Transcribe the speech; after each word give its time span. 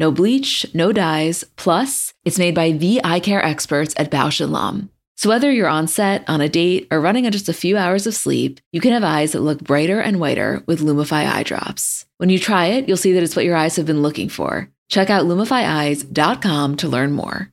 No 0.00 0.10
bleach, 0.10 0.64
no 0.72 0.92
dyes, 0.92 1.44
plus, 1.56 2.14
it's 2.24 2.38
made 2.38 2.54
by 2.54 2.72
the 2.72 3.02
eye 3.04 3.20
care 3.20 3.44
experts 3.44 3.92
at 3.98 4.10
Bausch 4.10 4.40
& 4.48 4.50
Lomb. 4.50 4.88
So 5.16 5.28
whether 5.28 5.52
you're 5.52 5.68
on 5.68 5.88
set, 5.88 6.26
on 6.26 6.40
a 6.40 6.48
date, 6.48 6.88
or 6.90 7.02
running 7.02 7.26
on 7.26 7.32
just 7.32 7.50
a 7.50 7.52
few 7.52 7.76
hours 7.76 8.06
of 8.06 8.14
sleep, 8.14 8.60
you 8.72 8.80
can 8.80 8.92
have 8.92 9.04
eyes 9.04 9.32
that 9.32 9.42
look 9.42 9.60
brighter 9.62 10.00
and 10.00 10.18
whiter 10.18 10.62
with 10.64 10.80
Lumify 10.80 11.30
eye 11.30 11.42
drops. 11.42 12.06
When 12.16 12.30
you 12.30 12.38
try 12.38 12.68
it, 12.68 12.88
you'll 12.88 12.96
see 12.96 13.12
that 13.12 13.22
it's 13.22 13.36
what 13.36 13.44
your 13.44 13.56
eyes 13.56 13.76
have 13.76 13.84
been 13.84 14.00
looking 14.00 14.30
for. 14.30 14.70
Check 14.88 15.10
out 15.10 15.26
lumifyeyes.com 15.26 16.76
to 16.78 16.88
learn 16.88 17.12
more. 17.12 17.52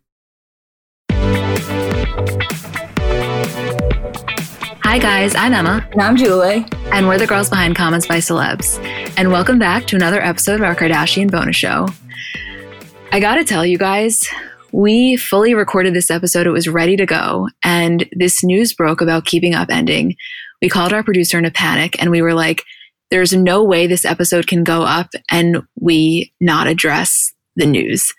Hi, 4.87 4.99
guys, 4.99 5.35
I'm 5.35 5.53
Emma. 5.53 5.85
And 5.91 6.01
I'm 6.01 6.15
Julie. 6.15 6.65
And 6.93 7.09
we're 7.09 7.17
the 7.17 7.27
girls 7.27 7.49
behind 7.49 7.75
Comments 7.75 8.07
by 8.07 8.19
Celebs. 8.19 8.81
And 9.17 9.33
welcome 9.33 9.59
back 9.59 9.85
to 9.87 9.97
another 9.97 10.21
episode 10.21 10.61
of 10.61 10.61
our 10.61 10.75
Kardashian 10.75 11.29
bonus 11.29 11.57
show. 11.57 11.89
I 13.11 13.19
gotta 13.19 13.43
tell 13.43 13.65
you 13.65 13.77
guys, 13.77 14.25
we 14.71 15.17
fully 15.17 15.53
recorded 15.53 15.93
this 15.93 16.09
episode. 16.09 16.47
It 16.47 16.51
was 16.51 16.69
ready 16.69 16.95
to 16.95 17.05
go. 17.05 17.49
And 17.65 18.07
this 18.13 18.45
news 18.45 18.71
broke 18.71 19.01
about 19.01 19.25
keeping 19.25 19.53
up 19.53 19.69
ending. 19.69 20.15
We 20.61 20.69
called 20.69 20.93
our 20.93 21.03
producer 21.03 21.37
in 21.37 21.43
a 21.43 21.51
panic 21.51 22.01
and 22.01 22.09
we 22.09 22.21
were 22.21 22.33
like, 22.33 22.63
there's 23.11 23.33
no 23.33 23.65
way 23.65 23.87
this 23.87 24.05
episode 24.05 24.47
can 24.47 24.63
go 24.63 24.83
up 24.83 25.09
and 25.29 25.63
we 25.77 26.31
not 26.39 26.67
address 26.67 27.33
the 27.57 27.65
news. 27.65 28.13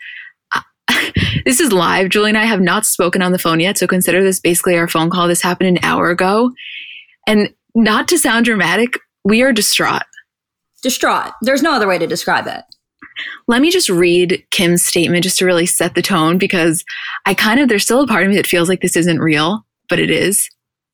this 1.45 1.61
is 1.61 1.73
live. 1.73 2.09
Julie 2.09 2.31
and 2.31 2.39
I 2.39 2.45
have 2.45 2.61
not 2.61 2.87
spoken 2.87 3.23
on 3.23 3.33
the 3.33 3.39
phone 3.39 3.61
yet, 3.61 3.79
so 3.79 3.87
consider 3.87 4.23
this 4.23 4.41
basically 4.41 4.77
our 4.77 4.89
phone 4.89 5.11
call. 5.11 5.29
This 5.29 5.43
happened 5.43 5.69
an 5.69 5.85
hour 5.85 6.11
ago. 6.11 6.53
And 7.27 7.53
not 7.75 8.09
to 8.09 8.19
sound 8.19 8.47
dramatic, 8.47 8.99
we 9.25 9.43
are 9.43 9.53
distraught. 9.53 10.03
Distraught. 10.83 11.33
There's 11.43 11.63
no 11.63 11.73
other 11.73 11.89
way 11.89 11.99
to 11.99 12.07
describe 12.07 12.47
it. 12.47 12.65
Let 13.49 13.63
me 13.63 13.71
just 13.71 13.91
read 13.91 14.45
Kim's 14.51 14.85
statement 14.85 15.25
just 15.25 15.39
to 15.39 15.45
really 15.45 15.67
set 15.67 15.95
the 15.95 16.03
tone 16.03 16.39
because 16.39 16.85
I 17.27 17.35
kind 17.35 17.61
of, 17.61 17.69
there's 17.69 17.83
still 17.83 18.03
a 18.03 18.07
part 18.07 18.23
of 18.23 18.31
me 18.31 18.37
that 18.37 18.47
feels 18.47 18.69
like 18.69 18.81
this 18.81 18.97
isn't 18.97 19.19
real, 19.19 19.67
but 19.89 19.99
it 19.99 20.11
is. 20.11 20.49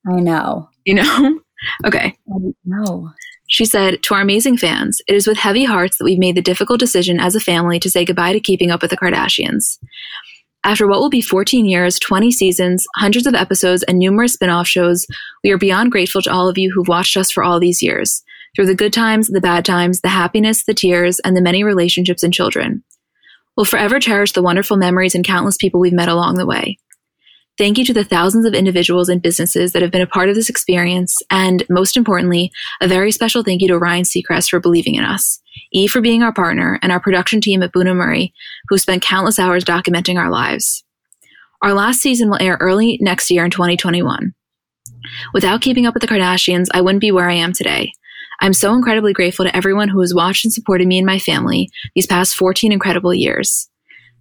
I 0.09 0.21
know. 0.21 0.69
You 0.85 0.95
know? 0.95 1.41
okay. 1.87 2.17
No. 2.65 3.11
She 3.55 3.65
said, 3.65 4.03
To 4.03 4.15
our 4.15 4.21
amazing 4.21 4.57
fans, 4.57 5.01
it 5.07 5.15
is 5.15 5.29
with 5.29 5.37
heavy 5.37 5.63
hearts 5.63 5.97
that 5.97 6.05
we've 6.05 6.19
made 6.19 6.35
the 6.35 6.43
difficult 6.43 6.81
decision 6.81 7.21
as 7.21 7.37
a 7.37 7.41
family 7.41 7.79
to 7.79 7.89
say 7.89 8.05
goodbye 8.05 8.33
to 8.33 8.41
keeping 8.41 8.73
up 8.73 8.83
with 8.83 8.91
the 8.91 8.97
Kardashians. 8.97 9.79
After 10.65 10.89
what 10.89 10.99
will 10.99 11.09
be 11.09 11.21
14 11.21 11.65
years, 11.65 12.01
20 12.01 12.33
seasons, 12.33 12.85
hundreds 12.97 13.29
of 13.29 13.35
episodes, 13.37 13.85
and 13.85 13.97
numerous 13.97 14.33
spin 14.33 14.51
off 14.51 14.67
shows, 14.67 15.07
we 15.45 15.53
are 15.53 15.57
beyond 15.57 15.93
grateful 15.93 16.21
to 16.23 16.33
all 16.33 16.49
of 16.49 16.59
you 16.59 16.73
who've 16.75 16.89
watched 16.89 17.17
us 17.17 17.31
for 17.31 17.45
all 17.45 17.61
these 17.61 17.81
years, 17.81 18.25
through 18.57 18.67
the 18.67 18.75
good 18.75 18.93
times, 18.93 19.29
the 19.29 19.41
bad 19.41 19.65
times, 19.65 20.01
the 20.01 20.09
happiness, 20.09 20.65
the 20.65 20.75
tears, 20.75 21.21
and 21.21 21.37
the 21.37 21.41
many 21.41 21.63
relationships 21.63 22.25
and 22.25 22.35
children. 22.35 22.83
We'll 23.57 23.67
forever 23.67 24.01
cherish 24.01 24.33
the 24.33 24.43
wonderful 24.43 24.77
memories 24.77 25.15
and 25.15 25.25
countless 25.25 25.59
people 25.59 25.79
we've 25.79 25.93
met 25.93 26.09
along 26.09 26.39
the 26.39 26.47
way. 26.47 26.79
Thank 27.57 27.79
you 27.79 27.85
to 27.85 27.95
the 27.95 28.03
thousands 28.03 28.47
of 28.47 28.55
individuals 28.55 29.09
and 29.09 29.23
businesses 29.23 29.73
that 29.73 29.83
have 29.83 29.93
been 29.93 30.03
a 30.03 30.09
part 30.09 30.29
of 30.29 30.35
this 30.35 30.49
experience, 30.49 31.17
and 31.31 31.63
most 31.71 31.97
importantly, 31.97 32.51
a 32.81 32.89
very 32.89 33.13
special 33.13 33.45
thank 33.45 33.63
you 33.63 33.69
to 33.69 33.79
Ryan 33.79 34.03
Seacrest 34.03 34.51
for 34.51 34.59
believing 34.59 34.97
in 34.97 35.05
us, 35.05 35.41
E 35.73 35.87
for 35.87 36.01
being 36.01 36.25
our 36.25 36.33
partner, 36.33 36.81
and 36.83 36.91
our 36.91 36.99
production 36.99 37.41
team 37.41 37.63
at 37.63 37.73
Bunim/Murray, 37.73 38.35
who 38.69 38.77
spent 38.77 39.03
countless 39.03 39.39
hours 39.39 39.65
documenting 39.65 40.19
our 40.19 40.31
lives. 40.31 40.83
Our 41.63 41.75
last 41.75 42.01
season 42.01 42.29
will 42.29 42.43
air 42.43 42.59
early 42.61 42.99
next 43.01 43.31
year 43.31 43.45
in 43.45 43.53
2021. 43.53 44.35
Without 45.33 45.61
keeping 45.61 45.87
up 45.87 45.95
with 45.95 46.01
the 46.01 46.09
Kardashians, 46.09 46.67
I 46.75 46.81
wouldn't 46.81 47.01
be 47.01 47.13
where 47.13 47.31
I 47.31 47.35
am 47.35 47.53
today. 47.53 47.93
I'm 48.41 48.53
so 48.53 48.75
incredibly 48.75 49.13
grateful 49.13 49.45
to 49.45 49.57
everyone 49.57 49.89
who 49.89 50.01
has 50.01 50.13
watched 50.13 50.45
and 50.45 50.53
supported 50.53 50.89
me 50.89 50.99
and 50.99 51.07
my 51.07 51.21
family 51.21 51.71
these 51.95 52.09
past 52.09 52.35
14 52.35 52.73
incredible 52.73 53.15
years. 53.15 53.69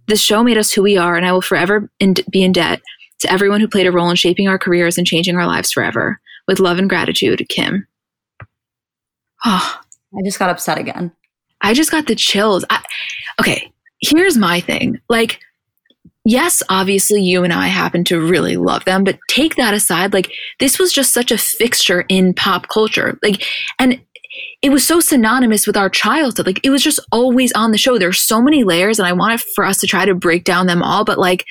This 0.06 0.22
show 0.22 0.44
made 0.44 0.56
us 0.56 0.70
who 0.70 0.82
we 0.82 0.96
are, 0.96 1.16
and 1.16 1.26
I 1.26 1.32
will 1.32 1.42
forever 1.42 1.90
in- 1.98 2.14
be 2.30 2.44
in 2.44 2.52
debt 2.52 2.80
to 3.20 3.32
everyone 3.32 3.60
who 3.60 3.68
played 3.68 3.86
a 3.86 3.92
role 3.92 4.10
in 4.10 4.16
shaping 4.16 4.48
our 4.48 4.58
careers 4.58 4.98
and 4.98 5.06
changing 5.06 5.36
our 5.36 5.46
lives 5.46 5.72
forever. 5.72 6.20
With 6.46 6.60
love 6.60 6.78
and 6.78 6.88
gratitude, 6.88 7.46
Kim. 7.48 7.86
Oh, 9.44 9.80
I 10.16 10.22
just 10.24 10.38
got 10.38 10.50
upset 10.50 10.78
again. 10.78 11.10
I 11.60 11.74
just 11.74 11.90
got 11.90 12.06
the 12.06 12.14
chills. 12.14 12.64
I, 12.70 12.84
okay, 13.40 13.72
here's 14.00 14.36
my 14.36 14.60
thing. 14.60 15.00
Like, 15.08 15.40
yes, 16.24 16.62
obviously 16.68 17.22
you 17.22 17.42
and 17.42 17.52
I 17.52 17.68
happen 17.68 18.04
to 18.04 18.20
really 18.20 18.56
love 18.56 18.84
them, 18.84 19.02
but 19.02 19.18
take 19.28 19.56
that 19.56 19.74
aside. 19.74 20.12
Like, 20.12 20.30
this 20.60 20.78
was 20.78 20.92
just 20.92 21.12
such 21.12 21.32
a 21.32 21.38
fixture 21.38 22.04
in 22.08 22.34
pop 22.34 22.68
culture. 22.68 23.18
Like, 23.22 23.42
and 23.78 24.00
it 24.62 24.70
was 24.70 24.86
so 24.86 25.00
synonymous 25.00 25.66
with 25.66 25.76
our 25.76 25.88
childhood. 25.88 26.46
Like, 26.46 26.60
it 26.62 26.70
was 26.70 26.82
just 26.82 27.00
always 27.10 27.52
on 27.52 27.72
the 27.72 27.78
show. 27.78 27.98
There's 27.98 28.20
so 28.20 28.42
many 28.42 28.62
layers, 28.62 28.98
and 28.98 29.08
I 29.08 29.12
wanted 29.12 29.40
for 29.40 29.64
us 29.64 29.78
to 29.78 29.86
try 29.86 30.04
to 30.04 30.14
break 30.14 30.44
down 30.44 30.66
them 30.66 30.82
all, 30.82 31.04
but 31.04 31.18
like, 31.18 31.44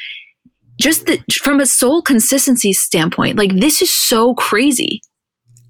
just 0.79 1.05
the, 1.05 1.21
from 1.41 1.59
a 1.59 1.65
soul 1.65 2.01
consistency 2.01 2.73
standpoint, 2.73 3.37
like 3.37 3.55
this 3.55 3.81
is 3.81 3.93
so 3.93 4.33
crazy. 4.35 5.01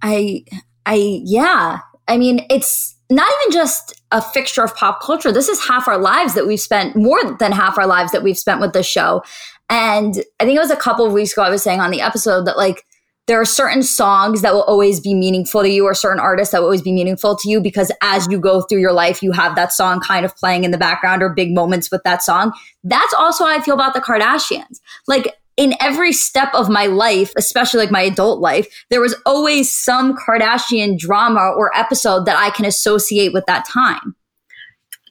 I, 0.01 0.43
I, 0.85 1.21
yeah. 1.23 1.79
I 2.07 2.17
mean, 2.17 2.45
it's 2.49 2.95
not 3.09 3.31
even 3.41 3.53
just 3.53 4.01
a 4.11 4.21
fixture 4.21 4.63
of 4.63 4.75
pop 4.75 5.01
culture. 5.01 5.31
This 5.31 5.49
is 5.49 5.65
half 5.65 5.87
our 5.87 5.97
lives 5.97 6.33
that 6.35 6.47
we've 6.47 6.59
spent, 6.59 6.95
more 6.95 7.35
than 7.37 7.51
half 7.51 7.77
our 7.77 7.87
lives 7.87 8.11
that 8.11 8.23
we've 8.23 8.37
spent 8.37 8.59
with 8.59 8.73
this 8.73 8.87
show. 8.87 9.23
And 9.69 10.23
I 10.39 10.45
think 10.45 10.55
it 10.55 10.59
was 10.59 10.71
a 10.71 10.75
couple 10.75 11.05
of 11.05 11.13
weeks 11.13 11.33
ago, 11.33 11.43
I 11.43 11.49
was 11.49 11.63
saying 11.63 11.79
on 11.79 11.91
the 11.91 12.01
episode 12.01 12.45
that 12.45 12.57
like 12.57 12.85
there 13.27 13.39
are 13.39 13.45
certain 13.45 13.83
songs 13.83 14.41
that 14.41 14.53
will 14.53 14.63
always 14.63 14.99
be 14.99 15.13
meaningful 15.13 15.61
to 15.61 15.69
you 15.69 15.85
or 15.85 15.93
certain 15.93 16.19
artists 16.19 16.51
that 16.51 16.59
will 16.59 16.65
always 16.65 16.81
be 16.81 16.91
meaningful 16.91 17.35
to 17.37 17.49
you 17.49 17.61
because 17.61 17.91
as 18.01 18.27
you 18.29 18.39
go 18.39 18.61
through 18.61 18.79
your 18.79 18.91
life 18.91 19.23
you 19.23 19.31
have 19.31 19.55
that 19.55 19.71
song 19.71 20.01
kind 20.01 20.25
of 20.25 20.35
playing 20.35 20.63
in 20.63 20.71
the 20.71 20.77
background 20.77 21.23
or 21.23 21.29
big 21.29 21.53
moments 21.53 21.89
with 21.89 22.03
that 22.03 22.21
song. 22.21 22.51
That's 22.83 23.13
also 23.13 23.45
how 23.45 23.57
i 23.57 23.61
feel 23.61 23.75
about 23.75 23.93
the 23.93 24.01
kardashians. 24.01 24.79
Like 25.07 25.35
in 25.55 25.75
every 25.79 26.11
step 26.11 26.49
of 26.55 26.67
my 26.67 26.87
life 26.87 27.31
especially 27.37 27.79
like 27.79 27.91
my 27.91 28.01
adult 28.01 28.41
life 28.41 28.85
there 28.89 28.99
was 28.99 29.15
always 29.23 29.71
some 29.71 30.17
kardashian 30.17 30.97
drama 30.97 31.53
or 31.55 31.69
episode 31.77 32.25
that 32.25 32.35
i 32.35 32.49
can 32.49 32.65
associate 32.65 33.33
with 33.33 33.45
that 33.45 33.65
time. 33.65 34.15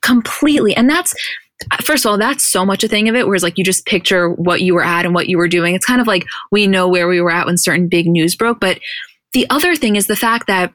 Completely. 0.02 0.74
And 0.74 0.90
that's 0.90 1.14
first 1.82 2.04
of 2.04 2.10
all, 2.10 2.18
that's 2.18 2.44
so 2.44 2.64
much 2.64 2.84
a 2.84 2.88
thing 2.88 3.08
of 3.08 3.14
it, 3.14 3.26
whereas 3.26 3.42
like 3.42 3.58
you 3.58 3.64
just 3.64 3.86
picture 3.86 4.30
what 4.30 4.62
you 4.62 4.74
were 4.74 4.84
at 4.84 5.04
and 5.04 5.14
what 5.14 5.28
you 5.28 5.38
were 5.38 5.48
doing. 5.48 5.74
It's 5.74 5.86
kind 5.86 6.00
of 6.00 6.06
like 6.06 6.26
we 6.50 6.66
know 6.66 6.88
where 6.88 7.08
we 7.08 7.20
were 7.20 7.30
at 7.30 7.46
when 7.46 7.58
certain 7.58 7.88
big 7.88 8.06
news 8.06 8.36
broke. 8.36 8.60
But 8.60 8.78
the 9.32 9.46
other 9.50 9.76
thing 9.76 9.96
is 9.96 10.06
the 10.06 10.16
fact 10.16 10.46
that 10.46 10.72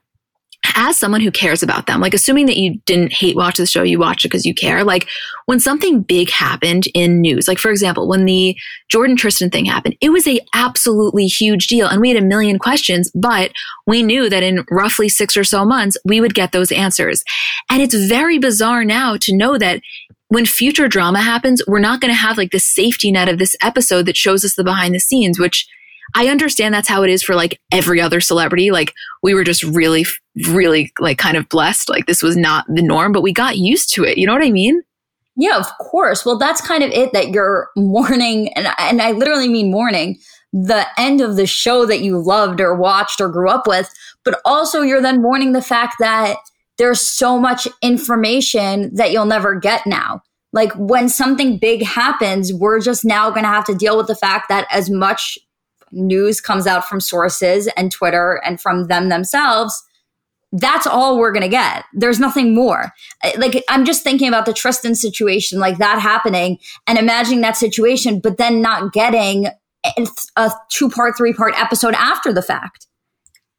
as 0.76 0.98
someone 0.98 1.22
who 1.22 1.32
cares 1.32 1.64
about 1.64 1.86
them, 1.86 2.02
like 2.02 2.14
assuming 2.14 2.46
that 2.48 2.58
you 2.58 2.80
didn't 2.86 3.14
hate 3.14 3.36
watch 3.36 3.58
the 3.58 3.66
show, 3.66 3.84
you 3.84 4.00
watch 4.00 4.24
it 4.24 4.30
because 4.30 4.46
you 4.46 4.54
care. 4.54 4.84
Like 4.84 5.08
when 5.46 5.60
something 5.60 6.02
big 6.02 6.30
happened 6.30 6.84
in 6.94 7.22
news, 7.22 7.48
like 7.48 7.60
for 7.60 7.72
example, 7.72 8.08
when 8.08 8.26
the 8.26 8.56
Jordan 8.90 9.16
Tristan 9.16 9.50
thing 9.50 9.66
happened, 9.66 9.96
it 10.02 10.10
was 10.10 10.28
a 10.28 10.40
absolutely 10.54 11.26
huge 11.26 11.68
deal. 11.68 11.88
And 11.88 12.02
we 12.02 12.10
had 12.10 12.22
a 12.22 12.26
million 12.26 12.60
questions, 12.60 13.12
but 13.14 13.52
we 13.86 14.04
knew 14.04 14.30
that 14.30 14.44
in 14.44 14.66
roughly 14.72 15.10
six 15.10 15.38
or 15.38 15.44
so 15.44 15.66
months, 15.66 15.98
we 16.06 16.22
would 16.22 16.34
get 16.34 16.52
those 16.52 16.72
answers. 16.72 17.24
And 17.70 17.82
it's 17.82 17.96
very 17.96 18.40
bizarre 18.40 18.84
now 18.84 19.18
to 19.18 19.36
know 19.36 19.58
that 19.58 19.82
when 20.30 20.46
future 20.46 20.88
drama 20.88 21.22
happens, 21.22 21.62
we're 21.68 21.80
not 21.80 22.02
going 22.02 22.12
to 22.12 22.20
have 22.20 22.38
like 22.38 22.52
the 22.52 22.60
safety 22.60 23.12
net 23.12 23.30
of 23.30 23.38
this 23.38 23.56
episode 23.62 24.06
that 24.06 24.18
shows 24.18 24.44
us 24.44 24.56
the 24.56 24.64
behind 24.64 24.94
the 24.94 25.00
scenes, 25.00 25.40
which 25.40 25.68
I 26.16 26.28
understand 26.28 26.74
that's 26.74 26.90
how 26.90 27.04
it 27.04 27.10
is 27.10 27.24
for 27.24 27.36
like 27.36 27.60
every 27.72 28.02
other 28.02 28.22
celebrity. 28.22 28.72
Like 28.72 28.94
we 29.24 29.34
were 29.34 29.44
just 29.44 29.64
really, 29.64 30.06
really 30.50 30.92
like 31.00 31.18
kind 31.18 31.38
of 31.38 31.50
blessed. 31.50 31.90
Like 31.90 32.06
this 32.06 32.24
was 32.24 32.38
not 32.38 32.66
the 32.68 32.82
norm, 32.82 33.12
but 33.12 33.22
we 33.22 33.34
got 33.34 33.58
used 33.58 33.94
to 33.94 34.04
it. 34.04 34.18
You 34.18 34.28
know 34.28 34.34
what 34.34 34.44
I 34.44 34.52
mean? 34.52 34.82
Yeah, 35.36 35.58
of 35.58 35.68
course. 35.80 36.26
Well, 36.26 36.38
that's 36.38 36.62
kind 36.62 36.84
of 36.84 36.90
it 36.92 37.14
that 37.14 37.30
you're 37.30 37.70
mourning, 37.76 38.52
and, 38.54 38.68
and 38.80 39.02
I 39.02 39.12
literally 39.12 39.48
mean 39.48 39.72
mourning 39.72 40.20
the 40.54 40.88
end 40.98 41.22
of 41.22 41.36
the 41.36 41.46
show 41.46 41.86
that 41.86 42.00
you 42.00 42.18
loved 42.18 42.60
or 42.62 42.76
watched 42.76 43.22
or 43.22 43.30
grew 43.30 43.50
up 43.50 43.68
with, 43.68 43.94
but 44.24 44.40
also 44.46 44.82
you're 44.82 45.02
then 45.02 45.22
mourning 45.22 45.52
the 45.52 45.62
fact 45.62 45.96
that 46.00 46.38
there's 46.78 47.02
so 47.02 47.38
much 47.40 47.68
information 47.82 48.94
that 48.96 49.12
you'll 49.12 49.26
never 49.26 49.56
get 49.56 49.86
now. 49.86 50.22
Like 50.54 50.72
when 50.74 51.10
something 51.10 51.58
big 51.58 51.84
happens, 51.84 52.54
we're 52.54 52.80
just 52.80 53.04
now 53.04 53.30
going 53.30 53.44
to 53.44 53.50
have 53.50 53.66
to 53.66 53.76
deal 53.76 53.98
with 53.98 54.08
the 54.08 54.16
fact 54.16 54.48
that 54.50 54.68
as 54.72 54.90
much 54.90 55.38
news 55.92 56.40
comes 56.42 56.66
out 56.66 56.86
from 56.86 57.00
sources 57.00 57.68
and 57.76 57.92
Twitter 57.92 58.42
and 58.46 58.60
from 58.60 58.88
them 58.88 59.10
themselves, 59.10 59.84
that's 60.52 60.88
all 60.88 61.18
we're 61.18 61.32
going 61.32 61.44
to 61.44 61.50
get. 61.50 61.86
There's 61.94 62.20
nothing 62.20 62.56
more. 62.56 62.92
Like, 63.38 63.64
I'm 63.70 63.86
just 63.86 64.04
thinking 64.04 64.28
about 64.28 64.46
the 64.46 64.54
Tristan 64.54 64.96
situation, 64.96 65.60
like 65.60 65.78
that 65.78 66.00
happening 66.00 66.58
and 66.88 66.98
imagining 66.98 67.42
that 67.42 67.58
situation, 67.58 68.20
but 68.20 68.38
then 68.38 68.62
not 68.62 68.94
getting 68.94 69.48
a 70.38 70.52
two 70.70 70.90
part, 70.90 71.18
three 71.18 71.34
part 71.34 71.60
episode 71.60 71.94
after 71.96 72.34
the 72.34 72.42
fact. 72.42 72.88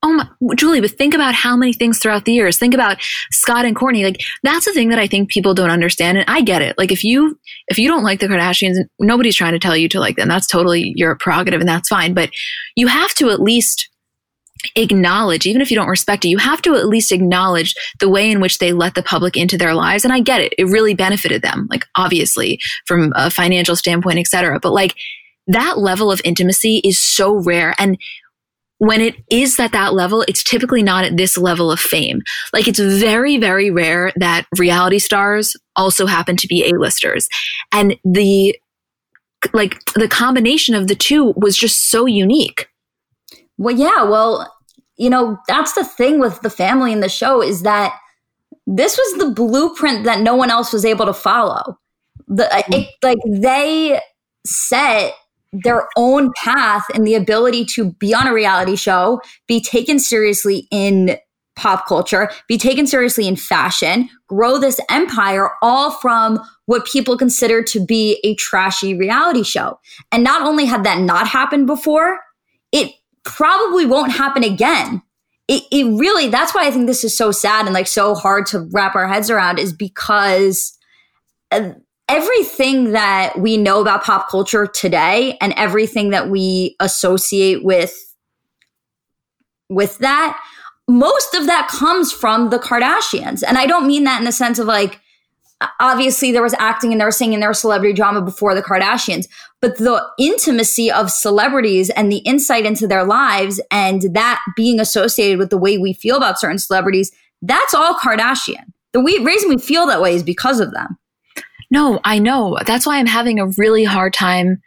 Oh 0.00 0.12
my, 0.12 0.29
Julie, 0.55 0.81
but 0.81 0.93
think 0.93 1.12
about 1.12 1.35
how 1.35 1.56
many 1.56 1.73
things 1.73 1.99
throughout 1.99 2.25
the 2.25 2.32
years. 2.32 2.56
Think 2.56 2.73
about 2.73 2.99
Scott 3.32 3.64
and 3.64 3.75
Kourtney. 3.75 4.05
Like 4.05 4.20
that's 4.44 4.64
the 4.64 4.73
thing 4.73 4.91
that 4.91 4.99
I 4.99 5.08
think 5.08 5.29
people 5.29 5.55
don't 5.55 5.70
understand. 5.70 6.19
And 6.19 6.31
I 6.31 6.41
get 6.41 6.62
it. 6.62 6.79
Like 6.79 6.93
if 6.93 7.02
you, 7.02 7.37
if 7.67 7.79
you 7.79 7.88
don't 7.88 8.05
like 8.05 8.20
the 8.20 8.29
Kardashians, 8.29 8.76
nobody's 9.00 9.34
trying 9.34 9.55
to 9.55 9.58
tell 9.58 9.76
you 9.76 9.88
to 9.88 9.99
like 9.99 10.17
them. 10.17 10.29
That's 10.29 10.46
totally 10.46 10.93
your 10.94 11.17
prerogative 11.17 11.58
and 11.61 11.69
that's 11.69 11.88
fine. 11.88 12.14
But 12.14 12.31
you 12.76 12.87
have 12.87 13.12
to 13.14 13.31
at 13.31 13.41
least 13.41 13.91
acknowledge, 14.75 15.46
even 15.46 15.62
if 15.62 15.70
you 15.70 15.76
don't 15.76 15.88
respect 15.88 16.25
it, 16.25 16.28
you 16.28 16.38
have 16.38 16.60
to 16.62 16.75
at 16.75 16.87
least 16.87 17.12
acknowledge 17.12 17.75
the 18.00 18.08
way 18.08 18.31
in 18.31 18.40
which 18.40 18.58
they 18.58 18.72
let 18.72 18.94
the 18.94 19.02
public 19.02 19.37
into 19.37 19.56
their 19.56 19.75
lives. 19.75 20.05
And 20.05 20.12
I 20.12 20.20
get 20.20 20.40
it. 20.40 20.52
It 20.58 20.64
really 20.64 20.94
benefited 20.94 21.43
them, 21.43 21.69
like 21.70 21.84
obviously 21.94 22.60
from 22.87 23.12
a 23.16 23.31
financial 23.31 23.76
standpoint, 23.76 24.19
et 24.19 24.26
cetera. 24.26 24.58
But 24.60 24.72
like 24.72 24.94
that 25.46 25.78
level 25.78 26.10
of 26.10 26.20
intimacy 26.25 26.81
is 26.84 27.00
so 27.00 27.43
rare. 27.43 27.75
And 27.78 27.99
when 28.78 29.00
it 29.00 29.16
is 29.31 29.58
at 29.58 29.72
that 29.72 29.94
level, 29.94 30.22
it's 30.28 30.44
typically 30.44 30.82
not 30.82 31.05
at 31.05 31.16
this 31.16 31.37
level 31.37 31.72
of 31.72 31.81
fame. 31.81 32.22
Like 32.52 32.69
it's 32.69 32.78
very, 32.78 33.37
very 33.37 33.70
rare 33.70 34.12
that 34.16 34.46
reality 34.56 34.99
stars 34.99 35.56
also 35.75 36.06
happen 36.06 36.37
to 36.37 36.46
be 36.46 36.64
A-listers. 36.64 37.28
And 37.72 37.96
the, 38.05 38.56
like 39.52 39.82
the 39.94 40.08
combination 40.08 40.75
of 40.75 40.87
the 40.88 40.94
two 40.94 41.32
was 41.37 41.56
just 41.56 41.90
so 41.90 42.06
unique. 42.06 42.69
Well, 43.58 43.76
yeah. 43.76 44.05
Well, 44.05 44.52
you 44.96 45.10
know, 45.10 45.38
that's 45.46 45.75
the 45.75 45.84
thing 45.84 46.19
with 46.19 46.40
the 46.40 46.50
family 46.50 46.93
in 46.93 47.00
the 47.00 47.08
show 47.08 47.43
is 47.43 47.62
that 47.62 47.94
this 48.66 48.96
was 48.96 49.19
the 49.19 49.31
blueprint 49.31 50.05
that 50.05 50.20
no 50.20 50.34
one 50.34 50.50
else 50.50 50.72
was 50.72 50.84
able 50.84 51.06
to 51.06 51.14
follow. 51.14 51.78
The 52.26 52.44
mm-hmm. 52.44 52.72
it, 52.72 52.88
like 53.02 53.19
they 53.26 54.00
set 54.46 55.14
their 55.52 55.88
own 55.96 56.32
path 56.37 56.84
and 56.94 57.06
the 57.06 57.14
ability 57.14 57.64
to 57.64 57.93
be 57.93 58.14
on 58.14 58.26
a 58.26 58.34
reality 58.34 58.76
show, 58.76 59.20
be 59.46 59.60
taken 59.60 59.99
seriously 59.99 60.69
in 60.70 61.16
pop 61.56 61.87
culture, 61.87 62.31
be 62.46 62.56
taken 62.58 62.87
seriously 62.87 63.26
in 63.26 63.34
fashion, 63.34 64.08
grow 64.28 64.58
this 64.58 64.78
empire 64.90 65.50
all 65.62 65.90
from 65.90 66.38
what 66.66 66.87
people 66.87 67.16
consider 67.16 67.62
to 67.62 67.84
be 67.84 68.20
a 68.22 68.34
trashy 68.37 68.94
reality 68.94 69.43
show. 69.43 69.78
And 70.12 70.22
not 70.22 70.43
only 70.43 70.66
had 70.66 70.84
that 70.84 71.00
not 71.00 71.26
happened 71.26 71.66
before, 71.66 72.20
it 72.70 72.93
probably 73.28 73.86
won't 73.86 74.12
happen 74.12 74.42
again. 74.42 75.02
It, 75.46 75.62
it 75.70 75.84
really, 75.84 76.28
that's 76.28 76.54
why 76.54 76.66
I 76.66 76.70
think 76.70 76.86
this 76.86 77.04
is 77.04 77.16
so 77.16 77.30
sad 77.30 77.64
and 77.64 77.75
like 77.75 77.86
so 77.86 78.14
hard 78.14 78.46
to 78.46 78.69
wrap 78.72 78.94
our 78.94 79.08
heads 79.08 79.30
around 79.30 79.58
is 79.58 79.72
because 79.72 80.76
uh, 81.50 81.70
everything 82.08 82.92
that 82.92 83.38
we 83.38 83.56
know 83.56 83.80
about 83.80 84.02
pop 84.02 84.28
culture 84.28 84.66
today 84.66 85.36
and 85.40 85.52
everything 85.56 86.10
that 86.10 86.28
we 86.28 86.76
associate 86.80 87.64
with 87.64 87.94
with 89.69 89.98
that 89.98 90.40
most 90.88 91.34
of 91.34 91.44
that 91.46 91.69
comes 91.69 92.10
from 92.10 92.48
the 92.48 92.58
kardashians 92.58 93.42
and 93.46 93.58
i 93.58 93.66
don't 93.66 93.86
mean 93.86 94.04
that 94.04 94.19
in 94.19 94.24
the 94.24 94.32
sense 94.32 94.58
of 94.58 94.66
like 94.66 95.00
obviously 95.81 96.32
there 96.32 96.43
was 96.43 96.55
acting 96.58 96.93
and 96.93 97.00
there 97.00 97.08
was 97.08 97.16
singing 97.16 97.40
there 97.40 97.49
was 97.49 97.58
celebrity 97.58 97.93
drama 97.93 98.22
before 98.22 98.55
the 98.55 98.62
kardashians 98.62 99.26
but 99.60 99.76
the 99.78 100.00
intimacy 100.19 100.90
of 100.90 101.10
celebrities 101.10 101.90
and 101.90 102.12
the 102.12 102.19
insight 102.19 102.64
into 102.64 102.87
their 102.87 103.05
lives 103.05 103.60
and 103.70 104.02
that 104.14 104.40
being 104.55 104.78
associated 104.78 105.38
with 105.38 105.50
the 105.50 105.58
way 105.58 105.76
we 105.76 105.93
feel 105.93 106.16
about 106.16 106.38
certain 106.38 106.58
celebrities 106.58 107.10
that's 107.43 107.75
all 107.75 107.94
kardashian 107.94 108.72
the 108.93 109.00
reason 109.00 109.49
we 109.49 109.58
feel 109.58 109.87
that 109.87 110.00
way 110.00 110.14
is 110.14 110.22
because 110.22 110.60
of 110.60 110.72
them 110.72 110.96
no, 111.70 112.00
I 112.05 112.19
know. 112.19 112.58
That's 112.64 112.87
why 112.87 112.99
I'm 112.99 113.06
having 113.06 113.38
a 113.38 113.49
really 113.58 113.84
hard 113.84 114.14
time. 114.14 114.62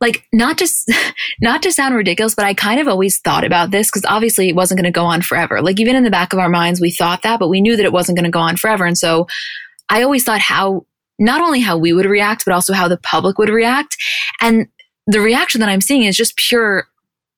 Like, 0.00 0.24
not 0.32 0.58
just, 0.58 0.90
not 1.40 1.62
to 1.62 1.72
sound 1.72 1.94
ridiculous, 1.94 2.34
but 2.34 2.44
I 2.44 2.54
kind 2.54 2.80
of 2.80 2.88
always 2.88 3.18
thought 3.20 3.44
about 3.44 3.70
this 3.70 3.88
because 3.88 4.04
obviously 4.06 4.48
it 4.48 4.54
wasn't 4.54 4.78
going 4.78 4.92
to 4.92 4.96
go 4.96 5.04
on 5.04 5.22
forever. 5.22 5.62
Like, 5.62 5.80
even 5.80 5.96
in 5.96 6.04
the 6.04 6.10
back 6.10 6.32
of 6.32 6.38
our 6.38 6.48
minds, 6.48 6.80
we 6.80 6.90
thought 6.90 7.22
that, 7.22 7.40
but 7.40 7.48
we 7.48 7.60
knew 7.60 7.76
that 7.76 7.84
it 7.84 7.92
wasn't 7.92 8.16
going 8.16 8.24
to 8.24 8.30
go 8.30 8.40
on 8.40 8.56
forever. 8.56 8.84
And 8.84 8.98
so 8.98 9.26
I 9.88 10.02
always 10.02 10.24
thought 10.24 10.40
how, 10.40 10.86
not 11.18 11.40
only 11.40 11.60
how 11.60 11.76
we 11.76 11.92
would 11.92 12.06
react, 12.06 12.44
but 12.44 12.54
also 12.54 12.72
how 12.72 12.88
the 12.88 12.98
public 12.98 13.38
would 13.38 13.48
react. 13.48 13.96
And 14.40 14.68
the 15.06 15.20
reaction 15.20 15.60
that 15.60 15.68
I'm 15.68 15.80
seeing 15.80 16.04
is 16.04 16.16
just 16.16 16.36
pure 16.36 16.86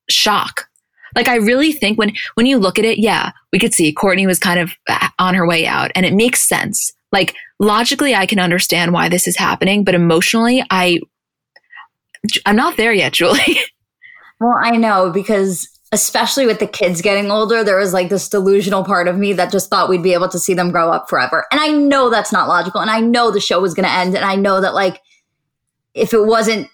shock. 0.09 0.67
Like 1.15 1.27
I 1.27 1.35
really 1.35 1.71
think 1.71 1.97
when 1.97 2.13
when 2.35 2.45
you 2.45 2.57
look 2.57 2.79
at 2.79 2.85
it, 2.85 2.99
yeah, 2.99 3.31
we 3.51 3.59
could 3.59 3.73
see 3.73 3.93
Kourtney 3.93 4.25
was 4.25 4.39
kind 4.39 4.59
of 4.59 4.73
uh, 4.87 5.09
on 5.19 5.35
her 5.35 5.45
way 5.45 5.65
out 5.65 5.91
and 5.95 6.05
it 6.05 6.13
makes 6.13 6.47
sense. 6.47 6.91
Like 7.11 7.35
logically, 7.59 8.15
I 8.15 8.25
can 8.25 8.39
understand 8.39 8.93
why 8.93 9.09
this 9.09 9.27
is 9.27 9.37
happening, 9.37 9.83
but 9.83 9.95
emotionally, 9.95 10.63
I, 10.69 10.99
I'm 12.45 12.55
not 12.55 12.77
there 12.77 12.93
yet, 12.93 13.13
Julie. 13.13 13.59
well, 14.39 14.57
I 14.61 14.77
know 14.77 15.11
because 15.11 15.67
especially 15.91 16.45
with 16.45 16.59
the 16.59 16.67
kids 16.67 17.01
getting 17.01 17.29
older, 17.29 17.63
there 17.63 17.77
was 17.77 17.93
like 17.93 18.09
this 18.09 18.29
delusional 18.29 18.83
part 18.83 19.07
of 19.07 19.17
me 19.17 19.33
that 19.33 19.51
just 19.51 19.69
thought 19.69 19.89
we'd 19.89 20.03
be 20.03 20.13
able 20.13 20.29
to 20.29 20.39
see 20.39 20.53
them 20.53 20.71
grow 20.71 20.89
up 20.89 21.09
forever. 21.09 21.45
And 21.51 21.59
I 21.59 21.67
know 21.67 22.09
that's 22.09 22.31
not 22.31 22.47
logical. 22.47 22.79
And 22.79 22.89
I 22.89 23.01
know 23.01 23.29
the 23.29 23.41
show 23.41 23.59
was 23.59 23.73
going 23.73 23.87
to 23.87 23.93
end. 23.93 24.15
And 24.15 24.23
I 24.23 24.35
know 24.35 24.61
that 24.61 24.73
like, 24.73 25.01
if 25.93 26.13
it 26.13 26.25
wasn't 26.25 26.69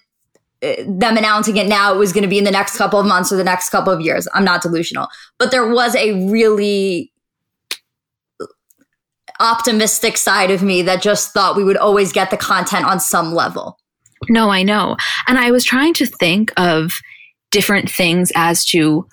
uh, 0.62 0.74
them 0.86 1.16
announcing 1.16 1.56
it 1.56 1.66
now, 1.66 1.92
it 1.92 1.98
was 1.98 2.12
going 2.12 2.22
to 2.22 2.28
be 2.28 2.38
in 2.38 2.44
the 2.44 2.52
next 2.52 2.76
couple 2.76 3.00
of 3.00 3.06
months 3.06 3.32
or 3.32 3.36
the 3.36 3.44
next 3.44 3.70
couple 3.70 3.92
of 3.92 4.00
years. 4.00 4.28
I'm 4.34 4.44
not 4.44 4.62
delusional, 4.62 5.08
but 5.38 5.50
there 5.50 5.68
was 5.68 5.96
a 5.96 6.28
really 6.30 7.12
optimistic 9.40 10.16
side 10.16 10.50
of 10.52 10.62
me 10.62 10.82
that 10.82 11.02
just 11.02 11.32
thought 11.32 11.56
we 11.56 11.64
would 11.64 11.76
always 11.76 12.12
get 12.12 12.30
the 12.30 12.36
content 12.36 12.84
on 12.84 13.00
some 13.00 13.34
level. 13.34 13.78
No, 14.28 14.50
I 14.50 14.62
know. 14.62 14.96
And 15.26 15.38
I 15.38 15.50
was 15.50 15.64
trying 15.64 15.94
to 15.94 16.06
think 16.06 16.52
of 16.56 17.00
different 17.50 17.90
things 17.90 18.32
as 18.34 18.64
to 18.66 19.06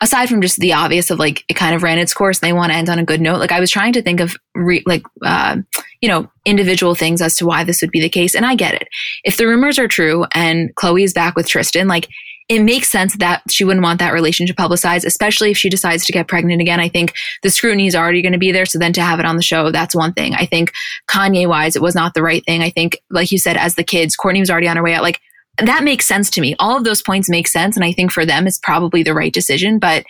aside 0.00 0.28
from 0.28 0.40
just 0.40 0.58
the 0.58 0.72
obvious 0.72 1.10
of 1.10 1.18
like 1.18 1.44
it 1.48 1.54
kind 1.54 1.74
of 1.74 1.82
ran 1.82 1.98
its 1.98 2.12
course 2.12 2.40
and 2.40 2.48
they 2.48 2.52
want 2.52 2.72
to 2.72 2.76
end 2.76 2.88
on 2.88 2.98
a 2.98 3.04
good 3.04 3.20
note 3.20 3.38
like 3.38 3.52
i 3.52 3.60
was 3.60 3.70
trying 3.70 3.92
to 3.92 4.02
think 4.02 4.20
of 4.20 4.36
re- 4.54 4.82
like 4.86 5.02
uh, 5.24 5.56
you 6.00 6.08
know 6.08 6.28
individual 6.44 6.94
things 6.94 7.22
as 7.22 7.36
to 7.36 7.46
why 7.46 7.64
this 7.64 7.80
would 7.80 7.90
be 7.90 8.00
the 8.00 8.08
case 8.08 8.34
and 8.34 8.44
i 8.44 8.54
get 8.54 8.74
it 8.74 8.88
if 9.24 9.36
the 9.36 9.46
rumors 9.46 9.78
are 9.78 9.88
true 9.88 10.26
and 10.34 10.74
khloe 10.74 11.02
is 11.02 11.12
back 11.12 11.36
with 11.36 11.48
tristan 11.48 11.88
like 11.88 12.08
it 12.48 12.62
makes 12.62 12.90
sense 12.90 13.16
that 13.16 13.42
she 13.48 13.64
wouldn't 13.64 13.82
want 13.82 13.98
that 14.00 14.12
relationship 14.12 14.56
publicized, 14.56 15.06
especially 15.06 15.50
if 15.50 15.56
she 15.56 15.70
decides 15.70 16.04
to 16.04 16.12
get 16.12 16.28
pregnant 16.28 16.60
again. 16.60 16.78
I 16.78 16.90
think 16.90 17.14
the 17.42 17.48
scrutiny 17.48 17.86
is 17.86 17.94
already 17.94 18.20
going 18.20 18.34
to 18.34 18.38
be 18.38 18.52
there. 18.52 18.66
So 18.66 18.78
then 18.78 18.92
to 18.94 19.00
have 19.00 19.18
it 19.18 19.24
on 19.24 19.36
the 19.36 19.42
show, 19.42 19.70
that's 19.70 19.94
one 19.94 20.12
thing. 20.12 20.34
I 20.34 20.44
think 20.44 20.70
Kanye 21.08 21.48
wise, 21.48 21.74
it 21.74 21.80
was 21.80 21.94
not 21.94 22.12
the 22.12 22.22
right 22.22 22.44
thing. 22.44 22.62
I 22.62 22.68
think, 22.68 22.98
like 23.10 23.32
you 23.32 23.38
said, 23.38 23.56
as 23.56 23.76
the 23.76 23.84
kids, 23.84 24.14
kourtney 24.14 24.40
was 24.40 24.50
already 24.50 24.68
on 24.68 24.76
her 24.76 24.82
way 24.82 24.92
out. 24.92 25.02
Like 25.02 25.20
that 25.58 25.84
makes 25.84 26.06
sense 26.06 26.30
to 26.30 26.40
me. 26.40 26.56
All 26.58 26.76
of 26.76 26.84
those 26.84 27.02
points 27.02 27.30
make 27.30 27.48
sense. 27.48 27.76
And 27.76 27.84
I 27.84 27.92
think 27.92 28.10
for 28.10 28.26
them, 28.26 28.46
it's 28.46 28.58
probably 28.58 29.02
the 29.02 29.14
right 29.14 29.32
decision. 29.32 29.78
But 29.78 30.04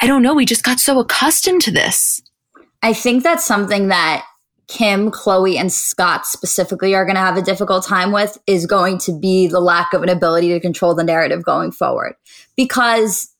I 0.00 0.06
don't 0.06 0.22
know. 0.22 0.34
We 0.34 0.46
just 0.46 0.64
got 0.64 0.80
so 0.80 0.98
accustomed 0.98 1.62
to 1.62 1.70
this. 1.70 2.20
I 2.82 2.92
think 2.92 3.22
that's 3.22 3.44
something 3.44 3.88
that 3.88 4.24
Kim, 4.68 5.10
Khloe, 5.10 5.56
and 5.56 5.72
Scott 5.72 6.26
specifically 6.26 6.94
are 6.94 7.04
going 7.04 7.14
to 7.14 7.20
have 7.20 7.36
a 7.36 7.42
difficult 7.42 7.86
time 7.86 8.12
with 8.12 8.38
is 8.46 8.66
going 8.66 8.98
to 8.98 9.18
be 9.18 9.46
the 9.46 9.60
lack 9.60 9.92
of 9.92 10.02
an 10.02 10.08
ability 10.08 10.48
to 10.50 10.60
control 10.60 10.94
the 10.94 11.04
narrative 11.04 11.42
going 11.42 11.72
forward. 11.72 12.14
Because 12.56 13.32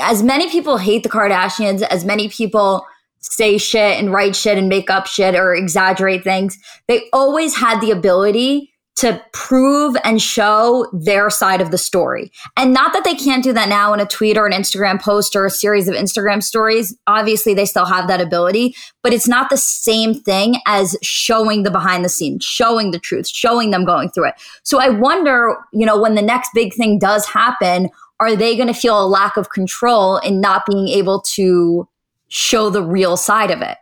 as 0.00 0.22
many 0.22 0.50
people 0.50 0.78
hate 0.78 1.04
the 1.04 1.08
Kardashians, 1.08 1.82
as 1.82 2.04
many 2.04 2.28
people 2.28 2.84
say 3.20 3.56
shit 3.56 3.98
and 3.98 4.12
write 4.12 4.34
shit 4.34 4.58
and 4.58 4.68
make 4.68 4.90
up 4.90 5.06
shit 5.06 5.36
or 5.36 5.54
exaggerate 5.54 6.24
things, 6.24 6.58
they 6.88 7.08
always 7.12 7.54
had 7.56 7.80
the 7.80 7.92
ability 7.92 8.71
to 8.94 9.22
prove 9.32 9.96
and 10.04 10.20
show 10.20 10.86
their 10.92 11.30
side 11.30 11.60
of 11.60 11.70
the 11.70 11.78
story. 11.78 12.30
And 12.56 12.74
not 12.74 12.92
that 12.92 13.04
they 13.04 13.14
can't 13.14 13.42
do 13.42 13.52
that 13.54 13.68
now 13.68 13.94
in 13.94 14.00
a 14.00 14.06
tweet 14.06 14.36
or 14.36 14.46
an 14.46 14.52
Instagram 14.52 15.00
post 15.00 15.34
or 15.34 15.46
a 15.46 15.50
series 15.50 15.88
of 15.88 15.94
Instagram 15.94 16.42
stories. 16.42 16.94
Obviously, 17.06 17.54
they 17.54 17.64
still 17.64 17.86
have 17.86 18.06
that 18.08 18.20
ability, 18.20 18.76
but 19.02 19.12
it's 19.12 19.26
not 19.26 19.48
the 19.48 19.56
same 19.56 20.14
thing 20.14 20.56
as 20.66 20.96
showing 21.02 21.62
the 21.62 21.70
behind 21.70 22.04
the 22.04 22.10
scenes, 22.10 22.44
showing 22.44 22.90
the 22.90 22.98
truth, 22.98 23.26
showing 23.28 23.70
them 23.70 23.84
going 23.84 24.10
through 24.10 24.28
it. 24.28 24.34
So 24.62 24.78
I 24.78 24.90
wonder, 24.90 25.56
you 25.72 25.86
know, 25.86 26.00
when 26.00 26.14
the 26.14 26.22
next 26.22 26.50
big 26.54 26.74
thing 26.74 26.98
does 26.98 27.26
happen, 27.26 27.88
are 28.20 28.36
they 28.36 28.56
going 28.56 28.68
to 28.68 28.74
feel 28.74 29.02
a 29.02 29.08
lack 29.08 29.36
of 29.36 29.50
control 29.50 30.18
in 30.18 30.40
not 30.40 30.64
being 30.66 30.88
able 30.88 31.22
to 31.34 31.88
show 32.28 32.68
the 32.68 32.82
real 32.82 33.16
side 33.16 33.50
of 33.50 33.62
it? 33.62 33.78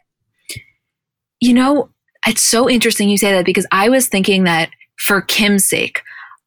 You 1.40 1.52
know, 1.52 1.90
it's 2.26 2.42
so 2.42 2.68
interesting 2.70 3.08
you 3.08 3.18
say 3.18 3.32
that 3.32 3.44
because 3.44 3.66
I 3.72 3.88
was 3.88 4.06
thinking 4.06 4.44
that 4.44 4.70
for 5.00 5.20
Kim's 5.22 5.64
sake. 5.64 6.02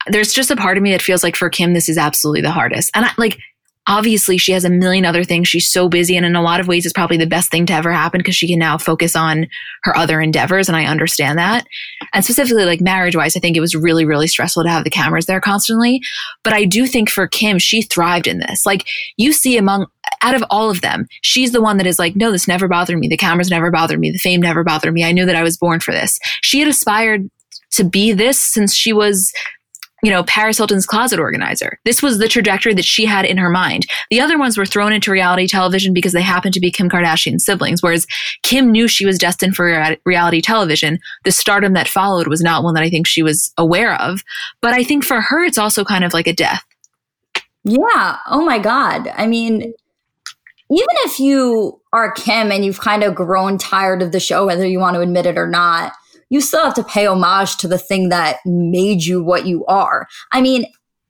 There's 0.08 0.34
just 0.34 0.52
a 0.52 0.56
part 0.56 0.78
of 0.78 0.84
me 0.84 0.92
that 0.92 1.02
feels 1.02 1.24
like 1.24 1.36
for 1.36 1.50
Kim, 1.50 1.74
this 1.74 1.90
is 1.90 1.98
absolutely 1.98 2.42
the 2.42 2.52
hardest. 2.52 2.92
And 2.94 3.06
I, 3.06 3.12
like, 3.18 3.40
obviously 3.88 4.38
she 4.38 4.54
has 4.54 4.64
a 4.64 4.70
million 4.70 5.06
other 5.06 5.24
things. 5.24 5.48
She's 5.48 5.70
so 5.70 5.90
busy. 5.90 6.16
And 6.16 6.26
in 6.26 6.36
a 6.36 6.42
lot 6.42 6.60
of 6.60 6.68
ways, 6.68 6.86
it's 6.86 6.94
probably 6.94 7.18
the 7.18 7.26
best 7.26 7.52
thing 7.52 7.66
to 7.66 7.74
ever 7.74 7.92
happen 7.92 8.20
because 8.20 8.36
she 8.36 8.48
can 8.48 8.60
now 8.60 8.78
focus 8.78 9.16
on 9.16 9.48
her 9.84 9.96
other 9.98 10.22
endeavors. 10.22 10.68
And 10.70 10.78
I 10.78 10.86
understand 10.86 11.38
that. 11.38 11.66
And 12.14 12.24
specifically, 12.24 12.66
like 12.66 12.82
marriage 12.82 13.16
wise, 13.16 13.36
I 13.36 13.40
think 13.40 13.58
it 13.58 13.62
was 13.62 13.76
really, 13.76 14.06
really 14.06 14.28
stressful 14.28 14.64
to 14.64 14.70
have 14.70 14.84
the 14.84 14.90
cameras 14.90 15.26
there 15.26 15.42
constantly. 15.42 16.02
But 16.44 16.54
I 16.54 16.66
do 16.66 16.86
think 16.86 17.10
for 17.10 17.28
Kim, 17.28 17.60
she 17.60 17.82
thrived 17.82 18.28
in 18.28 18.40
this. 18.40 18.66
Like 18.66 18.88
you 19.18 19.34
see 19.34 19.58
among 19.58 19.88
out 20.22 20.36
of 20.36 20.44
all 20.50 20.70
of 20.70 20.82
them, 20.82 21.08
she's 21.22 21.52
the 21.52 21.62
one 21.62 21.78
that 21.78 21.88
is 21.88 22.00
like, 22.00 22.16
no, 22.16 22.32
this 22.32 22.48
never 22.48 22.68
bothered 22.68 22.98
me. 22.98 23.08
The 23.08 23.18
cameras 23.18 23.50
never 23.50 23.72
bothered 23.72 24.00
me. 24.00 24.12
The 24.12 24.18
fame 24.18 24.42
never 24.42 24.64
bothered 24.64 24.94
me. 24.94 25.04
I 25.04 25.12
knew 25.12 25.26
that 25.26 25.36
I 25.36 25.44
was 25.44 25.58
born 25.58 25.80
for 25.80 25.92
this. 25.92 26.20
She 26.42 26.60
had 26.60 26.68
aspired 26.68 27.30
to 27.74 27.84
be 27.84 28.12
this 28.12 28.40
since 28.40 28.74
she 28.74 28.94
was 28.94 29.32
you 30.04 30.12
know, 30.12 30.24
Paris 30.24 30.58
Hilton's 30.58 30.86
closet 30.86 31.18
organizer. 31.18 31.80
This 31.86 32.04
was 32.04 32.20
the 32.20 32.28
trajectory 32.28 32.74
that 32.74 32.84
she 32.84 33.06
had 33.06 33.26
in 33.26 33.38
her 33.38 33.50
mind. 33.50 33.88
The 34.12 34.20
other 34.20 34.38
ones 34.38 34.58
were 34.58 34.66
thrown 34.66 34.92
into 34.92 35.12
reality 35.12 35.48
television 35.48 35.94
because 35.94 36.12
they 36.12 36.22
happened 36.22 36.54
to 36.56 36.60
be 36.60 36.70
Kim 36.70 36.90
Kardashian's 36.90 37.46
siblings, 37.46 37.82
whereas 37.82 38.06
Kim 38.44 38.70
knew 38.70 38.90
she 38.90 39.06
was 39.06 39.18
destined 39.18 39.56
for 39.56 39.96
reality 40.04 40.42
television. 40.42 41.00
The 41.24 41.32
stardom 41.32 41.72
that 41.74 41.88
followed 41.88 42.28
was 42.28 42.42
not 42.42 42.64
one 42.64 42.74
that 42.74 42.84
I 42.84 42.90
think 42.90 43.08
she 43.08 43.24
was 43.24 43.54
aware 43.58 44.00
of. 44.00 44.24
But 44.62 44.74
I 44.74 44.84
think 44.84 45.06
for 45.06 45.22
her, 45.22 45.42
it's 45.46 45.58
also 45.58 45.86
kind 45.86 46.04
of 46.04 46.14
like 46.14 46.28
a 46.28 46.34
death. 46.34 46.64
Yeah. 47.64 48.18
Oh 48.28 48.44
my 48.46 48.60
God. 48.60 49.08
I 49.16 49.26
mean, 49.26 49.62
even 49.62 50.96
if 51.06 51.18
you 51.18 51.80
are 51.94 52.12
Kim 52.12 52.52
and 52.52 52.66
you've 52.66 52.82
kind 52.82 53.04
of 53.04 53.16
grown 53.16 53.58
tired 53.58 54.02
of 54.02 54.12
the 54.12 54.20
show, 54.20 54.46
whether 54.46 54.68
you 54.68 54.80
want 54.80 54.96
to 54.96 55.02
admit 55.02 55.26
it 55.26 55.38
or 55.38 55.48
not, 55.48 55.94
you 56.34 56.42
still 56.42 56.64
have 56.64 56.74
to 56.74 56.84
pay 56.84 57.06
homage 57.06 57.58
to 57.58 57.68
the 57.68 57.78
thing 57.78 58.10
that 58.10 58.40
made 58.44 59.06
you 59.06 59.24
what 59.24 59.46
you 59.46 59.64
are. 59.68 60.08
I 60.32 60.42
mean, 60.42 60.66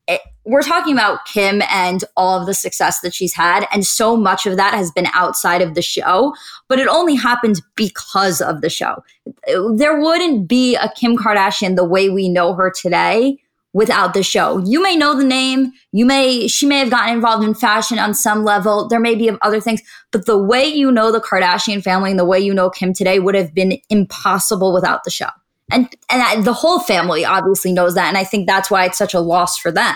it, 0.05 0.19
we're 0.43 0.61
talking 0.61 0.91
about 0.91 1.23
Kim 1.23 1.61
and 1.71 2.03
all 2.17 2.37
of 2.37 2.45
the 2.45 2.53
success 2.53 2.99
that 2.99 3.13
she's 3.13 3.33
had, 3.33 3.65
and 3.71 3.85
so 3.85 4.17
much 4.17 4.45
of 4.45 4.57
that 4.57 4.73
has 4.73 4.91
been 4.91 5.07
outside 5.13 5.61
of 5.61 5.75
the 5.75 5.81
show, 5.81 6.35
but 6.67 6.77
it 6.77 6.89
only 6.89 7.15
happened 7.15 7.61
because 7.75 8.41
of 8.41 8.59
the 8.59 8.69
show. 8.69 9.01
There 9.47 9.97
wouldn't 9.97 10.49
be 10.49 10.75
a 10.75 10.91
Kim 10.93 11.15
Kardashian 11.15 11.77
the 11.77 11.85
way 11.85 12.09
we 12.09 12.27
know 12.27 12.53
her 12.53 12.69
today 12.69 13.37
without 13.73 14.13
the 14.13 14.23
show. 14.23 14.59
You 14.59 14.81
may 14.81 14.95
know 14.95 15.17
the 15.17 15.23
name, 15.23 15.71
you 15.91 16.05
may 16.05 16.47
she 16.47 16.65
may 16.65 16.77
have 16.79 16.91
gotten 16.91 17.13
involved 17.13 17.43
in 17.43 17.53
fashion 17.53 17.99
on 17.99 18.13
some 18.13 18.43
level. 18.43 18.87
There 18.87 18.99
may 18.99 19.15
be 19.15 19.31
other 19.41 19.59
things, 19.59 19.81
but 20.11 20.25
the 20.25 20.37
way 20.37 20.63
you 20.65 20.91
know 20.91 21.11
the 21.11 21.19
Kardashian 21.19 21.83
family 21.83 22.11
and 22.11 22.19
the 22.19 22.25
way 22.25 22.39
you 22.39 22.53
know 22.53 22.69
Kim 22.69 22.93
today 22.93 23.19
would 23.19 23.35
have 23.35 23.53
been 23.53 23.79
impossible 23.89 24.73
without 24.73 25.03
the 25.03 25.11
show. 25.11 25.29
And 25.71 25.93
and 26.09 26.21
I, 26.21 26.41
the 26.41 26.53
whole 26.53 26.79
family 26.79 27.25
obviously 27.25 27.73
knows 27.73 27.95
that 27.95 28.07
and 28.07 28.17
I 28.17 28.23
think 28.23 28.47
that's 28.47 28.69
why 28.69 28.85
it's 28.85 28.97
such 28.97 29.13
a 29.13 29.19
loss 29.19 29.57
for 29.57 29.71
them. 29.71 29.95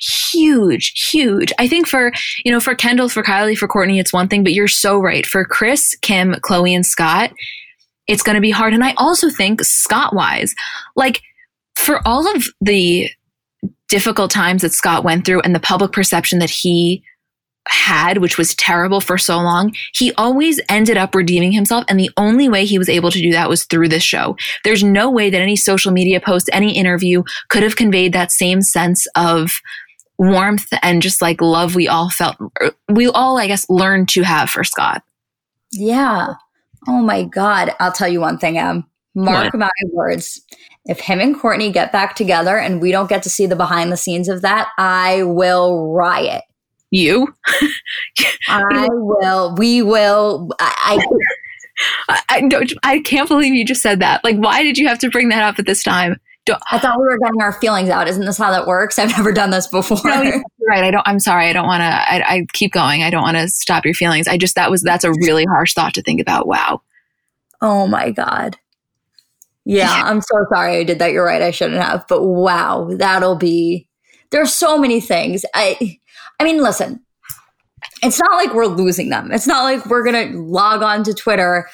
Huge, 0.00 1.10
huge. 1.10 1.52
I 1.58 1.68
think 1.68 1.86
for, 1.86 2.10
you 2.42 2.50
know, 2.50 2.60
for 2.60 2.74
Kendall, 2.74 3.10
for 3.10 3.22
Kylie, 3.22 3.58
for 3.58 3.68
Kourtney, 3.68 4.00
it's 4.00 4.14
one 4.14 4.28
thing, 4.28 4.42
but 4.42 4.54
you're 4.54 4.66
so 4.66 4.98
right. 4.98 5.26
For 5.26 5.44
Kris, 5.44 5.94
Kim, 6.00 6.32
Khloe, 6.36 6.74
and 6.74 6.86
Scott, 6.86 7.34
it's 8.06 8.22
going 8.22 8.34
to 8.34 8.40
be 8.40 8.50
hard. 8.50 8.72
And 8.72 8.82
I 8.82 8.94
also 8.96 9.28
think 9.28 9.62
Scott 9.62 10.14
wise, 10.14 10.54
like 10.96 11.20
for 11.80 12.06
all 12.06 12.32
of 12.34 12.44
the 12.60 13.10
difficult 13.88 14.30
times 14.30 14.62
that 14.62 14.72
Scott 14.72 15.02
went 15.02 15.24
through 15.24 15.40
and 15.40 15.54
the 15.54 15.60
public 15.60 15.92
perception 15.92 16.38
that 16.38 16.50
he 16.50 17.02
had, 17.68 18.18
which 18.18 18.38
was 18.38 18.54
terrible 18.54 19.00
for 19.00 19.18
so 19.18 19.36
long, 19.36 19.74
he 19.94 20.12
always 20.14 20.60
ended 20.68 20.96
up 20.96 21.14
redeeming 21.14 21.52
himself. 21.52 21.84
And 21.88 21.98
the 21.98 22.10
only 22.16 22.48
way 22.48 22.64
he 22.64 22.78
was 22.78 22.88
able 22.88 23.10
to 23.10 23.20
do 23.20 23.32
that 23.32 23.48
was 23.48 23.64
through 23.64 23.88
this 23.88 24.02
show. 24.02 24.36
There's 24.64 24.82
no 24.82 25.10
way 25.10 25.30
that 25.30 25.40
any 25.40 25.56
social 25.56 25.92
media 25.92 26.20
post, 26.20 26.48
any 26.52 26.76
interview 26.76 27.22
could 27.48 27.62
have 27.62 27.76
conveyed 27.76 28.12
that 28.12 28.32
same 28.32 28.62
sense 28.62 29.06
of 29.16 29.50
warmth 30.18 30.68
and 30.82 31.02
just 31.02 31.22
like 31.22 31.40
love 31.40 31.74
we 31.74 31.88
all 31.88 32.10
felt, 32.10 32.36
er, 32.62 32.72
we 32.88 33.06
all, 33.08 33.38
I 33.38 33.46
guess, 33.46 33.68
learned 33.68 34.08
to 34.10 34.22
have 34.22 34.50
for 34.50 34.64
Scott. 34.64 35.02
Yeah. 35.72 36.34
Oh 36.88 37.02
my 37.02 37.24
God. 37.24 37.74
I'll 37.80 37.92
tell 37.92 38.08
you 38.08 38.20
one 38.20 38.38
thing, 38.38 38.58
Em. 38.58 38.84
Mark 39.14 39.52
what? 39.52 39.58
my 39.58 39.70
words 39.92 40.40
if 40.86 41.00
him 41.00 41.20
and 41.20 41.36
Kourtney 41.36 41.72
get 41.72 41.92
back 41.92 42.16
together 42.16 42.58
and 42.58 42.80
we 42.80 42.90
don't 42.90 43.08
get 43.08 43.22
to 43.24 43.30
see 43.30 43.46
the 43.46 43.56
behind 43.56 43.92
the 43.92 43.96
scenes 43.96 44.28
of 44.28 44.42
that, 44.42 44.68
I 44.78 45.22
will 45.24 45.92
riot. 45.92 46.42
You? 46.90 47.34
I 48.48 48.88
will. 48.90 49.54
We 49.56 49.82
will. 49.82 50.50
I, 50.58 51.00
I, 52.08 52.22
I, 52.28 52.40
don't. 52.48 52.72
I 52.82 53.00
can't 53.00 53.28
believe 53.28 53.54
you 53.54 53.64
just 53.64 53.82
said 53.82 54.00
that. 54.00 54.24
Like, 54.24 54.36
why 54.36 54.62
did 54.62 54.76
you 54.76 54.88
have 54.88 54.98
to 55.00 55.10
bring 55.10 55.28
that 55.28 55.42
up 55.42 55.58
at 55.58 55.66
this 55.66 55.82
time? 55.82 56.18
Don't, 56.46 56.60
I 56.72 56.78
thought 56.78 56.98
we 56.98 57.04
were 57.04 57.18
getting 57.18 57.42
our 57.42 57.52
feelings 57.52 57.90
out. 57.90 58.08
Isn't 58.08 58.24
this 58.24 58.38
how 58.38 58.50
that 58.50 58.66
works? 58.66 58.98
I've 58.98 59.10
never 59.16 59.30
done 59.30 59.50
this 59.50 59.68
before. 59.68 60.00
No, 60.04 60.42
right. 60.66 60.82
I 60.82 60.90
don't. 60.90 61.06
I'm 61.06 61.20
sorry. 61.20 61.46
I 61.46 61.52
don't 61.52 61.66
want 61.66 61.82
to. 61.82 61.84
I, 61.84 62.22
I 62.26 62.46
keep 62.52 62.72
going. 62.72 63.02
I 63.02 63.10
don't 63.10 63.22
want 63.22 63.36
to 63.36 63.48
stop 63.48 63.84
your 63.84 63.94
feelings. 63.94 64.26
I 64.26 64.36
just 64.36 64.54
that 64.56 64.70
was 64.70 64.82
that's 64.82 65.04
a 65.04 65.12
really 65.12 65.44
harsh 65.44 65.74
thought 65.74 65.94
to 65.94 66.02
think 66.02 66.20
about. 66.20 66.48
Wow. 66.48 66.82
Oh 67.60 67.86
my 67.86 68.10
god. 68.10 68.58
Yeah, 69.64 69.90
I'm 70.04 70.20
so 70.20 70.44
sorry 70.52 70.78
I 70.78 70.84
did 70.84 70.98
that. 70.98 71.12
You're 71.12 71.24
right. 71.24 71.42
I 71.42 71.50
shouldn't 71.50 71.82
have. 71.82 72.06
But 72.08 72.24
wow, 72.24 72.88
that'll 72.92 73.36
be 73.36 73.88
there's 74.30 74.54
so 74.54 74.78
many 74.78 75.00
things. 75.00 75.44
I 75.54 75.98
I 76.38 76.44
mean, 76.44 76.62
listen. 76.62 77.00
It's 78.02 78.18
not 78.18 78.32
like 78.32 78.54
we're 78.54 78.66
losing 78.66 79.10
them. 79.10 79.30
It's 79.30 79.46
not 79.46 79.62
like 79.62 79.84
we're 79.86 80.04
going 80.04 80.32
to 80.32 80.38
log 80.38 80.82
on 80.82 81.02
to 81.04 81.14
Twitter 81.14 81.68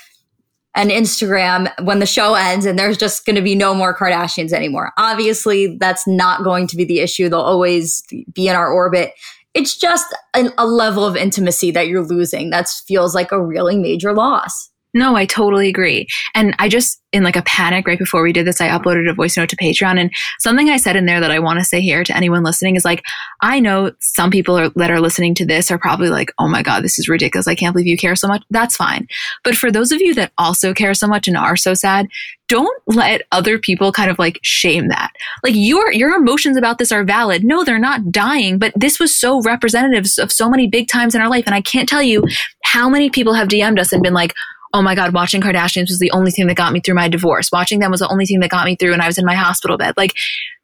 and 0.77 0.91
Instagram 0.91 1.73
when 1.85 2.01
the 2.01 2.07
show 2.07 2.35
ends 2.35 2.67
and 2.67 2.79
there's 2.79 2.99
just 2.99 3.25
going 3.25 3.35
to 3.37 3.43
be 3.43 3.55
no 3.55 3.75
more 3.75 3.97
Kardashians 3.97 4.53
anymore. 4.53 4.93
Obviously, 4.99 5.77
that's 5.79 6.07
not 6.07 6.45
going 6.45 6.67
to 6.69 6.77
be 6.77 6.85
the 6.85 7.01
issue. 7.01 7.29
They'll 7.29 7.41
always 7.41 8.03
be 8.33 8.47
in 8.47 8.55
our 8.55 8.71
orbit. 8.71 9.13
It's 9.55 9.77
just 9.77 10.15
a, 10.35 10.51
a 10.59 10.67
level 10.67 11.05
of 11.05 11.17
intimacy 11.17 11.71
that 11.71 11.89
you're 11.89 12.07
losing 12.07 12.51
that 12.51 12.69
feels 12.69 13.15
like 13.15 13.33
a 13.33 13.43
really 13.43 13.79
major 13.79 14.13
loss. 14.13 14.71
No, 14.97 15.15
I 15.15 15.27
totally 15.27 15.69
agree. 15.69 16.07
And 16.35 16.57
I 16.59 16.71
just, 16.71 17.03
in 17.13 17.23
like 17.23 17.37
a 17.37 17.43
panic 17.43 17.87
right 17.87 17.99
before 17.99 18.23
we 18.23 18.33
did 18.33 18.47
this, 18.47 18.63
I 18.63 18.69
uploaded 18.69 19.11
a 19.11 19.13
voice 19.13 19.37
note 19.37 19.51
to 19.51 19.57
Patreon. 19.57 20.01
And 20.01 20.11
something 20.39 20.71
I 20.71 20.79
said 20.79 20.97
in 20.97 21.05
there 21.05 21.21
that 21.21 21.31
I 21.31 21.39
want 21.39 21.59
to 21.59 21.67
say 21.67 21.83
here 21.83 22.03
to 22.03 22.17
anyone 22.17 22.43
listening 22.43 22.77
is 22.77 22.85
like, 22.85 23.03
I 23.43 23.61
know 23.61 23.93
some 24.01 24.31
people 24.31 24.59
are, 24.59 24.71
that 24.71 24.91
are 24.91 25.01
listening 25.03 25.35
to 25.35 25.45
this 25.45 25.71
are 25.71 25.79
probably 25.79 26.09
like, 26.09 26.33
oh 26.39 26.49
my 26.49 26.63
God, 26.63 26.83
this 26.83 26.99
is 26.99 27.11
ridiculous. 27.11 27.47
I 27.47 27.55
can't 27.55 27.75
believe 27.75 27.87
you 27.87 27.99
care 27.99 28.17
so 28.17 28.27
much. 28.27 28.43
That's 28.49 28.75
fine. 28.75 29.07
But 29.45 29.55
for 29.55 29.71
those 29.71 29.93
of 29.93 30.01
you 30.01 30.15
that 30.15 30.33
also 30.39 30.73
care 30.73 30.95
so 30.95 31.07
much 31.07 31.29
and 31.29 31.37
are 31.37 31.57
so 31.57 31.75
sad, 31.75 32.07
don't 32.49 32.83
let 32.87 33.23
other 33.33 33.59
people 33.59 33.93
kind 33.93 34.11
of 34.11 34.19
like 34.19 34.39
shame 34.43 34.89
that. 34.89 35.11
Like 35.43 35.55
your 35.55 35.93
your 35.93 36.15
emotions 36.15 36.57
about 36.57 36.79
this 36.79 36.93
are 36.93 37.05
valid. 37.05 37.45
No, 37.45 37.65
they're 37.65 37.79
not 37.79 38.13
dying, 38.13 38.59
but 38.59 38.73
this 38.77 38.99
was 38.99 39.15
so 39.15 39.43
representative 39.43 40.07
of 40.19 40.33
so 40.33 40.49
many 40.49 40.69
big 40.69 40.89
times 40.89 41.15
in 41.15 41.21
our 41.21 41.29
life. 41.29 41.45
And 41.45 41.55
I 41.55 41.61
can't 41.61 41.89
tell 41.89 42.03
you 42.03 42.25
how 42.65 42.89
many 42.89 43.11
people 43.11 43.35
have 43.35 43.49
DM'd 43.49 43.79
us 43.79 43.93
and 43.93 44.03
been 44.03 44.15
like, 44.15 44.33
oh 44.73 44.83
my 44.83 44.95
God, 44.95 45.15
watching 45.15 45.41
Kardashians 45.41 45.89
was 45.89 45.99
the 45.99 46.11
only 46.11 46.31
thing 46.31 46.47
that 46.47 46.57
got 46.57 46.73
me 46.73 46.81
through 46.81 46.95
my 46.95 47.09
divorce. 47.09 47.51
Watching 47.53 47.79
them 47.79 47.91
was 47.91 48.01
the 48.01 48.09
only 48.09 48.27
thing 48.27 48.41
that 48.41 48.51
got 48.51 48.67
me 48.67 48.77
through 48.77 48.91
when 48.91 49.01
I 49.01 49.07
was 49.07 49.19
in 49.19 49.25
my 49.25 49.35
hospital 49.35 49.79
bed. 49.79 49.95
Like 49.97 50.13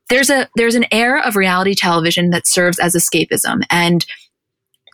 there's 0.09 0.31
a, 0.31 0.49
there's 0.57 0.75
an 0.75 0.87
era 0.93 1.23
of 1.27 1.37
reality 1.37 1.75
television 1.75 2.31
that 2.31 2.47
serves 2.47 2.79
as 2.79 2.95
escapism 2.95 3.63
and 3.71 4.05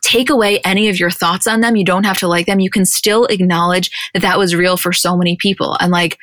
take 0.02 0.30
away 0.30 0.60
any 0.60 0.88
of 0.88 0.98
your 0.98 1.10
thoughts 1.10 1.46
on 1.46 1.60
them. 1.60 1.76
You 1.76 1.84
don't 1.84 2.04
have 2.04 2.18
to 2.18 2.28
like 2.28 2.46
them. 2.46 2.60
You 2.60 2.70
can 2.70 2.84
still 2.84 3.24
acknowledge 3.26 3.90
that 4.14 4.20
that 4.20 4.38
was 4.38 4.54
real 4.54 4.76
for 4.76 4.92
so 4.92 5.16
many 5.16 5.36
people. 5.40 5.76
And 5.80 5.90
like, 5.90 6.18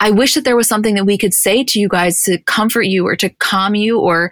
I 0.00 0.10
wish 0.10 0.34
that 0.34 0.44
there 0.44 0.56
was 0.56 0.66
something 0.66 0.94
that 0.94 1.04
we 1.04 1.18
could 1.18 1.34
say 1.34 1.62
to 1.62 1.78
you 1.78 1.86
guys 1.88 2.22
to 2.22 2.38
comfort 2.38 2.86
you 2.86 3.06
or 3.06 3.16
to 3.16 3.28
calm 3.28 3.74
you 3.74 4.00
or 4.00 4.30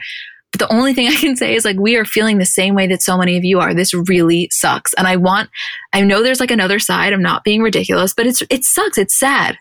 the 0.57 0.73
only 0.73 0.95
thing 0.95 1.09
I 1.09 1.15
can 1.15 1.37
say 1.37 1.55
is 1.55 1.65
like, 1.65 1.79
we 1.79 1.97
are 1.97 2.05
feeling 2.05 2.39
the 2.39 2.47
same 2.47 2.75
way 2.75 2.87
that 2.87 3.03
so 3.03 3.19
many 3.19 3.37
of 3.37 3.45
you 3.45 3.61
are. 3.61 3.75
This 3.75 3.93
really 3.93 4.49
sucks. 4.51 4.95
And 4.95 5.07
I 5.07 5.17
want, 5.17 5.51
I 5.93 6.01
know 6.03 6.23
there's 6.23 6.41
like 6.41 6.51
another 6.51 6.79
side. 6.79 7.13
I'm 7.13 7.23
not 7.23 7.45
being 7.45 7.61
ridiculous, 7.61 8.15
but 8.15 8.27
it's, 8.27 8.43
it 8.49 8.65
sucks. 8.65 8.99
It's 8.99 9.19
sad. 9.19 9.59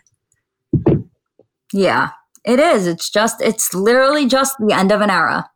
Yeah, 1.72 2.10
it 2.44 2.58
is. 2.58 2.86
It's 2.86 3.10
just, 3.10 3.42
it's 3.42 3.74
literally 3.74 4.26
just 4.26 4.56
the 4.58 4.74
end 4.74 4.90
of 4.90 5.00
an 5.02 5.10
era. 5.10 5.48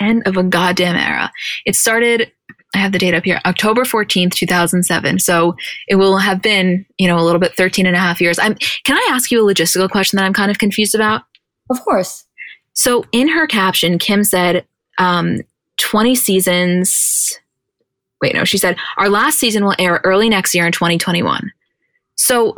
End 0.00 0.22
of 0.26 0.36
a 0.36 0.42
goddamn 0.42 0.96
era. 0.96 1.32
It 1.66 1.74
started, 1.74 2.30
I 2.74 2.78
have 2.78 2.92
the 2.92 2.98
date 2.98 3.14
up 3.14 3.24
here, 3.24 3.40
October 3.44 3.82
14th, 3.82 4.32
2007. 4.32 5.18
So 5.18 5.56
it 5.88 5.96
will 5.96 6.18
have 6.18 6.40
been, 6.40 6.86
you 6.98 7.08
know, 7.08 7.18
a 7.18 7.24
little 7.24 7.40
bit 7.40 7.56
13 7.56 7.86
and 7.86 7.96
a 7.96 7.98
half 7.98 8.20
years. 8.20 8.38
I'm, 8.38 8.54
can 8.84 8.96
I 8.96 9.08
ask 9.10 9.30
you 9.30 9.46
a 9.46 9.54
logistical 9.54 9.90
question 9.90 10.16
that 10.16 10.24
I'm 10.24 10.32
kind 10.32 10.50
of 10.50 10.58
confused 10.58 10.94
about? 10.94 11.22
Of 11.68 11.80
course. 11.82 12.24
So 12.74 13.04
in 13.12 13.28
her 13.28 13.46
caption, 13.46 13.98
Kim 13.98 14.24
said, 14.24 14.64
um, 14.98 15.40
20 15.78 16.14
seasons. 16.14 17.38
Wait, 18.20 18.34
no, 18.34 18.44
she 18.44 18.58
said, 18.58 18.76
our 18.98 19.08
last 19.08 19.38
season 19.38 19.64
will 19.64 19.74
air 19.78 20.00
early 20.04 20.28
next 20.28 20.54
year 20.54 20.66
in 20.66 20.72
2021. 20.72 21.50
So 22.16 22.56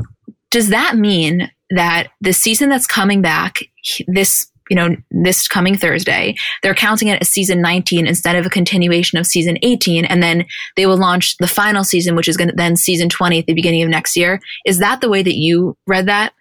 does 0.51 0.69
that 0.69 0.97
mean 0.97 1.51
that 1.71 2.09
the 2.21 2.33
season 2.33 2.69
that's 2.69 2.87
coming 2.87 3.23
back 3.23 3.61
this 4.07 4.51
you 4.71 4.77
know 4.77 4.97
this 5.11 5.47
coming 5.49 5.77
thursday 5.77 6.35
they're 6.63 6.75
counting 6.75 7.09
it 7.09 7.21
as 7.21 7.29
season 7.29 7.61
19 7.61 8.07
instead 8.07 8.37
of 8.37 8.47
a 8.47 8.51
continuation 8.51 9.19
of 9.19 9.27
season 9.27 9.59
18 9.63 10.05
and 10.05 10.23
then 10.23 10.47
they 10.77 10.87
will 10.87 10.97
launch 10.97 11.37
the 11.39 11.47
final 11.47 11.85
season 11.85 12.15
which 12.15 12.29
is 12.29 12.37
going 12.37 12.49
to 12.49 12.57
then 12.57 12.77
season 12.77 13.09
20 13.09 13.41
at 13.41 13.47
the 13.47 13.55
beginning 13.55 13.83
of 13.83 13.89
next 13.89 14.17
year 14.17 14.41
is 14.65 14.79
that 14.79 15.01
the 15.01 15.09
way 15.09 15.23
that 15.23 15.37
you 15.37 15.77
read 15.87 16.07
that 16.07 16.33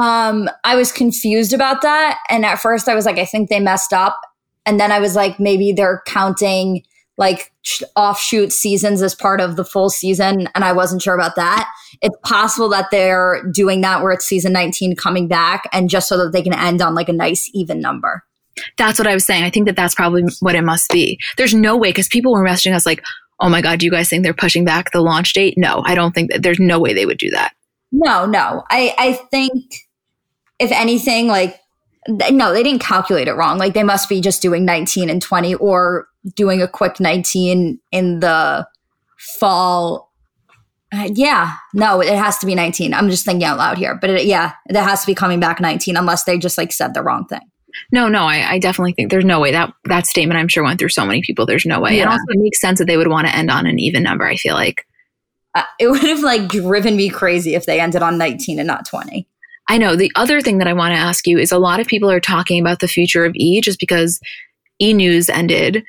um, 0.00 0.48
I 0.64 0.76
was 0.76 0.92
confused 0.92 1.52
about 1.52 1.82
that. 1.82 2.18
And 2.30 2.46
at 2.46 2.58
first 2.58 2.88
I 2.88 2.94
was 2.94 3.04
like, 3.04 3.18
I 3.18 3.26
think 3.26 3.50
they 3.50 3.60
messed 3.60 3.92
up. 3.92 4.18
And 4.64 4.80
then 4.80 4.90
I 4.92 4.98
was 4.98 5.14
like, 5.14 5.38
maybe 5.38 5.72
they're 5.72 6.02
counting 6.06 6.82
like 7.18 7.52
offshoot 7.96 8.50
seasons 8.50 9.02
as 9.02 9.14
part 9.14 9.42
of 9.42 9.56
the 9.56 9.64
full 9.64 9.90
season. 9.90 10.48
And 10.54 10.64
I 10.64 10.72
wasn't 10.72 11.02
sure 11.02 11.14
about 11.14 11.36
that. 11.36 11.70
It's 12.00 12.16
possible 12.24 12.70
that 12.70 12.90
they're 12.90 13.44
doing 13.52 13.82
that 13.82 14.02
where 14.02 14.12
it's 14.12 14.24
season 14.24 14.54
19 14.54 14.96
coming 14.96 15.28
back 15.28 15.68
and 15.70 15.90
just 15.90 16.08
so 16.08 16.16
that 16.16 16.32
they 16.32 16.42
can 16.42 16.54
end 16.54 16.80
on 16.80 16.94
like 16.94 17.10
a 17.10 17.12
nice 17.12 17.50
even 17.52 17.80
number. 17.80 18.24
That's 18.78 18.98
what 18.98 19.06
I 19.06 19.14
was 19.14 19.26
saying. 19.26 19.44
I 19.44 19.50
think 19.50 19.66
that 19.66 19.76
that's 19.76 19.94
probably 19.94 20.24
what 20.40 20.54
it 20.54 20.62
must 20.62 20.90
be. 20.90 21.18
There's 21.36 21.54
no 21.54 21.76
way 21.76 21.90
because 21.90 22.08
people 22.08 22.32
were 22.32 22.44
messaging 22.44 22.74
us 22.74 22.86
like, 22.86 23.02
oh 23.38 23.50
my 23.50 23.60
God, 23.60 23.80
do 23.80 23.86
you 23.86 23.92
guys 23.92 24.08
think 24.08 24.24
they're 24.24 24.32
pushing 24.32 24.64
back 24.64 24.92
the 24.92 25.02
launch 25.02 25.34
date? 25.34 25.54
No, 25.58 25.82
I 25.84 25.94
don't 25.94 26.14
think 26.14 26.30
that 26.30 26.42
there's 26.42 26.58
no 26.58 26.80
way 26.80 26.94
they 26.94 27.06
would 27.06 27.18
do 27.18 27.30
that. 27.30 27.52
No, 27.92 28.24
no. 28.24 28.64
I, 28.70 28.94
I 28.98 29.12
think 29.30 29.52
if 30.60 30.70
anything, 30.70 31.26
like, 31.26 31.58
no, 32.06 32.52
they 32.52 32.62
didn't 32.62 32.82
calculate 32.82 33.26
it 33.26 33.34
wrong. 33.34 33.58
Like, 33.58 33.74
they 33.74 33.82
must 33.82 34.08
be 34.08 34.20
just 34.20 34.42
doing 34.42 34.64
19 34.64 35.10
and 35.10 35.20
20 35.20 35.54
or 35.56 36.06
doing 36.36 36.62
a 36.62 36.68
quick 36.68 37.00
19 37.00 37.80
in 37.90 38.20
the 38.20 38.66
fall. 39.18 40.12
Uh, 40.92 41.08
yeah, 41.14 41.56
no, 41.74 42.00
it 42.00 42.14
has 42.14 42.38
to 42.38 42.46
be 42.46 42.54
19. 42.54 42.94
I'm 42.94 43.10
just 43.10 43.24
thinking 43.24 43.44
out 43.44 43.58
loud 43.58 43.78
here, 43.78 43.96
but 44.00 44.10
it, 44.10 44.26
yeah, 44.26 44.52
it 44.68 44.76
has 44.76 45.00
to 45.00 45.06
be 45.06 45.14
coming 45.14 45.40
back 45.40 45.60
19 45.60 45.96
unless 45.96 46.24
they 46.24 46.38
just 46.38 46.58
like 46.58 46.72
said 46.72 46.94
the 46.94 47.02
wrong 47.02 47.26
thing. 47.26 47.40
No, 47.92 48.08
no, 48.08 48.24
I, 48.24 48.54
I, 48.54 48.58
definitely 48.58 48.92
think 48.92 49.12
there's 49.12 49.24
no 49.24 49.38
way 49.38 49.52
that 49.52 49.72
that 49.84 50.06
statement 50.06 50.38
I'm 50.38 50.48
sure 50.48 50.64
went 50.64 50.80
through 50.80 50.88
so 50.88 51.06
many 51.06 51.22
people. 51.22 51.46
There's 51.46 51.64
no 51.64 51.80
way. 51.80 51.96
Yeah. 51.96 52.02
And 52.02 52.10
also 52.10 52.24
it 52.30 52.40
makes 52.40 52.60
sense 52.60 52.80
that 52.80 52.86
they 52.86 52.96
would 52.96 53.06
want 53.06 53.28
to 53.28 53.36
end 53.36 53.48
on 53.48 53.64
an 53.64 53.78
even 53.78 54.02
number. 54.02 54.26
I 54.26 54.34
feel 54.34 54.54
like 54.54 54.84
uh, 55.54 55.62
it 55.78 55.86
would 55.90 56.02
have 56.02 56.20
like 56.20 56.48
driven 56.48 56.96
me 56.96 57.08
crazy 57.08 57.54
if 57.54 57.66
they 57.66 57.80
ended 57.80 58.02
on 58.02 58.18
19 58.18 58.58
and 58.58 58.66
not 58.66 58.86
20. 58.86 59.28
I 59.70 59.78
know. 59.78 59.96
The 59.96 60.12
other 60.16 60.40
thing 60.40 60.58
that 60.58 60.68
I 60.68 60.72
want 60.72 60.92
to 60.92 61.00
ask 61.00 61.26
you 61.26 61.38
is 61.38 61.52
a 61.52 61.58
lot 61.58 61.80
of 61.80 61.86
people 61.86 62.10
are 62.10 62.20
talking 62.20 62.60
about 62.60 62.80
the 62.80 62.88
future 62.88 63.24
of 63.24 63.34
E 63.36 63.60
just 63.60 63.80
because 63.80 64.20
E 64.82 64.92
News 64.92 65.30
ended. 65.30 65.84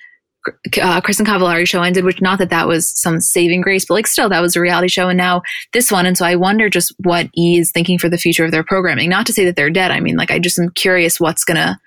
Uh, 0.48 1.02
Kristin 1.02 1.26
Cavallari 1.26 1.68
show 1.68 1.84
ended, 1.84 2.04
which 2.04 2.22
not 2.22 2.40
that 2.40 2.50
that 2.50 2.68
was 2.68 2.90
some 3.00 3.20
saving 3.20 3.62
grace, 3.62 3.86
but 3.86 3.96
like 3.96 4.08
still 4.08 4.30
that 4.30 4.40
was 4.40 4.56
a 4.56 4.62
reality 4.62 4.88
show, 4.88 5.10
and 5.10 5.18
now 5.18 5.42
this 5.74 5.92
one. 5.92 6.06
And 6.06 6.18
so 6.18 6.26
I 6.26 6.36
wonder 6.36 6.70
just 6.70 6.94
what 7.04 7.30
E 7.38 7.60
is 7.60 7.72
thinking 7.72 8.00
for 8.00 8.10
the 8.10 8.18
future 8.18 8.46
of 8.46 8.52
their 8.52 8.64
programming. 8.64 9.10
Not 9.10 9.26
to 9.28 9.34
say 9.34 9.46
that 9.46 9.56
they're 9.56 9.70
dead. 9.70 9.92
I 9.92 10.00
mean, 10.00 10.16
like 10.16 10.32
I 10.32 10.40
just 10.40 10.58
am 10.58 10.70
curious 10.70 11.20
what's 11.20 11.44
gonna 11.44 11.80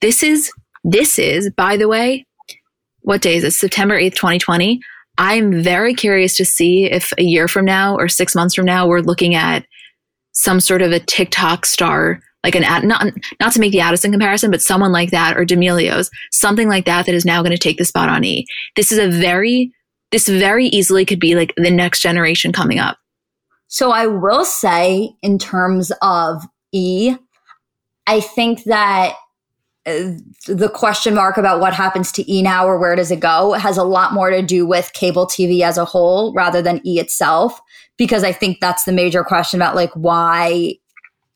this 0.00 0.22
is, 0.22 0.50
this 0.84 1.18
is, 1.18 1.50
by 1.50 1.76
the 1.76 1.88
way, 1.88 2.26
what 3.00 3.22
day 3.22 3.36
is 3.36 3.44
it? 3.44 3.52
September 3.52 3.98
8th, 3.98 4.14
2020. 4.14 4.80
I'm 5.18 5.62
very 5.62 5.94
curious 5.94 6.36
to 6.36 6.44
see 6.44 6.84
if 6.84 7.12
a 7.18 7.22
year 7.22 7.48
from 7.48 7.66
now 7.66 7.94
or 7.96 8.08
six 8.08 8.34
months 8.34 8.54
from 8.54 8.64
now, 8.64 8.86
we're 8.86 9.00
looking 9.00 9.34
at 9.34 9.66
some 10.32 10.60
sort 10.60 10.82
of 10.82 10.92
a 10.92 11.00
TikTok 11.00 11.66
star, 11.66 12.20
like 12.44 12.54
an 12.54 12.64
ad, 12.64 12.84
not, 12.84 13.06
not 13.40 13.52
to 13.52 13.60
make 13.60 13.72
the 13.72 13.80
Addison 13.80 14.10
comparison, 14.12 14.50
but 14.50 14.62
someone 14.62 14.92
like 14.92 15.10
that 15.10 15.36
or 15.36 15.44
D'Amelio's, 15.44 16.10
something 16.32 16.68
like 16.68 16.86
that 16.86 17.06
that 17.06 17.14
is 17.14 17.24
now 17.24 17.42
going 17.42 17.52
to 17.52 17.58
take 17.58 17.78
the 17.78 17.84
spot 17.84 18.08
on 18.08 18.24
E. 18.24 18.46
This 18.76 18.92
is 18.92 18.98
a 18.98 19.08
very, 19.08 19.72
this 20.10 20.28
very 20.28 20.66
easily 20.66 21.04
could 21.04 21.20
be 21.20 21.34
like 21.34 21.52
the 21.56 21.70
next 21.70 22.00
generation 22.00 22.52
coming 22.52 22.78
up. 22.78 22.96
So 23.68 23.92
I 23.92 24.06
will 24.06 24.44
say, 24.44 25.10
in 25.22 25.38
terms 25.38 25.92
of 26.02 26.42
E, 26.72 27.14
I 28.06 28.20
think 28.20 28.64
that 28.64 29.14
Uh, 29.86 30.12
the 30.46 30.68
question 30.68 31.14
mark 31.14 31.38
about 31.38 31.58
what 31.58 31.72
happens 31.72 32.12
to 32.12 32.30
E 32.30 32.42
now 32.42 32.66
or 32.66 32.78
where 32.78 32.94
does 32.94 33.10
it 33.10 33.18
go 33.18 33.52
has 33.52 33.78
a 33.78 33.82
lot 33.82 34.12
more 34.12 34.28
to 34.28 34.42
do 34.42 34.66
with 34.66 34.92
cable 34.92 35.26
TV 35.26 35.62
as 35.62 35.78
a 35.78 35.86
whole 35.86 36.34
rather 36.34 36.60
than 36.60 36.86
E 36.86 37.00
itself, 37.00 37.58
because 37.96 38.22
I 38.22 38.30
think 38.30 38.58
that's 38.60 38.84
the 38.84 38.92
major 38.92 39.24
question 39.24 39.58
about 39.58 39.74
like 39.74 39.90
why 39.94 40.74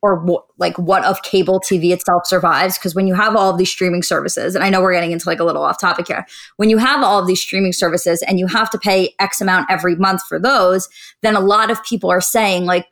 or 0.02 0.16
what, 0.16 0.44
like 0.58 0.78
what 0.78 1.02
of 1.04 1.22
cable 1.22 1.58
TV 1.58 1.90
itself 1.90 2.26
survives. 2.26 2.76
Because 2.76 2.94
when 2.94 3.06
you 3.06 3.14
have 3.14 3.34
all 3.34 3.48
of 3.48 3.56
these 3.56 3.70
streaming 3.70 4.02
services, 4.02 4.54
and 4.54 4.62
I 4.62 4.68
know 4.68 4.82
we're 4.82 4.92
getting 4.92 5.12
into 5.12 5.26
like 5.26 5.40
a 5.40 5.44
little 5.44 5.62
off 5.62 5.80
topic 5.80 6.08
here, 6.08 6.26
when 6.58 6.68
you 6.68 6.76
have 6.76 7.02
all 7.02 7.18
of 7.18 7.26
these 7.26 7.40
streaming 7.40 7.72
services 7.72 8.22
and 8.28 8.38
you 8.38 8.46
have 8.46 8.68
to 8.70 8.78
pay 8.78 9.14
X 9.18 9.40
amount 9.40 9.70
every 9.70 9.96
month 9.96 10.22
for 10.26 10.38
those, 10.38 10.90
then 11.22 11.34
a 11.34 11.40
lot 11.40 11.70
of 11.70 11.82
people 11.84 12.10
are 12.10 12.20
saying 12.20 12.66
like, 12.66 12.86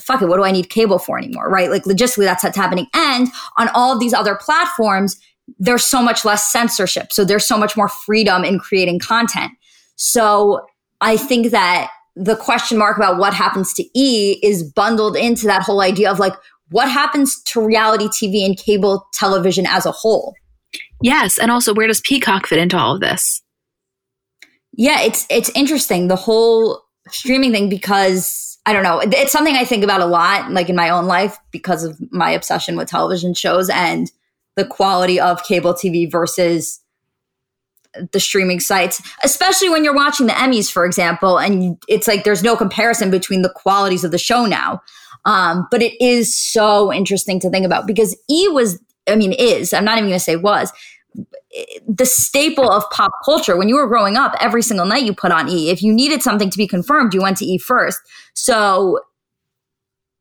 fuck 0.00 0.22
it, 0.22 0.28
what 0.28 0.36
do 0.36 0.44
I 0.44 0.52
need 0.52 0.70
cable 0.70 0.98
for 0.98 1.18
anymore? 1.18 1.48
Right? 1.48 1.70
Like 1.70 1.84
logistically, 1.84 2.24
that's 2.24 2.44
what's 2.44 2.56
happening. 2.56 2.86
And 2.94 3.28
on 3.58 3.68
all 3.74 3.92
of 3.92 4.00
these 4.00 4.14
other 4.14 4.34
platforms, 4.34 5.20
there's 5.58 5.84
so 5.84 6.02
much 6.02 6.24
less 6.24 6.50
censorship. 6.50 7.12
So 7.12 7.24
there's 7.24 7.46
so 7.46 7.58
much 7.58 7.76
more 7.76 7.88
freedom 7.88 8.44
in 8.44 8.58
creating 8.58 9.00
content. 9.00 9.52
So 9.96 10.66
I 11.00 11.16
think 11.16 11.50
that 11.50 11.90
the 12.16 12.36
question 12.36 12.78
mark 12.78 12.96
about 12.96 13.18
what 13.18 13.34
happens 13.34 13.72
to 13.74 13.84
E 13.98 14.38
is 14.42 14.62
bundled 14.62 15.16
into 15.16 15.46
that 15.46 15.62
whole 15.62 15.80
idea 15.80 16.10
of 16.10 16.18
like, 16.18 16.34
what 16.70 16.88
happens 16.88 17.42
to 17.44 17.64
reality 17.64 18.06
TV 18.06 18.44
and 18.44 18.56
cable 18.56 19.06
television 19.12 19.66
as 19.66 19.86
a 19.86 19.92
whole? 19.92 20.34
Yes. 21.02 21.38
And 21.38 21.50
also, 21.50 21.74
where 21.74 21.86
does 21.86 22.00
Peacock 22.00 22.46
fit 22.46 22.58
into 22.58 22.76
all 22.76 22.94
of 22.94 23.00
this? 23.00 23.42
Yeah, 24.72 25.00
it's 25.00 25.26
it's 25.30 25.50
interesting 25.50 26.08
the 26.08 26.16
whole 26.16 26.82
streaming 27.08 27.50
thing 27.50 27.68
because 27.68 28.49
I 28.66 28.72
don't 28.72 28.82
know. 28.82 29.00
It's 29.00 29.32
something 29.32 29.56
I 29.56 29.64
think 29.64 29.82
about 29.82 30.00
a 30.00 30.06
lot, 30.06 30.50
like 30.50 30.68
in 30.68 30.76
my 30.76 30.90
own 30.90 31.06
life, 31.06 31.38
because 31.50 31.82
of 31.82 31.98
my 32.12 32.30
obsession 32.30 32.76
with 32.76 32.88
television 32.88 33.34
shows 33.34 33.70
and 33.70 34.10
the 34.56 34.66
quality 34.66 35.18
of 35.18 35.42
cable 35.44 35.72
TV 35.72 36.10
versus 36.10 36.80
the 38.12 38.20
streaming 38.20 38.60
sites, 38.60 39.02
especially 39.24 39.68
when 39.68 39.82
you're 39.82 39.94
watching 39.94 40.26
the 40.26 40.32
Emmys, 40.34 40.70
for 40.70 40.84
example, 40.84 41.38
and 41.38 41.76
it's 41.88 42.06
like 42.06 42.24
there's 42.24 42.42
no 42.42 42.56
comparison 42.56 43.10
between 43.10 43.42
the 43.42 43.50
qualities 43.50 44.04
of 44.04 44.10
the 44.10 44.18
show 44.18 44.46
now. 44.46 44.80
Um, 45.24 45.66
but 45.70 45.82
it 45.82 46.00
is 46.00 46.36
so 46.36 46.92
interesting 46.92 47.40
to 47.40 47.50
think 47.50 47.66
about 47.66 47.86
because 47.86 48.16
E 48.30 48.48
was, 48.48 48.80
I 49.08 49.16
mean, 49.16 49.32
is, 49.32 49.72
I'm 49.72 49.84
not 49.84 49.98
even 49.98 50.08
going 50.08 50.18
to 50.18 50.24
say 50.24 50.36
was, 50.36 50.72
the 51.86 52.06
staple 52.06 52.70
of 52.70 52.88
pop 52.90 53.12
culture. 53.24 53.56
When 53.56 53.68
you 53.68 53.76
were 53.76 53.88
growing 53.88 54.16
up, 54.16 54.34
every 54.40 54.62
single 54.62 54.86
night 54.86 55.02
you 55.02 55.14
put 55.14 55.32
on 55.32 55.48
E. 55.48 55.70
If 55.70 55.82
you 55.82 55.92
needed 55.92 56.22
something 56.22 56.50
to 56.50 56.58
be 56.58 56.66
confirmed, 56.66 57.14
you 57.14 57.22
went 57.22 57.38
to 57.38 57.44
E 57.44 57.58
first. 57.58 57.98
So 58.34 59.00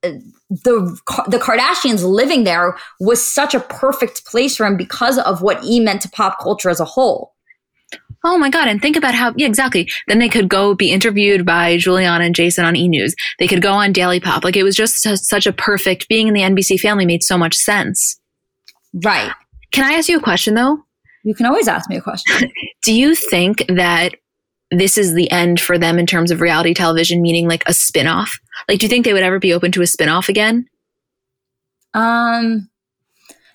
uh, 0.04 0.12
the 0.50 1.00
the 1.28 1.38
Kardashians 1.38 2.04
living 2.04 2.46
there 2.46 2.78
was 3.00 3.24
such 3.24 3.54
a 3.54 3.60
perfect 3.60 4.26
place 4.26 4.56
for 4.56 4.66
him 4.66 4.78
because 4.78 5.20
of 5.20 5.42
what 5.42 5.64
E 5.64 5.80
meant 5.80 6.02
to 6.02 6.10
pop 6.10 6.40
culture 6.40 6.70
as 6.70 6.80
a 6.80 6.86
whole. 6.86 7.34
Oh 8.24 8.38
my 8.38 8.50
God. 8.50 8.68
And 8.68 8.82
think 8.82 8.98
about 8.98 9.16
how, 9.16 9.34
yeah, 9.38 9.48
exactly. 9.48 9.90
Then 10.08 10.20
they 10.20 10.28
could 10.28 10.50
go 10.50 10.76
be 10.76 10.92
interviewed 10.92 11.46
by 11.46 11.78
Giuliana 11.78 12.26
and 12.26 12.36
Jason 12.36 12.66
on 12.66 12.76
E! 12.76 12.88
News. 12.88 13.16
They 13.40 13.48
could 13.48 13.62
go 13.62 13.72
on 13.72 13.94
Daily 13.94 14.20
Pop. 14.20 14.44
Like 14.44 14.58
it 14.58 14.64
was 14.64 14.76
just 14.76 14.98
such 14.98 15.48
a 15.48 15.54
perfect, 15.54 16.10
being 16.10 16.28
in 16.28 16.34
the 16.34 16.42
NBC 16.42 16.80
family 16.80 17.06
made 17.06 17.24
so 17.24 17.38
much 17.38 17.56
sense. 17.56 18.20
Right. 18.94 19.32
Can 19.72 19.86
I 19.86 19.94
ask 19.94 20.10
you 20.10 20.18
a 20.18 20.22
question 20.22 20.56
though? 20.56 20.84
You 21.24 21.36
can 21.36 21.46
always 21.46 21.68
ask 21.68 21.90
me 21.90 21.98
a 21.98 22.02
question. 22.02 22.50
Do 22.84 22.94
you 22.94 23.16
think 23.16 23.66
that 23.68 24.16
this 24.72 24.98
is 24.98 25.14
the 25.14 25.30
end 25.32 25.60
for 25.60 25.78
them 25.78 25.98
in 25.98 26.06
terms 26.06 26.32
of 26.32 26.42
reality 26.42 26.74
television, 26.74 27.22
meaning 27.22 27.48
like 27.48 27.64
a 27.66 27.74
spin-off? 27.74 28.40
Like, 28.68 28.80
do 28.80 28.86
you 28.86 28.90
think 28.90 29.04
they 29.04 29.14
would 29.14 29.24
ever 29.24 29.40
be 29.40 29.52
open 29.52 29.72
to 29.72 29.82
a 29.82 29.88
spin-off 29.88 30.30
again? 30.30 30.68
Um, 31.96 32.70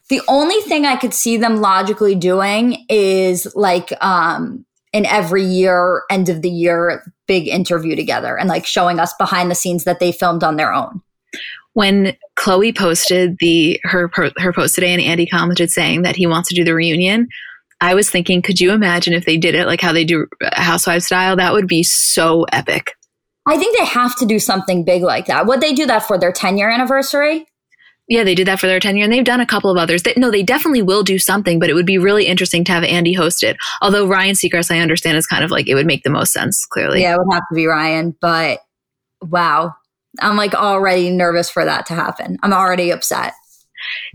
the 0.09 0.21
only 0.27 0.61
thing 0.63 0.87
I 0.87 0.97
could 0.97 1.15
see 1.15 1.37
them 1.37 1.59
logically 1.59 2.17
doing 2.17 2.85
is 2.89 3.47
like 3.55 3.93
um 4.03 4.67
an 4.93 5.07
every 5.07 5.45
year, 5.45 6.03
end 6.11 6.29
of 6.29 6.43
the 6.43 6.51
year 6.51 7.05
big 7.27 7.49
interview 7.49 7.97
together 7.97 8.37
and 8.37 8.49
like 8.49 8.67
showing 8.67 8.99
us 8.99 9.15
behind 9.15 9.51
the 9.51 9.55
scenes 9.55 9.85
that 9.85 10.01
they 10.01 10.13
filmed 10.13 10.43
on 10.45 10.57
their 10.57 10.73
own 10.73 11.01
when 11.75 12.17
Khloe 12.37 12.77
posted 12.77 13.37
the 13.41 13.79
her 13.85 14.11
her 14.39 14.53
post 14.53 14.75
today 14.75 14.93
and 14.93 15.03
Andy 15.03 15.27
commented 15.27 15.71
saying 15.71 16.03
that 16.03 16.17
he 16.17 16.27
wants 16.27 16.49
to 16.49 16.55
do 16.55 16.65
the 16.65 16.75
reunion, 16.75 17.29
I 17.81 17.95
was 17.95 18.09
thinking, 18.09 18.43
could 18.43 18.61
you 18.61 18.73
imagine 18.73 19.13
if 19.13 19.25
they 19.25 19.37
did 19.37 19.55
it 19.55 19.67
like 19.67 19.81
how 19.81 19.93
they 19.93 20.05
do 20.05 20.27
Housewives 20.53 21.07
style? 21.07 21.37
That 21.37 21.53
would 21.53 21.69
be 21.69 21.83
so 21.83 22.45
epic. 22.53 22.93
I 23.47 23.59
think 23.59 23.77
they 23.77 23.85
have 23.85 24.17
to 24.17 24.27
do 24.27 24.39
something 24.39 24.85
big 24.85 25.03
like 25.03 25.27
that. 25.27 25.47
Would 25.47 25.61
they 25.61 25.75
do 25.75 25.87
that 25.87 26.05
for 26.05 26.19
their 26.19 26.33
10 26.33 26.57
year 26.57 26.71
anniversary? 26.71 27.47
Yeah, 28.09 28.23
they 28.23 28.35
did 28.35 28.49
that 28.49 28.61
for 28.61 28.67
their 28.67 28.81
10 28.81 28.97
year 28.97 29.05
and 29.05 29.13
they've 29.13 29.25
done 29.25 29.41
a 29.41 29.47
couple 29.47 29.71
of 29.71 29.79
others. 29.79 30.03
They, 30.03 30.15
no, 30.17 30.31
they 30.31 30.43
definitely 30.43 30.83
will 30.83 31.03
do 31.03 31.19
something, 31.19 31.59
but 31.59 31.71
it 31.71 31.75
would 31.75 31.87
be 31.87 31.99
really 31.99 32.27
interesting 32.27 32.65
to 32.65 32.73
have 32.73 32.85
Andy 32.85 33.15
host 33.15 33.43
it. 33.43 33.57
Although 33.81 34.07
Ryan 34.07 34.35
Seacrest, 34.35 34.71
I 34.71 34.81
understand, 34.81 35.17
is 35.17 35.27
kind 35.27 35.45
of 35.45 35.51
like 35.51 35.69
it 35.69 35.75
would 35.75 35.87
make 35.87 36.05
the 36.05 36.11
most 36.11 36.33
sense, 36.33 36.67
clearly. 36.67 37.01
Yeah, 37.01 37.15
it 37.15 37.19
would 37.19 37.33
have 37.33 37.43
to 37.51 37.55
be 37.55 37.67
Ryan, 37.67 38.15
but 38.21 38.61
wow. 39.23 39.75
I'm 40.21 40.37
like 40.37 40.55
already 40.55 41.11
nervous 41.11 41.51
for 41.51 41.65
that 41.65 41.87
to 41.87 41.95
happen. 41.95 42.37
I'm 42.43 42.53
already 42.53 42.91
upset. 42.91 43.33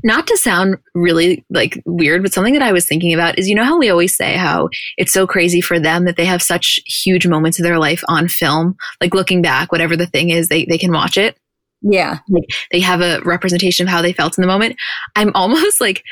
Not 0.03 0.27
to 0.27 0.37
sound 0.37 0.77
really 0.95 1.45
like 1.49 1.81
weird, 1.85 2.23
but 2.23 2.33
something 2.33 2.53
that 2.53 2.61
I 2.61 2.71
was 2.71 2.85
thinking 2.85 3.13
about 3.13 3.37
is 3.37 3.47
you 3.47 3.55
know 3.55 3.63
how 3.63 3.77
we 3.77 3.89
always 3.89 4.15
say 4.15 4.35
how 4.35 4.69
it's 4.97 5.13
so 5.13 5.27
crazy 5.27 5.61
for 5.61 5.79
them 5.79 6.05
that 6.05 6.15
they 6.15 6.25
have 6.25 6.41
such 6.41 6.79
huge 6.85 7.27
moments 7.27 7.59
of 7.59 7.63
their 7.63 7.79
life 7.79 8.03
on 8.07 8.27
film, 8.27 8.75
like 9.01 9.13
looking 9.13 9.41
back, 9.41 9.71
whatever 9.71 9.95
the 9.95 10.07
thing 10.07 10.29
is, 10.29 10.47
they, 10.47 10.65
they 10.65 10.77
can 10.77 10.91
watch 10.91 11.17
it. 11.17 11.37
Yeah. 11.81 12.19
Like 12.29 12.43
they 12.71 12.79
have 12.81 13.01
a 13.01 13.21
representation 13.21 13.87
of 13.87 13.91
how 13.91 14.01
they 14.01 14.11
felt 14.11 14.37
in 14.37 14.41
the 14.41 14.47
moment. 14.47 14.75
I'm 15.15 15.31
almost 15.35 15.79
like, 15.79 16.03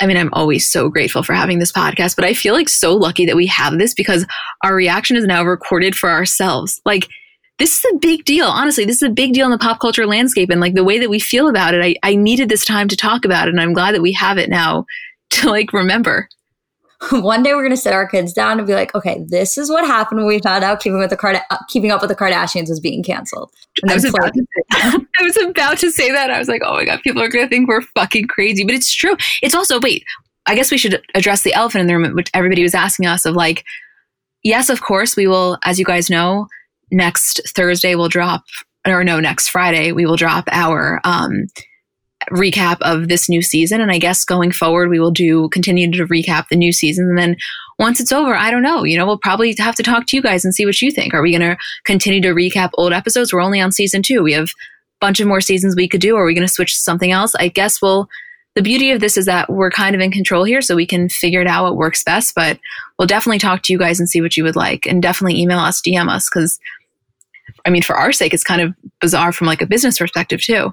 I 0.00 0.06
mean, 0.06 0.16
I'm 0.16 0.32
always 0.32 0.68
so 0.68 0.88
grateful 0.88 1.22
for 1.22 1.32
having 1.32 1.58
this 1.58 1.72
podcast, 1.72 2.16
but 2.16 2.24
I 2.24 2.34
feel 2.34 2.54
like 2.54 2.68
so 2.68 2.94
lucky 2.94 3.24
that 3.26 3.36
we 3.36 3.46
have 3.46 3.78
this 3.78 3.94
because 3.94 4.26
our 4.62 4.74
reaction 4.74 5.16
is 5.16 5.24
now 5.24 5.44
recorded 5.44 5.96
for 5.96 6.10
ourselves. 6.10 6.80
Like 6.84 7.08
this 7.60 7.76
is 7.76 7.92
a 7.92 7.98
big 7.98 8.24
deal. 8.24 8.46
Honestly, 8.46 8.86
this 8.86 8.96
is 8.96 9.02
a 9.02 9.10
big 9.10 9.34
deal 9.34 9.44
in 9.44 9.52
the 9.52 9.58
pop 9.58 9.80
culture 9.80 10.06
landscape. 10.06 10.48
And 10.48 10.62
like 10.62 10.74
the 10.74 10.82
way 10.82 10.98
that 10.98 11.10
we 11.10 11.20
feel 11.20 11.48
about 11.48 11.74
it, 11.74 11.84
I, 11.84 11.94
I 12.02 12.16
needed 12.16 12.48
this 12.48 12.64
time 12.64 12.88
to 12.88 12.96
talk 12.96 13.26
about 13.26 13.48
it. 13.48 13.50
And 13.50 13.60
I'm 13.60 13.74
glad 13.74 13.94
that 13.94 14.00
we 14.00 14.12
have 14.14 14.38
it 14.38 14.48
now 14.48 14.86
to 15.30 15.50
like 15.50 15.72
remember. 15.72 16.28
One 17.12 17.42
day 17.42 17.52
we're 17.52 17.62
going 17.62 17.70
to 17.70 17.76
sit 17.76 17.92
our 17.92 18.08
kids 18.08 18.32
down 18.32 18.58
and 18.58 18.66
be 18.66 18.74
like, 18.74 18.94
okay, 18.94 19.24
this 19.28 19.56
is 19.58 19.70
what 19.70 19.86
happened 19.86 20.18
when 20.18 20.26
we 20.26 20.38
found 20.38 20.64
out 20.64 20.80
Keeping 20.80 20.98
with 20.98 21.10
the 21.10 21.16
Card- 21.16 21.40
uh, 21.50 21.58
Keeping 21.68 21.90
Up 21.90 22.00
with 22.00 22.10
the 22.10 22.16
Kardashians 22.16 22.68
was 22.68 22.80
being 22.80 23.02
canceled. 23.02 23.50
I 23.88 23.94
was, 23.94 24.04
about 24.04 24.32
to 24.32 24.40
say 24.40 24.62
that. 24.70 25.06
I 25.18 25.22
was 25.22 25.36
about 25.36 25.78
to 25.78 25.90
say 25.90 26.10
that. 26.10 26.30
I 26.30 26.38
was 26.38 26.48
like, 26.48 26.62
oh 26.64 26.74
my 26.74 26.84
god, 26.86 27.00
people 27.02 27.22
are 27.22 27.28
going 27.28 27.44
to 27.44 27.48
think 27.48 27.68
we're 27.68 27.82
fucking 27.82 28.26
crazy, 28.28 28.64
but 28.64 28.74
it's 28.74 28.94
true. 28.94 29.16
It's 29.42 29.54
also 29.54 29.80
wait. 29.80 30.04
I 30.46 30.54
guess 30.54 30.70
we 30.70 30.78
should 30.78 31.02
address 31.14 31.42
the 31.42 31.52
elephant 31.52 31.82
in 31.82 31.86
the 31.86 31.96
room, 31.96 32.14
which 32.14 32.30
everybody 32.32 32.62
was 32.62 32.74
asking 32.74 33.06
us 33.06 33.24
of 33.24 33.34
like, 33.34 33.64
yes, 34.42 34.70
of 34.70 34.80
course, 34.80 35.14
we 35.14 35.26
will, 35.26 35.58
as 35.64 35.78
you 35.78 35.84
guys 35.84 36.10
know, 36.10 36.48
next 36.90 37.40
Thursday 37.54 37.94
we'll 37.94 38.08
drop, 38.08 38.44
or 38.86 39.04
no, 39.04 39.20
next 39.20 39.48
Friday 39.48 39.92
we 39.92 40.06
will 40.06 40.16
drop 40.16 40.44
our 40.50 41.00
um, 41.04 41.46
recap 42.30 42.78
of 42.82 43.08
this 43.08 43.28
new 43.28 43.42
season. 43.42 43.80
And 43.80 43.90
I 43.90 43.98
guess 43.98 44.24
going 44.24 44.52
forward, 44.52 44.88
we 44.88 45.00
will 45.00 45.10
do 45.10 45.48
continue 45.48 45.90
to 45.90 46.06
recap 46.06 46.48
the 46.48 46.56
new 46.56 46.72
season. 46.72 47.08
And 47.08 47.18
then 47.18 47.36
once 47.78 47.98
it's 47.98 48.12
over, 48.12 48.34
I 48.34 48.50
don't 48.50 48.62
know, 48.62 48.84
you 48.84 48.96
know, 48.96 49.06
we'll 49.06 49.18
probably 49.18 49.54
have 49.58 49.74
to 49.76 49.82
talk 49.82 50.06
to 50.06 50.16
you 50.16 50.22
guys 50.22 50.44
and 50.44 50.54
see 50.54 50.66
what 50.66 50.80
you 50.82 50.90
think. 50.90 51.14
Are 51.14 51.22
we 51.22 51.36
going 51.36 51.50
to 51.50 51.56
continue 51.84 52.20
to 52.22 52.34
recap 52.34 52.70
old 52.74 52.92
episodes? 52.92 53.32
We're 53.32 53.42
only 53.42 53.60
on 53.60 53.72
season 53.72 54.02
two. 54.02 54.22
We 54.22 54.34
have 54.34 54.48
a 54.48 55.00
bunch 55.00 55.20
of 55.20 55.26
more 55.26 55.40
seasons 55.40 55.74
we 55.74 55.88
could 55.88 56.00
do. 56.00 56.16
Are 56.16 56.26
we 56.26 56.34
going 56.34 56.46
to 56.46 56.52
switch 56.52 56.74
to 56.74 56.80
something 56.80 57.10
else? 57.10 57.34
I 57.34 57.48
guess 57.48 57.80
we'll, 57.80 58.08
the 58.54 58.62
beauty 58.62 58.90
of 58.90 59.00
this 59.00 59.16
is 59.16 59.26
that 59.26 59.50
we're 59.50 59.70
kind 59.70 59.94
of 59.94 60.00
in 60.02 60.10
control 60.10 60.44
here, 60.44 60.60
so 60.60 60.76
we 60.76 60.86
can 60.86 61.08
figure 61.08 61.40
it 61.40 61.46
out 61.46 61.64
what 61.64 61.76
works 61.76 62.04
best. 62.04 62.34
But 62.34 62.58
we'll 62.98 63.06
definitely 63.06 63.38
talk 63.38 63.62
to 63.62 63.72
you 63.72 63.78
guys 63.78 63.98
and 63.98 64.10
see 64.10 64.20
what 64.20 64.36
you 64.36 64.44
would 64.44 64.56
like, 64.56 64.86
and 64.86 65.00
definitely 65.00 65.40
email 65.40 65.60
us, 65.60 65.80
DM 65.80 66.10
us, 66.10 66.28
because 66.28 66.58
I 67.64 67.70
mean, 67.70 67.82
for 67.82 67.96
our 67.96 68.12
sake, 68.12 68.34
it's 68.34 68.44
kind 68.44 68.60
of 68.60 68.74
bizarre 69.00 69.32
from 69.32 69.46
like 69.46 69.62
a 69.62 69.66
business 69.66 69.98
perspective 69.98 70.40
too. 70.40 70.72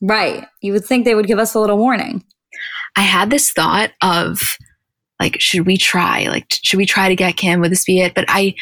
Right. 0.00 0.46
You 0.60 0.72
would 0.72 0.84
think 0.84 1.04
they 1.04 1.14
would 1.14 1.26
give 1.26 1.38
us 1.38 1.54
a 1.54 1.60
little 1.60 1.78
warning. 1.78 2.24
I 2.96 3.02
had 3.02 3.30
this 3.30 3.52
thought 3.52 3.90
of 4.02 4.40
like, 5.20 5.40
should 5.40 5.66
we 5.66 5.76
try? 5.76 6.28
Like, 6.28 6.46
should 6.50 6.76
we 6.76 6.86
try 6.86 7.08
to 7.08 7.16
get 7.16 7.36
Kim? 7.36 7.60
Would 7.60 7.72
this 7.72 7.84
be 7.84 8.00
it? 8.00 8.14
But 8.14 8.24
I, 8.28 8.54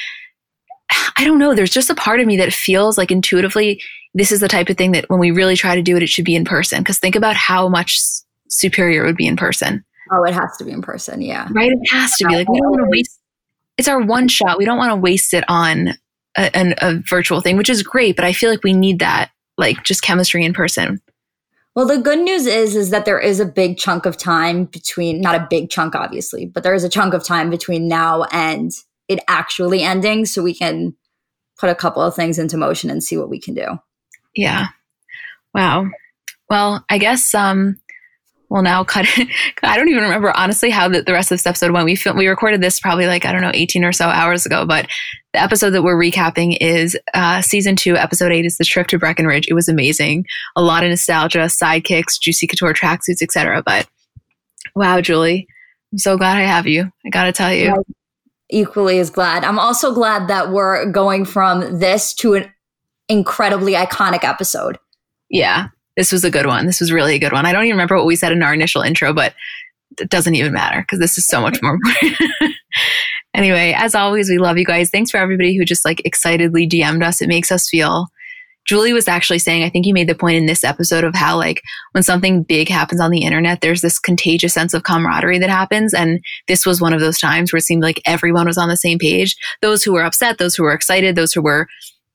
I 1.17 1.25
don't 1.25 1.39
know. 1.39 1.55
There's 1.55 1.71
just 1.71 1.91
a 1.91 1.95
part 1.95 2.21
of 2.21 2.27
me 2.27 2.37
that 2.39 2.53
feels 2.53 2.97
like 2.97 3.11
intuitively 3.11 3.81
this 4.17 4.33
is 4.33 4.41
the 4.41 4.49
type 4.49 4.71
of 4.71 4.79
thing 4.79 4.93
that 4.93 5.05
when 5.09 5.21
we 5.21 5.31
really 5.31 5.57
try 5.57 5.75
to 5.75 5.83
do 5.83 5.95
it, 5.95 6.03
it 6.03 6.09
should 6.09 6.25
be 6.25 6.35
in 6.35 6.45
person. 6.45 6.81
Because 6.81 6.99
think 6.99 7.15
about 7.15 7.37
how 7.37 7.69
much 7.69 8.01
superior 8.49 9.05
it 9.05 9.07
would 9.07 9.17
be 9.17 9.27
in 9.27 9.37
person. 9.37 9.85
Oh, 10.11 10.25
it 10.25 10.33
has 10.33 10.57
to 10.57 10.65
be 10.65 10.71
in 10.71 10.81
person. 10.81 11.21
Yeah. 11.21 11.49
Right. 11.51 11.71
It 11.71 11.93
has 11.93 12.15
to 12.17 12.27
be 12.27 12.35
like 12.35 12.49
we 12.49 12.59
don't 12.59 12.71
want 12.71 12.85
to 12.85 12.91
waste. 12.91 13.21
It's 13.77 13.89
our 13.89 14.01
one 14.01 14.29
shot. 14.29 14.57
We 14.57 14.65
don't 14.65 14.79
want 14.79 14.91
to 14.91 14.97
waste 14.97 15.35
it 15.35 15.45
on 15.49 15.99
a, 16.37 16.57
an, 16.57 16.75
a 16.79 17.01
virtual 17.09 17.41
thing, 17.41 17.57
which 17.57 17.71
is 17.71 17.83
great. 17.83 18.17
But 18.17 18.25
I 18.25 18.33
feel 18.33 18.51
like 18.51 18.65
we 18.65 18.73
need 18.73 19.01
that, 19.01 19.31
like 19.57 19.83
just 19.85 20.03
chemistry 20.03 20.45
in 20.45 20.53
person. 20.53 21.01
Well, 21.75 21.87
the 21.87 21.99
good 21.99 22.21
news 22.21 22.47
is 22.47 22.75
is 22.75 22.89
that 22.91 23.05
there 23.05 23.21
is 23.21 23.39
a 23.39 23.45
big 23.45 23.77
chunk 23.77 24.07
of 24.07 24.17
time 24.17 24.65
between 24.65 25.21
not 25.21 25.35
a 25.35 25.47
big 25.51 25.69
chunk 25.69 25.95
obviously, 25.95 26.47
but 26.47 26.63
there 26.63 26.75
is 26.75 26.85
a 26.85 26.89
chunk 26.89 27.13
of 27.13 27.23
time 27.23 27.51
between 27.51 27.87
now 27.87 28.25
and 28.33 28.73
it 29.09 29.21
actually 29.29 29.83
ending 29.83 30.25
so 30.25 30.43
we 30.43 30.55
can 30.55 30.97
put 31.59 31.69
a 31.69 31.75
couple 31.75 32.03
of 32.03 32.15
things 32.15 32.39
into 32.39 32.57
motion 32.57 32.89
and 32.89 33.05
see 33.05 33.19
what 33.19 33.29
we 33.29 33.39
can 33.39 33.53
do. 33.53 33.79
Yeah. 34.35 34.69
Wow. 35.55 35.91
Well, 36.49 36.83
I 36.89 36.97
guess 36.97 37.35
um 37.35 37.77
we'll 38.49 38.63
now 38.63 38.83
cut 38.83 39.07
it. 39.19 39.29
I 39.63 39.77
don't 39.77 39.89
even 39.89 40.05
remember 40.05 40.35
honestly 40.35 40.71
how 40.71 40.89
the, 40.89 41.03
the 41.03 41.13
rest 41.13 41.31
of 41.31 41.37
this 41.37 41.47
episode 41.47 41.73
went. 41.73 41.85
We 41.85 41.95
filmed, 41.95 42.19
we 42.19 42.27
recorded 42.27 42.63
this 42.63 42.81
probably 42.81 43.07
like 43.07 43.27
I 43.27 43.33
don't 43.33 43.43
know 43.43 43.51
18 43.53 43.85
or 43.85 43.93
so 43.93 44.07
hours 44.07 44.47
ago, 44.47 44.65
but 44.65 44.89
the 45.37 45.43
episode 45.43 45.71
that 45.71 45.83
we're 45.83 46.01
recapping 46.01 46.57
is 46.63 46.97
uh, 47.13 47.43
season 47.43 47.77
two, 47.77 47.95
episode 47.95 48.33
eight 48.33 48.47
is 48.47 48.57
the 48.57 48.65
trip 48.65 48.87
to 48.87 48.99
Breckenridge. 48.99 49.47
It 49.49 49.53
was 49.53 49.69
amazing, 49.69 50.25
a 50.57 50.63
lot 50.63 50.83
of 50.83 50.89
nostalgia, 50.89 51.41
sidekicks, 51.41 52.19
juicy 52.19 52.47
couture 52.47 52.73
tracksuits, 52.73 53.21
etc. 53.21 53.63
But 53.63 53.87
wow, 54.75 55.03
Julie, 55.03 55.47
I'm 55.93 55.99
so 55.99 56.17
glad 56.17 56.39
I 56.39 56.43
have 56.43 56.67
you. 56.67 56.91
I 57.05 57.11
got 57.11 57.25
to 57.25 57.33
tell 57.33 57.53
you. 57.53 57.85
Equally 58.49 58.99
as 58.99 59.11
glad. 59.11 59.45
I'm 59.45 59.59
also 59.59 59.93
glad 59.93 60.29
that 60.29 60.53
we're 60.53 60.91
going 60.91 61.27
from 61.27 61.81
this 61.81 62.15
to 62.15 62.35
an 62.35 62.51
incredibly 63.11 63.75
iconic 63.75 64.25
episode. 64.25 64.79
Yeah, 65.29 65.69
this 65.99 66.13
was 66.13 66.25
a 66.25 66.31
good 66.31 66.47
one. 66.47 66.65
This 66.65 66.81
was 66.81 66.91
really 66.91 67.15
a 67.15 67.19
good 67.19 67.33
one. 67.33 67.45
I 67.45 67.53
don't 67.53 67.65
even 67.65 67.77
remember 67.77 67.97
what 67.97 68.07
we 68.07 68.17
said 68.17 68.33
in 68.33 68.43
our 68.43 68.55
initial 68.55 68.81
intro, 68.81 69.13
but 69.13 69.35
it 70.01 70.09
doesn't 70.09 70.35
even 70.35 70.55
matter 70.55 70.81
because 70.81 70.99
this 70.99 71.19
is 71.19 71.27
so 71.27 71.43
much 71.43 71.61
more 71.63 71.79
anyway, 73.37 73.75
as 73.77 73.95
always, 73.95 74.29
we 74.29 74.39
love 74.39 74.59
you 74.59 74.65
guys. 74.65 74.91
Thanks 74.91 75.11
for 75.11 75.19
everybody 75.19 75.57
who 75.57 75.65
just 75.65 75.85
like 75.85 76.03
excitedly 76.05 76.69
DM'd 76.69 77.03
us. 77.03 77.21
It 77.21 77.29
makes 77.29 77.53
us 77.53 77.69
feel. 77.69 78.09
Julie 78.67 78.93
was 78.93 79.07
actually 79.07 79.39
saying, 79.39 79.63
I 79.63 79.71
think 79.71 79.87
you 79.87 79.95
made 79.95 80.09
the 80.09 80.15
point 80.17 80.37
in 80.37 80.47
this 80.47 80.65
episode 80.65 81.05
of 81.05 81.15
how, 81.15 81.37
like, 81.37 81.63
when 81.93 82.03
something 82.03 82.43
big 82.43 82.69
happens 82.69 83.01
on 83.01 83.13
the 83.13 83.23
internet, 83.23 83.61
there's 83.61 83.81
this 83.81 84.01
contagious 84.01 84.53
sense 84.53 84.75
of 84.75 84.83
camaraderie 84.83 85.39
that 85.39 85.51
happens. 85.51 85.95
And 85.95 86.19
this 86.49 86.67
was 86.67 86.81
one 86.81 86.93
of 86.93 86.99
those 86.99 87.19
times 87.19 87.53
where 87.53 87.59
it 87.59 87.63
seemed 87.63 87.83
like 87.83 88.03
everyone 88.07 88.47
was 88.47 88.59
on 88.59 88.69
the 88.69 88.77
same 88.77 88.99
page. 88.99 89.37
Those 89.63 89.85
who 89.85 89.93
were 89.93 90.03
upset, 90.03 90.39
those 90.39 90.57
who 90.57 90.65
were 90.65 90.73
excited, 90.73 91.15
those 91.15 91.33
who 91.33 91.43
were 91.43 91.69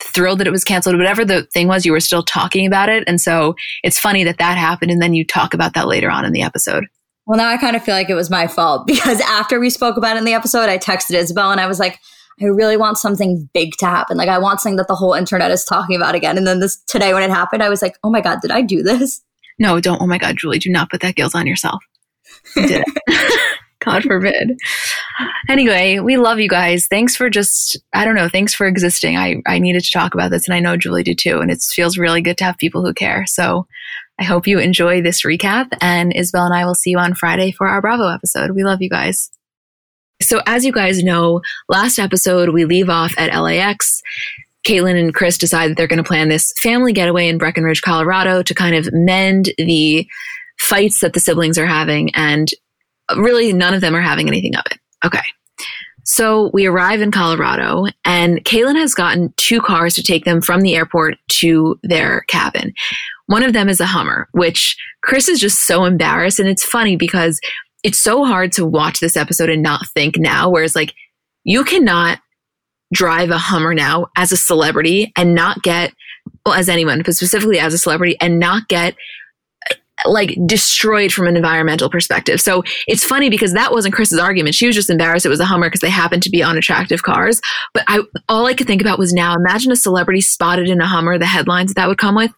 thrilled 0.04 0.40
that 0.40 0.48
it 0.48 0.52
was 0.52 0.66
canceled, 0.66 0.98
whatever 0.98 1.24
the 1.24 1.44
thing 1.54 1.70
was, 1.70 1.86
you 1.86 1.94
were 1.94 2.00
still 2.02 2.24
talking 2.24 2.68
about 2.68 2.90
it. 2.90 3.06
And 3.08 3.22
so 3.22 3.56
it's 3.84 4.00
funny 4.00 4.26
that 4.26 4.40
that 4.40 4.58
happened. 4.58 4.92
And 4.92 5.02
then 5.02 5.14
you 5.14 5.26
talk 5.26 5.54
about 5.54 5.74
that 5.76 5.88
later 5.88 6.10
on 6.10 6.26
in 6.26 6.34
the 6.34 6.42
episode. 6.42 6.86
Well, 7.26 7.38
now 7.38 7.50
I 7.50 7.58
kind 7.58 7.76
of 7.76 7.84
feel 7.84 7.96
like 7.96 8.10
it 8.10 8.16
was 8.16 8.30
my 8.30 8.48
fault 8.48 8.88
because 8.88 9.22
after 9.22 9.60
we 9.60 9.70
spoke 9.70 9.98
about 9.98 10.16
it 10.16 10.20
in 10.20 10.26
the 10.26 10.34
episode, 10.34 10.70
I 10.70 10.78
texted 10.78 11.14
Isabel 11.14 11.52
and 11.52 11.62
I 11.62 11.68
was 11.68 11.80
like, 11.80 12.00
I 12.42 12.46
really 12.46 12.78
want 12.78 12.98
something 12.98 13.50
big 13.54 13.74
to 13.78 13.86
happen. 13.86 14.18
Like 14.18 14.30
I 14.30 14.40
want 14.40 14.62
something 14.62 14.78
that 14.78 14.88
the 14.88 14.96
whole 14.96 15.14
internet 15.14 15.52
is 15.52 15.64
talking 15.64 15.96
about 15.96 16.16
again. 16.16 16.38
And 16.38 16.48
then 16.48 16.60
this 16.60 16.82
today 16.88 17.14
when 17.14 17.24
it 17.24 17.30
happened, 17.30 17.62
I 17.62 17.70
was 17.70 17.82
like, 17.82 17.98
oh 18.04 18.10
my 18.10 18.22
God, 18.22 18.40
did 18.42 18.52
I 18.52 18.62
do 18.62 18.84
this? 18.84 19.22
No, 19.60 19.80
don't. 19.80 20.02
Oh 20.02 20.08
my 20.08 20.18
God, 20.18 20.38
Julie, 20.38 20.58
do 20.58 20.72
not 20.72 20.90
put 20.90 21.02
that 21.02 21.14
guilt 21.14 21.36
on 21.36 21.46
yourself. 21.46 21.84
You 22.56 22.66
did 22.66 22.84
it. 22.88 23.52
God 23.86 24.02
forbid. 24.02 24.58
Anyway, 25.50 26.00
we 26.00 26.18
love 26.18 26.40
you 26.40 26.48
guys. 26.48 26.88
Thanks 26.88 27.16
for 27.16 27.30
just, 27.30 27.78
I 27.94 28.04
don't 28.04 28.16
know, 28.16 28.30
thanks 28.30 28.56
for 28.56 28.66
existing. 28.66 29.18
I, 29.18 29.36
I 29.46 29.60
needed 29.60 29.84
to 29.84 29.92
talk 29.92 30.16
about 30.16 30.32
this 30.32 30.48
and 30.48 30.56
I 30.56 30.60
know 30.62 30.78
Julie 30.78 31.04
did 31.04 31.20
too. 31.20 31.42
And 31.42 31.52
it 31.52 31.62
feels 31.62 31.98
really 31.98 32.22
good 32.22 32.38
to 32.40 32.44
have 32.44 32.58
people 32.58 32.84
who 32.84 32.94
care. 32.94 33.26
So 33.28 33.68
I 34.22 34.24
hope 34.24 34.46
you 34.46 34.60
enjoy 34.60 35.02
this 35.02 35.26
recap 35.26 35.76
and 35.82 36.16
Isabel 36.16 36.46
and 36.46 36.54
I 36.54 36.64
will 36.64 36.76
see 36.76 36.92
you 36.92 37.00
on 37.00 37.16
Friday 37.16 37.50
for 37.50 37.68
our 37.68 37.82
Bravo 37.82 38.08
episode. 38.08 38.52
We 38.52 38.64
love 38.64 38.80
you 38.80 38.88
guys. 38.88 39.32
So 40.22 40.42
as 40.46 40.64
you 40.64 40.72
guys 40.72 41.04
know, 41.04 41.42
last 41.68 41.98
episode 41.98 42.50
we 42.50 42.66
leave 42.66 42.88
off 42.88 43.16
at 43.18 43.36
LAX. 43.36 44.04
Caitlyn 44.64 45.00
and 45.00 45.12
Kris 45.12 45.40
decide 45.40 45.72
that 45.72 45.78
they're 45.78 45.88
going 45.88 45.98
to 45.98 46.04
plan 46.04 46.30
this 46.30 46.54
family 46.60 46.94
getaway 46.94 47.30
in 47.30 47.40
Breckenridge, 47.40 47.82
Colorado 47.82 48.44
to 48.44 48.54
kind 48.54 48.76
of 48.76 48.94
mend 48.94 49.54
the 49.58 50.08
fights 50.60 51.00
that 51.00 51.14
the 51.14 51.20
siblings 51.20 51.58
are 51.58 51.66
having 51.66 52.14
and 52.14 52.50
really 53.18 53.52
none 53.52 53.74
of 53.74 53.82
them 53.82 53.96
are 53.96 54.02
having 54.02 54.28
anything 54.28 54.56
of 54.56 54.62
it. 54.70 54.78
Okay. 55.04 55.24
So 56.04 56.50
we 56.54 56.66
arrive 56.66 57.02
in 57.02 57.12
Colorado, 57.12 57.86
and 58.06 58.44
Caitlyn 58.44 58.76
has 58.76 58.94
gotten 58.94 59.34
two 59.38 59.62
cars 59.62 59.96
to 59.96 60.04
take 60.04 60.26
them 60.26 60.42
from 60.42 60.62
the 60.62 60.76
airport 60.76 61.18
to 61.40 61.80
their 61.84 62.22
cabin. 62.28 62.74
One 63.28 63.44
of 63.44 63.54
them 63.54 63.70
is 63.70 63.80
a 63.80 63.86
Hummer, 63.86 64.28
which 64.32 64.78
Kris 65.04 65.28
is 65.28 65.40
just 65.40 65.66
so 65.66 65.86
embarrassed. 65.86 66.40
And 66.40 66.50
it's 66.50 66.66
funny 66.66 66.96
because 66.96 67.40
it's 67.84 67.98
so 67.98 68.26
hard 68.26 68.52
to 68.54 68.66
watch 68.66 69.00
this 69.00 69.18
episode 69.18 69.50
and 69.50 69.64
not 69.64 69.88
think 69.90 70.18
now, 70.18 70.50
whereas, 70.50 70.76
like, 70.76 70.94
you 71.44 71.64
cannot 71.64 72.20
drive 72.94 73.30
a 73.30 73.38
Hummer 73.38 73.74
now 73.74 74.08
as 74.18 74.32
a 74.32 74.38
celebrity 74.38 75.12
and 75.16 75.34
not 75.34 75.64
get, 75.64 75.94
well, 76.46 76.56
as 76.56 76.70
anyone, 76.70 77.02
but 77.04 77.16
specifically 77.16 77.58
as 77.60 77.74
a 77.74 77.78
celebrity, 77.78 78.18
and 78.20 78.40
not 78.40 78.68
get 78.68 78.96
like 80.06 80.36
destroyed 80.46 81.14
from 81.14 81.28
an 81.28 81.36
environmental 81.36 81.90
perspective. 81.90 82.42
So 82.42 82.64
it's 82.88 83.04
funny 83.04 83.30
because 83.30 83.54
that 83.54 83.72
wasn't 83.72 83.94
Kris's 83.94 84.18
argument. 84.20 84.56
She 84.56 84.66
was 84.66 84.76
just 84.76 84.90
embarrassed 84.90 85.26
it 85.26 85.30
was 85.30 85.40
a 85.40 85.46
Hummer 85.46 85.68
because 85.68 85.82
they 85.82 85.90
happened 85.90 86.24
to 86.24 86.30
be 86.30 86.42
unattractive 86.42 87.04
cars. 87.04 87.40
But 87.74 87.84
I 87.88 88.02
all 88.28 88.48
I 88.48 88.54
could 88.54 88.68
think 88.68 88.82
about 88.82 89.00
was 89.00 89.14
now 89.14 89.36
imagine 89.36 89.72
a 89.72 89.76
celebrity 89.76 90.22
spotted 90.22 90.70
in 90.70 90.82
a 90.82 90.88
Hummer, 90.88 91.18
the 91.18 91.26
headlines 91.26 91.74
that 91.76 91.88
would 91.88 91.98
come 92.00 92.16
with. 92.16 92.32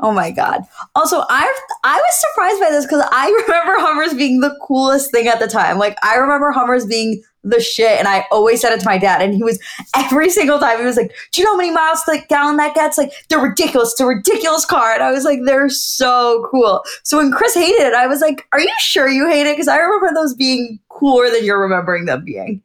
Oh 0.00 0.12
my 0.12 0.30
god. 0.30 0.62
Also, 0.94 1.24
I 1.28 1.54
I 1.84 1.96
was 1.96 2.20
surprised 2.20 2.60
by 2.60 2.70
this 2.70 2.86
because 2.86 3.04
I 3.12 3.28
remember 3.46 3.80
Hummers 3.80 4.14
being 4.14 4.40
the 4.40 4.56
coolest 4.62 5.10
thing 5.10 5.26
at 5.26 5.40
the 5.40 5.48
time. 5.48 5.78
Like 5.78 5.96
I 6.02 6.16
remember 6.16 6.52
Hummers 6.52 6.86
being 6.86 7.22
the 7.44 7.60
shit. 7.60 7.98
And 7.98 8.08
I 8.08 8.24
always 8.30 8.60
said 8.60 8.72
it 8.72 8.80
to 8.80 8.86
my 8.86 8.98
dad. 8.98 9.22
And 9.22 9.34
he 9.34 9.42
was 9.42 9.58
every 9.96 10.30
single 10.30 10.58
time 10.58 10.78
he 10.78 10.84
was 10.84 10.96
like, 10.96 11.14
Do 11.32 11.40
you 11.40 11.44
know 11.44 11.52
how 11.52 11.58
many 11.58 11.70
miles 11.70 12.02
to 12.04 12.22
gallon 12.28 12.56
that 12.56 12.74
gets? 12.74 12.98
Like, 12.98 13.12
they're 13.28 13.38
ridiculous. 13.38 13.92
It's 13.92 14.00
a 14.00 14.06
ridiculous 14.06 14.64
car. 14.64 14.94
And 14.94 15.02
I 15.02 15.10
was 15.10 15.24
like, 15.24 15.40
they're 15.44 15.68
so 15.68 16.46
cool. 16.50 16.84
So 17.02 17.18
when 17.18 17.32
Kris 17.32 17.54
hated 17.54 17.80
it, 17.80 17.94
I 17.94 18.06
was 18.06 18.20
like, 18.20 18.46
Are 18.52 18.60
you 18.60 18.72
sure 18.78 19.08
you 19.08 19.28
hate 19.28 19.46
it? 19.46 19.54
Because 19.54 19.68
I 19.68 19.78
remember 19.78 20.14
those 20.14 20.34
being 20.34 20.78
cooler 20.88 21.30
than 21.30 21.44
you're 21.44 21.60
remembering 21.60 22.06
them 22.06 22.24
being. 22.24 22.62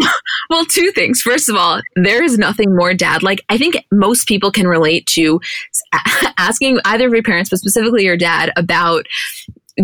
well, 0.50 0.64
two 0.64 0.90
things. 0.92 1.20
First 1.20 1.48
of 1.48 1.56
all, 1.56 1.80
there 1.96 2.22
is 2.22 2.38
nothing 2.38 2.74
more 2.74 2.94
dad 2.94 3.22
like. 3.22 3.40
I 3.48 3.58
think 3.58 3.84
most 3.92 4.26
people 4.26 4.50
can 4.50 4.66
relate 4.66 5.06
to 5.14 5.40
asking 6.38 6.80
either 6.84 7.06
of 7.06 7.12
your 7.12 7.22
parents, 7.22 7.50
but 7.50 7.58
specifically 7.58 8.04
your 8.04 8.16
dad, 8.16 8.52
about 8.56 9.06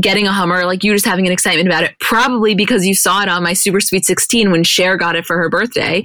getting 0.01 0.27
a 0.27 0.33
Hummer, 0.33 0.67
like 0.67 0.85
you 0.85 0.93
just 0.93 1.07
having 1.07 1.27
an 1.27 1.33
excitement 1.33 1.69
about 1.69 1.85
it, 1.85 1.99
probably 2.01 2.55
because 2.55 2.87
you 2.87 2.95
saw 2.95 3.23
it 3.23 3.29
on 3.29 3.43
my 3.43 3.53
Super 3.53 3.81
Sweet 3.81 4.05
16 4.05 4.51
when 4.51 4.65
Cher 4.65 4.97
got 4.97 5.17
it 5.17 5.25
for 5.25 5.39
her 5.39 5.49
birthday. 5.49 6.03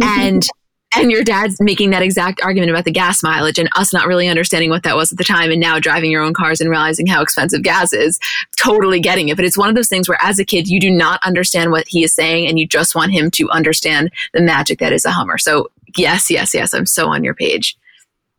Mm-hmm. 0.00 0.20
And 0.20 0.48
and 0.94 1.10
your 1.10 1.24
dad's 1.24 1.60
making 1.60 1.90
that 1.90 2.02
exact 2.02 2.40
argument 2.42 2.70
about 2.70 2.84
the 2.84 2.90
gas 2.90 3.22
mileage 3.22 3.58
and 3.58 3.68
us 3.76 3.92
not 3.92 4.06
really 4.06 4.28
understanding 4.28 4.70
what 4.70 4.82
that 4.82 4.96
was 4.96 5.12
at 5.12 5.18
the 5.18 5.24
time 5.24 5.50
and 5.50 5.60
now 5.60 5.78
driving 5.78 6.10
your 6.10 6.22
own 6.22 6.34
cars 6.34 6.60
and 6.60 6.70
realizing 6.70 7.06
how 7.06 7.22
expensive 7.22 7.62
gas 7.62 7.92
is 7.92 8.18
totally 8.56 9.00
getting 9.00 9.28
it 9.28 9.36
but 9.36 9.44
it's 9.44 9.58
one 9.58 9.68
of 9.68 9.74
those 9.74 9.88
things 9.88 10.08
where 10.08 10.18
as 10.22 10.38
a 10.38 10.44
kid 10.44 10.68
you 10.68 10.80
do 10.80 10.90
not 10.90 11.20
understand 11.24 11.70
what 11.70 11.86
he 11.88 12.04
is 12.04 12.14
saying 12.14 12.46
and 12.46 12.58
you 12.58 12.66
just 12.66 12.94
want 12.94 13.12
him 13.12 13.30
to 13.30 13.48
understand 13.50 14.10
the 14.32 14.42
magic 14.42 14.78
that 14.78 14.92
is 14.92 15.04
a 15.04 15.10
hummer 15.10 15.38
so 15.38 15.68
yes 15.96 16.30
yes 16.30 16.54
yes 16.54 16.74
i'm 16.74 16.86
so 16.86 17.08
on 17.08 17.24
your 17.24 17.34
page 17.34 17.76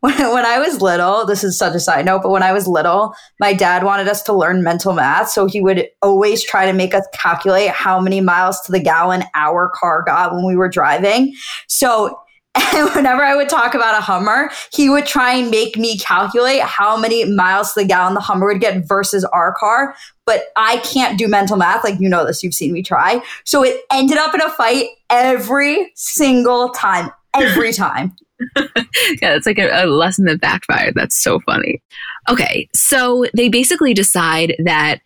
when, 0.04 0.44
I 0.44 0.58
was 0.58 0.82
little, 0.82 1.24
this 1.24 1.42
is 1.42 1.56
such 1.56 1.74
a 1.74 1.80
side 1.80 2.04
note, 2.04 2.22
but 2.22 2.28
when 2.28 2.42
I 2.42 2.52
was 2.52 2.68
little, 2.68 3.14
my 3.40 3.54
dad 3.54 3.84
wanted 3.84 4.06
us 4.06 4.20
to 4.24 4.34
learn 4.34 4.62
mental 4.62 4.92
math. 4.92 5.30
So 5.30 5.46
he 5.46 5.62
would 5.62 5.88
always 6.02 6.44
try 6.44 6.66
to 6.66 6.74
make 6.74 6.92
us 6.92 7.06
calculate 7.14 7.70
how 7.70 7.98
many 8.00 8.20
miles 8.20 8.60
to 8.66 8.72
the 8.72 8.80
gallon 8.80 9.24
our 9.34 9.70
car 9.74 10.02
got 10.02 10.34
when 10.34 10.46
we 10.46 10.56
were 10.56 10.68
driving. 10.68 11.34
So 11.68 12.20
and 12.54 12.90
whenever 12.94 13.22
I 13.22 13.34
would 13.34 13.48
talk 13.48 13.74
about 13.74 13.98
a 13.98 14.00
Hummer, 14.00 14.50
he 14.72 14.88
would 14.88 15.06
try 15.06 15.34
and 15.34 15.50
make 15.50 15.76
me 15.76 15.98
calculate 15.98 16.62
how 16.62 16.96
many 16.96 17.24
miles 17.24 17.72
to 17.72 17.80
the 17.80 17.86
gallon 17.86 18.14
the 18.14 18.20
Hummer 18.20 18.46
would 18.46 18.60
get 18.60 18.86
versus 18.86 19.24
our 19.24 19.54
car. 19.54 19.96
But 20.26 20.44
I 20.56 20.78
can't 20.78 21.18
do 21.18 21.28
mental 21.28 21.56
math. 21.56 21.84
Like, 21.84 22.00
you 22.00 22.08
know 22.08 22.26
this, 22.26 22.42
you've 22.42 22.54
seen 22.54 22.72
me 22.72 22.82
try. 22.82 23.22
So 23.44 23.62
it 23.62 23.80
ended 23.92 24.18
up 24.18 24.34
in 24.34 24.40
a 24.40 24.50
fight 24.50 24.88
every 25.10 25.92
single 25.94 26.70
time. 26.70 27.10
Every 27.34 27.72
time. 27.74 28.14
yeah, 28.56 29.34
it's 29.34 29.46
like 29.46 29.58
a, 29.58 29.84
a, 29.84 29.86
lesson 29.86 30.24
that 30.26 30.40
backfired. 30.40 30.94
That's 30.94 31.20
so 31.20 31.40
funny. 31.40 31.80
Okay, 32.28 32.68
so 32.74 33.24
they 33.34 33.48
basically 33.48 33.94
decide 33.94 34.54
that 34.64 35.00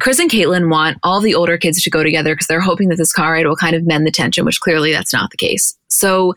Kris 0.00 0.18
and 0.18 0.30
Caitlyn 0.30 0.70
want 0.70 0.98
all 1.02 1.20
the 1.20 1.34
older 1.34 1.58
kids 1.58 1.82
to 1.82 1.90
go 1.90 2.02
together 2.02 2.34
because 2.34 2.46
they're 2.46 2.60
hoping 2.60 2.88
that 2.88 2.96
this 2.96 3.12
car 3.12 3.32
ride 3.32 3.46
will 3.46 3.56
kind 3.56 3.76
of 3.76 3.86
mend 3.86 4.06
the 4.06 4.10
tension, 4.10 4.44
which 4.44 4.60
clearly 4.60 4.92
that's 4.92 5.12
not 5.12 5.30
the 5.30 5.36
case. 5.36 5.76
So 5.88 6.34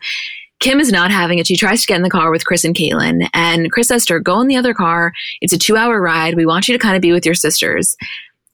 Kim 0.60 0.80
is 0.80 0.90
not 0.90 1.10
having 1.10 1.38
it. 1.38 1.46
She 1.46 1.56
tries 1.56 1.82
to 1.82 1.86
get 1.86 1.96
in 1.96 2.02
the 2.02 2.10
car 2.10 2.30
with 2.30 2.46
Kris 2.46 2.64
and 2.64 2.74
Caitlyn, 2.74 3.28
and 3.34 3.70
Kris 3.70 3.88
says 3.88 4.06
to 4.06 4.14
her, 4.14 4.20
Go 4.20 4.40
in 4.40 4.46
the 4.46 4.56
other 4.56 4.74
car. 4.74 5.12
It's 5.40 5.52
a 5.52 5.58
two 5.58 5.76
hour 5.76 6.00
ride. 6.00 6.34
We 6.34 6.46
want 6.46 6.68
you 6.68 6.74
to 6.76 6.82
kind 6.82 6.96
of 6.96 7.02
be 7.02 7.12
with 7.12 7.26
your 7.26 7.34
sisters. 7.34 7.96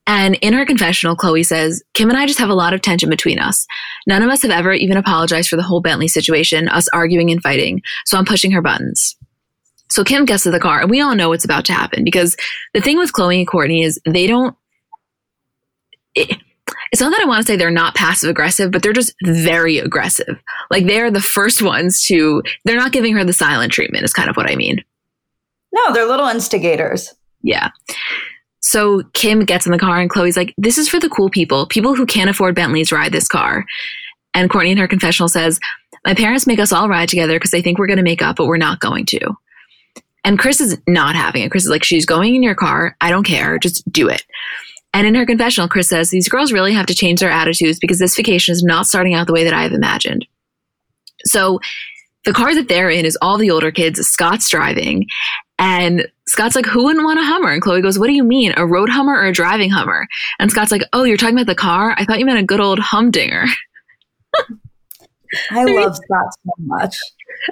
And 0.07 0.35
in 0.37 0.53
her 0.53 0.67
confessional, 0.67 1.17
Khloe 1.17 1.47
says, 1.47 1.83
Kim 1.95 2.11
and 2.11 2.19
I 2.19 2.27
just 2.27 2.41
have 2.41 2.51
a 2.51 2.55
lot 2.55 2.75
of 2.75 2.83
tension 2.83 3.09
between 3.09 3.39
us. 3.39 3.67
None 4.09 4.23
of 4.23 4.31
us 4.31 4.43
have 4.43 4.51
ever 4.51 4.73
even 4.73 4.97
apologized 4.97 5.49
for 5.49 5.57
the 5.57 5.63
whole 5.63 5.81
Bentley 5.81 6.09
situation, 6.09 6.69
us 6.69 6.89
arguing 6.93 7.31
and 7.31 7.41
fighting. 7.41 7.83
So 8.05 8.19
I'm 8.19 8.25
pushing 8.25 8.51
her 8.51 8.63
buttons. 8.63 9.17
So 9.91 10.03
Kim 10.03 10.25
gets 10.25 10.43
to 10.43 10.51
the 10.51 10.59
car, 10.59 10.81
and 10.81 10.91
we 10.91 11.01
all 11.01 11.15
know 11.15 11.29
what's 11.29 11.45
about 11.45 11.67
to 11.67 11.73
happen 11.73 12.03
because 12.03 12.35
the 12.75 12.81
thing 12.81 12.99
with 12.99 13.13
Khloe 13.13 13.39
and 13.39 13.47
Kourtney 13.47 13.85
is 13.85 14.01
they 14.05 14.27
don't. 14.27 14.57
It, 16.15 16.37
it's 16.93 17.01
not 17.01 17.11
that 17.11 17.23
I 17.23 17.27
want 17.27 17.45
to 17.45 17.51
say 17.51 17.57
they're 17.57 17.71
not 17.71 17.95
passive 17.95 18.29
aggressive, 18.29 18.71
but 18.71 18.83
they're 18.83 18.93
just 18.93 19.15
very 19.25 19.79
aggressive. 19.79 20.39
Like 20.71 20.87
they're 20.87 21.11
the 21.11 21.23
first 21.23 21.63
ones 21.63 22.03
to, 22.05 22.43
they're 22.65 22.77
not 22.77 22.93
giving 22.93 23.15
her 23.15 23.25
the 23.25 23.33
silent 23.33 23.73
treatment, 23.73 24.05
is 24.05 24.13
kind 24.13 24.29
of 24.29 24.37
what 24.37 24.51
I 24.51 24.57
mean. 24.57 24.85
No, 25.73 25.93
they're 25.95 26.07
little 26.07 26.29
instigators. 26.29 27.15
Yeah. 27.43 27.71
So 28.61 29.03
Kim 29.15 29.45
gets 29.47 29.65
in 29.65 29.73
the 29.73 29.79
car 29.79 30.01
and 30.01 30.11
Khloe's 30.11 30.37
like, 30.37 30.55
this 30.59 30.77
is 30.77 30.89
for 30.89 31.01
the 31.01 31.09
cool 31.09 31.31
people, 31.31 31.67
people 31.67 31.95
who 31.95 32.05
can't 32.05 32.31
afford 32.31 32.55
Bentleys 32.55 32.93
ride 32.93 33.13
this 33.13 33.27
car. 33.27 33.65
And 34.35 34.51
Kourtney 34.51 34.71
in 34.71 34.79
her 34.79 34.87
confessional 34.87 35.29
says, 35.29 35.59
my 36.05 36.15
parents 36.15 36.47
make 36.47 36.59
us 36.59 36.73
all 36.73 36.89
ride 36.89 37.09
together 37.09 37.35
because 37.35 37.51
they 37.53 37.63
think 37.63 37.79
we're 37.79 37.87
going 37.87 37.97
to 37.97 38.03
make 38.03 38.23
up, 38.23 38.37
but 38.37 38.47
we're 38.47 38.59
not 38.59 38.81
going 38.81 39.07
to. 39.07 39.35
And 40.25 40.39
Kris 40.39 40.61
is 40.61 40.79
not 40.87 41.17
having 41.17 41.43
it. 41.43 41.51
Kris 41.51 41.65
is 41.65 41.71
like, 41.71 41.85
she's 41.85 42.07
going 42.07 42.35
in 42.35 42.43
your 42.43 42.55
car. 42.55 42.97
I 43.01 43.11
don't 43.11 43.25
care. 43.25 43.59
Just 43.59 43.91
do 43.91 44.09
it. 44.09 44.25
And 44.95 45.07
in 45.07 45.15
her 45.15 45.25
confessional, 45.25 45.69
Kris 45.69 45.89
says, 45.89 46.11
these 46.11 46.29
girls 46.29 46.53
really 46.53 46.75
have 46.75 46.87
to 46.87 46.95
change 46.95 47.21
their 47.21 47.31
attitudes 47.31 47.79
because 47.79 47.99
this 47.99 48.15
vacation 48.17 48.53
is 48.53 48.63
not 48.63 48.87
starting 48.87 49.15
out 49.15 49.27
the 49.27 49.33
way 49.33 49.45
that 49.45 49.55
I 49.55 49.63
have 49.63 49.73
imagined. 49.73 50.27
So 51.25 51.61
the 52.25 52.33
car 52.33 52.55
that 52.55 52.69
they're 52.69 52.91
in 52.91 53.07
is 53.07 53.17
all 53.23 53.39
the 53.39 53.51
older 53.51 53.71
kids. 53.71 54.01
Scott's 54.07 54.49
driving. 54.51 55.07
And 55.59 56.09
Scott's 56.29 56.55
like, 56.55 56.67
who 56.67 56.85
wouldn't 56.85 57.05
want 57.05 57.21
a 57.21 57.23
Hummer? 57.23 57.51
And 57.51 57.63
Khloe 57.63 57.83
goes, 57.83 57.99
what 57.99 58.09
do 58.09 58.13
you 58.13 58.25
mean? 58.25 58.53
A 58.57 58.67
road 58.67 58.89
Hummer 58.89 59.15
or 59.15 59.27
a 59.27 59.33
driving 59.33 59.71
Hummer? 59.71 60.07
And 60.39 60.51
Scott's 60.51 60.73
like, 60.73 60.83
oh, 60.93 61.05
you're 61.05 61.17
talking 61.17 61.37
about 61.37 61.47
the 61.47 61.55
car? 61.55 61.95
I 61.97 62.05
thought 62.05 62.19
you 62.19 62.27
meant 62.27 62.39
a 62.39 62.45
good 62.45 62.61
old 62.61 62.79
humdinger. 62.79 63.47
I 65.51 65.65
love 65.65 65.97
Scott 65.97 66.35
so 66.45 66.53
much. 66.59 66.97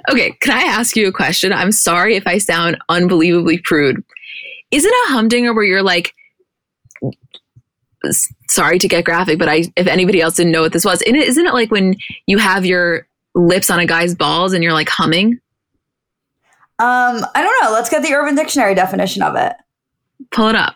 Okay, 0.09 0.31
can 0.41 0.57
I 0.57 0.63
ask 0.63 0.95
you 0.95 1.07
a 1.07 1.11
question? 1.11 1.51
I'm 1.51 1.71
sorry 1.71 2.15
if 2.15 2.27
I 2.27 2.37
sound 2.37 2.77
unbelievably 2.89 3.61
prude. 3.63 4.03
Is 4.69 4.85
it 4.85 4.93
a 4.93 5.11
humdinger 5.11 5.53
where 5.53 5.63
you're 5.63 5.81
like, 5.81 6.13
sorry 8.47 8.79
to 8.79 8.87
get 8.87 9.05
graphic, 9.05 9.39
but 9.39 9.49
I, 9.49 9.63
if 9.75 9.87
anybody 9.87 10.21
else 10.21 10.35
didn't 10.35 10.51
know 10.51 10.61
what 10.61 10.73
this 10.73 10.85
was, 10.85 11.01
isn't 11.03 11.45
it 11.45 11.53
like 11.53 11.71
when 11.71 11.95
you 12.25 12.37
have 12.37 12.65
your 12.65 13.07
lips 13.35 13.69
on 13.69 13.79
a 13.79 13.85
guy's 13.85 14.15
balls 14.15 14.53
and 14.53 14.63
you're 14.63 14.73
like 14.73 14.89
humming? 14.89 15.39
Um, 16.79 17.25
I 17.35 17.43
don't 17.43 17.55
know. 17.61 17.71
Let's 17.71 17.89
get 17.89 18.01
the 18.01 18.13
Urban 18.13 18.35
Dictionary 18.35 18.73
definition 18.73 19.21
of 19.21 19.35
it. 19.35 19.53
Pull 20.31 20.47
it 20.47 20.55
up. 20.55 20.75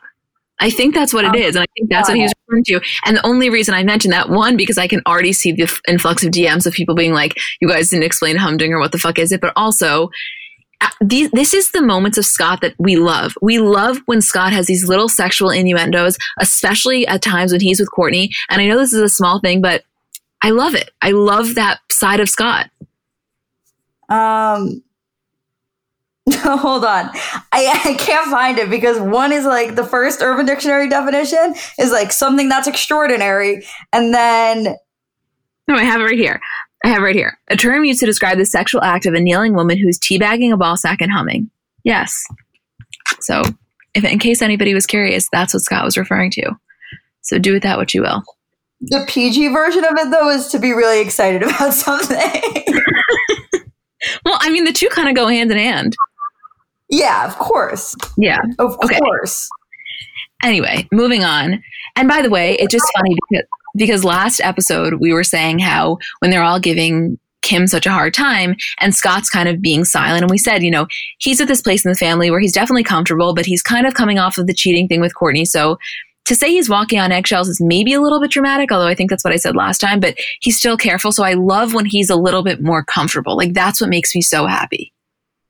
I 0.59 0.69
think 0.69 0.93
that's 0.93 1.13
what 1.13 1.25
it 1.25 1.35
is, 1.35 1.55
and 1.55 1.63
I 1.63 1.67
think 1.75 1.89
that's 1.89 2.07
what 2.07 2.15
he 2.15 2.23
was 2.23 2.33
referring 2.47 2.63
to. 2.65 2.79
And 3.05 3.17
the 3.17 3.25
only 3.25 3.49
reason 3.49 3.73
I 3.73 3.83
mentioned 3.83 4.13
that 4.13 4.29
one 4.29 4.55
because 4.55 4.77
I 4.77 4.88
can 4.88 5.01
already 5.05 5.33
see 5.33 5.51
the 5.51 5.69
influx 5.88 6.23
of 6.23 6.31
DMs 6.31 6.65
of 6.65 6.73
people 6.73 6.95
being 6.95 7.11
like, 7.11 7.35
"You 7.59 7.67
guys 7.67 7.89
didn't 7.89 8.05
explain 8.05 8.38
humdinger. 8.38 8.79
What 8.79 8.93
the 8.93 8.97
fuck 8.97 9.19
is 9.19 9.33
it?" 9.33 9.41
But 9.41 9.51
also, 9.57 10.09
these, 11.01 11.29
this 11.31 11.53
is 11.53 11.71
the 11.71 11.81
moments 11.81 12.17
of 12.17 12.25
Scott 12.25 12.61
that 12.61 12.73
we 12.77 12.95
love. 12.95 13.33
We 13.41 13.59
love 13.59 13.99
when 14.05 14.21
Scott 14.21 14.53
has 14.53 14.67
these 14.67 14.88
little 14.88 15.09
sexual 15.09 15.49
innuendos, 15.49 16.17
especially 16.39 17.05
at 17.07 17.21
times 17.21 17.51
when 17.51 17.61
he's 17.61 17.79
with 17.79 17.89
Kourtney. 17.91 18.29
And 18.49 18.61
I 18.61 18.67
know 18.67 18.77
this 18.77 18.93
is 18.93 19.01
a 19.01 19.09
small 19.09 19.39
thing, 19.39 19.61
but 19.61 19.83
I 20.41 20.51
love 20.51 20.75
it. 20.75 20.91
I 21.01 21.11
love 21.11 21.55
that 21.55 21.79
side 21.91 22.19
of 22.19 22.29
Scott. 22.29 22.69
Um, 24.09 24.83
hold 26.33 26.85
on. 26.85 27.09
I, 27.51 27.81
I 27.85 27.95
can't 27.99 28.29
find 28.29 28.57
it 28.57 28.69
because 28.69 28.99
one 28.99 29.31
is 29.31 29.45
like 29.45 29.75
the 29.75 29.83
first 29.83 30.21
Urban 30.21 30.45
Dictionary 30.45 30.89
definition 30.89 31.55
is 31.79 31.91
like 31.91 32.11
something 32.11 32.49
that's 32.49 32.67
extraordinary. 32.67 33.65
And 33.93 34.13
then. 34.13 34.75
No, 35.67 35.75
I 35.75 35.83
have 35.83 36.01
it 36.01 36.05
right 36.05 36.17
here. 36.17 36.39
I 36.85 36.89
have 36.89 37.01
right 37.01 37.15
here 37.15 37.39
a 37.47 37.57
term 37.57 37.83
used 37.83 37.99
to 38.01 38.05
describe 38.05 38.37
the 38.37 38.45
sexual 38.45 38.83
act 38.83 39.07
of 39.07 39.15
a 39.15 39.19
kneeling 39.19 39.55
woman 39.55 39.79
who's 39.79 39.97
teabagging 39.97 40.53
a 40.53 40.57
ball 40.57 40.77
sack 40.77 41.01
and 41.01 41.11
humming. 41.11 41.49
Yes. 41.83 42.23
So, 43.21 43.41
if 43.95 44.03
in 44.03 44.19
case 44.19 44.43
anybody 44.43 44.75
was 44.75 44.85
curious, 44.85 45.27
that's 45.31 45.55
what 45.55 45.63
Scott 45.63 45.83
was 45.83 45.97
referring 45.97 46.29
to. 46.31 46.51
So 47.21 47.39
do 47.39 47.53
with 47.53 47.63
that 47.63 47.79
what 47.79 47.95
you 47.95 48.03
will. 48.03 48.21
The 48.81 49.03
PG 49.07 49.47
version 49.47 49.83
of 49.83 49.93
it, 49.97 50.11
though, 50.11 50.29
is 50.29 50.47
to 50.49 50.59
be 50.59 50.73
really 50.73 51.01
excited 51.01 51.41
about 51.43 51.73
something. 51.73 52.17
well, 54.23 54.37
I 54.41 54.51
mean, 54.51 54.65
the 54.65 54.71
two 54.71 54.89
kind 54.89 55.09
of 55.09 55.15
go 55.15 55.27
hand 55.27 55.51
in 55.51 55.57
hand. 55.57 55.95
Yeah, 56.89 57.25
of 57.25 57.35
course. 57.39 57.95
Yeah. 58.15 58.41
Of 58.59 58.77
okay. 58.83 58.99
course. 58.99 59.49
Anyway, 60.43 60.87
moving 60.91 61.23
on. 61.23 61.63
And 61.95 62.07
by 62.07 62.21
the 62.21 62.29
way, 62.29 62.57
it's 62.59 62.71
just 62.71 62.85
funny 62.95 63.15
because 63.27 63.47
because 63.75 64.03
last 64.03 64.41
episode 64.41 64.95
we 64.95 65.13
were 65.13 65.23
saying 65.23 65.59
how 65.59 65.97
when 66.19 66.31
they're 66.31 66.43
all 66.43 66.59
giving 66.59 67.17
Kim 67.41 67.67
such 67.67 67.85
a 67.85 67.91
hard 67.91 68.13
time 68.13 68.55
and 68.79 68.95
Scott's 68.95 69.29
kind 69.29 69.47
of 69.47 69.61
being 69.61 69.85
silent. 69.85 70.23
And 70.23 70.31
we 70.31 70.38
said, 70.39 70.63
you 70.63 70.71
know, 70.71 70.88
he's 71.19 71.39
at 71.39 71.47
this 71.47 71.61
place 71.61 71.85
in 71.85 71.91
the 71.91 71.97
family 71.97 72.31
where 72.31 72.39
he's 72.39 72.51
definitely 72.51 72.83
comfortable, 72.83 73.35
but 73.35 73.45
he's 73.45 73.61
kind 73.61 73.85
of 73.85 73.93
coming 73.93 74.17
off 74.17 74.39
of 74.39 74.47
the 74.47 74.53
cheating 74.53 74.88
thing 74.88 74.99
with 74.99 75.13
Kourtney. 75.13 75.45
So 75.45 75.77
to 76.25 76.35
say 76.35 76.49
he's 76.49 76.69
walking 76.69 76.99
on 76.99 77.11
eggshells 77.11 77.47
is 77.47 77.61
maybe 77.61 77.93
a 77.93 78.01
little 78.01 78.19
bit 78.19 78.31
dramatic, 78.31 78.71
although 78.71 78.88
I 78.88 78.95
think 78.95 79.11
that's 79.11 79.23
what 79.23 79.33
I 79.33 79.38
said 79.38 79.55
last 79.55 79.79
time, 79.79 79.99
but 79.99 80.15
he's 80.41 80.57
still 80.57 80.75
careful. 80.75 81.11
So 81.11 81.23
I 81.23 81.33
love 81.33 81.75
when 81.75 81.85
he's 81.85 82.09
a 82.09 82.15
little 82.15 82.41
bit 82.41 82.63
more 82.63 82.83
comfortable. 82.83 83.38
Like 83.38 83.53
that's 83.53 83.79
what 83.79 83.91
makes 83.91 84.15
me 84.15 84.21
so 84.21 84.47
happy. 84.47 84.91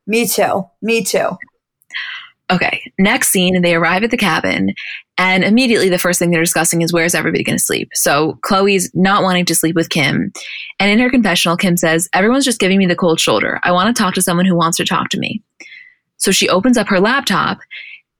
Me 0.05 0.27
too. 0.27 0.65
Me 0.81 1.01
too. 1.01 1.29
Okay, 2.51 2.91
next 2.99 3.29
scene, 3.29 3.61
they 3.63 3.73
arrive 3.73 4.03
at 4.03 4.11
the 4.11 4.17
cabin, 4.17 4.73
and 5.17 5.43
immediately 5.43 5.89
the 5.89 5.97
first 5.97 6.19
thing 6.19 6.29
they're 6.29 6.43
discussing 6.43 6.83
is 6.83 6.93
where's 6.93 7.15
everybody 7.15 7.43
going 7.43 7.57
to 7.57 7.63
sleep. 7.63 7.89
So 7.93 8.37
Khloe's 8.45 8.91
not 8.93 9.23
wanting 9.23 9.45
to 9.45 9.55
sleep 9.55 9.75
with 9.75 9.89
Kim. 9.89 10.31
And 10.79 10.91
in 10.91 10.99
her 10.99 11.09
confessional, 11.09 11.57
Kim 11.57 11.75
says, 11.75 12.07
Everyone's 12.13 12.45
just 12.45 12.59
giving 12.59 12.77
me 12.77 12.85
the 12.85 12.95
cold 12.95 13.19
shoulder. 13.19 13.59
I 13.63 13.71
want 13.71 13.95
to 13.95 13.99
talk 13.99 14.13
to 14.15 14.21
someone 14.21 14.45
who 14.45 14.55
wants 14.55 14.77
to 14.77 14.85
talk 14.85 15.09
to 15.09 15.19
me. 15.19 15.41
So 16.17 16.31
she 16.31 16.47
opens 16.47 16.77
up 16.77 16.87
her 16.87 16.99
laptop, 16.99 17.59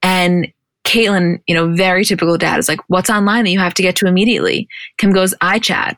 and 0.02 0.52
Caitlyn, 0.84 1.40
you 1.46 1.54
know, 1.54 1.72
very 1.74 2.04
typical 2.04 2.36
dad, 2.36 2.58
is 2.58 2.68
like, 2.68 2.80
What's 2.88 3.10
online 3.10 3.44
that 3.44 3.50
you 3.50 3.60
have 3.60 3.74
to 3.74 3.82
get 3.82 3.94
to 3.96 4.08
immediately? 4.08 4.68
Kim 4.98 5.12
goes, 5.12 5.34
iChat. 5.40 5.96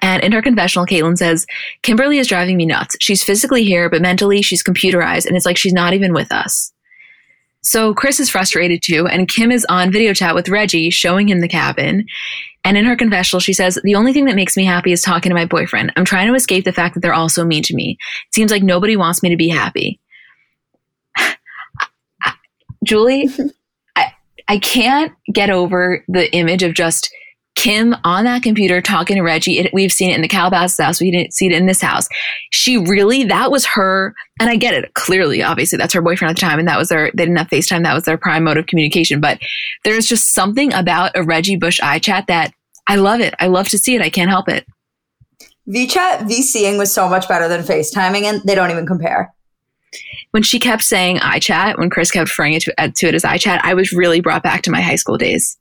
And 0.00 0.22
in 0.22 0.32
her 0.32 0.42
confessional, 0.42 0.86
Caitlyn 0.86 1.16
says, 1.18 1.46
Kimberly 1.82 2.18
is 2.18 2.26
driving 2.26 2.56
me 2.56 2.66
nuts. 2.66 2.96
She's 3.00 3.22
physically 3.22 3.64
here, 3.64 3.90
but 3.90 4.02
mentally 4.02 4.42
she's 4.42 4.62
computerized, 4.62 5.26
and 5.26 5.36
it's 5.36 5.46
like 5.46 5.56
she's 5.56 5.72
not 5.72 5.94
even 5.94 6.12
with 6.12 6.30
us. 6.30 6.72
So 7.62 7.94
Kris 7.94 8.18
is 8.18 8.28
frustrated 8.28 8.82
too, 8.82 9.06
and 9.06 9.28
Kim 9.28 9.52
is 9.52 9.64
on 9.68 9.92
video 9.92 10.12
chat 10.12 10.34
with 10.34 10.48
Reggie, 10.48 10.90
showing 10.90 11.28
him 11.28 11.40
the 11.40 11.48
cabin. 11.48 12.06
And 12.64 12.76
in 12.76 12.84
her 12.84 12.96
confessional, 12.96 13.40
she 13.40 13.52
says, 13.52 13.78
The 13.84 13.94
only 13.94 14.12
thing 14.12 14.24
that 14.26 14.36
makes 14.36 14.56
me 14.56 14.64
happy 14.64 14.92
is 14.92 15.02
talking 15.02 15.30
to 15.30 15.34
my 15.34 15.46
boyfriend. 15.46 15.92
I'm 15.96 16.04
trying 16.04 16.28
to 16.28 16.34
escape 16.34 16.64
the 16.64 16.72
fact 16.72 16.94
that 16.94 17.00
they're 17.00 17.14
all 17.14 17.28
so 17.28 17.44
mean 17.44 17.62
to 17.64 17.74
me. 17.74 17.98
It 18.28 18.34
seems 18.34 18.50
like 18.50 18.62
nobody 18.62 18.96
wants 18.96 19.22
me 19.22 19.28
to 19.30 19.36
be 19.36 19.48
happy. 19.48 20.00
Julie, 22.84 23.28
I, 23.96 24.12
I 24.48 24.58
can't 24.58 25.12
get 25.32 25.50
over 25.50 26.04
the 26.08 26.32
image 26.34 26.62
of 26.62 26.74
just 26.74 27.12
Kim 27.54 27.94
on 28.02 28.24
that 28.24 28.42
computer 28.42 28.80
talking 28.80 29.16
to 29.16 29.22
Reggie. 29.22 29.58
It, 29.58 29.72
we've 29.72 29.92
seen 29.92 30.10
it 30.10 30.16
in 30.16 30.22
the 30.22 30.28
Calabasas 30.28 30.82
house. 30.82 31.00
We 31.00 31.10
didn't 31.10 31.34
see 31.34 31.46
it 31.46 31.52
in 31.52 31.66
this 31.66 31.80
house. 31.80 32.08
She 32.50 32.78
really, 32.78 33.24
that 33.24 33.50
was 33.50 33.66
her. 33.66 34.14
And 34.40 34.48
I 34.50 34.56
get 34.56 34.74
it. 34.74 34.94
Clearly, 34.94 35.42
obviously, 35.42 35.76
that's 35.76 35.92
her 35.94 36.02
boyfriend 36.02 36.30
at 36.30 36.36
the 36.36 36.40
time. 36.40 36.58
And 36.58 36.66
that 36.66 36.78
was 36.78 36.88
their, 36.88 37.10
they 37.14 37.24
didn't 37.24 37.36
have 37.36 37.48
FaceTime. 37.48 37.84
That 37.84 37.94
was 37.94 38.04
their 38.04 38.16
prime 38.16 38.44
mode 38.44 38.56
of 38.56 38.66
communication. 38.66 39.20
But 39.20 39.38
there's 39.84 40.06
just 40.06 40.34
something 40.34 40.72
about 40.72 41.12
a 41.14 41.22
Reggie 41.22 41.56
Bush 41.56 41.78
iChat 41.80 42.26
that 42.26 42.52
I 42.88 42.96
love 42.96 43.20
it. 43.20 43.34
I 43.38 43.46
love 43.46 43.68
to 43.68 43.78
see 43.78 43.94
it. 43.94 44.02
I 44.02 44.10
can't 44.10 44.30
help 44.30 44.48
it. 44.48 44.66
VChat 45.68 46.28
VCing 46.28 46.78
was 46.78 46.92
so 46.92 47.08
much 47.08 47.28
better 47.28 47.46
than 47.46 47.60
FaceTiming, 47.60 48.22
and 48.24 48.42
they 48.42 48.56
don't 48.56 48.70
even 48.72 48.86
compare. 48.86 49.32
when 50.32 50.42
she 50.42 50.58
kept 50.58 50.82
saying 50.82 51.18
iChat, 51.18 51.78
when 51.78 51.90
Kris 51.90 52.10
kept 52.10 52.28
referring 52.30 52.54
it 52.54 52.62
to, 52.62 52.74
to 52.90 53.06
it 53.06 53.14
as 53.14 53.22
iChat, 53.22 53.60
I 53.62 53.74
was 53.74 53.92
really 53.92 54.20
brought 54.20 54.42
back 54.42 54.62
to 54.62 54.70
my 54.70 54.80
high 54.80 54.96
school 54.96 55.16
days. 55.16 55.56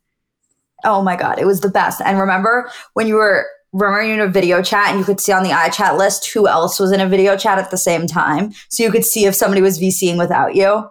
Oh 0.83 1.01
my 1.01 1.15
God, 1.15 1.39
it 1.39 1.45
was 1.45 1.61
the 1.61 1.69
best. 1.69 2.01
And 2.01 2.19
remember 2.19 2.69
when 2.93 3.07
you 3.07 3.15
were 3.15 3.47
remember 3.73 4.03
you 4.03 4.13
in 4.13 4.19
a 4.19 4.27
video 4.27 4.61
chat 4.61 4.89
and 4.89 4.99
you 4.99 5.05
could 5.05 5.19
see 5.19 5.31
on 5.31 5.43
the 5.43 5.49
iChat 5.49 5.97
list 5.97 6.31
who 6.33 6.47
else 6.47 6.79
was 6.79 6.91
in 6.91 6.99
a 6.99 7.07
video 7.07 7.37
chat 7.37 7.57
at 7.57 7.71
the 7.71 7.77
same 7.77 8.05
time. 8.05 8.51
So 8.69 8.83
you 8.83 8.91
could 8.91 9.05
see 9.05 9.25
if 9.25 9.35
somebody 9.35 9.61
was 9.61 9.79
VCing 9.79 10.17
without 10.17 10.55
you. 10.55 10.89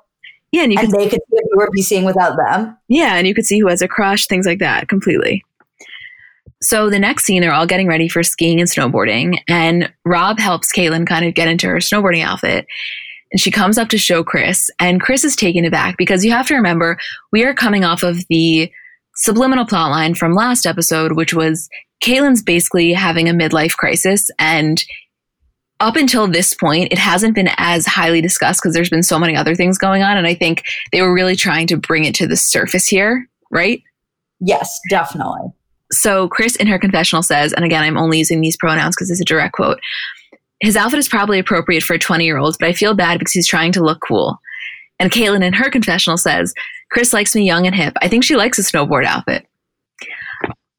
Yeah, 0.52 0.64
and, 0.64 0.78
and 0.78 0.90
they 0.90 1.08
could 1.08 1.20
see 1.30 1.36
if 1.36 1.44
you 1.50 1.56
were 1.56 1.70
VCing 1.76 2.04
without 2.04 2.36
them. 2.36 2.76
Yeah, 2.88 3.16
and 3.16 3.26
you 3.26 3.34
could 3.34 3.46
see 3.46 3.60
who 3.60 3.68
has 3.68 3.82
a 3.82 3.88
crush, 3.88 4.26
things 4.26 4.46
like 4.46 4.58
that, 4.58 4.88
completely. 4.88 5.44
So 6.62 6.90
the 6.90 6.98
next 6.98 7.24
scene, 7.24 7.40
they're 7.40 7.52
all 7.52 7.66
getting 7.66 7.86
ready 7.86 8.08
for 8.08 8.22
skiing 8.22 8.60
and 8.60 8.68
snowboarding, 8.68 9.38
and 9.48 9.92
Rob 10.04 10.38
helps 10.38 10.72
Caitlyn 10.72 11.06
kind 11.06 11.24
of 11.24 11.34
get 11.34 11.48
into 11.48 11.68
her 11.68 11.76
snowboarding 11.76 12.24
outfit. 12.24 12.66
And 13.32 13.40
she 13.40 13.52
comes 13.52 13.78
up 13.78 13.88
to 13.90 13.98
show 13.98 14.24
Kris, 14.24 14.70
and 14.80 15.00
Kris 15.00 15.22
is 15.22 15.36
taken 15.36 15.64
aback 15.64 15.96
because 15.96 16.24
you 16.24 16.32
have 16.32 16.48
to 16.48 16.56
remember 16.56 16.98
we 17.30 17.44
are 17.44 17.54
coming 17.54 17.84
off 17.84 18.02
of 18.02 18.26
the 18.28 18.70
subliminal 19.16 19.64
plotline 19.64 20.16
from 20.16 20.34
last 20.34 20.66
episode, 20.66 21.12
which 21.12 21.34
was 21.34 21.68
Caitlyn's 22.02 22.42
basically 22.42 22.92
having 22.92 23.28
a 23.28 23.32
midlife 23.32 23.76
crisis. 23.76 24.30
And 24.38 24.82
up 25.80 25.96
until 25.96 26.26
this 26.26 26.54
point, 26.54 26.92
it 26.92 26.98
hasn't 26.98 27.34
been 27.34 27.50
as 27.56 27.86
highly 27.86 28.20
discussed 28.20 28.60
because 28.62 28.74
there's 28.74 28.90
been 28.90 29.02
so 29.02 29.18
many 29.18 29.36
other 29.36 29.54
things 29.54 29.78
going 29.78 30.02
on. 30.02 30.16
And 30.16 30.26
I 30.26 30.34
think 30.34 30.62
they 30.92 31.02
were 31.02 31.12
really 31.12 31.36
trying 31.36 31.66
to 31.68 31.76
bring 31.76 32.04
it 32.04 32.14
to 32.16 32.26
the 32.26 32.36
surface 32.36 32.86
here, 32.86 33.28
right? 33.50 33.82
Yes, 34.40 34.78
definitely. 34.88 35.52
So 35.92 36.28
Kris 36.28 36.56
in 36.56 36.66
her 36.66 36.78
confessional 36.78 37.22
says, 37.22 37.52
and 37.52 37.64
again, 37.64 37.82
I'm 37.82 37.98
only 37.98 38.18
using 38.18 38.40
these 38.40 38.56
pronouns 38.56 38.94
because 38.94 39.10
it's 39.10 39.20
a 39.20 39.24
direct 39.24 39.54
quote. 39.54 39.80
His 40.60 40.76
outfit 40.76 40.98
is 40.98 41.08
probably 41.08 41.38
appropriate 41.38 41.82
for 41.82 41.94
a 41.94 41.98
20 41.98 42.24
year 42.24 42.38
old, 42.38 42.56
but 42.60 42.68
I 42.68 42.72
feel 42.72 42.94
bad 42.94 43.18
because 43.18 43.32
he's 43.32 43.48
trying 43.48 43.72
to 43.72 43.82
look 43.82 44.00
cool. 44.06 44.38
And 44.98 45.10
Caitlyn 45.10 45.42
in 45.42 45.54
her 45.54 45.70
confessional 45.70 46.18
says, 46.18 46.52
Kris 46.90 47.12
likes 47.12 47.34
me 47.34 47.46
young 47.46 47.66
and 47.66 47.74
hip. 47.74 47.94
I 48.02 48.08
think 48.08 48.24
she 48.24 48.36
likes 48.36 48.58
a 48.58 48.62
snowboard 48.62 49.04
outfit. 49.04 49.46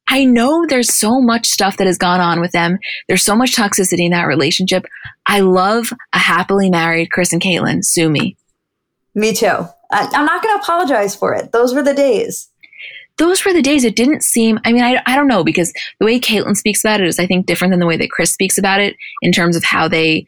I 0.08 0.26
know 0.26 0.66
there's 0.66 0.94
so 0.94 1.22
much 1.22 1.46
stuff 1.46 1.78
that 1.78 1.86
has 1.86 1.96
gone 1.96 2.20
on 2.20 2.40
with 2.40 2.52
them. 2.52 2.78
There's 3.08 3.24
so 3.24 3.34
much 3.34 3.56
toxicity 3.56 4.04
in 4.04 4.10
that 4.10 4.26
relationship. 4.26 4.84
I 5.26 5.40
love 5.40 5.90
a 6.12 6.18
happily 6.18 6.68
married 6.68 7.10
Kris 7.10 7.32
and 7.32 7.40
Caitlyn. 7.40 7.82
Sue 7.82 8.10
me. 8.10 8.36
Me 9.14 9.32
too. 9.32 9.66
I, 9.90 10.08
am 10.12 10.26
not 10.26 10.42
going 10.42 10.54
to 10.54 10.62
apologize 10.62 11.16
for 11.16 11.34
it. 11.34 11.52
Those 11.52 11.74
were 11.74 11.82
the 11.82 11.94
days. 11.94 12.50
Those 13.16 13.44
were 13.44 13.54
the 13.54 13.62
days. 13.62 13.84
It 13.84 13.96
didn't 13.96 14.22
seem, 14.22 14.58
I 14.66 14.72
mean, 14.72 14.82
I, 14.82 15.02
I 15.06 15.16
don't 15.16 15.28
know 15.28 15.44
because 15.44 15.72
the 15.98 16.04
way 16.04 16.20
Caitlyn 16.20 16.56
speaks 16.56 16.84
about 16.84 17.00
it 17.00 17.06
is, 17.06 17.18
I 17.18 17.26
think, 17.26 17.46
different 17.46 17.72
than 17.72 17.80
the 17.80 17.86
way 17.86 17.96
that 17.96 18.10
Kris 18.10 18.32
speaks 18.32 18.58
about 18.58 18.80
it 18.80 18.96
in 19.22 19.32
terms 19.32 19.56
of 19.56 19.64
how 19.64 19.88
they 19.88 20.26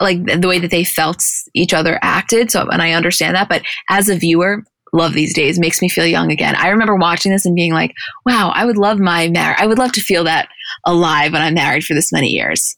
like 0.00 0.24
the 0.24 0.48
way 0.48 0.58
that 0.58 0.70
they 0.70 0.84
felt 0.84 1.24
each 1.54 1.72
other 1.72 1.98
acted. 2.02 2.50
So, 2.50 2.68
and 2.68 2.82
I 2.82 2.92
understand 2.92 3.36
that. 3.36 3.48
But 3.48 3.62
as 3.88 4.08
a 4.08 4.16
viewer, 4.16 4.64
love 4.92 5.14
these 5.14 5.34
days 5.34 5.58
makes 5.58 5.80
me 5.80 5.88
feel 5.88 6.06
young 6.06 6.30
again. 6.30 6.54
I 6.56 6.68
remember 6.68 6.94
watching 6.96 7.32
this 7.32 7.46
and 7.46 7.54
being 7.54 7.72
like, 7.72 7.94
wow, 8.26 8.52
I 8.54 8.64
would 8.64 8.76
love 8.76 8.98
my 8.98 9.28
marriage. 9.28 9.58
I 9.60 9.66
would 9.66 9.78
love 9.78 9.92
to 9.92 10.00
feel 10.00 10.24
that 10.24 10.48
alive 10.84 11.32
when 11.32 11.42
I'm 11.42 11.54
married 11.54 11.84
for 11.84 11.94
this 11.94 12.12
many 12.12 12.28
years. 12.28 12.76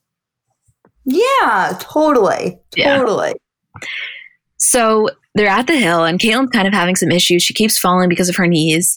Yeah, 1.04 1.76
totally. 1.80 2.58
Totally. 2.76 3.34
Yeah. 3.80 3.88
So 4.58 5.10
they're 5.34 5.48
at 5.48 5.66
the 5.66 5.76
hill 5.76 6.04
and 6.04 6.18
Caitlyn's 6.18 6.50
kind 6.50 6.68
of 6.68 6.72
having 6.72 6.96
some 6.96 7.10
issues. 7.10 7.42
She 7.42 7.52
keeps 7.52 7.78
falling 7.78 8.08
because 8.08 8.28
of 8.28 8.36
her 8.36 8.46
knees. 8.46 8.96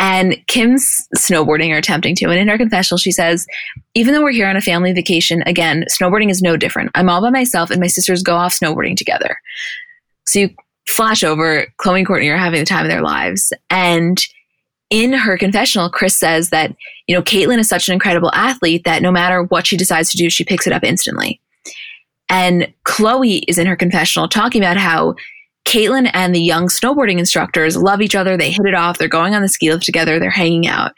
And 0.00 0.36
Kim's 0.46 1.06
snowboarding 1.16 1.70
or 1.70 1.76
attempting 1.76 2.16
to. 2.16 2.30
And 2.30 2.38
in 2.38 2.48
her 2.48 2.56
confessional, 2.56 2.96
she 2.96 3.12
says, 3.12 3.46
even 3.94 4.14
though 4.14 4.22
we're 4.22 4.32
here 4.32 4.48
on 4.48 4.56
a 4.56 4.62
family 4.62 4.94
vacation, 4.94 5.42
again, 5.44 5.84
snowboarding 5.92 6.30
is 6.30 6.40
no 6.40 6.56
different. 6.56 6.90
I'm 6.94 7.10
all 7.10 7.20
by 7.20 7.28
myself 7.28 7.70
and 7.70 7.80
my 7.80 7.86
sisters 7.86 8.22
go 8.22 8.34
off 8.34 8.58
snowboarding 8.58 8.96
together. 8.96 9.36
So 10.26 10.38
you 10.40 10.50
flash 10.88 11.22
over, 11.22 11.66
Khloe 11.78 11.98
and 11.98 12.08
Kourtney 12.08 12.32
are 12.32 12.38
having 12.38 12.60
the 12.60 12.66
time 12.66 12.86
of 12.86 12.90
their 12.90 13.02
lives. 13.02 13.52
And 13.68 14.18
in 14.88 15.12
her 15.12 15.36
confessional, 15.36 15.90
Kris 15.90 16.16
says 16.16 16.48
that, 16.48 16.74
you 17.06 17.14
know, 17.14 17.22
Caitlyn 17.22 17.58
is 17.58 17.68
such 17.68 17.88
an 17.88 17.92
incredible 17.92 18.30
athlete 18.32 18.84
that 18.86 19.02
no 19.02 19.12
matter 19.12 19.42
what 19.44 19.66
she 19.66 19.76
decides 19.76 20.10
to 20.10 20.16
do, 20.16 20.30
she 20.30 20.44
picks 20.44 20.66
it 20.66 20.72
up 20.72 20.82
instantly. 20.82 21.42
And 22.30 22.72
Khloe 22.86 23.42
is 23.48 23.58
in 23.58 23.66
her 23.66 23.76
confessional 23.76 24.28
talking 24.28 24.62
about 24.62 24.78
how 24.78 25.14
Caitlyn 25.70 26.10
and 26.14 26.34
the 26.34 26.40
young 26.40 26.66
snowboarding 26.66 27.20
instructors 27.20 27.76
love 27.76 28.00
each 28.00 28.16
other. 28.16 28.36
They 28.36 28.50
hit 28.50 28.66
it 28.66 28.74
off. 28.74 28.98
They're 28.98 29.06
going 29.06 29.36
on 29.36 29.42
the 29.42 29.48
ski 29.48 29.70
lift 29.70 29.84
together. 29.84 30.18
They're 30.18 30.28
hanging 30.28 30.66
out. 30.66 30.90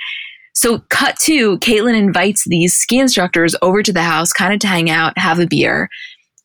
So, 0.54 0.78
cut 0.88 1.18
to 1.24 1.58
Caitlyn 1.58 1.94
invites 1.94 2.44
these 2.46 2.74
ski 2.74 2.98
instructors 2.98 3.54
over 3.60 3.82
to 3.82 3.92
the 3.92 4.02
house, 4.02 4.32
kind 4.32 4.54
of 4.54 4.60
to 4.60 4.66
hang 4.66 4.88
out, 4.88 5.18
have 5.18 5.38
a 5.38 5.46
beer. 5.46 5.90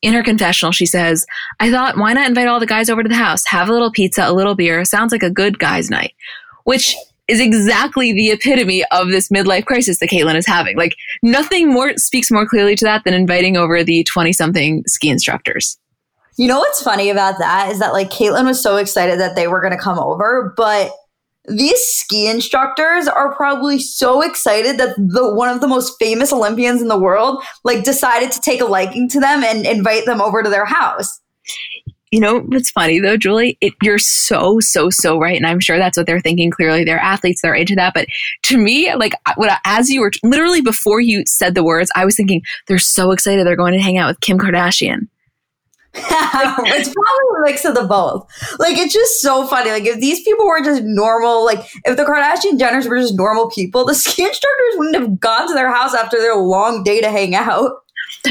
In 0.02 0.12
her 0.12 0.22
confessional, 0.22 0.72
she 0.72 0.84
says, 0.84 1.24
I 1.58 1.70
thought, 1.70 1.96
why 1.96 2.12
not 2.12 2.28
invite 2.28 2.48
all 2.48 2.60
the 2.60 2.66
guys 2.66 2.90
over 2.90 3.02
to 3.02 3.08
the 3.08 3.14
house? 3.14 3.46
Have 3.46 3.70
a 3.70 3.72
little 3.72 3.90
pizza, 3.90 4.28
a 4.28 4.32
little 4.32 4.54
beer. 4.54 4.84
Sounds 4.84 5.10
like 5.10 5.22
a 5.22 5.30
good 5.30 5.58
guy's 5.58 5.88
night, 5.88 6.12
which 6.64 6.94
is 7.28 7.40
exactly 7.40 8.12
the 8.12 8.28
epitome 8.30 8.84
of 8.92 9.08
this 9.08 9.28
midlife 9.28 9.64
crisis 9.64 10.00
that 10.00 10.10
Caitlyn 10.10 10.36
is 10.36 10.46
having. 10.46 10.76
Like, 10.76 10.94
nothing 11.22 11.72
more 11.72 11.96
speaks 11.96 12.30
more 12.30 12.46
clearly 12.46 12.76
to 12.76 12.84
that 12.84 13.04
than 13.04 13.14
inviting 13.14 13.56
over 13.56 13.82
the 13.82 14.04
20 14.04 14.34
something 14.34 14.82
ski 14.86 15.08
instructors. 15.08 15.78
You 16.38 16.46
know 16.46 16.60
what's 16.60 16.80
funny 16.80 17.10
about 17.10 17.38
that 17.38 17.70
is 17.72 17.80
that 17.80 17.92
like 17.92 18.10
Caitlyn 18.10 18.44
was 18.44 18.62
so 18.62 18.76
excited 18.76 19.18
that 19.18 19.34
they 19.34 19.48
were 19.48 19.60
going 19.60 19.72
to 19.72 19.78
come 19.78 19.98
over, 19.98 20.54
but 20.56 20.92
these 21.48 21.80
ski 21.82 22.28
instructors 22.30 23.08
are 23.08 23.34
probably 23.34 23.80
so 23.80 24.22
excited 24.22 24.78
that 24.78 24.94
the 24.96 25.34
one 25.34 25.48
of 25.48 25.60
the 25.60 25.66
most 25.66 25.98
famous 25.98 26.32
Olympians 26.32 26.80
in 26.80 26.86
the 26.86 26.98
world 26.98 27.42
like 27.64 27.82
decided 27.82 28.30
to 28.32 28.40
take 28.40 28.60
a 28.60 28.66
liking 28.66 29.08
to 29.08 29.20
them 29.20 29.42
and 29.42 29.66
invite 29.66 30.06
them 30.06 30.20
over 30.20 30.42
to 30.42 30.48
their 30.48 30.64
house. 30.64 31.20
You 32.12 32.20
know 32.20 32.40
what's 32.40 32.70
funny 32.70 33.00
though, 33.00 33.16
Julie? 33.16 33.58
It, 33.60 33.74
you're 33.82 33.98
so 33.98 34.60
so 34.60 34.90
so 34.90 35.18
right, 35.18 35.36
and 35.36 35.46
I'm 35.46 35.60
sure 35.60 35.76
that's 35.76 35.96
what 35.96 36.06
they're 36.06 36.20
thinking. 36.20 36.52
Clearly, 36.52 36.84
they're 36.84 37.00
athletes; 37.00 37.42
they're 37.42 37.54
into 37.54 37.74
that. 37.74 37.94
But 37.94 38.06
to 38.44 38.58
me, 38.58 38.94
like 38.94 39.14
what 39.34 39.58
as 39.64 39.90
you 39.90 40.02
were 40.02 40.12
literally 40.22 40.60
before 40.60 41.00
you 41.00 41.24
said 41.26 41.56
the 41.56 41.64
words, 41.64 41.90
I 41.96 42.04
was 42.04 42.16
thinking 42.16 42.42
they're 42.68 42.78
so 42.78 43.10
excited 43.10 43.44
they're 43.44 43.56
going 43.56 43.74
to 43.74 43.80
hang 43.80 43.98
out 43.98 44.08
with 44.08 44.20
Kim 44.20 44.38
Kardashian. 44.38 45.08
it's 45.94 46.94
probably 46.94 47.38
a 47.38 47.42
mix 47.44 47.64
of 47.64 47.74
the 47.74 47.84
both. 47.84 48.28
Like 48.58 48.76
it's 48.76 48.92
just 48.92 49.20
so 49.20 49.46
funny. 49.46 49.70
Like 49.70 49.86
if 49.86 50.00
these 50.00 50.22
people 50.22 50.46
were 50.46 50.62
just 50.62 50.82
normal, 50.84 51.44
like 51.44 51.60
if 51.84 51.96
the 51.96 52.04
Kardashian 52.04 52.58
Jenners 52.58 52.88
were 52.88 52.98
just 52.98 53.16
normal 53.16 53.50
people, 53.50 53.84
the 53.84 53.94
ski 53.96 54.22
instructors 54.22 54.74
wouldn't 54.74 54.96
have 54.96 55.20
gone 55.20 55.48
to 55.48 55.54
their 55.54 55.72
house 55.72 55.94
after 55.94 56.18
their 56.18 56.36
long 56.36 56.82
day 56.82 57.00
to 57.00 57.10
hang 57.10 57.34
out. 57.34 57.82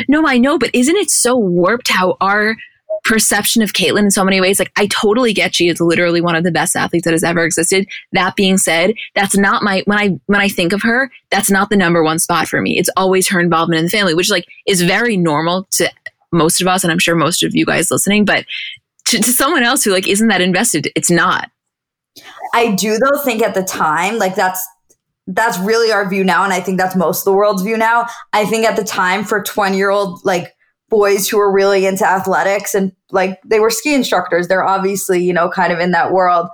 No, 0.07 0.25
I 0.27 0.37
know, 0.37 0.57
but 0.57 0.69
isn't 0.73 0.95
it 0.95 1.09
so 1.09 1.35
warped 1.35 1.87
how 1.87 2.17
our 2.21 2.55
perception 3.03 3.61
of 3.61 3.73
Caitlyn 3.73 4.03
in 4.03 4.11
so 4.11 4.23
many 4.23 4.41
ways? 4.41 4.59
Like 4.59 4.71
I 4.75 4.87
totally 4.87 5.33
get 5.33 5.55
she 5.55 5.69
is 5.69 5.79
literally 5.79 6.21
one 6.21 6.35
of 6.35 6.43
the 6.43 6.51
best 6.51 6.75
athletes 6.75 7.05
that 7.05 7.13
has 7.13 7.23
ever 7.23 7.43
existed. 7.43 7.87
That 8.11 8.35
being 8.35 8.57
said, 8.57 8.93
that's 9.15 9.37
not 9.37 9.63
my 9.63 9.83
when 9.85 9.97
I 9.97 10.19
when 10.25 10.41
I 10.41 10.49
think 10.49 10.73
of 10.73 10.81
her, 10.83 11.11
that's 11.31 11.49
not 11.49 11.69
the 11.69 11.77
number 11.77 12.03
one 12.03 12.19
spot 12.19 12.47
for 12.47 12.61
me. 12.61 12.77
It's 12.77 12.89
always 12.97 13.27
her 13.29 13.39
involvement 13.39 13.79
in 13.79 13.85
the 13.85 13.91
family, 13.91 14.13
which 14.13 14.29
like 14.29 14.45
is 14.65 14.81
very 14.81 15.17
normal 15.17 15.67
to 15.71 15.89
most 16.31 16.61
of 16.61 16.67
us, 16.67 16.83
and 16.83 16.91
I'm 16.91 16.99
sure 16.99 17.15
most 17.15 17.43
of 17.43 17.55
you 17.55 17.65
guys 17.65 17.91
listening, 17.91 18.25
but 18.25 18.45
to, 19.05 19.19
to 19.19 19.31
someone 19.31 19.63
else 19.63 19.83
who 19.83 19.91
like 19.91 20.07
isn't 20.07 20.27
that 20.27 20.41
invested, 20.41 20.91
it's 20.95 21.11
not. 21.11 21.49
I 22.53 22.75
do 22.75 22.97
though 22.97 23.21
think 23.23 23.41
at 23.41 23.53
the 23.53 23.63
time, 23.63 24.17
like 24.17 24.35
that's 24.35 24.65
that's 25.27 25.59
really 25.59 25.91
our 25.91 26.09
view 26.09 26.23
now, 26.23 26.43
and 26.43 26.53
I 26.53 26.59
think 26.59 26.77
that's 26.77 26.95
most 26.95 27.21
of 27.21 27.25
the 27.25 27.33
world's 27.33 27.61
view 27.61 27.77
now. 27.77 28.07
I 28.33 28.45
think 28.45 28.65
at 28.65 28.75
the 28.75 28.83
time 28.83 29.23
for 29.23 29.41
20 29.41 29.77
year 29.77 29.89
old 29.89 30.19
like 30.23 30.53
boys 30.89 31.27
who 31.27 31.37
were 31.37 31.51
really 31.51 31.85
into 31.85 32.07
athletics 32.07 32.73
and 32.73 32.93
like 33.11 33.39
they 33.45 33.59
were 33.59 33.69
ski 33.69 33.93
instructors, 33.93 34.47
they're 34.47 34.65
obviously, 34.65 35.21
you 35.21 35.33
know, 35.33 35.49
kind 35.49 35.73
of 35.73 35.79
in 35.79 35.91
that 35.91 36.11
world. 36.11 36.47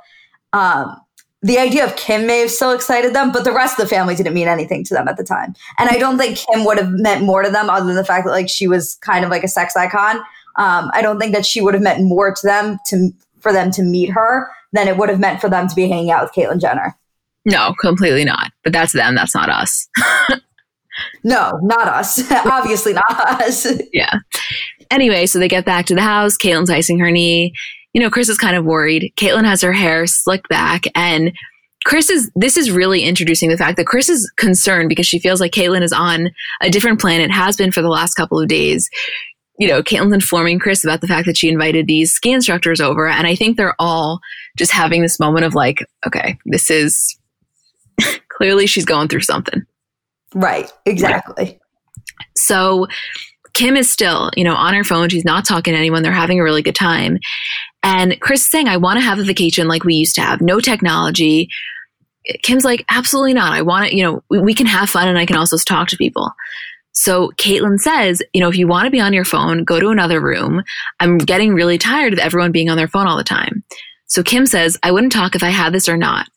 Um, 0.54 0.96
the 1.44 1.60
idea 1.60 1.86
of 1.86 1.96
Kim 1.98 2.26
may 2.26 2.40
have 2.40 2.50
still 2.50 2.72
excited 2.72 3.14
them, 3.14 3.32
but 3.32 3.44
the 3.44 3.52
rest 3.52 3.78
of 3.78 3.86
the 3.86 3.90
family 3.94 4.16
didn't 4.16 4.34
mean 4.34 4.48
anything 4.48 4.84
to 4.86 4.94
them 4.94 5.10
at 5.10 5.18
the 5.18 5.26
time. 5.26 5.54
And 5.78 5.90
I 5.90 5.98
don't 5.98 6.18
think 6.18 6.38
Kim 6.38 6.64
would 6.64 6.78
have 6.78 6.90
meant 6.90 7.24
more 7.24 7.44
to 7.44 7.50
them 7.50 7.70
other 7.70 7.86
than 7.86 7.96
the 7.96 8.06
fact 8.06 8.26
that 8.26 8.32
like 8.32 8.50
she 8.50 8.66
was 8.66 8.96
kind 9.02 9.26
of 9.26 9.30
like 9.30 9.44
a 9.44 9.50
sex 9.50 9.76
icon. 9.76 10.18
Um, 10.56 10.90
I 10.94 11.02
don't 11.02 11.20
think 11.20 11.34
that 11.34 11.46
she 11.46 11.60
would 11.62 11.74
have 11.74 11.84
meant 11.84 12.02
more 12.04 12.34
to 12.34 12.48
them 12.48 12.80
to 12.88 13.12
for 13.42 13.52
them 13.52 13.72
to 13.72 13.84
meet 13.84 14.10
her 14.10 14.50
than 14.72 14.88
it 14.88 14.98
would 14.98 15.10
have 15.10 15.20
meant 15.20 15.42
for 15.42 15.50
them 15.50 15.68
to 15.68 15.76
be 15.76 15.88
hanging 15.90 16.12
out 16.12 16.24
with 16.24 16.32
Caitlyn 16.32 16.62
Jenner. 16.62 16.98
No, 17.46 17.74
completely 17.82 18.24
not. 18.24 18.52
But 18.64 18.72
that's 18.72 18.94
them. 18.94 19.16
That's 19.16 19.36
not 19.36 19.50
us. 19.50 19.88
no, 21.26 21.60
not 21.62 21.90
us. 21.90 22.32
Obviously 22.46 22.94
not 22.94 23.42
us. 23.42 23.68
yeah. 23.92 24.20
Anyway, 24.90 25.26
so 25.26 25.40
they 25.40 25.50
get 25.50 25.66
back 25.66 25.86
to 25.88 25.96
the 25.96 26.02
house. 26.02 26.38
Caitlyn's 26.38 26.70
icing 26.70 27.00
her 27.00 27.12
knee 27.12 27.54
you 27.94 28.02
know, 28.02 28.10
Kris 28.10 28.30
is 28.30 28.38
kind 28.38 28.56
of 28.56 28.66
worried. 28.66 29.14
Caitlyn 29.16 29.46
has 29.46 29.62
her 29.62 29.74
hair 29.74 30.08
slicked 30.08 30.50
back 30.50 30.86
and 30.96 31.32
Kris 31.86 32.10
is, 32.10 32.32
this 32.36 32.56
is 32.56 32.72
really 32.72 33.04
introducing 33.04 33.50
the 33.50 33.58
fact 33.58 33.78
that 33.78 33.88
Kris 33.88 34.08
is 34.10 34.32
concerned 34.38 34.90
because 34.90 35.06
she 35.06 35.20
feels 35.20 35.42
like 35.42 35.52
Caitlyn 35.52 35.82
is 35.82 35.92
on 35.92 36.30
a 36.62 36.70
different 36.70 37.00
planet, 37.00 37.30
has 37.30 37.58
been 37.58 37.72
for 37.72 37.82
the 37.82 37.90
last 37.90 38.16
couple 38.16 38.40
of 38.40 38.48
days. 38.48 38.90
You 39.60 39.68
know, 39.68 39.84
Caitlyn's 39.84 40.14
informing 40.14 40.60
Kris 40.60 40.84
about 40.84 41.02
the 41.02 41.08
fact 41.08 41.26
that 41.26 41.38
she 41.38 41.50
invited 41.50 41.88
these 41.88 42.12
ski 42.12 42.32
instructors 42.32 42.80
over. 42.80 43.08
And 43.08 43.28
I 43.28 43.36
think 43.36 43.58
they're 43.58 43.76
all 43.80 44.20
just 44.58 44.72
having 44.72 45.02
this 45.02 45.20
moment 45.20 45.46
of 45.46 45.56
like, 45.56 45.86
okay, 46.08 46.38
this 46.46 46.72
is 46.72 47.18
clearly 48.30 48.66
she's 48.66 48.86
going 48.86 49.10
through 49.10 49.22
something. 49.22 49.66
Right. 50.34 50.72
Exactly. 50.86 51.60
So 52.36 52.88
Kim 53.54 53.78
is 53.78 53.92
still, 53.92 54.32
you 54.36 54.44
know, 54.44 54.56
on 54.56 54.74
her 54.74 54.84
phone. 54.84 55.10
She's 55.10 55.26
not 55.26 55.46
talking 55.46 55.74
to 55.74 55.78
anyone. 55.78 56.02
They're 56.02 56.12
having 56.12 56.40
a 56.40 56.44
really 56.44 56.62
good 56.62 56.76
time. 56.76 57.20
And 57.84 58.20
Kris 58.20 58.42
is 58.42 58.50
saying, 58.50 58.68
I 58.68 58.78
want 58.78 58.98
to 58.98 59.06
have 59.06 59.20
a 59.20 59.24
vacation 59.24 59.68
like 59.68 59.84
we 59.84 59.96
used 59.96 60.16
to 60.16 60.22
have, 60.22 60.42
no 60.42 60.60
technology. 60.60 61.50
Kim's 62.42 62.66
like, 62.66 62.86
absolutely 62.90 63.34
not. 63.34 63.54
I 63.54 63.62
want 63.62 63.90
to, 63.90 63.96
you 63.96 64.04
know, 64.04 64.24
we, 64.30 64.40
we 64.40 64.54
can 64.54 64.66
have 64.66 64.90
fun 64.90 65.08
and 65.08 65.18
I 65.18 65.26
can 65.26 65.36
also 65.36 65.58
talk 65.58 65.90
to 65.90 65.98
people. 65.98 66.32
So 66.94 67.32
Caitlyn 67.38 67.80
says, 67.80 68.22
you 68.34 68.42
know, 68.42 68.50
if 68.50 68.56
you 68.56 68.68
want 68.68 68.86
to 68.86 68.92
be 68.92 69.02
on 69.02 69.14
your 69.14 69.26
phone, 69.26 69.64
go 69.64 69.80
to 69.80 69.90
another 69.90 70.22
room. 70.22 70.64
I'm 71.00 71.18
getting 71.18 71.54
really 71.54 71.78
tired 71.78 72.14
of 72.14 72.20
everyone 72.20 72.52
being 72.52 72.70
on 72.70 72.78
their 72.78 72.88
phone 72.88 73.08
all 73.08 73.18
the 73.18 73.24
time. 73.24 73.64
So 74.06 74.24
Kim 74.24 74.46
says, 74.46 74.78
I 74.84 74.92
wouldn't 74.92 75.12
talk 75.12 75.36
if 75.36 75.44
I 75.44 75.50
had 75.50 75.74
this 75.74 75.90
or 75.90 75.98
not. 75.98 76.28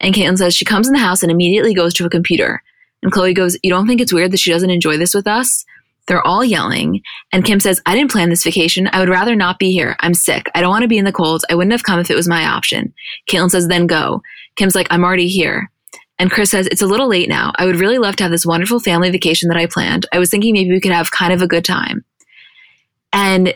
And 0.00 0.14
Caitlyn 0.14 0.38
says 0.38 0.54
she 0.54 0.64
comes 0.64 0.88
in 0.88 0.92
the 0.92 0.98
house 0.98 1.22
and 1.22 1.30
immediately 1.30 1.72
goes 1.72 1.94
to 1.94 2.04
a 2.04 2.10
computer. 2.10 2.62
And 3.02 3.12
Khloe 3.12 3.34
goes, 3.34 3.56
You 3.62 3.70
don't 3.70 3.86
think 3.86 4.00
it's 4.00 4.12
weird 4.12 4.32
that 4.32 4.40
she 4.40 4.50
doesn't 4.50 4.70
enjoy 4.70 4.96
this 4.96 5.14
with 5.14 5.28
us? 5.28 5.64
They're 6.08 6.26
all 6.26 6.44
yelling. 6.44 7.00
And 7.32 7.44
Kim 7.44 7.60
says, 7.60 7.80
I 7.86 7.94
didn't 7.94 8.10
plan 8.10 8.30
this 8.30 8.42
vacation. 8.42 8.88
I 8.92 8.98
would 8.98 9.08
rather 9.08 9.36
not 9.36 9.58
be 9.58 9.72
here. 9.72 9.96
I'm 10.00 10.14
sick. 10.14 10.50
I 10.54 10.60
don't 10.60 10.70
want 10.70 10.82
to 10.82 10.88
be 10.88 10.98
in 10.98 11.04
the 11.04 11.12
cold. 11.12 11.44
I 11.48 11.54
wouldn't 11.54 11.72
have 11.72 11.84
come 11.84 12.00
if 12.00 12.10
it 12.10 12.16
was 12.16 12.28
my 12.28 12.44
option. 12.44 12.92
Caitlyn 13.30 13.50
says, 13.50 13.68
Then 13.68 13.86
go. 13.86 14.20
Kim's 14.56 14.74
like, 14.74 14.88
I'm 14.90 15.04
already 15.04 15.28
here. 15.28 15.70
And 16.18 16.30
Kris 16.30 16.50
says, 16.50 16.66
It's 16.66 16.82
a 16.82 16.86
little 16.86 17.08
late 17.08 17.28
now. 17.28 17.52
I 17.56 17.66
would 17.66 17.76
really 17.76 17.98
love 17.98 18.16
to 18.16 18.24
have 18.24 18.32
this 18.32 18.46
wonderful 18.46 18.80
family 18.80 19.10
vacation 19.10 19.48
that 19.48 19.58
I 19.58 19.66
planned. 19.66 20.06
I 20.12 20.18
was 20.18 20.30
thinking 20.30 20.52
maybe 20.52 20.70
we 20.70 20.80
could 20.80 20.92
have 20.92 21.10
kind 21.10 21.32
of 21.32 21.40
a 21.40 21.48
good 21.48 21.64
time. 21.64 22.04
And 23.12 23.54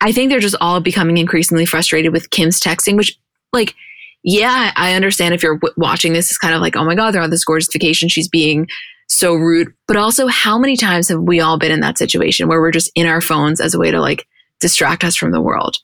I 0.00 0.12
think 0.12 0.30
they're 0.30 0.40
just 0.40 0.56
all 0.60 0.80
becoming 0.80 1.16
increasingly 1.16 1.66
frustrated 1.66 2.12
with 2.12 2.30
Kim's 2.30 2.60
texting, 2.60 2.96
which, 2.96 3.18
like, 3.52 3.74
yeah, 4.22 4.72
I 4.74 4.94
understand 4.94 5.34
if 5.34 5.42
you're 5.42 5.58
w- 5.58 5.74
watching 5.76 6.12
this, 6.12 6.30
it's 6.30 6.38
kind 6.38 6.54
of 6.54 6.60
like, 6.60 6.76
oh 6.76 6.84
my 6.84 6.94
God, 6.94 7.12
they're 7.12 7.22
on 7.22 7.30
this 7.30 7.44
gorgeous 7.44 7.72
vacation. 7.72 8.08
She's 8.08 8.28
being 8.28 8.66
so 9.08 9.34
rude. 9.34 9.72
But 9.86 9.96
also, 9.96 10.26
how 10.26 10.58
many 10.58 10.76
times 10.76 11.08
have 11.08 11.20
we 11.20 11.40
all 11.40 11.58
been 11.58 11.72
in 11.72 11.80
that 11.80 11.98
situation 11.98 12.48
where 12.48 12.60
we're 12.60 12.70
just 12.70 12.90
in 12.94 13.06
our 13.06 13.20
phones 13.20 13.60
as 13.60 13.74
a 13.74 13.78
way 13.78 13.90
to 13.90 14.00
like 14.00 14.26
distract 14.60 15.04
us 15.04 15.16
from 15.16 15.32
the 15.32 15.40
world? 15.40 15.76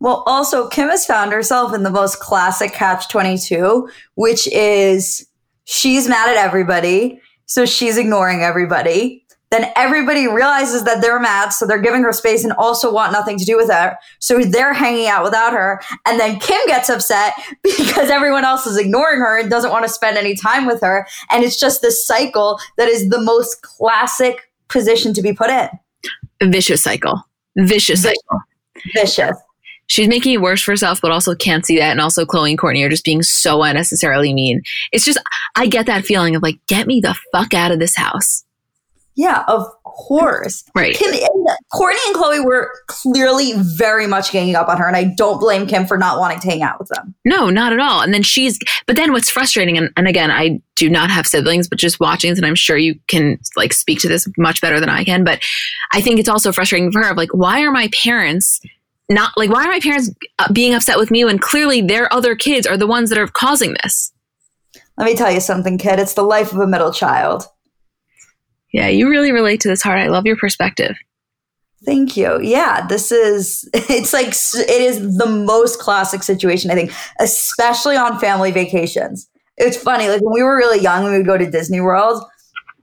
Well, 0.00 0.22
also, 0.26 0.68
Kim 0.68 0.88
has 0.88 1.04
found 1.04 1.32
herself 1.32 1.74
in 1.74 1.82
the 1.82 1.90
most 1.90 2.20
classic 2.20 2.72
catch 2.72 3.08
22, 3.10 3.88
which 4.14 4.46
is 4.48 5.26
she's 5.64 6.08
mad 6.08 6.30
at 6.30 6.36
everybody. 6.36 7.20
So 7.44 7.66
she's 7.66 7.98
ignoring 7.98 8.42
everybody. 8.42 9.19
Then 9.50 9.72
everybody 9.76 10.28
realizes 10.28 10.84
that 10.84 11.00
they're 11.00 11.18
mad, 11.18 11.50
so 11.50 11.66
they're 11.66 11.80
giving 11.80 12.02
her 12.02 12.12
space 12.12 12.44
and 12.44 12.52
also 12.52 12.92
want 12.92 13.12
nothing 13.12 13.38
to 13.38 13.44
do 13.44 13.56
with 13.56 13.70
her. 13.70 13.96
So 14.20 14.40
they're 14.40 14.72
hanging 14.72 15.06
out 15.06 15.24
without 15.24 15.52
her. 15.52 15.80
And 16.06 16.20
then 16.20 16.38
Kim 16.38 16.60
gets 16.66 16.88
upset 16.88 17.34
because 17.62 18.10
everyone 18.10 18.44
else 18.44 18.66
is 18.66 18.76
ignoring 18.76 19.18
her 19.18 19.38
and 19.38 19.50
doesn't 19.50 19.70
want 19.70 19.84
to 19.84 19.88
spend 19.88 20.16
any 20.16 20.36
time 20.36 20.66
with 20.66 20.80
her. 20.82 21.06
And 21.30 21.44
it's 21.44 21.58
just 21.58 21.82
this 21.82 22.06
cycle 22.06 22.58
that 22.76 22.88
is 22.88 23.08
the 23.08 23.20
most 23.20 23.62
classic 23.62 24.50
position 24.68 25.12
to 25.14 25.22
be 25.22 25.32
put 25.32 25.50
in. 25.50 25.68
Vicious 26.42 26.82
cycle. 26.82 27.22
Vicious 27.56 28.02
cycle. 28.02 28.40
Vicious 28.94 29.36
she's 29.90 30.08
making 30.08 30.32
it 30.32 30.40
worse 30.40 30.62
for 30.62 30.70
herself, 30.70 31.00
but 31.02 31.10
also 31.10 31.34
can't 31.34 31.66
see 31.66 31.76
that. 31.78 31.90
And 31.90 32.00
also, 32.00 32.24
Khloe 32.24 32.50
and 32.50 32.58
Kourtney 32.58 32.84
are 32.86 32.88
just 32.88 33.04
being 33.04 33.22
so 33.22 33.62
unnecessarily 33.62 34.32
mean. 34.32 34.62
It's 34.92 35.04
just, 35.04 35.18
I 35.56 35.66
get 35.66 35.86
that 35.86 36.06
feeling 36.06 36.36
of 36.36 36.42
like, 36.42 36.60
get 36.68 36.86
me 36.86 37.00
the 37.00 37.16
fuck 37.32 37.52
out 37.52 37.72
of 37.72 37.80
this 37.80 37.96
house. 37.96 38.44
Yeah, 39.16 39.44
of 39.48 39.66
course. 39.84 40.64
Right. 40.74 40.94
Kim, 40.94 41.12
and 41.12 41.48
Kourtney 41.72 41.98
and 42.06 42.16
Khloé 42.16 42.44
were 42.44 42.72
clearly 42.86 43.52
very 43.56 44.06
much 44.06 44.32
ganging 44.32 44.54
up 44.54 44.68
on 44.68 44.78
her, 44.78 44.86
and 44.86 44.96
I 44.96 45.04
don't 45.16 45.38
blame 45.38 45.66
Kim 45.66 45.86
for 45.86 45.98
not 45.98 46.18
wanting 46.18 46.40
to 46.40 46.48
hang 46.48 46.62
out 46.62 46.78
with 46.78 46.88
them. 46.88 47.14
No, 47.24 47.50
not 47.50 47.72
at 47.72 47.80
all. 47.80 48.02
And 48.02 48.14
then 48.14 48.22
she's, 48.22 48.58
but 48.86 48.96
then 48.96 49.12
what's 49.12 49.30
frustrating, 49.30 49.76
and, 49.76 49.90
and 49.96 50.08
again, 50.08 50.30
I 50.30 50.60
do 50.76 50.88
not 50.88 51.10
have 51.10 51.26
siblings, 51.26 51.68
but 51.68 51.78
just 51.78 52.00
watching 52.00 52.30
this, 52.30 52.38
and 52.38 52.46
I'm 52.46 52.54
sure 52.54 52.78
you 52.78 52.98
can 53.08 53.38
like 53.56 53.72
speak 53.72 54.00
to 54.00 54.08
this 54.08 54.26
much 54.38 54.60
better 54.60 54.80
than 54.80 54.88
I 54.88 55.04
can, 55.04 55.24
but 55.24 55.42
I 55.92 56.00
think 56.00 56.18
it's 56.18 56.28
also 56.28 56.52
frustrating 56.52 56.92
for 56.92 57.02
her 57.02 57.10
of 57.10 57.16
like, 57.16 57.34
why 57.34 57.62
are 57.62 57.72
my 57.72 57.90
parents 58.02 58.60
not 59.10 59.32
like 59.36 59.50
why 59.50 59.64
are 59.64 59.70
my 59.70 59.80
parents 59.80 60.10
uh, 60.38 60.50
being 60.52 60.72
upset 60.72 60.96
with 60.96 61.10
me 61.10 61.24
when 61.24 61.36
clearly 61.38 61.82
their 61.82 62.10
other 62.12 62.36
kids 62.36 62.64
are 62.66 62.76
the 62.76 62.86
ones 62.86 63.10
that 63.10 63.18
are 63.18 63.26
causing 63.26 63.74
this 63.82 64.12
let 64.96 65.04
me 65.04 65.16
tell 65.16 65.32
you 65.32 65.40
something 65.40 65.76
kid 65.76 65.98
it's 65.98 66.14
the 66.14 66.22
life 66.22 66.52
of 66.52 66.60
a 66.60 66.66
middle 66.66 66.92
child 66.92 67.44
yeah 68.72 68.88
you 68.88 69.08
really 69.08 69.32
relate 69.32 69.60
to 69.60 69.68
this 69.68 69.82
hard 69.82 70.00
i 70.00 70.08
love 70.08 70.26
your 70.26 70.36
perspective. 70.36 70.96
Thank 71.82 72.14
you. 72.14 72.38
Yeah 72.42 72.86
this 72.86 73.10
is 73.10 73.68
it's 73.74 74.12
like 74.12 74.28
it 74.28 74.82
is 74.82 75.16
the 75.16 75.26
most 75.26 75.78
classic 75.78 76.22
situation 76.22 76.70
i 76.70 76.74
think 76.74 76.92
especially 77.18 77.96
on 77.96 78.18
family 78.18 78.50
vacations. 78.50 79.28
It's 79.56 79.76
funny 79.76 80.08
like 80.08 80.22
when 80.22 80.34
we 80.34 80.42
were 80.42 80.56
really 80.56 80.80
young 80.80 81.04
we 81.04 81.10
would 81.10 81.26
go 81.26 81.38
to 81.38 81.50
disney 81.50 81.80
world 81.80 82.22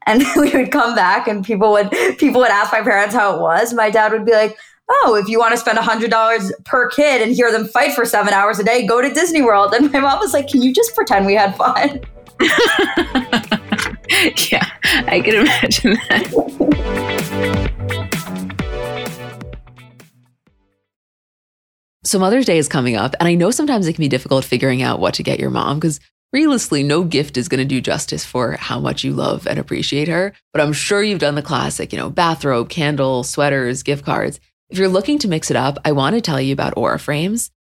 and 0.05 0.23
we 0.37 0.51
would 0.51 0.71
come 0.71 0.95
back 0.95 1.27
and 1.27 1.45
people 1.45 1.71
would 1.71 1.91
people 2.17 2.41
would 2.41 2.51
ask 2.51 2.71
my 2.71 2.81
parents 2.81 3.13
how 3.13 3.35
it 3.35 3.41
was. 3.41 3.73
My 3.73 3.89
dad 3.89 4.11
would 4.11 4.25
be 4.25 4.33
like 4.33 4.57
oh, 4.89 5.15
if 5.15 5.27
you 5.27 5.39
want 5.39 5.51
to 5.51 5.57
spend 5.57 5.77
$100 5.77 6.51
per 6.65 6.89
kid 6.89 7.21
and 7.21 7.33
hear 7.33 7.51
them 7.51 7.67
fight 7.67 7.93
for 7.93 8.05
seven 8.05 8.33
hours 8.33 8.59
a 8.59 8.63
day, 8.63 8.85
go 8.85 9.01
to 9.01 9.13
Disney 9.13 9.41
World. 9.41 9.73
And 9.73 9.91
my 9.91 9.99
mom 9.99 10.19
was 10.19 10.33
like, 10.33 10.47
can 10.47 10.61
you 10.61 10.73
just 10.73 10.95
pretend 10.95 11.25
we 11.25 11.33
had 11.33 11.55
fun? 11.55 12.01
yeah, 14.51 14.66
I 15.07 15.19
can 15.19 15.35
imagine 15.35 15.97
that. 16.07 17.37
So, 22.05 22.19
Mother's 22.19 22.45
Day 22.45 22.57
is 22.57 22.69
coming 22.69 22.95
up, 22.95 23.15
and 23.19 23.27
I 23.27 23.35
know 23.35 23.51
sometimes 23.51 23.85
it 23.85 23.93
can 23.93 24.01
be 24.01 24.07
difficult 24.07 24.45
figuring 24.45 24.81
out 24.81 25.01
what 25.01 25.15
to 25.15 25.23
get 25.23 25.41
your 25.41 25.49
mom 25.49 25.77
because 25.77 25.99
realistically, 26.31 26.83
no 26.83 27.03
gift 27.03 27.35
is 27.35 27.49
going 27.49 27.59
to 27.59 27.65
do 27.65 27.81
justice 27.81 28.23
for 28.23 28.53
how 28.53 28.79
much 28.79 29.03
you 29.03 29.11
love 29.11 29.45
and 29.45 29.59
appreciate 29.59 30.07
her. 30.07 30.31
But 30.53 30.61
I'm 30.61 30.71
sure 30.71 31.03
you've 31.03 31.19
done 31.19 31.35
the 31.35 31.41
classic, 31.41 31.91
you 31.91 31.99
know, 31.99 32.09
bathrobe, 32.09 32.69
candle, 32.69 33.25
sweaters, 33.25 33.83
gift 33.83 34.05
cards. 34.05 34.39
If 34.69 34.77
you're 34.77 34.87
looking 34.87 35.19
to 35.19 35.27
mix 35.27 35.51
it 35.51 35.57
up, 35.57 35.79
I 35.83 35.91
want 35.91 36.15
to 36.15 36.21
tell 36.21 36.39
you 36.39 36.53
about 36.53 36.77
Aura 36.77 36.97
Frames. 36.97 37.51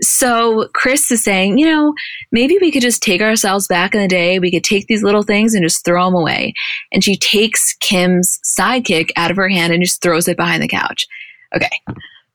So 0.00 0.68
Kris 0.74 1.10
is 1.10 1.22
saying, 1.22 1.58
you 1.58 1.66
know, 1.66 1.94
maybe 2.32 2.58
we 2.60 2.72
could 2.72 2.82
just 2.82 3.02
take 3.02 3.20
ourselves 3.20 3.68
back 3.68 3.94
in 3.94 4.00
the 4.00 4.08
day. 4.08 4.38
We 4.38 4.50
could 4.50 4.64
take 4.64 4.86
these 4.86 5.02
little 5.02 5.22
things 5.22 5.54
and 5.54 5.64
just 5.64 5.84
throw 5.84 6.04
them 6.06 6.14
away. 6.14 6.52
And 6.92 7.04
she 7.04 7.16
takes 7.16 7.74
Kim's 7.74 8.40
sidekick 8.44 9.10
out 9.16 9.30
of 9.30 9.36
her 9.36 9.48
hand 9.48 9.72
and 9.72 9.82
just 9.82 10.02
throws 10.02 10.26
it 10.26 10.36
behind 10.36 10.62
the 10.62 10.68
couch. 10.68 11.06
Okay. 11.54 11.70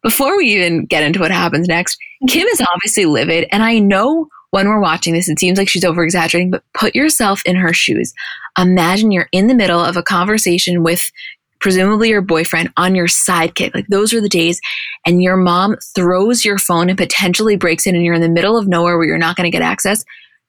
Before 0.02 0.38
we 0.38 0.46
even 0.54 0.86
get 0.86 1.04
into 1.04 1.20
what 1.20 1.32
happens 1.32 1.68
next, 1.68 1.98
Kim 2.28 2.48
is 2.48 2.62
obviously 2.74 3.06
livid. 3.06 3.48
And 3.52 3.64
I 3.64 3.80
know 3.80 4.30
when 4.52 4.68
we're 4.68 4.82
watching 4.82 5.14
this, 5.14 5.30
it 5.30 5.40
seems 5.40 5.58
like 5.58 5.70
she's 5.70 5.84
over 5.84 6.04
exaggerating, 6.04 6.52
but 6.52 6.64
put 6.74 6.96
yourself 6.96 7.42
in 7.46 7.56
her 7.56 7.74
shoes. 7.74 8.14
Imagine 8.58 9.12
you're 9.12 9.30
in 9.32 9.48
the 9.48 9.54
middle 9.54 9.80
of 9.80 9.98
a 9.98 10.04
conversation 10.04 10.84
with 10.84 11.12
presumably 11.60 12.10
your 12.10 12.22
boyfriend, 12.22 12.72
on 12.78 12.96
your 12.96 13.08
sidekick. 13.08 13.74
Like 13.74 13.88
those 13.88 14.14
are 14.14 14.22
the 14.22 14.30
days. 14.30 14.60
And 15.06 15.22
your 15.22 15.38
mom 15.38 15.78
throws 15.96 16.46
your 16.46 16.58
phone 16.58 16.90
and 16.90 16.98
potentially 16.98 17.56
breaks 17.56 17.88
it, 17.88 17.96
and 17.96 18.04
you're 18.04 18.16
in 18.16 18.22
the 18.22 18.30
middle 18.30 18.58
of 18.58 18.68
nowhere 18.68 18.98
where 18.98 19.08
you're 19.08 19.18
not 19.18 19.36
going 19.36 19.50
to 19.50 19.56
get 19.56 19.62
access. 19.62 20.04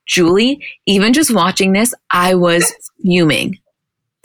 Julie, 0.06 0.64
even 0.86 1.12
just 1.12 1.32
watching 1.32 1.72
this, 1.72 1.94
I 2.10 2.34
was 2.34 2.72
fuming. 3.00 3.58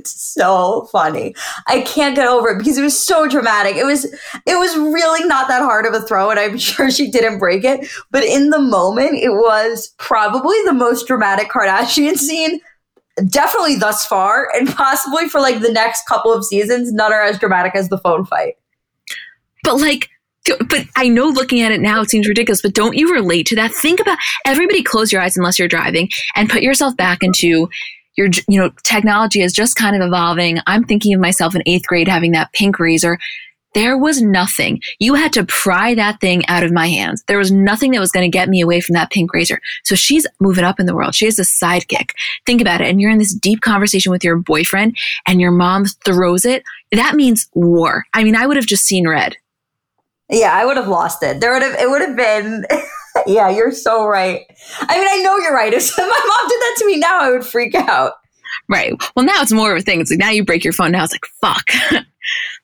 it's 0.00 0.12
so 0.20 0.88
funny. 0.90 1.34
I 1.68 1.82
can't 1.82 2.16
get 2.16 2.26
over 2.26 2.48
it 2.48 2.58
because 2.58 2.78
it 2.78 2.82
was 2.82 2.98
so 2.98 3.28
dramatic. 3.28 3.76
It 3.76 3.84
was 3.84 4.04
it 4.04 4.58
was 4.58 4.76
really 4.76 5.26
not 5.26 5.48
that 5.48 5.62
hard 5.62 5.86
of 5.86 5.94
a 5.94 6.00
throw 6.00 6.30
and 6.30 6.40
I'm 6.40 6.58
sure 6.58 6.90
she 6.90 7.10
didn't 7.10 7.38
break 7.38 7.64
it, 7.64 7.86
but 8.10 8.24
in 8.24 8.50
the 8.50 8.60
moment 8.60 9.14
it 9.14 9.30
was 9.30 9.94
probably 9.98 10.56
the 10.64 10.72
most 10.72 11.06
dramatic 11.06 11.48
Kardashian 11.50 12.16
scene 12.16 12.60
definitely 13.28 13.76
thus 13.76 14.04
far, 14.06 14.48
and 14.54 14.68
possibly 14.68 15.28
for 15.28 15.40
like 15.40 15.60
the 15.60 15.72
next 15.72 16.06
couple 16.06 16.32
of 16.32 16.44
seasons, 16.44 16.92
none 16.92 17.12
are 17.12 17.22
as 17.22 17.38
dramatic 17.38 17.74
as 17.74 17.88
the 17.88 17.98
phone 17.98 18.24
fight. 18.24 18.54
But 19.62 19.78
like, 19.78 20.08
but 20.46 20.86
I 20.96 21.08
know 21.08 21.26
looking 21.26 21.60
at 21.60 21.72
it 21.72 21.80
now, 21.80 22.00
it 22.00 22.10
seems 22.10 22.26
ridiculous, 22.26 22.62
but 22.62 22.72
don't 22.72 22.96
you 22.96 23.12
relate 23.12 23.46
to 23.48 23.56
that? 23.56 23.72
Think 23.72 24.00
about 24.00 24.18
everybody 24.46 24.82
close 24.82 25.12
your 25.12 25.20
eyes 25.20 25.36
unless 25.36 25.58
you're 25.58 25.68
driving 25.68 26.08
and 26.34 26.48
put 26.48 26.62
yourself 26.62 26.96
back 26.96 27.22
into 27.22 27.68
your, 28.16 28.28
you 28.48 28.58
know, 28.58 28.70
technology 28.82 29.42
is 29.42 29.52
just 29.52 29.76
kind 29.76 29.94
of 29.94 30.02
evolving. 30.02 30.58
I'm 30.66 30.84
thinking 30.84 31.14
of 31.14 31.20
myself 31.20 31.54
in 31.54 31.62
eighth 31.66 31.86
grade 31.86 32.08
having 32.08 32.32
that 32.32 32.52
pink 32.52 32.76
Razr. 32.76 33.18
There 33.74 33.96
was 33.96 34.20
nothing. 34.20 34.80
You 34.98 35.14
had 35.14 35.32
to 35.34 35.44
pry 35.44 35.94
that 35.94 36.20
thing 36.20 36.44
out 36.46 36.64
of 36.64 36.72
my 36.72 36.88
hands. 36.88 37.22
There 37.28 37.38
was 37.38 37.52
nothing 37.52 37.92
that 37.92 38.00
was 38.00 38.10
going 38.10 38.30
to 38.30 38.36
get 38.36 38.48
me 38.48 38.60
away 38.60 38.80
from 38.80 38.94
that 38.94 39.10
pink 39.10 39.32
Razr. 39.32 39.58
So 39.84 39.94
she's 39.94 40.26
moving 40.40 40.64
up 40.64 40.80
in 40.80 40.86
the 40.86 40.94
world. 40.94 41.14
She 41.14 41.26
has 41.26 41.38
a 41.38 41.42
sidekick. 41.42 42.10
Think 42.46 42.60
about 42.60 42.80
it. 42.80 42.88
And 42.88 43.00
you're 43.00 43.10
in 43.10 43.18
this 43.18 43.34
deep 43.34 43.60
conversation 43.60 44.10
with 44.10 44.24
your 44.24 44.36
boyfriend 44.36 44.96
and 45.26 45.40
your 45.40 45.52
mom 45.52 45.84
throws 46.04 46.44
it. 46.44 46.64
That 46.90 47.14
means 47.14 47.48
war. 47.54 48.04
I 48.12 48.24
mean, 48.24 48.34
I 48.34 48.46
would 48.46 48.56
have 48.56 48.66
just 48.66 48.84
seen 48.84 49.08
red. 49.08 49.36
Yeah, 50.28 50.52
I 50.52 50.64
would 50.64 50.76
have 50.76 50.88
lost 50.88 51.22
it. 51.22 51.40
There 51.40 51.52
would 51.52 51.62
have, 51.62 51.74
it 51.74 51.88
would 51.90 52.02
have 52.02 52.16
been, 52.16 52.64
yeah, 53.26 53.50
you're 53.50 53.72
so 53.72 54.06
right. 54.06 54.46
I 54.80 54.98
mean, 54.98 55.08
I 55.08 55.22
know 55.22 55.38
you're 55.38 55.54
right. 55.54 55.72
If 55.80 55.96
my 55.96 56.04
mom 56.04 56.48
did 56.48 56.60
that 56.60 56.76
to 56.78 56.86
me 56.86 56.98
now, 56.98 57.20
I 57.20 57.30
would 57.30 57.44
freak 57.44 57.74
out. 57.74 58.14
Right. 58.68 58.94
Well, 59.14 59.24
now 59.24 59.42
it's 59.42 59.52
more 59.52 59.72
of 59.72 59.78
a 59.78 59.82
thing. 59.82 60.00
It's 60.00 60.10
like 60.10 60.18
now 60.18 60.30
you 60.30 60.44
break 60.44 60.64
your 60.64 60.72
phone. 60.72 60.92
Now 60.92 61.04
it's 61.04 61.12
like, 61.12 61.26
fuck. 61.40 61.70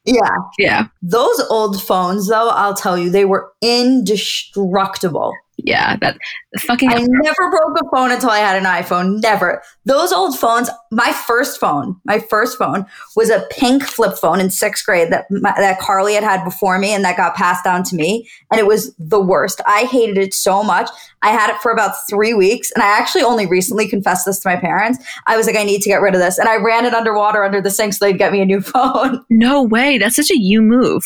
Yeah. 0.06 0.36
Yeah. 0.58 0.86
Those 1.02 1.40
old 1.50 1.82
phones, 1.82 2.28
though, 2.28 2.48
I'll 2.50 2.74
tell 2.74 2.96
you, 2.96 3.10
they 3.10 3.24
were 3.24 3.52
indestructible. 3.60 5.34
Yeah, 5.58 5.96
that 6.02 6.18
fucking. 6.58 6.90
I 6.90 6.98
never 6.98 7.50
broke 7.50 7.78
a 7.80 7.90
phone 7.90 8.12
until 8.12 8.28
I 8.28 8.38
had 8.38 8.56
an 8.58 8.64
iPhone. 8.64 9.22
Never. 9.22 9.62
Those 9.86 10.12
old 10.12 10.38
phones. 10.38 10.68
My 10.90 11.12
first 11.12 11.58
phone, 11.58 11.96
my 12.04 12.18
first 12.18 12.58
phone 12.58 12.84
was 13.16 13.30
a 13.30 13.46
pink 13.50 13.82
flip 13.82 14.18
phone 14.18 14.38
in 14.38 14.50
sixth 14.50 14.84
grade 14.84 15.10
that 15.12 15.24
my, 15.30 15.54
that 15.56 15.80
Carly 15.80 16.12
had 16.12 16.24
had 16.24 16.44
before 16.44 16.78
me, 16.78 16.92
and 16.92 17.04
that 17.04 17.16
got 17.16 17.34
passed 17.34 17.64
down 17.64 17.84
to 17.84 17.96
me, 17.96 18.28
and 18.50 18.60
it 18.60 18.66
was 18.66 18.94
the 18.98 19.20
worst. 19.20 19.62
I 19.66 19.84
hated 19.84 20.18
it 20.18 20.34
so 20.34 20.62
much. 20.62 20.90
I 21.22 21.30
had 21.30 21.48
it 21.48 21.60
for 21.62 21.72
about 21.72 21.94
three 22.08 22.34
weeks, 22.34 22.70
and 22.72 22.82
I 22.82 22.98
actually 22.98 23.22
only 23.22 23.46
recently 23.46 23.88
confessed 23.88 24.26
this 24.26 24.38
to 24.40 24.48
my 24.48 24.56
parents. 24.56 25.02
I 25.26 25.38
was 25.38 25.46
like, 25.46 25.56
I 25.56 25.64
need 25.64 25.80
to 25.82 25.88
get 25.88 26.02
rid 26.02 26.14
of 26.14 26.20
this, 26.20 26.38
and 26.38 26.50
I 26.50 26.56
ran 26.56 26.84
it 26.84 26.92
underwater 26.92 27.42
under 27.42 27.62
the 27.62 27.70
sink 27.70 27.94
so 27.94 28.04
they'd 28.04 28.18
get 28.18 28.32
me 28.32 28.42
a 28.42 28.46
new 28.46 28.60
phone. 28.60 29.24
No 29.30 29.62
way. 29.62 29.96
That's 29.96 30.16
such 30.16 30.30
a 30.30 30.38
you 30.38 30.60
move. 30.60 31.02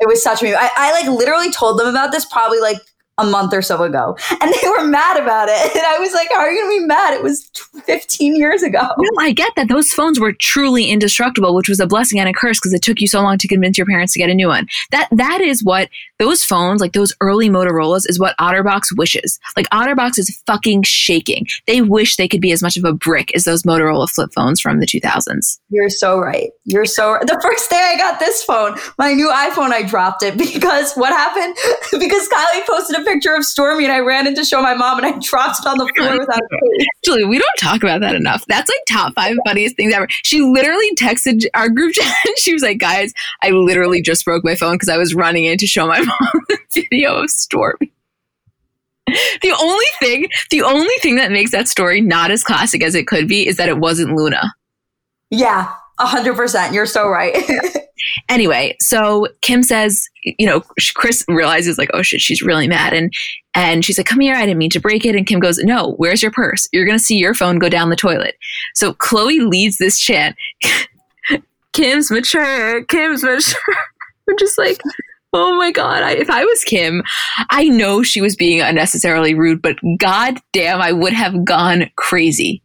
It 0.00 0.06
was 0.06 0.22
such 0.22 0.40
a 0.40 0.44
move. 0.44 0.54
I, 0.56 0.70
I 0.76 0.92
like 0.92 1.08
literally 1.08 1.50
told 1.50 1.80
them 1.80 1.88
about 1.88 2.12
this 2.12 2.24
probably 2.24 2.60
like 2.60 2.78
a 3.18 3.24
month 3.24 3.52
or 3.52 3.62
so 3.62 3.82
ago. 3.82 4.16
And 4.40 4.52
they 4.52 4.68
were 4.68 4.86
mad 4.86 5.20
about 5.20 5.48
it. 5.48 5.58
And 5.78 5.86
I 5.86 5.98
was 5.98 6.12
like, 6.12 6.28
how 6.32 6.40
are 6.40 6.50
you 6.50 6.60
going 6.60 6.76
to 6.76 6.82
be 6.82 6.86
mad? 6.86 7.14
It 7.14 7.22
was 7.22 7.48
15 7.84 8.34
years 8.34 8.64
ago. 8.64 8.80
No, 8.80 9.10
I 9.20 9.32
get 9.32 9.52
that. 9.54 9.68
Those 9.68 9.92
phones 9.92 10.18
were 10.18 10.32
truly 10.32 10.86
indestructible, 10.86 11.54
which 11.54 11.68
was 11.68 11.78
a 11.78 11.86
blessing 11.86 12.18
and 12.18 12.28
a 12.28 12.32
curse 12.32 12.58
because 12.58 12.72
it 12.72 12.82
took 12.82 13.00
you 13.00 13.06
so 13.06 13.20
long 13.20 13.38
to 13.38 13.46
convince 13.46 13.78
your 13.78 13.86
parents 13.86 14.12
to 14.14 14.18
get 14.18 14.28
a 14.28 14.34
new 14.34 14.48
one. 14.48 14.66
That 14.90 15.08
That 15.12 15.40
is 15.40 15.62
what 15.62 15.88
those 16.18 16.42
phones, 16.42 16.80
like 16.80 16.94
those 16.94 17.14
early 17.20 17.48
Motorola's, 17.48 18.06
is 18.06 18.18
what 18.18 18.36
Otterbox 18.38 18.96
wishes. 18.96 19.38
Like 19.56 19.68
Otterbox 19.70 20.18
is 20.18 20.42
fucking 20.46 20.82
shaking. 20.82 21.46
They 21.66 21.80
wish 21.80 22.16
they 22.16 22.28
could 22.28 22.40
be 22.40 22.52
as 22.52 22.62
much 22.62 22.76
of 22.76 22.84
a 22.84 22.92
brick 22.92 23.34
as 23.34 23.44
those 23.44 23.62
Motorola 23.62 24.10
flip 24.10 24.30
phones 24.34 24.60
from 24.60 24.80
the 24.80 24.86
2000s. 24.86 25.60
You're 25.70 25.90
so 25.90 26.18
right. 26.18 26.50
You're 26.64 26.86
so 26.86 27.12
right. 27.12 27.26
The 27.26 27.38
first 27.42 27.70
day 27.70 27.92
I 27.94 27.96
got 27.96 28.18
this 28.18 28.42
phone, 28.42 28.76
my 28.98 29.12
new 29.12 29.28
iPhone, 29.28 29.70
I 29.70 29.82
dropped 29.82 30.22
it 30.22 30.36
because 30.54 30.94
what 30.94 31.12
happened? 31.12 31.56
because 32.00 32.28
Kylie 32.28 32.66
posted 32.66 32.98
a 32.98 33.04
picture 33.08 33.34
of 33.34 33.42
Stormi 33.42 33.84
and 33.84 33.92
I 33.92 34.00
ran 34.00 34.26
in 34.26 34.34
to 34.34 34.44
show 34.44 34.62
my 34.62 34.74
mom 34.74 34.98
and 34.98 35.06
I 35.06 35.18
dropped 35.18 35.60
it 35.60 35.66
on 35.66 35.78
the 35.78 35.90
floor 35.96 36.18
without 36.18 36.38
a 36.38 36.84
Actually, 36.98 37.24
we 37.24 37.38
don't 37.38 37.48
talk 37.58 37.82
about 37.82 38.00
that 38.00 38.14
enough. 38.14 38.44
That's 38.48 38.68
like 38.68 38.80
top 38.88 39.14
five 39.14 39.36
funniest 39.46 39.76
things 39.76 39.94
ever. 39.94 40.06
She 40.10 40.40
literally 40.40 40.94
texted 40.94 41.44
our 41.54 41.68
group 41.68 41.94
chat 41.94 42.14
and 42.26 42.38
she 42.38 42.52
was 42.52 42.62
like, 42.62 42.78
guys, 42.78 43.12
I 43.42 43.50
literally 43.50 44.02
just 44.02 44.24
broke 44.24 44.44
my 44.44 44.54
phone 44.54 44.74
because 44.74 44.88
I 44.88 44.98
was 44.98 45.14
running 45.14 45.44
in 45.44 45.58
to 45.58 45.66
show 45.66 45.86
my 45.86 46.00
mom 46.20 46.42
the 46.48 46.58
video 46.74 47.16
of 47.16 47.30
Stormi. 47.30 47.90
The 49.40 49.56
only 49.58 49.86
thing, 50.00 50.28
the 50.50 50.62
only 50.62 50.94
thing 51.00 51.16
that 51.16 51.32
makes 51.32 51.50
that 51.52 51.66
story 51.66 52.02
not 52.02 52.30
as 52.30 52.44
classic 52.44 52.84
as 52.84 52.94
it 52.94 53.06
could 53.06 53.26
be 53.26 53.46
is 53.46 53.56
that 53.56 53.70
it 53.70 53.78
wasn't 53.78 54.14
Luna. 54.14 54.52
Yeah, 55.30 55.72
a 55.98 56.06
hundred 56.06 56.36
percent. 56.36 56.74
You're 56.74 56.84
so 56.84 57.08
right. 57.08 57.34
Anyway, 58.28 58.76
so 58.80 59.26
Kim 59.40 59.62
says, 59.62 60.08
you 60.22 60.46
know, 60.46 60.62
Kris 60.94 61.24
realizes 61.28 61.78
like, 61.78 61.90
oh 61.94 62.02
shit, 62.02 62.20
she's 62.20 62.42
really 62.42 62.68
mad, 62.68 62.92
and 62.92 63.12
and 63.54 63.84
she's 63.84 63.98
like, 63.98 64.06
come 64.06 64.20
here, 64.20 64.34
I 64.34 64.46
didn't 64.46 64.58
mean 64.58 64.70
to 64.70 64.80
break 64.80 65.04
it. 65.04 65.14
And 65.14 65.26
Kim 65.26 65.40
goes, 65.40 65.58
no, 65.58 65.94
where's 65.96 66.22
your 66.22 66.30
purse? 66.30 66.68
You're 66.72 66.86
gonna 66.86 66.98
see 66.98 67.16
your 67.16 67.34
phone 67.34 67.58
go 67.58 67.68
down 67.68 67.90
the 67.90 67.96
toilet. 67.96 68.36
So 68.74 68.94
Khloe 68.94 69.48
leads 69.48 69.78
this 69.78 69.98
chant. 69.98 70.36
Kim's 71.72 72.10
mature. 72.10 72.84
Kim's 72.84 73.22
mature. 73.22 73.76
I'm 74.28 74.36
just 74.38 74.58
like, 74.58 74.80
oh 75.32 75.56
my 75.56 75.70
god! 75.70 76.02
I, 76.02 76.12
if 76.12 76.30
I 76.30 76.44
was 76.44 76.64
Kim, 76.64 77.02
I 77.50 77.68
know 77.68 78.02
she 78.02 78.20
was 78.20 78.36
being 78.36 78.60
unnecessarily 78.60 79.34
rude, 79.34 79.62
but 79.62 79.76
god 79.98 80.38
damn, 80.52 80.80
I 80.80 80.92
would 80.92 81.12
have 81.12 81.44
gone 81.44 81.90
crazy. 81.96 82.62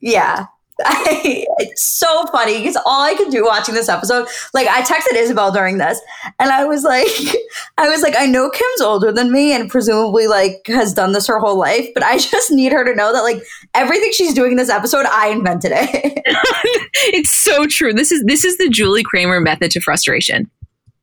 Yeah, 0.00 0.46
I, 0.84 1.46
it's 1.58 1.84
so 1.84 2.26
funny 2.26 2.58
because 2.58 2.76
all 2.84 3.02
I 3.02 3.14
could 3.14 3.30
do 3.30 3.44
watching 3.44 3.74
this 3.74 3.88
episode, 3.88 4.28
like 4.54 4.66
I 4.68 4.82
texted 4.82 5.16
Isabel 5.16 5.52
during 5.52 5.78
this, 5.78 6.00
and 6.38 6.50
I 6.50 6.64
was 6.64 6.84
like, 6.84 7.06
I 7.78 7.88
was 7.88 8.02
like, 8.02 8.14
I 8.16 8.26
know 8.26 8.50
Kim's 8.50 8.80
older 8.80 9.12
than 9.12 9.32
me 9.32 9.52
and 9.52 9.70
presumably 9.70 10.26
like 10.26 10.62
has 10.66 10.92
done 10.92 11.12
this 11.12 11.26
her 11.26 11.38
whole 11.38 11.58
life, 11.58 11.88
but 11.94 12.02
I 12.02 12.18
just 12.18 12.50
need 12.50 12.72
her 12.72 12.84
to 12.84 12.94
know 12.94 13.12
that 13.12 13.22
like 13.22 13.42
everything 13.74 14.12
she's 14.12 14.34
doing 14.34 14.52
in 14.52 14.56
this 14.56 14.70
episode, 14.70 15.06
I 15.06 15.28
invented 15.28 15.72
it. 15.74 16.22
it's 17.14 17.32
so 17.32 17.66
true. 17.66 17.92
This 17.92 18.12
is 18.12 18.24
this 18.24 18.44
is 18.44 18.58
the 18.58 18.68
Julie 18.68 19.02
Kramer 19.02 19.40
method 19.40 19.70
to 19.72 19.80
frustration. 19.80 20.50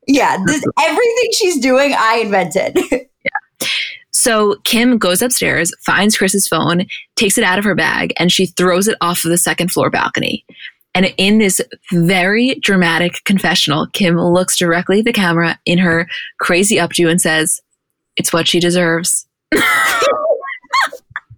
Yeah, 0.07 0.37
this, 0.45 0.63
everything 0.79 1.29
she's 1.33 1.59
doing, 1.59 1.95
I 1.97 2.17
invented. 2.17 2.77
yeah. 2.91 3.67
So 4.15 4.55
Kim 4.63 4.97
goes 4.97 5.21
upstairs, 5.21 5.73
finds 5.85 6.17
Kris's 6.17 6.47
phone, 6.47 6.85
takes 7.17 7.37
it 7.37 7.43
out 7.43 7.59
of 7.59 7.65
her 7.65 7.75
bag, 7.75 8.13
and 8.17 8.31
she 8.31 8.45
throws 8.45 8.87
it 8.87 8.95
off 9.01 9.25
of 9.25 9.29
the 9.29 9.37
second 9.37 9.73
floor 9.73 9.89
balcony. 9.89 10.45
And 10.93 11.13
in 11.17 11.37
this 11.37 11.59
very 11.91 12.55
dramatic 12.61 13.21
confessional, 13.25 13.87
Kim 13.91 14.17
looks 14.17 14.57
directly 14.57 14.99
at 14.99 15.05
the 15.05 15.11
camera 15.11 15.59
in 15.65 15.79
her 15.79 16.07
crazy 16.39 16.77
updo 16.77 17.11
and 17.11 17.19
says, 17.19 17.59
It's 18.15 18.31
what 18.31 18.47
she 18.47 18.61
deserves. 18.61 19.27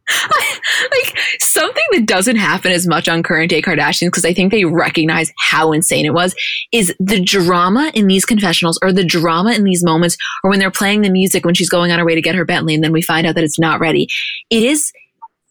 like 0.92 1.18
something 1.40 1.84
that 1.92 2.06
doesn't 2.06 2.38
happen 2.38 2.72
as 2.72 2.88
much 2.88 3.10
on 3.10 3.24
current 3.24 3.50
day 3.50 3.62
Kardashians 3.62 4.08
because 4.08 4.24
I 4.24 4.34
think 4.34 4.52
they 4.52 4.64
recognize 4.64 5.34
how 5.38 5.74
insane 5.74 6.06
it 6.06 6.14
was 6.14 6.34
is 6.72 6.96
the 7.00 7.20
drama 7.22 7.92
in 7.94 8.08
these 8.08 8.26
confessionals 8.26 8.80
or 8.82 8.94
the 8.94 9.04
drama 9.04 9.52
in 9.52 9.64
these 9.64 9.84
moments 9.84 10.18
or 10.44 10.50
when 10.50 10.60
they're 10.60 10.72
playing 10.72 11.02
the 11.02 11.10
music 11.10 11.46
when 11.46 11.56
she's 11.56 11.70
going 11.70 11.92
on 11.92 12.00
her 12.00 12.06
way 12.06 12.16
to 12.16 12.22
get 12.22 12.36
her 12.36 12.46
Bentley 12.46 12.74
and 12.74 12.84
then 12.84 12.94
we 12.94 13.02
find 13.02 13.28
out 13.28 13.36
that 13.36 13.44
it's 13.44 13.60
not 13.60 13.80
ready. 13.80 14.08
It 14.50 14.64
is 14.64 14.92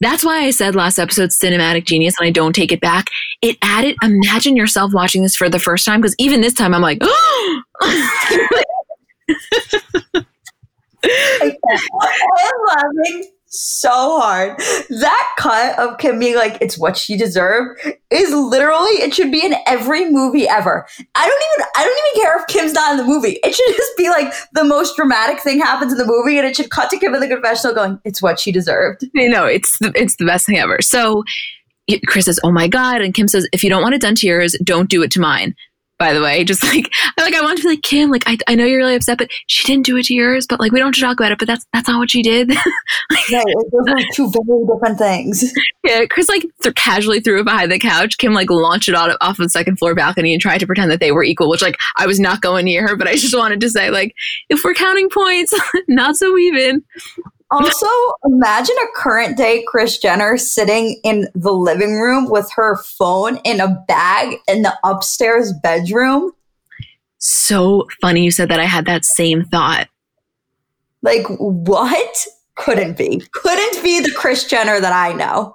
that's 0.00 0.24
why 0.24 0.40
I 0.40 0.50
said 0.50 0.74
last 0.74 0.98
episode 0.98 1.30
cinematic 1.30 1.84
genius 1.84 2.14
and 2.18 2.26
I 2.26 2.30
don't 2.30 2.54
take 2.54 2.72
it 2.72 2.80
back. 2.80 3.08
It 3.42 3.56
added 3.62 3.96
imagine 4.02 4.56
yourself 4.56 4.92
watching 4.94 5.22
this 5.22 5.36
for 5.36 5.50
the 5.50 5.58
first 5.58 5.84
time 5.84 6.00
because 6.00 6.14
even 6.18 6.40
this 6.40 6.54
time 6.54 6.72
I'm 6.74 6.82
like 6.82 6.98
I'm 7.02 8.04
laughing 12.68 13.30
so 13.48 14.20
hard. 14.20 14.58
That 14.90 15.28
cut 15.38 15.78
of 15.78 15.98
Kim 15.98 16.18
being 16.18 16.36
like, 16.36 16.58
it's 16.60 16.78
what 16.78 16.96
she 16.96 17.16
deserved 17.16 17.80
is 18.10 18.32
literally, 18.32 18.90
it 19.02 19.14
should 19.14 19.30
be 19.30 19.44
in 19.44 19.54
every 19.66 20.10
movie 20.10 20.48
ever. 20.48 20.86
I 21.14 21.28
don't 21.28 21.42
even, 21.54 21.66
I 21.76 21.84
don't 21.84 21.98
even 22.14 22.22
care 22.22 22.38
if 22.40 22.46
Kim's 22.48 22.72
not 22.72 22.92
in 22.92 22.96
the 22.98 23.04
movie. 23.04 23.38
It 23.42 23.54
should 23.54 23.66
just 23.76 23.96
be 23.96 24.08
like 24.08 24.32
the 24.52 24.64
most 24.64 24.96
dramatic 24.96 25.40
thing 25.40 25.58
happens 25.58 25.92
in 25.92 25.98
the 25.98 26.06
movie 26.06 26.38
and 26.38 26.46
it 26.46 26.56
should 26.56 26.70
cut 26.70 26.90
to 26.90 26.98
Kim 26.98 27.14
in 27.14 27.20
the 27.20 27.28
confessional 27.28 27.74
going, 27.74 28.00
it's 28.04 28.20
what 28.20 28.38
she 28.38 28.52
deserved. 28.52 29.04
You 29.14 29.28
know, 29.28 29.46
it's 29.46 29.78
the, 29.78 29.92
it's 29.94 30.16
the 30.16 30.26
best 30.26 30.46
thing 30.46 30.58
ever. 30.58 30.78
So 30.80 31.24
Kris 32.06 32.24
says, 32.24 32.40
oh 32.42 32.52
my 32.52 32.68
God. 32.68 33.00
And 33.00 33.14
Kim 33.14 33.28
says, 33.28 33.48
if 33.52 33.62
you 33.62 33.70
don't 33.70 33.82
want 33.82 33.94
it 33.94 34.00
done 34.00 34.16
to 34.16 34.26
yours, 34.26 34.56
don't 34.64 34.90
do 34.90 35.02
it 35.02 35.10
to 35.12 35.20
mine 35.20 35.54
by 35.98 36.12
the 36.12 36.20
way. 36.20 36.44
Just 36.44 36.62
like 36.74 36.90
like 37.18 37.34
I 37.34 37.42
want 37.42 37.58
to 37.58 37.62
be 37.62 37.70
like 37.70 37.82
Kim, 37.82 38.10
like 38.10 38.24
I, 38.26 38.36
I 38.46 38.54
know 38.54 38.64
you're 38.64 38.78
really 38.78 38.94
upset, 38.94 39.18
but 39.18 39.30
she 39.46 39.66
didn't 39.66 39.86
do 39.86 39.96
it 39.96 40.06
to 40.06 40.14
yours. 40.14 40.46
But 40.46 40.60
like 40.60 40.72
we 40.72 40.78
don't 40.78 40.88
have 40.88 40.94
to 40.94 41.00
talk 41.00 41.18
about 41.20 41.32
it. 41.32 41.38
But 41.38 41.48
that's 41.48 41.66
that's 41.72 41.88
not 41.88 41.98
what 41.98 42.10
she 42.10 42.22
did. 42.22 42.48
like, 43.10 43.30
right, 43.30 43.44
those 43.72 43.88
are 43.88 43.98
two 44.12 44.30
very 44.30 44.66
different 44.66 44.98
things. 44.98 45.52
Yeah, 45.84 46.04
Kris 46.06 46.28
like 46.28 46.44
th- 46.62 46.74
casually 46.74 47.20
threw 47.20 47.38
it 47.38 47.44
behind 47.44 47.70
the 47.70 47.78
couch. 47.78 48.18
Kim 48.18 48.34
like 48.34 48.50
launched 48.50 48.88
it 48.88 48.96
off, 48.96 49.16
of 49.20 49.36
the 49.36 49.48
second 49.48 49.76
floor 49.76 49.94
balcony 49.94 50.32
and 50.32 50.42
tried 50.42 50.58
to 50.58 50.66
pretend 50.66 50.90
that 50.90 50.98
they 50.98 51.12
were 51.12 51.22
equal. 51.22 51.48
Which 51.48 51.62
like 51.62 51.76
I 51.96 52.08
was 52.08 52.18
not 52.18 52.40
going 52.40 52.64
near 52.64 52.88
her, 52.88 52.96
but 52.96 53.06
I 53.06 53.14
just 53.14 53.36
wanted 53.36 53.60
to 53.60 53.70
say 53.70 53.90
like 53.90 54.12
if 54.48 54.64
we're 54.64 54.74
counting 54.74 55.08
points, 55.08 55.54
not 55.86 56.16
so 56.16 56.36
even. 56.36 56.82
Also, 57.50 57.86
imagine 58.24 58.74
a 58.82 58.98
current 58.98 59.36
day 59.36 59.64
Kris 59.68 59.98
Jenner 59.98 60.36
sitting 60.36 61.00
in 61.04 61.28
the 61.34 61.52
living 61.52 61.94
room 61.94 62.28
with 62.28 62.50
her 62.56 62.76
phone 62.78 63.36
in 63.44 63.60
a 63.60 63.84
bag 63.86 64.38
in 64.48 64.62
the 64.62 64.76
upstairs 64.82 65.52
bedroom. 65.62 66.32
So 67.18 67.86
funny 68.00 68.24
you 68.24 68.30
said 68.30 68.48
that. 68.48 68.58
I 68.58 68.64
had 68.64 68.86
that 68.86 69.04
same 69.04 69.44
thought. 69.44 69.88
Like, 71.02 71.26
what? 71.38 72.26
Couldn't 72.56 72.96
be. 72.96 73.22
Couldn't 73.32 73.82
be 73.82 74.00
the 74.00 74.12
Kris 74.16 74.44
Jenner 74.44 74.80
that 74.80 74.92
I 74.92 75.12
know. 75.12 75.54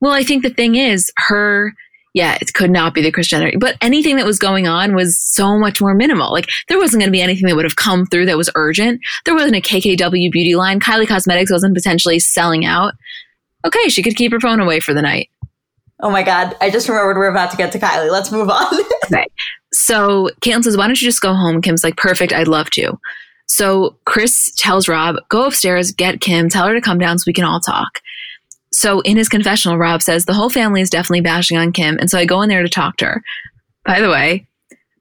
Well, 0.00 0.12
I 0.12 0.22
think 0.22 0.42
the 0.42 0.50
thing 0.50 0.76
is, 0.76 1.10
her 1.16 1.74
yeah, 2.16 2.38
it 2.40 2.54
could 2.54 2.70
not 2.70 2.94
be 2.94 3.02
the 3.02 3.12
Christianity. 3.12 3.58
But 3.58 3.76
anything 3.82 4.16
that 4.16 4.24
was 4.24 4.38
going 4.38 4.66
on 4.66 4.94
was 4.94 5.20
so 5.20 5.58
much 5.58 5.82
more 5.82 5.94
minimal. 5.94 6.32
Like 6.32 6.48
there 6.66 6.78
wasn't 6.78 7.02
going 7.02 7.08
to 7.08 7.12
be 7.12 7.20
anything 7.20 7.46
that 7.46 7.54
would 7.54 7.66
have 7.66 7.76
come 7.76 8.06
through 8.06 8.24
that 8.24 8.38
was 8.38 8.48
urgent. 8.54 9.02
There 9.26 9.34
wasn't 9.34 9.56
a 9.56 9.60
KKW 9.60 10.32
beauty 10.32 10.54
line. 10.54 10.80
Kylie 10.80 11.06
Cosmetics 11.06 11.52
wasn't 11.52 11.76
potentially 11.76 12.18
selling 12.18 12.64
out. 12.64 12.94
Okay, 13.66 13.90
she 13.90 14.02
could 14.02 14.16
keep 14.16 14.32
her 14.32 14.40
phone 14.40 14.60
away 14.60 14.80
for 14.80 14.94
the 14.94 15.02
night. 15.02 15.28
Oh 16.00 16.08
my 16.08 16.22
God. 16.22 16.56
I 16.62 16.70
just 16.70 16.88
remembered 16.88 17.18
we're 17.18 17.28
about 17.28 17.50
to 17.50 17.56
get 17.58 17.70
to 17.72 17.78
Kylie. 17.78 18.10
Let's 18.10 18.32
move 18.32 18.48
on. 18.48 18.74
okay. 19.04 19.26
So 19.74 20.30
Caitlyn 20.40 20.64
says, 20.64 20.78
Why 20.78 20.86
don't 20.86 20.98
you 20.98 21.06
just 21.06 21.20
go 21.20 21.34
home? 21.34 21.60
Kim's 21.60 21.84
like, 21.84 21.98
Perfect. 21.98 22.32
I'd 22.32 22.48
love 22.48 22.70
to. 22.70 22.98
So 23.46 23.98
Kris 24.06 24.54
tells 24.56 24.88
Rob, 24.88 25.16
Go 25.28 25.46
upstairs, 25.46 25.92
get 25.92 26.22
Kim, 26.22 26.48
tell 26.48 26.66
her 26.66 26.72
to 26.72 26.80
come 26.80 26.98
down 26.98 27.18
so 27.18 27.24
we 27.26 27.34
can 27.34 27.44
all 27.44 27.60
talk. 27.60 28.00
So 28.76 29.00
in 29.00 29.16
his 29.16 29.30
confessional, 29.30 29.78
Rob 29.78 30.02
says, 30.02 30.26
The 30.26 30.34
whole 30.34 30.50
family 30.50 30.82
is 30.82 30.90
definitely 30.90 31.22
bashing 31.22 31.56
on 31.56 31.72
Kim. 31.72 31.96
And 31.98 32.10
so 32.10 32.18
I 32.18 32.26
go 32.26 32.42
in 32.42 32.50
there 32.50 32.62
to 32.62 32.68
talk 32.68 32.98
to 32.98 33.06
her. 33.06 33.22
By 33.86 34.02
the 34.02 34.10
way, 34.10 34.46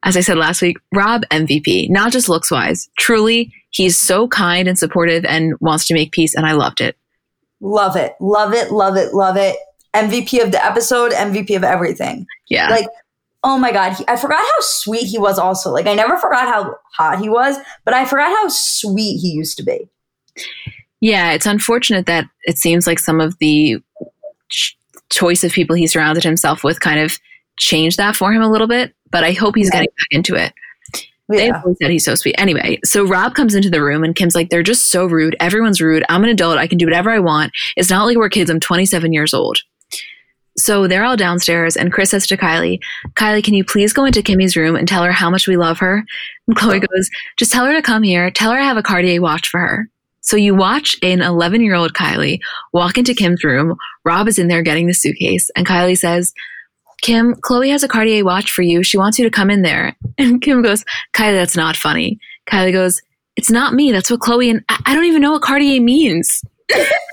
as 0.01 0.15
I 0.15 0.21
said 0.21 0.37
last 0.37 0.61
week, 0.61 0.77
Rob 0.93 1.23
MVP, 1.29 1.89
not 1.89 2.13
just 2.13 2.29
looks 2.29 2.49
wise. 2.49 2.89
Truly, 2.97 3.51
he's 3.71 3.97
so 3.97 4.29
kind 4.29 4.69
and 4.69 4.79
supportive 4.79 5.25
and 5.25 5.55
wants 5.59 5.87
to 5.87 5.93
make 5.93 6.13
peace. 6.13 6.35
And 6.35 6.45
I 6.45 6.53
loved 6.53 6.79
it. 6.79 6.95
Love 7.59 7.97
it. 7.97 8.15
Love 8.21 8.53
it. 8.53 8.71
Love 8.71 8.95
it. 8.95 9.13
Love 9.13 9.35
it. 9.35 9.57
MVP 9.93 10.41
of 10.41 10.53
the 10.53 10.65
episode, 10.65 11.11
MVP 11.11 11.53
of 11.57 11.65
everything. 11.65 12.25
Yeah. 12.47 12.69
Like, 12.69 12.87
oh 13.43 13.57
my 13.57 13.73
God. 13.73 13.91
He, 13.97 14.05
I 14.07 14.15
forgot 14.15 14.39
how 14.39 14.61
sweet 14.61 15.07
he 15.07 15.19
was 15.19 15.37
also. 15.37 15.69
Like, 15.71 15.85
I 15.85 15.95
never 15.95 16.17
forgot 16.17 16.47
how 16.47 16.75
hot 16.93 17.19
he 17.19 17.27
was, 17.27 17.57
but 17.83 17.93
I 17.93 18.05
forgot 18.05 18.29
how 18.29 18.47
sweet 18.47 19.17
he 19.17 19.31
used 19.31 19.57
to 19.57 19.63
be. 19.63 19.89
Yeah. 21.05 21.33
It's 21.33 21.45
unfortunate 21.45 22.07
that 22.07 22.27
it 22.45 22.57
seems 22.57 22.87
like 22.87 22.97
some 22.97 23.21
of 23.21 23.37
the 23.37 23.77
ch- 24.49 24.75
choice 25.11 25.43
of 25.43 25.51
people 25.51 25.75
he 25.75 25.85
surrounded 25.85 26.23
himself 26.23 26.63
with 26.63 26.79
kind 26.79 26.99
of 26.99 27.19
changed 27.57 27.97
that 27.97 28.15
for 28.15 28.33
him 28.33 28.41
a 28.41 28.51
little 28.51 28.67
bit, 28.67 28.95
but 29.11 29.23
I 29.23 29.31
hope 29.33 29.55
he's 29.55 29.67
yeah. 29.67 29.81
getting 29.81 29.89
back 29.97 30.07
into 30.09 30.33
it. 30.35 30.51
Yeah. 31.31 31.61
They 31.63 31.73
said 31.81 31.91
he's 31.91 32.05
so 32.05 32.15
sweet. 32.15 32.33
Anyway, 32.39 32.79
so 32.83 33.05
Rob 33.05 33.35
comes 33.35 33.53
into 33.53 33.69
the 33.69 33.83
room 33.83 34.03
and 34.03 34.15
Kim's 34.15 34.33
like, 34.33 34.49
they're 34.49 34.63
just 34.63 34.87
so 34.87 35.05
rude. 35.05 35.35
Everyone's 35.39 35.79
rude. 35.79 36.03
I'm 36.09 36.23
an 36.23 36.29
adult. 36.31 36.57
I 36.57 36.65
can 36.65 36.79
do 36.79 36.87
whatever 36.87 37.11
I 37.11 37.19
want. 37.19 37.51
It's 37.77 37.91
not 37.91 38.05
like 38.05 38.17
we're 38.17 38.29
kids. 38.29 38.49
I'm 38.49 38.59
27 38.59 39.13
years 39.13 39.33
old. 39.33 39.59
So 40.57 40.87
they're 40.87 41.03
all 41.03 41.17
downstairs, 41.17 41.75
and 41.75 41.91
Kris 41.91 42.11
says 42.11 42.25
to 42.27 42.37
Kylie, 42.37 42.79
Kylie, 43.15 43.43
can 43.43 43.53
you 43.53 43.65
please 43.65 43.91
go 43.91 44.05
into 44.05 44.21
Kimmy's 44.21 44.55
room 44.55 44.77
and 44.77 44.87
tell 44.87 45.03
her 45.03 45.11
how 45.11 45.29
much 45.29 45.47
we 45.47 45.57
love 45.57 45.79
her? 45.79 46.05
And 46.47 46.55
Khloe 46.55 46.77
oh. 46.77 46.87
goes, 46.95 47.09
just 47.35 47.51
tell 47.51 47.65
her 47.65 47.73
to 47.73 47.81
come 47.81 48.03
here. 48.03 48.31
Tell 48.31 48.51
her 48.51 48.57
I 48.57 48.63
have 48.63 48.77
a 48.77 48.83
Cartier 48.83 49.21
watch 49.21 49.49
for 49.49 49.59
her. 49.59 49.89
So 50.25 50.35
you 50.35 50.55
watch 50.55 50.97
an 51.03 51.21
11 51.21 51.61
year 51.61 51.75
old 51.75 51.93
Kylie 51.93 52.39
walk 52.73 52.97
into 52.97 53.13
Kim's 53.13 53.43
room. 53.43 53.75
Rob 54.03 54.27
is 54.27 54.37
in 54.37 54.47
there 54.47 54.63
getting 54.63 54.87
the 54.87 54.93
suitcase, 54.93 55.49
and 55.55 55.65
Kylie 55.65 55.97
says, 55.97 56.33
Kim, 57.01 57.35
Khloe 57.35 57.69
has 57.71 57.83
a 57.83 57.87
Cartier 57.87 58.25
watch 58.25 58.51
for 58.51 58.63
you. 58.63 58.81
She 58.81 58.97
wants 58.97 59.19
you 59.19 59.25
to 59.25 59.31
come 59.31 59.49
in 59.49 59.61
there. 59.61 59.95
And 60.17 60.41
Kim 60.41 60.61
goes, 60.61 60.85
Kylie, 61.13 61.35
that's 61.35 61.57
not 61.57 61.75
funny. 61.75 62.19
Kylie 62.49 62.71
goes, 62.71 63.01
It's 63.35 63.51
not 63.51 63.73
me. 63.73 63.91
That's 63.91 64.09
what 64.09 64.21
Khloe 64.21 64.49
and 64.49 64.63
I, 64.69 64.81
I 64.85 64.95
don't 64.95 65.05
even 65.05 65.21
know 65.21 65.33
what 65.33 65.41
Cartier 65.41 65.81
means. 65.81 66.41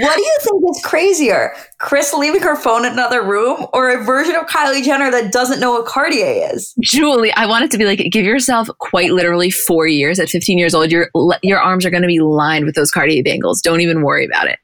What 0.00 0.16
do 0.16 0.22
you 0.22 0.38
think 0.42 0.62
is 0.70 0.82
crazier? 0.84 1.52
Kris 1.78 2.12
leaving 2.14 2.42
her 2.42 2.56
phone 2.56 2.84
in 2.84 2.92
another 2.92 3.22
room 3.22 3.66
or 3.72 3.90
a 3.90 4.04
version 4.04 4.36
of 4.36 4.46
Kylie 4.46 4.82
Jenner 4.82 5.10
that 5.10 5.32
doesn't 5.32 5.60
know 5.60 5.72
what 5.72 5.86
Cartier 5.86 6.50
is? 6.52 6.74
Julie, 6.80 7.32
I 7.32 7.46
want 7.46 7.64
it 7.64 7.70
to 7.72 7.78
be 7.78 7.84
like 7.84 7.98
give 8.10 8.24
yourself 8.24 8.68
quite 8.78 9.10
literally 9.10 9.50
4 9.50 9.86
years 9.86 10.20
at 10.20 10.28
15 10.28 10.58
years 10.58 10.74
old. 10.74 10.92
Your 10.92 11.10
your 11.42 11.58
arms 11.58 11.84
are 11.84 11.90
going 11.90 12.02
to 12.02 12.08
be 12.08 12.20
lined 12.20 12.64
with 12.64 12.74
those 12.74 12.90
Cartier 12.90 13.22
bangles. 13.22 13.60
Don't 13.60 13.80
even 13.80 14.02
worry 14.02 14.24
about 14.24 14.46
it. 14.46 14.58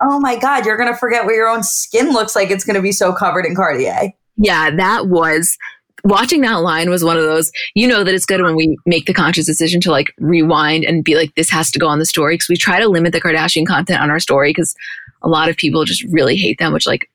Oh 0.00 0.20
my 0.20 0.36
god, 0.36 0.64
you're 0.64 0.76
going 0.76 0.92
to 0.92 0.98
forget 0.98 1.24
what 1.24 1.34
your 1.34 1.48
own 1.48 1.62
skin 1.62 2.12
looks 2.12 2.34
like. 2.36 2.50
It's 2.50 2.64
going 2.64 2.76
to 2.76 2.82
be 2.82 2.92
so 2.92 3.12
covered 3.12 3.44
in 3.44 3.54
Cartier. 3.54 4.12
Yeah, 4.36 4.70
that 4.76 5.08
was 5.08 5.58
watching 6.04 6.40
that 6.42 6.56
line 6.56 6.90
was 6.90 7.04
one 7.04 7.16
of 7.16 7.24
those 7.24 7.50
you 7.74 7.86
know 7.86 8.04
that 8.04 8.14
it's 8.14 8.26
good 8.26 8.42
when 8.42 8.56
we 8.56 8.76
make 8.86 9.06
the 9.06 9.14
conscious 9.14 9.46
decision 9.46 9.80
to 9.80 9.90
like 9.90 10.12
rewind 10.18 10.84
and 10.84 11.04
be 11.04 11.14
like 11.14 11.34
this 11.34 11.50
has 11.50 11.70
to 11.70 11.78
go 11.78 11.88
on 11.88 11.98
the 11.98 12.06
story 12.06 12.34
because 12.34 12.48
we 12.48 12.56
try 12.56 12.78
to 12.78 12.88
limit 12.88 13.12
the 13.12 13.20
kardashian 13.20 13.66
content 13.66 14.00
on 14.00 14.10
our 14.10 14.20
story 14.20 14.50
because 14.50 14.74
a 15.22 15.28
lot 15.28 15.48
of 15.48 15.56
people 15.56 15.84
just 15.84 16.04
really 16.04 16.36
hate 16.36 16.58
them 16.58 16.72
which 16.72 16.86
like 16.86 17.10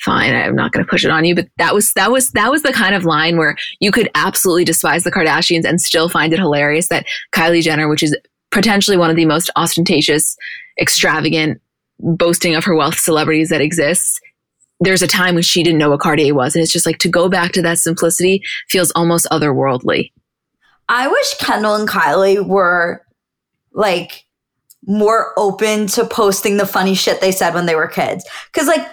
fine 0.00 0.34
i'm 0.34 0.54
not 0.54 0.72
going 0.72 0.84
to 0.84 0.90
push 0.90 1.04
it 1.04 1.10
on 1.10 1.24
you 1.24 1.34
but 1.34 1.48
that 1.56 1.74
was 1.74 1.92
that 1.94 2.10
was 2.10 2.30
that 2.32 2.50
was 2.50 2.62
the 2.62 2.72
kind 2.72 2.94
of 2.94 3.04
line 3.04 3.36
where 3.36 3.56
you 3.80 3.90
could 3.90 4.10
absolutely 4.14 4.64
despise 4.64 5.04
the 5.04 5.12
kardashians 5.12 5.64
and 5.64 5.80
still 5.80 6.08
find 6.08 6.32
it 6.32 6.38
hilarious 6.38 6.88
that 6.88 7.06
kylie 7.32 7.62
jenner 7.62 7.88
which 7.88 8.02
is 8.02 8.16
potentially 8.50 8.96
one 8.96 9.10
of 9.10 9.16
the 9.16 9.24
most 9.24 9.50
ostentatious 9.56 10.36
extravagant 10.80 11.60
boasting 12.00 12.54
of 12.54 12.64
her 12.64 12.74
wealth 12.74 12.98
celebrities 12.98 13.48
that 13.48 13.60
exists 13.60 14.20
there's 14.80 15.02
a 15.02 15.06
time 15.06 15.34
when 15.34 15.42
she 15.42 15.62
didn't 15.62 15.78
know 15.78 15.90
what 15.90 16.00
Cartier 16.00 16.34
was. 16.34 16.54
And 16.54 16.62
it's 16.62 16.72
just 16.72 16.86
like 16.86 16.98
to 16.98 17.08
go 17.08 17.28
back 17.28 17.52
to 17.52 17.62
that 17.62 17.78
simplicity 17.78 18.42
feels 18.68 18.90
almost 18.92 19.26
otherworldly. 19.30 20.12
I 20.88 21.08
wish 21.08 21.34
Kendall 21.38 21.76
and 21.76 21.88
Kylie 21.88 22.46
were 22.46 23.04
like 23.72 24.24
more 24.86 25.32
open 25.38 25.86
to 25.86 26.04
posting 26.04 26.58
the 26.58 26.66
funny 26.66 26.94
shit 26.94 27.20
they 27.20 27.32
said 27.32 27.54
when 27.54 27.66
they 27.66 27.74
were 27.74 27.88
kids. 27.88 28.24
Cause 28.52 28.66
like 28.66 28.86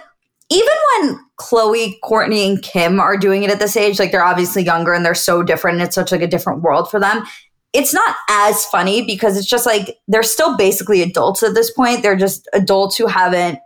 even 0.50 0.74
when 0.94 1.18
Khloe, 1.38 1.94
Kourtney, 2.02 2.46
and 2.46 2.62
Kim 2.62 3.00
are 3.00 3.16
doing 3.16 3.42
it 3.42 3.50
at 3.50 3.58
this 3.58 3.76
age, 3.76 3.98
like 3.98 4.12
they're 4.12 4.24
obviously 4.24 4.62
younger 4.62 4.92
and 4.92 5.04
they're 5.04 5.14
so 5.14 5.42
different 5.42 5.76
and 5.76 5.86
it's 5.86 5.94
such 5.94 6.12
like 6.12 6.22
a 6.22 6.26
different 6.26 6.62
world 6.62 6.90
for 6.90 7.00
them. 7.00 7.24
It's 7.72 7.94
not 7.94 8.16
as 8.28 8.64
funny 8.66 9.04
because 9.04 9.38
it's 9.38 9.46
just 9.46 9.64
like 9.64 9.96
they're 10.08 10.22
still 10.22 10.56
basically 10.56 11.00
adults 11.00 11.42
at 11.42 11.54
this 11.54 11.70
point. 11.70 12.02
They're 12.02 12.16
just 12.16 12.48
adults 12.52 12.98
who 12.98 13.06
haven't 13.06 13.60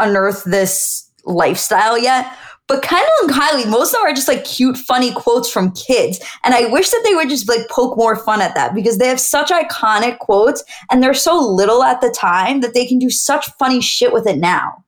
unearthed 0.00 0.50
this 0.50 1.08
lifestyle 1.24 1.98
yet. 1.98 2.32
But 2.66 2.82
Kendall 2.82 3.10
and 3.22 3.30
Kylie, 3.30 3.68
most 3.68 3.88
of 3.88 3.94
them 3.94 4.06
are 4.06 4.14
just 4.14 4.28
like 4.28 4.44
cute, 4.44 4.76
funny 4.76 5.12
quotes 5.12 5.50
from 5.50 5.72
kids. 5.72 6.20
And 6.44 6.54
I 6.54 6.66
wish 6.66 6.88
that 6.90 7.02
they 7.04 7.16
would 7.16 7.28
just 7.28 7.48
like 7.48 7.68
poke 7.68 7.96
more 7.96 8.14
fun 8.14 8.40
at 8.40 8.54
that 8.54 8.76
because 8.76 8.98
they 8.98 9.08
have 9.08 9.18
such 9.18 9.50
iconic 9.50 10.18
quotes 10.18 10.62
and 10.88 11.02
they're 11.02 11.12
so 11.12 11.36
little 11.36 11.82
at 11.82 12.00
the 12.00 12.14
time 12.16 12.60
that 12.60 12.72
they 12.72 12.86
can 12.86 13.00
do 13.00 13.10
such 13.10 13.50
funny 13.58 13.80
shit 13.80 14.12
with 14.12 14.24
it 14.28 14.38
now. 14.38 14.84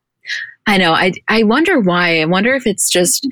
I 0.69 0.79
know. 0.79 0.93
I, 0.93 1.13
I 1.27 1.43
wonder 1.43 1.81
why. 1.81 2.21
I 2.21 2.25
wonder 2.25 2.55
if 2.55 2.69
it's 2.69 2.89
just, 2.89 3.29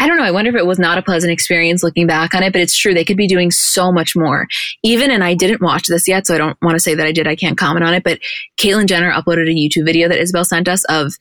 I 0.00 0.08
don't 0.08 0.16
know. 0.16 0.24
I 0.24 0.32
wonder 0.32 0.50
if 0.50 0.56
it 0.56 0.66
was 0.66 0.78
not 0.78 0.98
a 0.98 1.02
pleasant 1.02 1.32
experience 1.32 1.82
looking 1.82 2.06
back 2.06 2.34
on 2.34 2.42
it, 2.42 2.52
but 2.52 2.62
it's 2.62 2.76
true. 2.76 2.94
They 2.94 3.04
could 3.04 3.16
be 3.16 3.28
doing 3.28 3.50
so 3.50 3.92
much 3.92 4.16
more. 4.16 4.46
Even, 4.82 5.10
and 5.10 5.22
I 5.22 5.34
didn't 5.34 5.62
watch 5.62 5.86
this 5.86 6.08
yet, 6.08 6.26
so 6.26 6.34
I 6.34 6.38
don't 6.38 6.58
want 6.62 6.74
to 6.74 6.80
say 6.80 6.94
that 6.94 7.06
I 7.06 7.12
did. 7.12 7.28
I 7.28 7.36
can't 7.36 7.56
comment 7.56 7.84
on 7.84 7.94
it, 7.94 8.02
but 8.02 8.18
Caitlyn 8.58 8.86
Jenner 8.86 9.12
uploaded 9.12 9.48
a 9.48 9.54
YouTube 9.54 9.84
video 9.84 10.08
that 10.08 10.18
Isabel 10.18 10.44
sent 10.44 10.68
us 10.68 10.84
of 10.84 11.14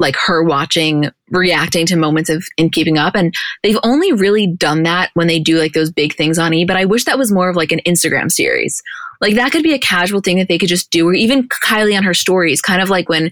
like 0.00 0.16
her 0.16 0.42
watching, 0.42 1.10
reacting 1.30 1.86
to 1.86 1.96
moments 1.96 2.28
of 2.28 2.44
in 2.56 2.70
keeping 2.70 2.98
up. 2.98 3.14
And 3.14 3.34
they've 3.62 3.78
only 3.84 4.12
really 4.12 4.46
done 4.46 4.82
that 4.82 5.10
when 5.14 5.28
they 5.28 5.38
do 5.38 5.58
like 5.58 5.72
those 5.72 5.92
big 5.92 6.14
things 6.16 6.38
on 6.38 6.52
E. 6.52 6.64
But 6.64 6.76
I 6.76 6.84
wish 6.84 7.04
that 7.04 7.18
was 7.18 7.30
more 7.30 7.48
of 7.48 7.56
like 7.56 7.72
an 7.72 7.80
Instagram 7.86 8.30
series. 8.30 8.82
Like 9.20 9.36
that 9.36 9.52
could 9.52 9.62
be 9.62 9.72
a 9.72 9.78
casual 9.78 10.20
thing 10.20 10.38
that 10.38 10.48
they 10.48 10.58
could 10.58 10.68
just 10.68 10.90
do, 10.90 11.08
or 11.08 11.14
even 11.14 11.48
Kylie 11.48 11.96
on 11.96 12.02
her 12.04 12.14
stories, 12.14 12.60
kind 12.60 12.82
of 12.82 12.90
like 12.90 13.08
when 13.08 13.30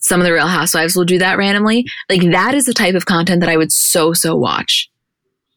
some 0.00 0.20
of 0.20 0.26
the 0.26 0.32
Real 0.32 0.46
Housewives 0.46 0.96
will 0.96 1.04
do 1.04 1.18
that 1.18 1.38
randomly. 1.38 1.86
Like 2.08 2.22
that 2.30 2.54
is 2.54 2.66
the 2.66 2.74
type 2.74 2.94
of 2.94 3.06
content 3.06 3.40
that 3.40 3.48
I 3.48 3.56
would 3.56 3.72
so, 3.72 4.12
so 4.12 4.34
watch. 4.34 4.90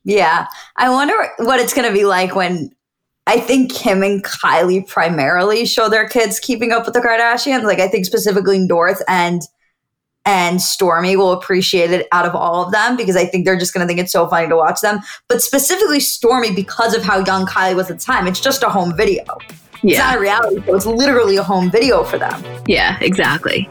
Yeah. 0.03 0.47
I 0.75 0.89
wonder 0.89 1.13
what 1.39 1.59
it's 1.59 1.73
going 1.73 1.87
to 1.87 1.93
be 1.93 2.05
like 2.05 2.35
when 2.35 2.71
I 3.25 3.39
think 3.39 3.73
Kim 3.73 4.03
and 4.03 4.23
Kylie 4.23 4.87
primarily 4.87 5.65
show 5.65 5.87
their 5.87 6.07
kids 6.07 6.39
keeping 6.39 6.71
up 6.71 6.85
with 6.85 6.93
the 6.93 6.99
Kardashians. 6.99 7.63
Like 7.63 7.79
I 7.79 7.87
think 7.87 8.05
specifically 8.05 8.59
North 8.59 9.01
and 9.07 9.41
and 10.25 10.59
Stormi 10.59 11.17
will 11.17 11.33
appreciate 11.33 11.91
it 11.91 12.07
out 12.13 12.25
of 12.25 12.33
all 12.33 12.65
of 12.65 12.71
them 12.71 12.95
because 12.95 13.17
I 13.17 13.25
think 13.25 13.43
they're 13.43 13.59
just 13.59 13.73
going 13.73 13.85
to 13.85 13.87
think 13.87 13.99
it's 13.99 14.11
so 14.11 14.25
funny 14.27 14.47
to 14.47 14.55
watch 14.55 14.79
them. 14.79 14.99
But 15.27 15.41
specifically 15.41 15.99
Stormi 15.99 16.55
because 16.55 16.93
of 16.93 17.03
how 17.03 17.25
young 17.25 17.45
Kylie 17.45 17.75
was 17.75 17.91
at 17.91 17.99
the 17.99 18.05
time. 18.05 18.27
It's 18.27 18.39
just 18.39 18.63
a 18.63 18.69
home 18.69 18.95
video. 18.95 19.23
Yeah. 19.83 19.95
It's 19.95 19.99
not 19.99 20.17
a 20.17 20.19
reality 20.21 20.65
show. 20.65 20.75
It's 20.75 20.85
literally 20.85 21.37
a 21.37 21.43
home 21.43 21.69
video 21.69 22.03
for 22.03 22.17
them. 22.17 22.41
Yeah, 22.67 22.97
exactly. 23.01 23.67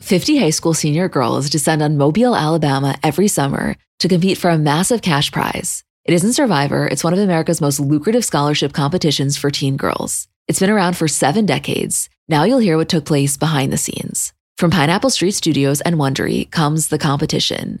Fifty 0.00 0.36
high 0.36 0.50
school 0.50 0.74
senior 0.74 1.08
girls 1.08 1.48
descend 1.48 1.82
on 1.82 1.96
Mobile, 1.96 2.36
Alabama 2.36 2.94
every 3.02 3.26
summer 3.26 3.74
to 4.00 4.08
compete 4.08 4.36
for 4.36 4.50
a 4.50 4.58
massive 4.58 5.00
cash 5.00 5.32
prize. 5.32 5.82
It 6.04 6.12
isn't 6.12 6.34
Survivor, 6.34 6.86
it's 6.86 7.02
one 7.02 7.14
of 7.14 7.18
America's 7.18 7.62
most 7.62 7.80
lucrative 7.80 8.24
scholarship 8.24 8.74
competitions 8.74 9.38
for 9.38 9.50
teen 9.50 9.78
girls. 9.78 10.28
It's 10.46 10.60
been 10.60 10.68
around 10.68 10.98
for 10.98 11.08
seven 11.08 11.46
decades. 11.46 12.10
Now 12.28 12.44
you'll 12.44 12.58
hear 12.58 12.76
what 12.76 12.90
took 12.90 13.06
place 13.06 13.38
behind 13.38 13.72
the 13.72 13.78
scenes. 13.78 14.34
From 14.58 14.70
Pineapple 14.70 15.08
Street 15.08 15.32
Studios 15.32 15.80
and 15.80 15.96
Wondery 15.96 16.50
comes 16.50 16.88
The 16.88 16.98
Competition. 16.98 17.80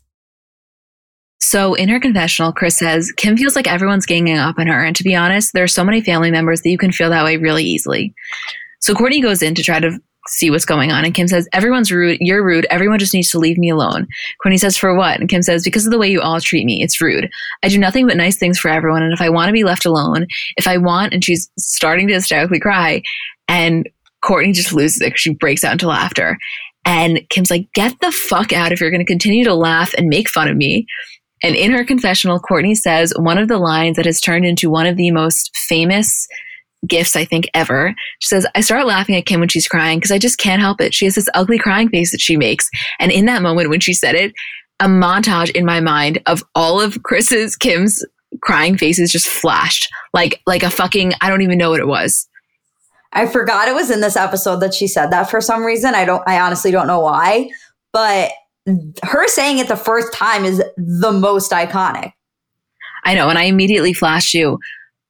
So 1.41 1.73
in 1.73 1.89
her 1.89 1.99
confessional, 1.99 2.53
Kris 2.53 2.77
says 2.77 3.11
Kim 3.17 3.35
feels 3.35 3.55
like 3.55 3.67
everyone's 3.67 4.05
ganging 4.05 4.37
up 4.37 4.59
on 4.59 4.67
her. 4.67 4.83
And 4.83 4.95
to 4.95 5.03
be 5.03 5.15
honest, 5.15 5.53
there 5.53 5.63
are 5.63 5.67
so 5.67 5.83
many 5.83 6.01
family 6.01 6.31
members 6.31 6.61
that 6.61 6.69
you 6.69 6.77
can 6.77 6.91
feel 6.91 7.09
that 7.09 7.25
way 7.25 7.37
really 7.37 7.63
easily. 7.63 8.13
So 8.79 8.93
Kourtney 8.93 9.21
goes 9.21 9.41
in 9.41 9.55
to 9.55 9.63
try 9.63 9.79
to 9.79 9.99
see 10.27 10.51
what's 10.51 10.65
going 10.65 10.91
on. 10.91 11.03
And 11.03 11.13
Kim 11.13 11.27
says, 11.27 11.47
Everyone's 11.51 11.91
rude. 11.91 12.17
You're 12.21 12.45
rude. 12.45 12.67
Everyone 12.69 12.99
just 12.99 13.13
needs 13.13 13.31
to 13.31 13.39
leave 13.39 13.57
me 13.57 13.69
alone. 13.69 14.07
Kourtney 14.43 14.59
says, 14.59 14.77
For 14.77 14.95
what? 14.95 15.19
And 15.19 15.29
Kim 15.29 15.41
says, 15.41 15.63
Because 15.63 15.85
of 15.85 15.91
the 15.91 15.97
way 15.97 16.09
you 16.09 16.21
all 16.21 16.39
treat 16.39 16.65
me. 16.65 16.83
It's 16.83 17.01
rude. 17.01 17.29
I 17.63 17.69
do 17.69 17.77
nothing 17.77 18.07
but 18.07 18.17
nice 18.17 18.37
things 18.37 18.59
for 18.59 18.69
everyone. 18.69 19.03
And 19.03 19.13
if 19.13 19.21
I 19.21 19.29
want 19.29 19.49
to 19.49 19.53
be 19.53 19.63
left 19.63 19.85
alone, 19.85 20.27
if 20.57 20.67
I 20.67 20.77
want, 20.77 21.13
and 21.13 21.23
she's 21.23 21.49
starting 21.57 22.07
to 22.07 22.13
hysterically 22.13 22.59
cry, 22.59 23.01
and 23.47 23.89
Kourtney 24.23 24.53
just 24.53 24.73
loses 24.73 25.01
it. 25.01 25.17
She 25.17 25.33
breaks 25.33 25.63
out 25.63 25.73
into 25.73 25.87
laughter. 25.87 26.37
And 26.85 27.21
Kim's 27.29 27.51
like, 27.51 27.67
Get 27.73 27.99
the 27.99 28.11
fuck 28.11 28.53
out 28.53 28.71
if 28.71 28.79
you're 28.79 28.91
going 28.91 29.05
to 29.05 29.11
continue 29.11 29.43
to 29.45 29.55
laugh 29.55 29.93
and 29.97 30.07
make 30.07 30.29
fun 30.29 30.47
of 30.47 30.55
me. 30.55 30.85
And 31.43 31.55
in 31.55 31.71
her 31.71 31.83
confessional, 31.83 32.39
Kourtney 32.39 32.75
says 32.75 33.13
one 33.17 33.37
of 33.37 33.47
the 33.47 33.57
lines 33.57 33.95
that 33.95 34.05
has 34.05 34.21
turned 34.21 34.45
into 34.45 34.69
one 34.69 34.85
of 34.85 34.97
the 34.97 35.11
most 35.11 35.55
famous 35.55 36.27
gifts 36.87 37.15
I 37.15 37.25
think 37.25 37.49
ever. 37.53 37.93
She 38.19 38.27
says, 38.27 38.47
I 38.55 38.61
start 38.61 38.85
laughing 38.85 39.15
at 39.15 39.25
Kim 39.25 39.39
when 39.39 39.49
she's 39.49 39.67
crying 39.67 39.99
because 39.99 40.11
I 40.11 40.17
just 40.17 40.37
can't 40.37 40.61
help 40.61 40.81
it. 40.81 40.93
She 40.93 41.05
has 41.05 41.15
this 41.15 41.29
ugly 41.33 41.59
crying 41.59 41.89
face 41.89 42.11
that 42.11 42.21
she 42.21 42.37
makes. 42.37 42.69
And 42.99 43.11
in 43.11 43.25
that 43.25 43.41
moment 43.41 43.69
when 43.69 43.79
she 43.79 43.93
said 43.93 44.15
it, 44.15 44.33
a 44.79 44.85
montage 44.85 45.51
in 45.51 45.65
my 45.65 45.79
mind 45.79 46.21
of 46.25 46.43
all 46.55 46.81
of 46.81 47.03
Kris's, 47.03 47.55
Kim's 47.55 48.03
crying 48.41 48.77
faces 48.77 49.11
just 49.11 49.27
flashed 49.27 49.91
like 50.13 50.41
like 50.47 50.63
a 50.63 50.69
fucking 50.69 51.13
I 51.21 51.29
don't 51.29 51.41
even 51.41 51.57
know 51.57 51.69
what 51.69 51.79
it 51.79 51.87
was. 51.87 52.27
I 53.13 53.27
forgot 53.27 53.67
it 53.67 53.75
was 53.75 53.91
in 53.91 53.99
this 53.99 54.15
episode 54.15 54.61
that 54.61 54.73
she 54.73 54.87
said 54.87 55.11
that 55.11 55.29
for 55.29 55.41
some 55.41 55.63
reason. 55.63 55.93
I 55.95 56.05
don't 56.05 56.23
I 56.27 56.39
honestly 56.39 56.71
don't 56.71 56.87
know 56.87 57.01
why, 57.01 57.49
but 57.91 58.31
her 59.03 59.27
saying 59.27 59.57
it 59.57 59.67
the 59.67 59.75
first 59.75 60.13
time 60.13 60.45
is 60.45 60.63
the 60.77 61.11
most 61.11 61.51
iconic. 61.51 62.13
I 63.03 63.15
know, 63.15 63.29
and 63.29 63.37
I 63.37 63.43
immediately 63.43 63.93
flashed 63.93 64.33
you 64.33 64.59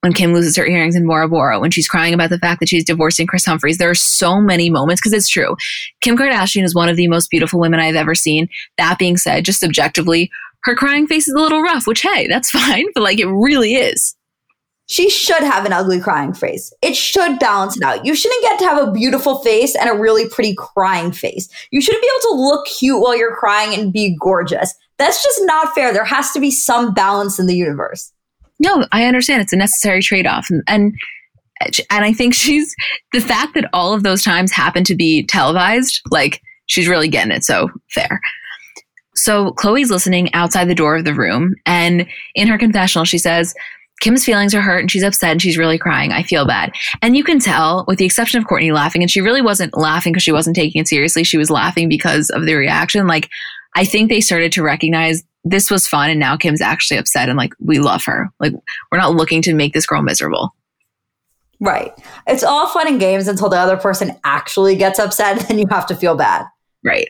when 0.02 0.14
Kim 0.14 0.34
loses 0.34 0.56
her 0.58 0.66
earrings 0.66 0.95
in 0.95 1.06
Bora 1.06 1.30
Bora, 1.30 1.60
when 1.60 1.72
she's 1.72 1.88
crying 1.88 2.14
about 2.14 2.32
the 2.32 2.39
fact 2.39 2.60
that 2.60 2.70
she's 2.70 2.84
divorcing 2.84 3.28
Kris 3.28 3.45
Humphries. 3.45 3.78
There 3.78 3.89
are 3.89 3.95
so 3.95 4.41
many 4.41 4.70
moments 4.70 4.99
because 4.99 5.14
it's 5.14 5.30
true. 5.30 5.56
Kim 6.02 6.18
Kardashian 6.18 6.64
is 6.64 6.74
one 6.74 6.89
of 6.89 6.95
the 6.95 7.08
most 7.08 7.30
beautiful 7.30 7.60
women 7.60 7.80
I've 7.80 7.95
ever 7.95 8.16
seen. 8.16 8.47
That 8.78 8.97
being 8.97 9.18
said, 9.18 9.45
just 9.45 9.64
objectively, 9.64 10.32
her 10.64 10.76
crying 10.76 11.06
face 11.06 11.28
is 11.28 11.36
a 11.36 11.39
little 11.39 11.62
rough, 11.62 11.86
which 11.86 12.02
hey, 12.02 12.28
that's 12.28 12.49
fine, 12.52 12.86
but 12.93 13.04
like 13.04 13.20
it 13.20 13.28
really 13.28 13.76
is. 13.76 14.16
She 14.88 15.09
should 15.09 15.41
have 15.41 15.65
an 15.65 15.71
ugly 15.71 15.99
crying 16.01 16.34
face. 16.34 16.73
It 16.82 16.95
should 16.95 17.39
balance 17.39 17.77
it 17.77 17.84
out. 17.84 18.05
You 18.05 18.13
shouldn't 18.13 18.43
get 18.43 18.59
to 18.59 18.65
have 18.65 18.88
a 18.88 18.91
beautiful 18.91 19.39
face 19.39 19.75
and 19.75 19.89
a 19.89 19.93
really 19.93 20.27
pretty 20.27 20.53
crying 20.55 21.11
face. 21.11 21.47
You 21.71 21.82
shouldn't 21.82 22.03
be 22.03 22.09
able 22.09 22.36
to 22.36 22.43
look 22.43 22.67
cute 22.67 23.01
while 23.01 23.15
you're 23.15 23.36
crying 23.36 23.79
and 23.79 23.93
be 23.93 24.17
gorgeous. 24.19 24.73
That's 24.97 25.23
just 25.23 25.39
not 25.43 25.73
fair. 25.73 25.93
There 25.93 26.03
has 26.03 26.32
to 26.32 26.39
be 26.39 26.51
some 26.51 26.93
balance 26.93 27.39
in 27.39 27.47
the 27.47 27.55
universe. 27.55 28.11
No, 28.59 28.86
I 28.91 29.05
understand. 29.05 29.41
It's 29.41 29.53
a 29.53 29.57
necessary 29.57 30.01
trade 30.01 30.27
off. 30.27 30.49
And, 30.49 30.61
and 30.67 30.93
and 31.89 32.05
I 32.05 32.13
think 32.13 32.34
she's 32.36 32.75
the 33.13 33.21
fact 33.21 33.53
that 33.55 33.69
all 33.73 33.93
of 33.93 34.03
those 34.03 34.23
times 34.23 34.51
happen 34.51 34.84
to 34.86 34.95
be 34.95 35.25
televised, 35.25 36.01
like 36.11 36.41
she's 36.67 36.88
really 36.88 37.07
getting 37.07 37.32
it. 37.32 37.43
So 37.43 37.69
fair. 37.89 38.19
So 39.15 39.51
Khloe's 39.53 39.91
listening 39.91 40.34
outside 40.34 40.65
the 40.65 40.75
door 40.75 40.95
of 40.95 41.05
the 41.05 41.13
room. 41.13 41.55
And 41.65 42.07
in 42.34 42.47
her 42.47 42.57
confessional, 42.57 43.05
she 43.05 43.17
says, 43.17 43.53
Kim's 44.02 44.26
feelings 44.26 44.54
are 44.54 44.62
hurt 44.62 44.80
and 44.80 44.91
she's 44.91 45.04
upset 45.04 45.32
and 45.32 45.41
she's 45.41 45.58
really 45.58 45.78
crying. 45.78 46.12
I 46.12 46.24
feel 46.24 46.45
bad. 46.45 46.74
And 47.02 47.16
you 47.16 47.24
can 47.24 47.39
tell, 47.39 47.86
with 47.88 47.99
the 47.99 48.06
exception 48.06 48.41
of 48.41 48.47
Kourtney 48.47 48.74
laughing, 48.74 49.02
and 49.02 49.10
she 49.10 49.22
really 49.22 49.41
wasn't 49.41 49.78
laughing 49.78 50.12
because 50.12 50.24
she 50.24 50.32
wasn't 50.32 50.56
taking 50.56 50.82
it 50.82 50.88
seriously. 50.88 51.24
She 51.24 51.38
was 51.38 51.49
laughing 51.49 51.88
because 51.88 52.30
of 52.32 52.45
the 52.45 52.56
reaction. 52.56 53.08
Like, 53.08 53.30
I 53.76 53.86
think 53.86 54.10
they 54.10 54.20
started 54.20 54.52
to 54.54 54.64
recognize 54.64 55.24
this 55.43 55.72
was 55.72 55.88
fun 55.88 56.10
and 56.10 56.20
now 56.20 56.38
Kim's 56.38 56.62
actually 56.62 56.97
upset 56.97 57.30
and 57.30 57.38
like 57.38 57.54
we 57.60 57.80
love 57.80 58.04
her. 58.06 58.30
Like 58.39 58.54
we're 58.91 58.97
not 58.97 59.16
looking 59.16 59.41
to 59.43 59.54
make 59.54 59.74
this 59.74 59.86
girl 59.86 60.02
miserable. 60.02 60.54
Right. 61.60 61.93
It's 62.28 62.43
all 62.43 62.68
fun 62.68 62.88
and 62.88 62.99
games 62.99 63.28
until 63.28 63.49
the 63.49 63.58
other 63.58 63.78
person 63.78 64.18
actually 64.24 64.76
gets 64.76 64.99
upset 64.99 65.38
and 65.38 65.41
then 65.47 65.60
you 65.60 65.66
have 65.70 65.86
to 65.88 65.95
feel 65.95 66.16
bad. 66.16 66.45
Right. 66.84 67.10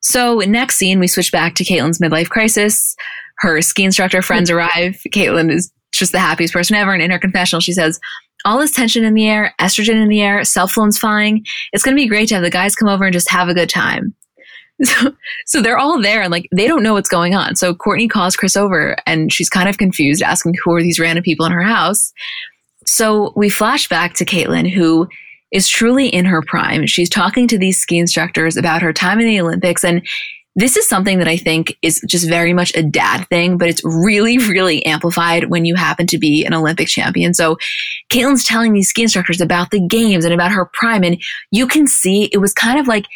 So 0.00 0.38
next 0.38 0.76
scene 0.76 0.98
we 0.98 1.06
switch 1.06 1.30
back 1.30 1.54
to 1.56 1.64
Caitlyn's 1.64 1.98
midlife 1.98 2.28
crisis. 2.28 2.96
Her 3.38 3.60
ski 3.62 3.84
instructor 3.84 4.22
friends 4.22 4.50
arrive. 4.50 5.00
Caitlyn 5.08 5.52
is 5.52 5.70
just 5.92 6.12
the 6.12 6.18
happiest 6.18 6.52
person 6.52 6.76
ever 6.76 6.92
and 6.92 7.02
in 7.02 7.10
her 7.10 7.18
confessional 7.18 7.60
she 7.60 7.72
says 7.72 8.00
all 8.44 8.58
this 8.58 8.72
tension 8.72 9.04
in 9.04 9.14
the 9.14 9.28
air, 9.28 9.54
estrogen 9.60 10.00
in 10.00 10.08
the 10.08 10.22
air, 10.22 10.44
cell 10.44 10.66
phones 10.66 10.98
flying. 10.98 11.44
It's 11.72 11.82
going 11.82 11.96
to 11.96 12.00
be 12.00 12.08
great 12.08 12.28
to 12.28 12.34
have 12.36 12.44
the 12.44 12.50
guys 12.50 12.74
come 12.74 12.88
over 12.88 13.04
and 13.04 13.12
just 13.12 13.30
have 13.30 13.48
a 13.48 13.54
good 13.54 13.68
time. 13.68 14.14
So, 14.82 15.12
so 15.44 15.60
they're 15.60 15.76
all 15.76 16.00
there 16.00 16.22
and 16.22 16.30
like 16.30 16.48
they 16.56 16.66
don't 16.66 16.82
know 16.82 16.94
what's 16.94 17.10
going 17.10 17.34
on. 17.34 17.54
So 17.54 17.74
Kourtney 17.74 18.08
calls 18.08 18.34
Kris 18.34 18.56
over 18.56 18.96
and 19.04 19.30
she's 19.30 19.50
kind 19.50 19.68
of 19.68 19.76
confused, 19.76 20.22
asking 20.22 20.54
who 20.64 20.72
are 20.72 20.80
these 20.80 20.98
random 20.98 21.22
people 21.22 21.44
in 21.44 21.52
her 21.52 21.60
house. 21.60 22.14
So 22.86 23.34
we 23.36 23.50
flash 23.50 23.90
back 23.90 24.14
to 24.14 24.24
Caitlyn, 24.24 24.72
who 24.72 25.06
is 25.52 25.68
truly 25.68 26.08
in 26.08 26.24
her 26.24 26.40
prime. 26.40 26.86
She's 26.86 27.10
talking 27.10 27.46
to 27.48 27.58
these 27.58 27.78
ski 27.78 27.98
instructors 27.98 28.56
about 28.56 28.80
her 28.80 28.94
time 28.94 29.20
in 29.20 29.26
the 29.26 29.38
Olympics. 29.38 29.84
And 29.84 30.00
this 30.56 30.76
is 30.76 30.88
something 30.88 31.18
that 31.18 31.28
I 31.28 31.36
think 31.36 31.76
is 31.80 32.04
just 32.08 32.28
very 32.28 32.52
much 32.52 32.74
a 32.74 32.82
dad 32.82 33.26
thing, 33.28 33.56
but 33.56 33.68
it's 33.68 33.82
really, 33.84 34.38
really 34.38 34.84
amplified 34.84 35.44
when 35.44 35.64
you 35.64 35.76
happen 35.76 36.06
to 36.08 36.18
be 36.18 36.44
an 36.44 36.54
Olympic 36.54 36.88
champion. 36.88 37.34
So 37.34 37.56
Caitlyn's 38.12 38.44
telling 38.44 38.72
these 38.72 38.88
ski 38.88 39.02
instructors 39.02 39.40
about 39.40 39.70
the 39.70 39.80
games 39.80 40.24
and 40.24 40.34
about 40.34 40.50
her 40.50 40.68
prime. 40.72 41.04
And 41.04 41.22
you 41.52 41.66
can 41.66 41.86
see 41.86 42.24
it 42.32 42.38
was 42.38 42.52
kind 42.52 42.80
of 42.80 42.88
like 42.88 43.06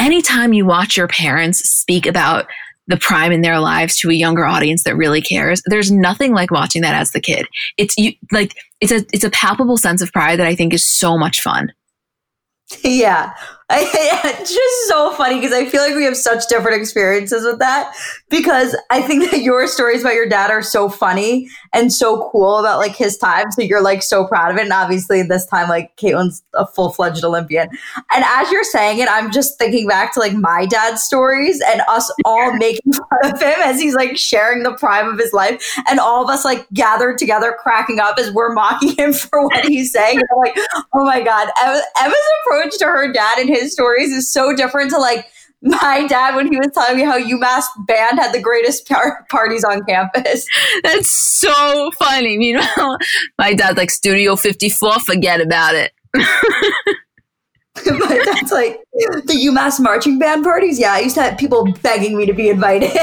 anytime 0.00 0.52
you 0.52 0.66
watch 0.66 0.96
your 0.96 1.08
parents 1.08 1.58
speak 1.60 2.06
about 2.06 2.46
the 2.88 2.98
prime 2.98 3.32
in 3.32 3.40
their 3.40 3.58
lives 3.58 3.98
to 3.98 4.10
a 4.10 4.14
younger 4.14 4.44
audience 4.44 4.84
that 4.84 4.96
really 4.96 5.22
cares, 5.22 5.62
there's 5.66 5.90
nothing 5.90 6.32
like 6.32 6.50
watching 6.50 6.82
that 6.82 6.94
as 6.94 7.10
the 7.12 7.20
kid. 7.20 7.46
It's 7.78 7.96
you 7.96 8.12
like 8.30 8.54
it's 8.80 8.92
a 8.92 9.04
it's 9.12 9.24
a 9.24 9.30
palpable 9.30 9.78
sense 9.78 10.02
of 10.02 10.12
pride 10.12 10.38
that 10.38 10.46
I 10.46 10.54
think 10.54 10.74
is 10.74 10.86
so 10.86 11.16
much 11.18 11.40
fun. 11.40 11.72
Yeah. 12.82 13.32
I, 13.68 13.90
it's 14.40 14.54
just 14.54 14.88
so 14.88 15.12
funny 15.14 15.36
because 15.36 15.52
I 15.52 15.64
feel 15.64 15.82
like 15.82 15.96
we 15.96 16.04
have 16.04 16.16
such 16.16 16.46
different 16.48 16.80
experiences 16.80 17.44
with 17.44 17.58
that 17.58 17.94
because 18.30 18.76
I 18.90 19.02
think 19.02 19.30
that 19.30 19.40
your 19.40 19.66
stories 19.66 20.02
about 20.02 20.14
your 20.14 20.28
dad 20.28 20.50
are 20.50 20.62
so 20.62 20.88
funny 20.88 21.48
and 21.72 21.92
so 21.92 22.30
cool 22.30 22.58
about 22.58 22.78
like 22.78 22.94
his 22.94 23.18
time. 23.18 23.50
So 23.50 23.62
you're 23.62 23.82
like 23.82 24.02
so 24.02 24.24
proud 24.26 24.52
of 24.52 24.56
it. 24.58 24.62
And 24.62 24.72
obviously 24.72 25.22
this 25.22 25.46
time, 25.46 25.68
like 25.68 25.96
Caitlyn's 25.96 26.44
a 26.54 26.64
full 26.64 26.90
fledged 26.92 27.24
Olympian. 27.24 27.68
And 28.12 28.24
as 28.24 28.52
you're 28.52 28.64
saying 28.64 29.00
it, 29.00 29.08
I'm 29.10 29.32
just 29.32 29.58
thinking 29.58 29.88
back 29.88 30.14
to 30.14 30.20
like 30.20 30.34
my 30.34 30.66
dad's 30.66 31.02
stories 31.02 31.60
and 31.66 31.82
us 31.88 32.12
all 32.24 32.56
making 32.56 32.92
fun 32.92 33.32
of 33.32 33.40
him 33.40 33.56
as 33.64 33.80
he's 33.80 33.94
like 33.94 34.16
sharing 34.16 34.62
the 34.62 34.74
prime 34.74 35.08
of 35.08 35.18
his 35.18 35.32
life. 35.32 35.76
And 35.88 35.98
all 35.98 36.22
of 36.22 36.30
us 36.30 36.44
like 36.44 36.68
gathered 36.72 37.18
together 37.18 37.56
cracking 37.58 37.98
up 37.98 38.16
as 38.16 38.30
we're 38.30 38.52
mocking 38.52 38.94
him 38.94 39.12
for 39.12 39.44
what 39.44 39.64
he's 39.66 39.90
saying. 39.90 40.18
And 40.18 40.28
like, 40.36 40.56
oh 40.94 41.04
my 41.04 41.20
God. 41.20 41.48
Emma's 41.64 42.16
approach 42.44 42.78
to 42.78 42.84
her 42.84 43.12
dad 43.12 43.38
and 43.38 43.48
his 43.48 43.55
stories 43.64 44.10
is 44.10 44.32
so 44.32 44.54
different 44.54 44.90
to 44.90 44.98
like 44.98 45.26
my 45.62 46.06
dad 46.06 46.36
when 46.36 46.50
he 46.50 46.56
was 46.58 46.70
telling 46.72 46.96
me 46.96 47.02
how 47.02 47.18
UMass 47.18 47.64
band 47.86 48.18
had 48.18 48.32
the 48.32 48.40
greatest 48.40 48.88
par- 48.88 49.26
parties 49.30 49.64
on 49.64 49.82
campus. 49.84 50.46
That's 50.82 51.10
so 51.40 51.90
funny. 51.98 52.38
Meanwhile, 52.38 52.98
my 53.38 53.54
dad's 53.54 53.76
like 53.76 53.90
Studio 53.90 54.36
54, 54.36 55.00
forget 55.00 55.40
about 55.40 55.74
it. 55.74 55.92
but 57.84 58.24
that's 58.24 58.50
like 58.50 58.80
the 58.94 59.34
UMass 59.48 59.78
marching 59.78 60.18
band 60.18 60.44
parties. 60.44 60.78
Yeah, 60.78 60.94
I 60.94 61.00
used 61.00 61.14
to 61.16 61.22
have 61.22 61.36
people 61.36 61.70
begging 61.82 62.16
me 62.16 62.24
to 62.24 62.32
be 62.32 62.48
invited. 62.48 62.90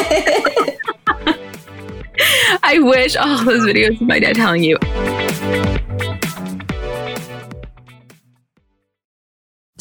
I 2.64 2.80
wish 2.80 3.16
all 3.16 3.40
oh, 3.40 3.44
those 3.44 3.64
videos 3.66 4.02
of 4.02 4.08
my 4.08 4.20
dad 4.20 4.36
telling 4.36 4.64
you. 4.64 4.78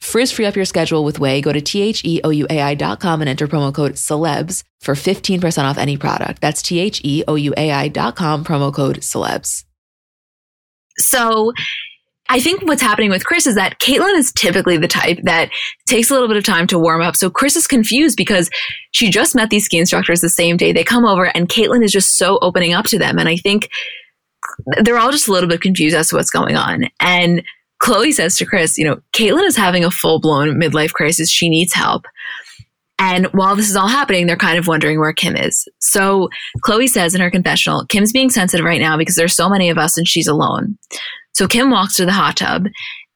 Frizz 0.00 0.32
free 0.32 0.46
up 0.46 0.56
your 0.56 0.64
schedule 0.64 1.04
with 1.04 1.18
Ouai. 1.18 1.42
Go 1.42 1.52
to 1.52 1.60
T-H-E-O-U-A-I.com 1.60 3.20
and 3.20 3.28
enter 3.28 3.46
promo 3.46 3.72
code 3.72 3.92
celebs 3.92 4.64
for 4.80 4.94
15% 4.94 5.62
off 5.64 5.78
any 5.78 5.96
product. 5.96 6.40
That's 6.40 6.62
T-H-E-O-U-A-I.com, 6.62 8.44
promo 8.44 8.74
code 8.74 9.00
celebs. 9.00 9.64
So 10.98 11.52
I 12.30 12.38
think 12.40 12.62
what's 12.62 12.80
happening 12.80 13.10
with 13.10 13.24
Kris 13.26 13.46
is 13.46 13.56
that 13.56 13.80
Caitlyn 13.80 14.16
is 14.16 14.32
typically 14.32 14.76
the 14.76 14.88
type 14.88 15.18
that 15.24 15.50
takes 15.86 16.10
a 16.10 16.12
little 16.12 16.28
bit 16.28 16.36
of 16.36 16.44
time 16.44 16.66
to 16.68 16.78
warm 16.78 17.02
up. 17.02 17.16
So 17.16 17.28
Kris 17.28 17.56
is 17.56 17.66
confused 17.66 18.16
because 18.16 18.48
she 18.92 19.10
just 19.10 19.34
met 19.34 19.50
these 19.50 19.64
ski 19.64 19.78
instructors 19.78 20.20
the 20.20 20.28
same 20.28 20.56
day. 20.56 20.72
They 20.72 20.84
come 20.84 21.04
over 21.04 21.24
and 21.36 21.48
Caitlyn 21.48 21.84
is 21.84 21.92
just 21.92 22.16
so 22.16 22.38
opening 22.40 22.72
up 22.72 22.86
to 22.86 22.98
them. 22.98 23.18
And 23.18 23.28
I 23.28 23.36
think 23.36 23.68
they're 24.82 24.98
all 24.98 25.10
just 25.10 25.28
a 25.28 25.32
little 25.32 25.48
bit 25.48 25.60
confused 25.60 25.96
as 25.96 26.08
to 26.08 26.16
what's 26.16 26.30
going 26.30 26.56
on. 26.56 26.84
And 27.00 27.42
Khloé 27.82 28.12
says 28.12 28.36
to 28.36 28.46
Kris, 28.46 28.76
you 28.76 28.84
know, 28.84 29.00
Caitlyn 29.12 29.46
is 29.46 29.56
having 29.56 29.84
a 29.84 29.90
full 29.90 30.20
blown 30.20 30.60
midlife 30.60 30.92
crisis. 30.92 31.30
She 31.30 31.48
needs 31.48 31.72
help. 31.72 32.04
And 32.98 33.26
while 33.28 33.56
this 33.56 33.70
is 33.70 33.76
all 33.76 33.88
happening, 33.88 34.26
they're 34.26 34.36
kind 34.36 34.58
of 34.58 34.66
wondering 34.66 35.00
where 35.00 35.14
Kim 35.14 35.34
is. 35.34 35.66
So 35.78 36.28
Khloe 36.62 36.88
says 36.88 37.14
in 37.14 37.22
her 37.22 37.30
confessional, 37.30 37.86
Kim's 37.86 38.12
being 38.12 38.28
sensitive 38.28 38.66
right 38.66 38.80
now 38.80 38.98
because 38.98 39.16
there's 39.16 39.34
so 39.34 39.48
many 39.48 39.70
of 39.70 39.78
us 39.78 39.96
and 39.96 40.06
she's 40.06 40.26
alone. 40.26 40.76
So 41.32 41.48
Kim 41.48 41.70
walks 41.70 41.94
to 41.94 42.04
the 42.04 42.12
hot 42.12 42.36
tub 42.36 42.66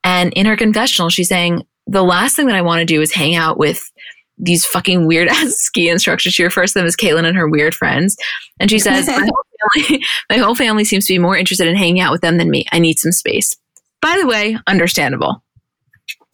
and 0.02 0.32
in 0.34 0.46
her 0.46 0.56
confessional, 0.56 1.10
she's 1.10 1.28
saying, 1.28 1.62
the 1.86 2.02
last 2.02 2.36
thing 2.36 2.46
that 2.46 2.56
I 2.56 2.62
want 2.62 2.80
to 2.80 2.86
do 2.86 3.02
is 3.02 3.12
hang 3.12 3.34
out 3.34 3.58
with 3.58 3.90
these 4.38 4.64
fucking 4.66 5.06
weird 5.06 5.28
ass 5.30 5.54
ski 5.56 5.88
instructors. 5.88 6.34
She 6.34 6.44
refers 6.44 6.72
to 6.72 6.78
them 6.78 6.86
as 6.86 6.96
Caitlyn 6.96 7.26
and 7.26 7.36
her 7.36 7.48
weird 7.48 7.74
friends. 7.74 8.16
And 8.60 8.70
she 8.70 8.78
says, 8.78 9.06
my, 9.08 9.14
whole 9.14 9.82
family, 9.82 10.04
my 10.30 10.36
whole 10.36 10.54
family 10.54 10.84
seems 10.84 11.06
to 11.06 11.14
be 11.14 11.18
more 11.18 11.36
interested 11.36 11.66
in 11.66 11.76
hanging 11.76 12.00
out 12.00 12.12
with 12.12 12.20
them 12.20 12.38
than 12.38 12.50
me. 12.50 12.66
I 12.72 12.78
need 12.78 12.98
some 12.98 13.12
space. 13.12 13.56
By 14.04 14.18
the 14.20 14.26
way, 14.26 14.58
understandable. 14.66 15.42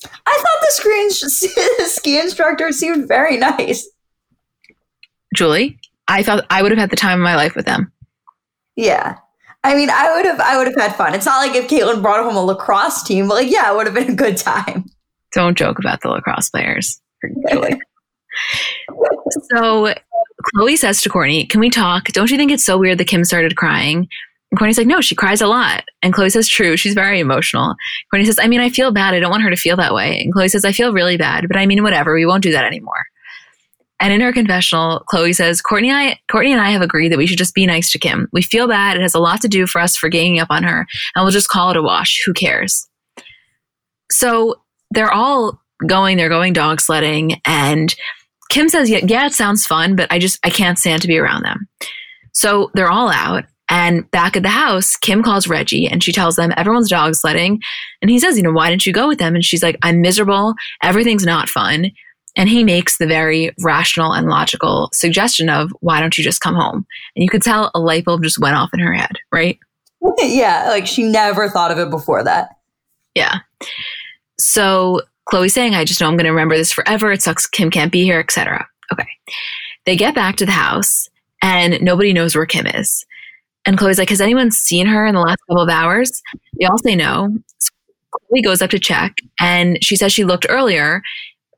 I 0.05 0.43
thought 0.43 0.61
the 0.61 0.71
screen 0.71 1.11
ski 1.89 2.19
instructor 2.19 2.73
seemed 2.73 3.07
very 3.07 3.37
nice. 3.37 3.89
Julie, 5.37 5.79
I 6.09 6.25
thought 6.25 6.45
I 6.51 6.63
would 6.63 6.73
have 6.73 6.81
had 6.81 6.91
the 6.91 6.97
time 6.97 7.21
of 7.21 7.23
my 7.23 7.37
life 7.37 7.55
with 7.55 7.67
them. 7.67 7.93
Yeah. 8.75 9.19
I 9.63 9.77
mean, 9.77 9.89
I 9.89 10.17
would 10.17 10.27
have, 10.27 10.41
I 10.41 10.59
would 10.59 10.67
have 10.67 10.75
had 10.75 10.97
fun. 10.97 11.15
It's 11.15 11.27
not 11.27 11.47
like 11.47 11.55
if 11.55 11.71
Caitlyn 11.71 12.03
brought 12.03 12.25
home 12.25 12.35
a 12.35 12.43
lacrosse 12.45 13.05
team, 13.05 13.29
but 13.29 13.35
like, 13.35 13.53
yeah, 13.53 13.71
it 13.71 13.77
would 13.77 13.87
have 13.87 13.95
been 13.95 14.11
a 14.11 14.17
good 14.17 14.37
time. 14.37 14.91
Don't 15.31 15.57
joke 15.57 15.79
about 15.79 16.01
the 16.01 16.09
lacrosse 16.09 16.51
players. 16.51 17.01
so 19.53 19.95
Khloe 20.57 20.77
says 20.77 21.03
to 21.03 21.09
Kourtney, 21.09 21.49
"Can 21.49 21.61
we 21.61 21.71
talk? 21.71 22.07
Don't 22.09 22.33
you 22.33 22.37
think 22.37 22.51
it's 22.51 22.65
so 22.65 22.79
weird 22.79 22.99
that 22.99 23.07
Kim 23.07 23.25
started 23.25 23.55
crying?" 23.57 24.09
And 24.51 24.59
Kourtney's 24.59 24.79
like, 24.79 24.87
"No, 24.87 25.01
she 25.01 25.15
cries 25.15 25.41
a 25.41 25.47
lot." 25.47 25.85
And 26.03 26.13
Khloe 26.13 26.31
says, 26.31 26.49
"True, 26.49 26.77
she's 26.77 26.95
very 26.95 27.21
emotional." 27.21 27.75
Kourtney 28.13 28.27
says, 28.27 28.39
"I 28.41 28.49
mean, 28.49 28.61
I 28.61 28.69
feel 28.69 28.91
bad. 28.91 29.15
I 29.15 29.21
don't 29.21 29.31
want 29.31 29.43
her 29.43 29.51
to 29.51 29.57
feel 29.57 29.77
that 29.77 29.95
way." 29.95 30.21
And 30.21 30.35
Khloe 30.35 30.51
says, 30.51 30.65
"I 30.65 30.73
feel 30.73 30.93
really 30.93 31.17
bad, 31.17 31.47
but 31.47 31.57
I 31.57 31.67
mean, 31.67 31.83
whatever. 31.83 32.15
We 32.15 32.27
won't 32.27 32.43
do 32.43 32.53
that 32.53 32.65
anymore." 32.65 33.05
And 34.01 34.15
in 34.15 34.23
her 34.23 34.33
confessional, 34.33 35.05
Khloe 35.13 35.35
says, 35.35 35.61
Kourtney, 35.61 35.93
I, 35.93 36.19
Kourtney 36.33 36.53
and 36.53 36.61
I 36.61 36.71
have 36.71 36.81
agreed 36.81 37.13
that 37.13 37.19
we 37.19 37.27
should 37.27 37.37
just 37.37 37.55
be 37.55 37.67
nice 37.67 37.91
to 37.93 37.99
Kim. 37.99 38.29
We 38.33 38.41
feel 38.41 38.67
bad. 38.67 38.97
It 38.97 39.03
has 39.03 39.15
a 39.15 39.19
lot 39.21 39.43
to 39.43 39.49
do 39.49 39.67
for 39.67 39.79
us 39.79 39.95
for 39.95 40.09
ganging 40.09 40.41
up 40.41 40.51
on 40.51 40.63
her, 40.63 40.87
and 41.15 41.23
we'll 41.23 41.33
just 41.33 41.51
call 41.51 41.71
it 41.71 41.77
a 41.77 41.83
wash. 41.83 42.19
Who 42.25 42.33
cares? 42.33 42.89
So 44.11 44.63
they're 44.91 45.13
all 45.13 45.61
going, 45.87 46.17
they're 46.17 46.31
going 46.31 46.55
dog 46.55 46.81
sledding, 46.81 47.41
and 47.45 47.95
Kim 48.49 48.69
says, 48.69 48.91
yeah, 48.91 49.05
yeah, 49.07 49.27
it 49.27 49.35
sounds 49.35 49.65
fun, 49.65 49.97
but 49.97 50.11
I 50.11 50.19
just, 50.19 50.39
I 50.45 50.51
can't 50.51 50.79
stand 50.79 51.03
to 51.03 51.09
be 51.09 51.19
around 51.19 51.45
them. 51.45 51.69
So 52.33 52.71
they're 52.75 52.91
all 52.91 53.11
out. 53.11 53.45
And 53.71 54.11
back 54.11 54.37
at 54.37 54.43
the 54.43 54.49
house, 54.49 54.97
Kim 54.97 55.23
calls 55.23 55.49
Reggie 55.49 55.87
and 55.87 56.03
she 56.03 56.13
tells 56.13 56.35
them 56.37 56.53
everyone's 56.57 56.91
dog 56.91 57.15
sledding. 57.15 57.63
And 58.03 58.11
he 58.11 58.19
says, 58.19 58.37
you 58.37 58.43
know, 58.43 58.53
why 58.53 58.69
didn't 58.69 58.85
you 58.85 58.93
go 58.93 59.07
with 59.07 59.21
them? 59.21 59.37
And 59.37 59.45
she's 59.45 59.63
like, 59.63 59.79
I'm 59.83 60.01
miserable. 60.01 60.55
Everything's 60.83 61.25
not 61.25 61.49
fun. 61.49 61.93
And 62.37 62.49
he 62.49 62.65
makes 62.65 62.99
the 62.99 63.07
very 63.07 63.53
rational 63.61 64.13
and 64.13 64.29
logical 64.29 64.91
suggestion 64.93 65.49
of, 65.49 65.71
why 65.81 66.01
don't 66.01 66.19
you 66.19 66.25
just 66.25 66.41
come 66.41 66.55
home? 66.55 66.85
And 67.15 67.23
you 67.23 67.29
could 67.29 67.43
tell 67.43 67.71
a 67.75 67.81
light 67.81 68.05
bulb 68.05 68.25
just 68.25 68.41
went 68.41 68.57
off 68.57 68.71
in 68.75 68.81
her 68.81 68.93
head, 68.93 69.17
right? 69.33 69.59
yeah, 70.19 70.67
like 70.69 70.87
she 70.87 71.05
never 71.05 71.49
thought 71.49 71.71
of 71.71 71.79
it 71.79 71.91
before 71.91 72.25
that. 72.25 72.51
Yeah. 73.15 73.39
So 74.39 75.03
Khloé's 75.31 75.53
saying, 75.53 75.75
I 75.75 75.85
just 75.85 76.01
know 76.01 76.09
I'm 76.09 76.17
going 76.17 76.25
to 76.25 76.31
remember 76.31 76.57
this 76.57 76.73
forever. 76.73 77.13
It 77.13 77.23
sucks 77.23 77.47
Kim 77.47 77.71
can't 77.71 77.93
be 77.93 78.03
here, 78.03 78.19
etc. 78.19 78.67
Okay. 78.93 79.09
They 79.87 79.97
get 79.97 80.15
back 80.15 80.37
to 80.37 80.47
the 80.47 80.53
house 80.53 81.09
and 81.43 81.81
nobody 81.81 82.13
knows 82.13 82.35
where 82.35 82.47
Kim 82.47 82.67
is. 82.67 83.05
And 83.71 83.79
Khloé's 83.79 83.99
like, 83.99 84.09
Has 84.09 84.21
anyone 84.21 84.51
seen 84.51 84.89
her 84.89 85.07
in 85.07 85.15
the 85.15 85.21
last 85.21 85.39
couple 85.47 85.63
of 85.63 85.69
hours? 85.69 86.21
They 86.59 86.67
all 86.67 86.79
say 86.79 86.97
no. 86.97 87.29
So 87.59 87.71
Khloé 88.13 88.43
goes 88.43 88.63
up 88.63 88.71
to 88.71 88.81
check 88.81 89.15
and 89.39 89.79
she 89.81 89.95
says 89.95 90.13
she 90.13 90.25
looked 90.25 90.45
earlier 90.49 91.03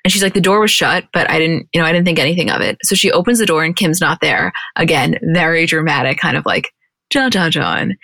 and 0.05 0.13
she's 0.13 0.23
like, 0.23 0.35
the 0.35 0.41
door 0.41 0.61
was 0.61 0.71
shut, 0.71 1.05
but 1.15 1.31
I 1.31 1.39
didn't, 1.39 1.69
you 1.73 1.81
know, 1.81 1.87
I 1.87 1.93
didn't 1.93 2.05
think 2.05 2.19
anything 2.19 2.51
of 2.51 2.61
it. 2.61 2.77
So 2.83 2.95
she 2.95 3.11
opens 3.11 3.39
the 3.39 3.47
door 3.47 3.65
and 3.65 3.75
Kim's 3.75 4.03
not 4.03 4.21
there. 4.21 4.53
Again, 4.77 5.17
very 5.23 5.65
dramatic, 5.65 6.19
kind 6.19 6.37
of 6.37 6.45
like, 6.45 6.71
John, 7.09 7.31
John, 7.31 7.51
John. 7.51 7.97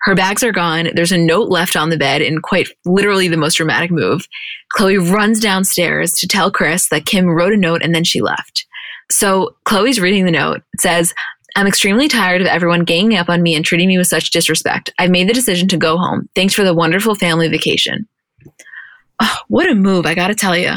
Her 0.00 0.16
bags 0.16 0.42
are 0.42 0.50
gone. 0.50 0.88
There's 0.92 1.12
a 1.12 1.18
note 1.18 1.48
left 1.48 1.76
on 1.76 1.90
the 1.90 1.96
bed 1.96 2.22
in 2.22 2.40
quite 2.40 2.70
literally 2.84 3.28
the 3.28 3.36
most 3.36 3.54
dramatic 3.54 3.92
move. 3.92 4.26
Khloe 4.76 5.12
runs 5.12 5.38
downstairs 5.38 6.14
to 6.14 6.26
tell 6.26 6.50
Kris 6.50 6.88
that 6.88 7.06
Kim 7.06 7.28
wrote 7.28 7.52
a 7.52 7.56
note 7.56 7.82
and 7.84 7.94
then 7.94 8.02
she 8.02 8.20
left. 8.20 8.66
So 9.12 9.54
Khloe's 9.64 10.00
reading 10.00 10.24
the 10.24 10.32
note. 10.32 10.62
It 10.72 10.80
says, 10.80 11.14
I'm 11.56 11.66
extremely 11.66 12.08
tired 12.08 12.40
of 12.40 12.46
everyone 12.46 12.84
ganging 12.84 13.18
up 13.18 13.28
on 13.28 13.42
me 13.42 13.54
and 13.54 13.64
treating 13.64 13.88
me 13.88 13.98
with 13.98 14.06
such 14.06 14.30
disrespect. 14.30 14.92
I've 14.98 15.10
made 15.10 15.28
the 15.28 15.34
decision 15.34 15.68
to 15.68 15.76
go 15.76 15.98
home. 15.98 16.28
Thanks 16.34 16.54
for 16.54 16.64
the 16.64 16.74
wonderful 16.74 17.14
family 17.14 17.48
vacation. 17.48 18.06
Oh, 19.20 19.38
what 19.48 19.70
a 19.70 19.74
move, 19.74 20.06
I 20.06 20.14
gotta 20.14 20.34
tell 20.34 20.56
you. 20.56 20.72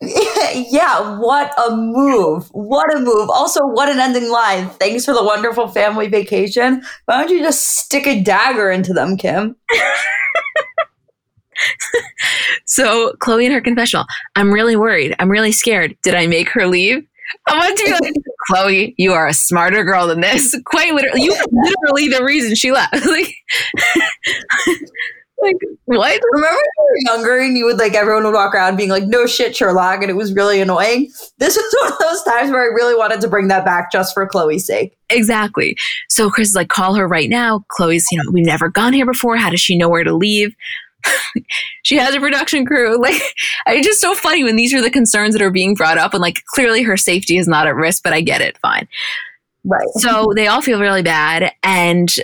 yeah, 0.00 1.18
what 1.18 1.54
a 1.58 1.74
move. 1.74 2.48
What 2.48 2.94
a 2.94 3.00
move. 3.00 3.30
Also, 3.30 3.64
what 3.64 3.88
an 3.88 4.00
ending 4.00 4.30
line. 4.30 4.68
Thanks 4.70 5.04
for 5.04 5.14
the 5.14 5.24
wonderful 5.24 5.68
family 5.68 6.08
vacation. 6.08 6.82
Why 7.06 7.20
don't 7.20 7.30
you 7.30 7.40
just 7.40 7.78
stick 7.78 8.06
a 8.06 8.20
dagger 8.20 8.70
into 8.70 8.92
them, 8.92 9.16
Kim? 9.16 9.56
so, 12.66 13.12
Khloe 13.20 13.44
in 13.44 13.52
her 13.52 13.60
confessional, 13.60 14.04
I'm 14.36 14.52
really 14.52 14.76
worried. 14.76 15.14
I'm 15.18 15.30
really 15.30 15.52
scared. 15.52 15.96
Did 16.02 16.14
I 16.14 16.26
make 16.26 16.48
her 16.50 16.66
leave? 16.66 17.06
I 17.46 17.58
want 17.58 17.78
to 17.78 17.84
be 17.84 17.90
like, 17.92 18.14
Khloe, 18.50 18.94
you 18.98 19.12
are 19.12 19.26
a 19.26 19.34
smarter 19.34 19.84
girl 19.84 20.06
than 20.06 20.20
this. 20.20 20.56
Quite 20.66 20.94
literally, 20.94 21.22
you 21.22 21.32
are 21.32 21.44
literally 21.50 22.08
the 22.08 22.24
reason 22.24 22.54
she 22.54 22.72
left. 22.72 22.94
like, 23.06 23.34
like 25.44 25.56
what? 25.86 26.20
Remember 26.32 26.56
when 26.56 26.56
you 26.56 26.84
were 26.84 27.16
younger 27.16 27.38
and 27.38 27.56
you 27.56 27.64
would 27.64 27.78
like 27.78 27.94
everyone 27.94 28.24
would 28.24 28.34
walk 28.34 28.54
around 28.54 28.76
being 28.76 28.90
like, 28.90 29.04
"No 29.04 29.26
shit, 29.26 29.56
Sherlock," 29.56 30.00
and 30.00 30.10
it 30.10 30.14
was 30.14 30.32
really 30.34 30.60
annoying. 30.60 31.10
This 31.38 31.56
was 31.56 31.76
one 31.82 31.92
of 31.92 31.98
those 31.98 32.22
times 32.24 32.50
where 32.50 32.62
I 32.62 32.74
really 32.74 32.94
wanted 32.94 33.20
to 33.22 33.28
bring 33.28 33.48
that 33.48 33.64
back 33.64 33.92
just 33.92 34.14
for 34.14 34.26
Khloe's 34.28 34.66
sake. 34.66 34.96
Exactly. 35.10 35.76
So 36.08 36.30
Kris 36.30 36.48
is 36.48 36.54
like, 36.54 36.68
"Call 36.68 36.94
her 36.94 37.06
right 37.06 37.28
now." 37.28 37.64
Khloe's, 37.78 38.06
you 38.10 38.18
know, 38.18 38.30
we've 38.32 38.46
never 38.46 38.68
gone 38.68 38.92
here 38.92 39.06
before. 39.06 39.36
How 39.36 39.50
does 39.50 39.60
she 39.60 39.76
know 39.76 39.88
where 39.88 40.04
to 40.04 40.14
leave? 40.14 40.54
she 41.82 41.96
has 41.96 42.14
a 42.14 42.20
production 42.20 42.64
crew. 42.64 42.98
Like, 43.04 43.20
it's 43.66 43.86
just 43.86 44.00
so 44.00 44.14
funny 44.14 44.44
when 44.44 44.56
these 44.56 44.72
are 44.72 44.80
the 44.80 44.90
concerns 44.90 45.34
that 45.34 45.42
are 45.42 45.50
being 45.50 45.74
brought 45.74 45.98
up, 45.98 46.14
and 46.14 46.22
like 46.22 46.42
clearly 46.46 46.82
her 46.82 46.96
safety 46.96 47.36
is 47.36 47.46
not 47.46 47.66
at 47.66 47.74
risk. 47.74 48.02
But 48.02 48.12
I 48.12 48.20
get 48.20 48.40
it. 48.40 48.56
Fine. 48.58 48.88
Right. 49.64 49.88
So 49.96 50.32
they 50.34 50.46
all 50.46 50.62
feel 50.62 50.80
really 50.80 51.02
bad, 51.02 51.52
and 51.62 52.14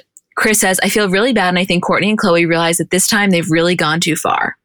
Kris 0.40 0.60
says, 0.60 0.80
I 0.82 0.88
feel 0.88 1.10
really 1.10 1.34
bad. 1.34 1.50
And 1.50 1.58
I 1.58 1.66
think 1.66 1.84
Kourtney 1.84 2.08
and 2.08 2.18
Khloe 2.18 2.48
realize 2.48 2.78
that 2.78 2.90
this 2.90 3.06
time 3.06 3.30
they've 3.30 3.50
really 3.50 3.76
gone 3.76 4.00
too 4.00 4.16
far. 4.16 4.56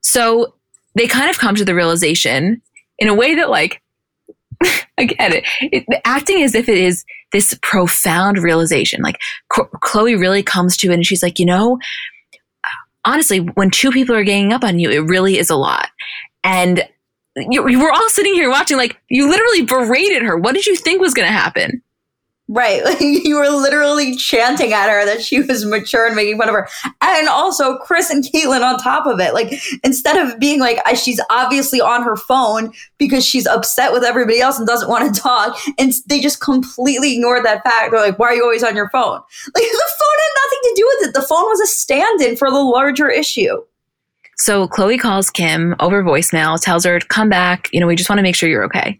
So 0.00 0.54
they 0.96 1.06
kind 1.06 1.30
of 1.30 1.38
come 1.38 1.54
to 1.54 1.64
the 1.64 1.74
realization 1.74 2.60
in 2.98 3.08
a 3.08 3.14
way 3.14 3.36
that, 3.36 3.48
like, 3.48 3.80
I 4.98 5.04
get 5.04 5.32
it. 5.32 5.44
it. 5.60 5.84
Acting 6.04 6.42
as 6.42 6.56
if 6.56 6.68
it 6.68 6.78
is 6.78 7.04
this 7.30 7.56
profound 7.62 8.38
realization. 8.38 9.00
Like, 9.02 9.18
Khloe 9.52 10.18
really 10.18 10.42
comes 10.42 10.76
to 10.78 10.90
it 10.90 10.94
and 10.94 11.06
she's 11.06 11.22
like, 11.22 11.38
you 11.38 11.46
know, 11.46 11.78
honestly, 13.08 13.38
when 13.38 13.70
two 13.70 13.90
people 13.90 14.14
are 14.14 14.24
ganging 14.24 14.52
up 14.52 14.62
on 14.62 14.78
you, 14.78 14.90
it 14.90 14.98
really 14.98 15.38
is 15.38 15.50
a 15.50 15.56
lot. 15.56 15.88
And 16.44 16.84
you, 17.36 17.68
you 17.68 17.80
were 17.80 17.92
all 17.92 18.08
sitting 18.10 18.34
here 18.34 18.50
watching, 18.50 18.76
like, 18.76 18.98
you 19.08 19.28
literally 19.28 19.62
berated 19.62 20.22
her. 20.22 20.36
What 20.36 20.54
did 20.54 20.66
you 20.66 20.76
think 20.76 21.00
was 21.00 21.14
going 21.14 21.26
to 21.26 21.32
happen? 21.32 21.82
Right. 22.48 22.82
Like 22.88 23.00
you 23.00 23.36
were 23.36 23.50
literally 23.50 24.16
chanting 24.16 24.72
at 24.72 24.88
her 24.88 25.04
that 25.04 25.22
she 25.22 25.42
was 25.42 25.64
mature 25.66 26.06
and 26.06 26.16
making 26.16 26.38
fun 26.38 26.48
of 26.48 26.54
her. 26.54 26.68
And 27.02 27.28
also 27.28 27.76
Kris 27.78 28.08
and 28.08 28.24
Caitlyn 28.24 28.62
on 28.62 28.78
top 28.78 29.06
of 29.06 29.20
it. 29.20 29.34
Like 29.34 29.52
instead 29.84 30.16
of 30.16 30.38
being 30.38 30.58
like, 30.58 30.78
she's 30.96 31.20
obviously 31.28 31.80
on 31.80 32.02
her 32.02 32.16
phone 32.16 32.72
because 32.96 33.26
she's 33.26 33.46
upset 33.46 33.92
with 33.92 34.04
everybody 34.04 34.40
else 34.40 34.58
and 34.58 34.66
doesn't 34.66 34.88
want 34.88 35.14
to 35.14 35.20
talk. 35.20 35.58
And 35.78 35.92
they 36.06 36.18
just 36.20 36.40
completely 36.40 37.14
ignored 37.14 37.44
that 37.44 37.62
fact. 37.62 37.90
They're 37.90 38.00
like, 38.00 38.18
why 38.18 38.28
are 38.28 38.34
you 38.34 38.42
always 38.42 38.64
on 38.64 38.74
your 38.74 38.88
phone? 38.90 39.20
Like 39.54 39.64
the 39.64 39.90
phone 39.98 40.18
had 40.18 40.34
nothing 40.44 40.58
to 40.62 40.74
do 40.76 40.86
with 40.86 41.08
it. 41.08 41.14
The 41.14 41.26
phone 41.26 41.42
was 41.42 41.60
a 41.60 41.66
stand 41.66 42.20
in 42.20 42.36
for 42.36 42.50
the 42.50 42.58
larger 42.58 43.08
issue. 43.10 43.60
So 44.40 44.68
Khloe 44.68 44.98
calls 44.98 45.30
Kim 45.30 45.74
over 45.80 46.02
voicemail, 46.02 46.60
tells 46.60 46.84
her 46.84 47.00
to 47.00 47.06
come 47.06 47.28
back. 47.28 47.68
You 47.72 47.80
know, 47.80 47.86
we 47.86 47.96
just 47.96 48.08
want 48.08 48.18
to 48.18 48.22
make 48.22 48.36
sure 48.36 48.48
you're 48.48 48.64
okay. 48.64 48.96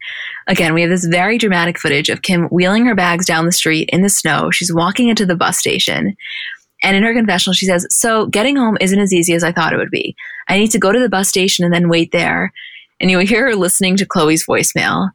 Again, 0.48 0.74
we 0.74 0.82
have 0.82 0.90
this 0.90 1.06
very 1.06 1.38
dramatic 1.38 1.78
footage 1.78 2.08
of 2.08 2.22
Kim 2.22 2.46
wheeling 2.46 2.86
her 2.86 2.94
bags 2.94 3.24
down 3.24 3.46
the 3.46 3.52
street 3.52 3.88
in 3.92 4.02
the 4.02 4.08
snow. 4.08 4.50
She's 4.50 4.74
walking 4.74 5.08
into 5.08 5.24
the 5.24 5.36
bus 5.36 5.56
station. 5.58 6.16
And 6.82 6.96
in 6.96 7.04
her 7.04 7.14
confessional, 7.14 7.54
she 7.54 7.66
says, 7.66 7.86
So 7.90 8.26
getting 8.26 8.56
home 8.56 8.78
isn't 8.80 8.98
as 8.98 9.12
easy 9.12 9.32
as 9.32 9.44
I 9.44 9.52
thought 9.52 9.72
it 9.72 9.78
would 9.78 9.90
be. 9.90 10.16
I 10.48 10.58
need 10.58 10.72
to 10.72 10.78
go 10.78 10.92
to 10.92 11.00
the 11.00 11.08
bus 11.08 11.28
station 11.28 11.64
and 11.64 11.72
then 11.72 11.88
wait 11.88 12.10
there. 12.10 12.52
And 13.00 13.10
you 13.10 13.18
hear 13.20 13.46
her 13.46 13.54
listening 13.54 13.96
to 13.98 14.06
Khloe's 14.06 14.44
voicemail. 14.44 15.10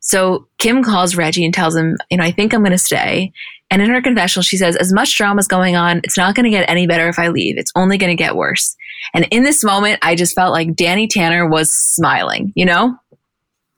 So 0.00 0.48
Kim 0.58 0.82
calls 0.82 1.16
Reggie 1.16 1.44
and 1.44 1.54
tells 1.54 1.76
him, 1.76 1.96
You 2.10 2.18
know, 2.18 2.24
I 2.24 2.32
think 2.32 2.52
I'm 2.52 2.62
going 2.62 2.72
to 2.72 2.78
stay. 2.78 3.32
And 3.70 3.82
in 3.82 3.90
her 3.90 4.00
confessional, 4.00 4.42
she 4.42 4.56
says, 4.56 4.76
as 4.76 4.92
much 4.92 5.16
drama 5.16 5.40
is 5.40 5.46
going 5.46 5.76
on, 5.76 6.00
it's 6.04 6.16
not 6.16 6.34
going 6.34 6.44
to 6.44 6.50
get 6.50 6.68
any 6.68 6.86
better 6.86 7.08
if 7.08 7.18
I 7.18 7.28
leave. 7.28 7.58
It's 7.58 7.72
only 7.76 7.98
going 7.98 8.16
to 8.16 8.20
get 8.20 8.34
worse. 8.34 8.74
And 9.14 9.26
in 9.30 9.44
this 9.44 9.62
moment, 9.62 9.98
I 10.02 10.14
just 10.14 10.34
felt 10.34 10.52
like 10.52 10.74
Danny 10.74 11.06
Tanner 11.06 11.46
was 11.46 11.72
smiling, 11.72 12.52
you 12.56 12.64
know? 12.64 12.96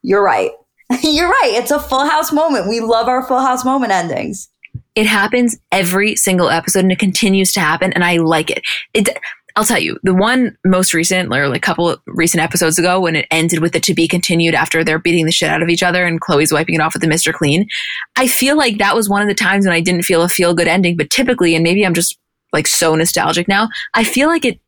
You're 0.03 0.23
right. 0.23 0.53
You're 1.03 1.29
right. 1.29 1.53
It's 1.55 1.71
a 1.71 1.81
full 1.81 2.09
house 2.09 2.33
moment. 2.33 2.69
We 2.69 2.81
love 2.81 3.09
our 3.09 3.27
full 3.27 3.41
house 3.41 3.65
moment 3.65 3.93
endings. 3.93 4.49
It 4.95 5.07
happens 5.07 5.59
every 5.71 6.17
single 6.17 6.51
episode 6.51 6.81
and 6.81 6.93
it 6.93 6.99
continues 6.99 7.53
to 7.53 7.61
happen. 7.61 7.93
And 7.93 8.05
I 8.05 8.17
like 8.17 8.51
it. 8.51 8.63
It, 8.93 9.09
I'll 9.57 9.65
tell 9.65 9.79
you, 9.79 9.99
the 10.03 10.15
one 10.15 10.57
most 10.65 10.95
recent, 10.95 11.33
or 11.35 11.49
like 11.49 11.59
a 11.59 11.61
couple 11.61 11.97
recent 12.07 12.43
episodes 12.43 12.79
ago, 12.79 13.01
when 13.01 13.17
it 13.17 13.27
ended 13.31 13.61
with 13.61 13.73
the 13.73 13.81
to 13.81 13.95
be 13.95 14.07
continued 14.09 14.55
after 14.55 14.85
they're 14.85 14.99
beating 14.99 15.27
the 15.27 15.33
shit 15.33 15.51
out 15.51 15.63
of 15.63 15.69
each 15.69 15.83
other 15.83 16.07
and 16.07 16.21
Khloe's 16.21 16.53
wiping 16.53 16.75
it 16.75 16.81
off 16.81 16.95
with 16.95 17.03
the 17.03 17.09
Mr. 17.09 17.33
Clean, 17.33 17.69
I 18.17 18.27
feel 18.27 18.57
like 18.57 18.79
that 18.79 18.95
was 18.95 19.09
one 19.09 19.23
of 19.23 19.29
the 19.29 19.35
times 19.35 19.67
when 19.67 19.75
I 19.75 19.81
didn't 19.81 20.03
feel 20.03 20.23
a 20.23 20.29
feel 20.29 20.55
good 20.55 20.69
ending. 20.69 20.97
But 20.97 21.11
typically, 21.11 21.55
and 21.55 21.63
maybe 21.63 21.85
I'm 21.85 21.95
just 21.95 22.19
like 22.53 22.67
so 22.67 22.95
nostalgic 22.95 23.49
now, 23.49 23.69
I 23.95 24.05
feel 24.05 24.29
like 24.29 24.45
it 24.45 24.61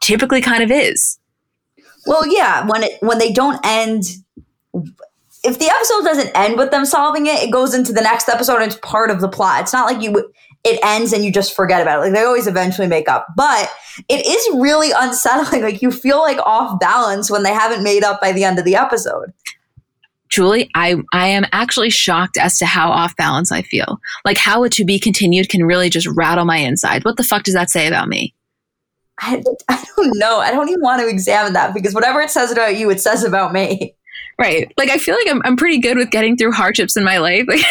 typically 0.00 0.40
kind 0.40 0.62
of 0.62 0.70
is. 0.70 1.18
Well, 2.06 2.26
yeah, 2.26 2.66
when 2.66 2.82
it 2.82 2.98
when 3.00 3.18
they 3.18 3.32
don't 3.32 3.60
end 3.64 4.04
if 5.44 5.58
the 5.58 5.68
episode 5.68 6.02
doesn't 6.04 6.30
end 6.36 6.56
with 6.56 6.70
them 6.70 6.84
solving 6.84 7.26
it, 7.26 7.42
it 7.42 7.50
goes 7.50 7.74
into 7.74 7.92
the 7.92 8.00
next 8.00 8.28
episode 8.28 8.56
and 8.56 8.64
it's 8.64 8.78
part 8.82 9.10
of 9.10 9.20
the 9.20 9.28
plot. 9.28 9.62
It's 9.62 9.72
not 9.72 9.92
like 9.92 10.02
you 10.02 10.32
it 10.64 10.78
ends 10.84 11.12
and 11.12 11.24
you 11.24 11.32
just 11.32 11.54
forget 11.56 11.82
about 11.82 11.98
it. 11.98 12.02
Like 12.02 12.12
they 12.12 12.22
always 12.22 12.46
eventually 12.46 12.86
make 12.86 13.08
up. 13.08 13.26
But 13.36 13.70
it 14.08 14.24
is 14.26 14.60
really 14.60 14.90
unsettling. 14.96 15.62
Like 15.72 15.82
you 15.82 15.90
feel 15.90 16.18
like 16.20 16.38
off 16.38 16.80
balance 16.80 17.30
when 17.30 17.42
they 17.42 17.52
haven't 17.52 17.84
made 17.84 18.04
up 18.04 18.20
by 18.20 18.32
the 18.32 18.44
end 18.44 18.58
of 18.58 18.64
the 18.64 18.74
episode. 18.74 19.32
Julie, 20.28 20.70
I, 20.74 20.96
I 21.12 21.28
am 21.28 21.44
actually 21.52 21.90
shocked 21.90 22.38
as 22.38 22.58
to 22.58 22.66
how 22.66 22.90
off 22.90 23.14
balance 23.16 23.52
I 23.52 23.62
feel. 23.62 24.00
Like 24.24 24.38
how 24.38 24.64
a 24.64 24.70
to 24.70 24.84
be 24.84 24.98
continued 24.98 25.50
can 25.50 25.64
really 25.64 25.90
just 25.90 26.06
rattle 26.08 26.44
my 26.44 26.56
inside. 26.56 27.04
What 27.04 27.16
the 27.16 27.22
fuck 27.22 27.42
does 27.42 27.54
that 27.54 27.70
say 27.70 27.86
about 27.86 28.08
me? 28.08 28.34
I, 29.20 29.42
I 29.68 29.84
don't 29.96 30.18
know. 30.18 30.38
I 30.38 30.50
don't 30.50 30.68
even 30.68 30.80
want 30.80 31.00
to 31.02 31.08
examine 31.08 31.52
that 31.52 31.74
because 31.74 31.94
whatever 31.94 32.20
it 32.20 32.30
says 32.30 32.50
about 32.50 32.76
you, 32.76 32.90
it 32.90 33.00
says 33.00 33.24
about 33.24 33.52
me. 33.52 33.94
Right. 34.38 34.72
Like 34.76 34.90
I 34.90 34.98
feel 34.98 35.14
like 35.14 35.28
I'm, 35.28 35.42
I'm 35.44 35.56
pretty 35.56 35.78
good 35.78 35.96
with 35.96 36.10
getting 36.10 36.36
through 36.36 36.52
hardships 36.52 36.96
in 36.96 37.04
my 37.04 37.18
life. 37.18 37.44
Like 37.48 37.64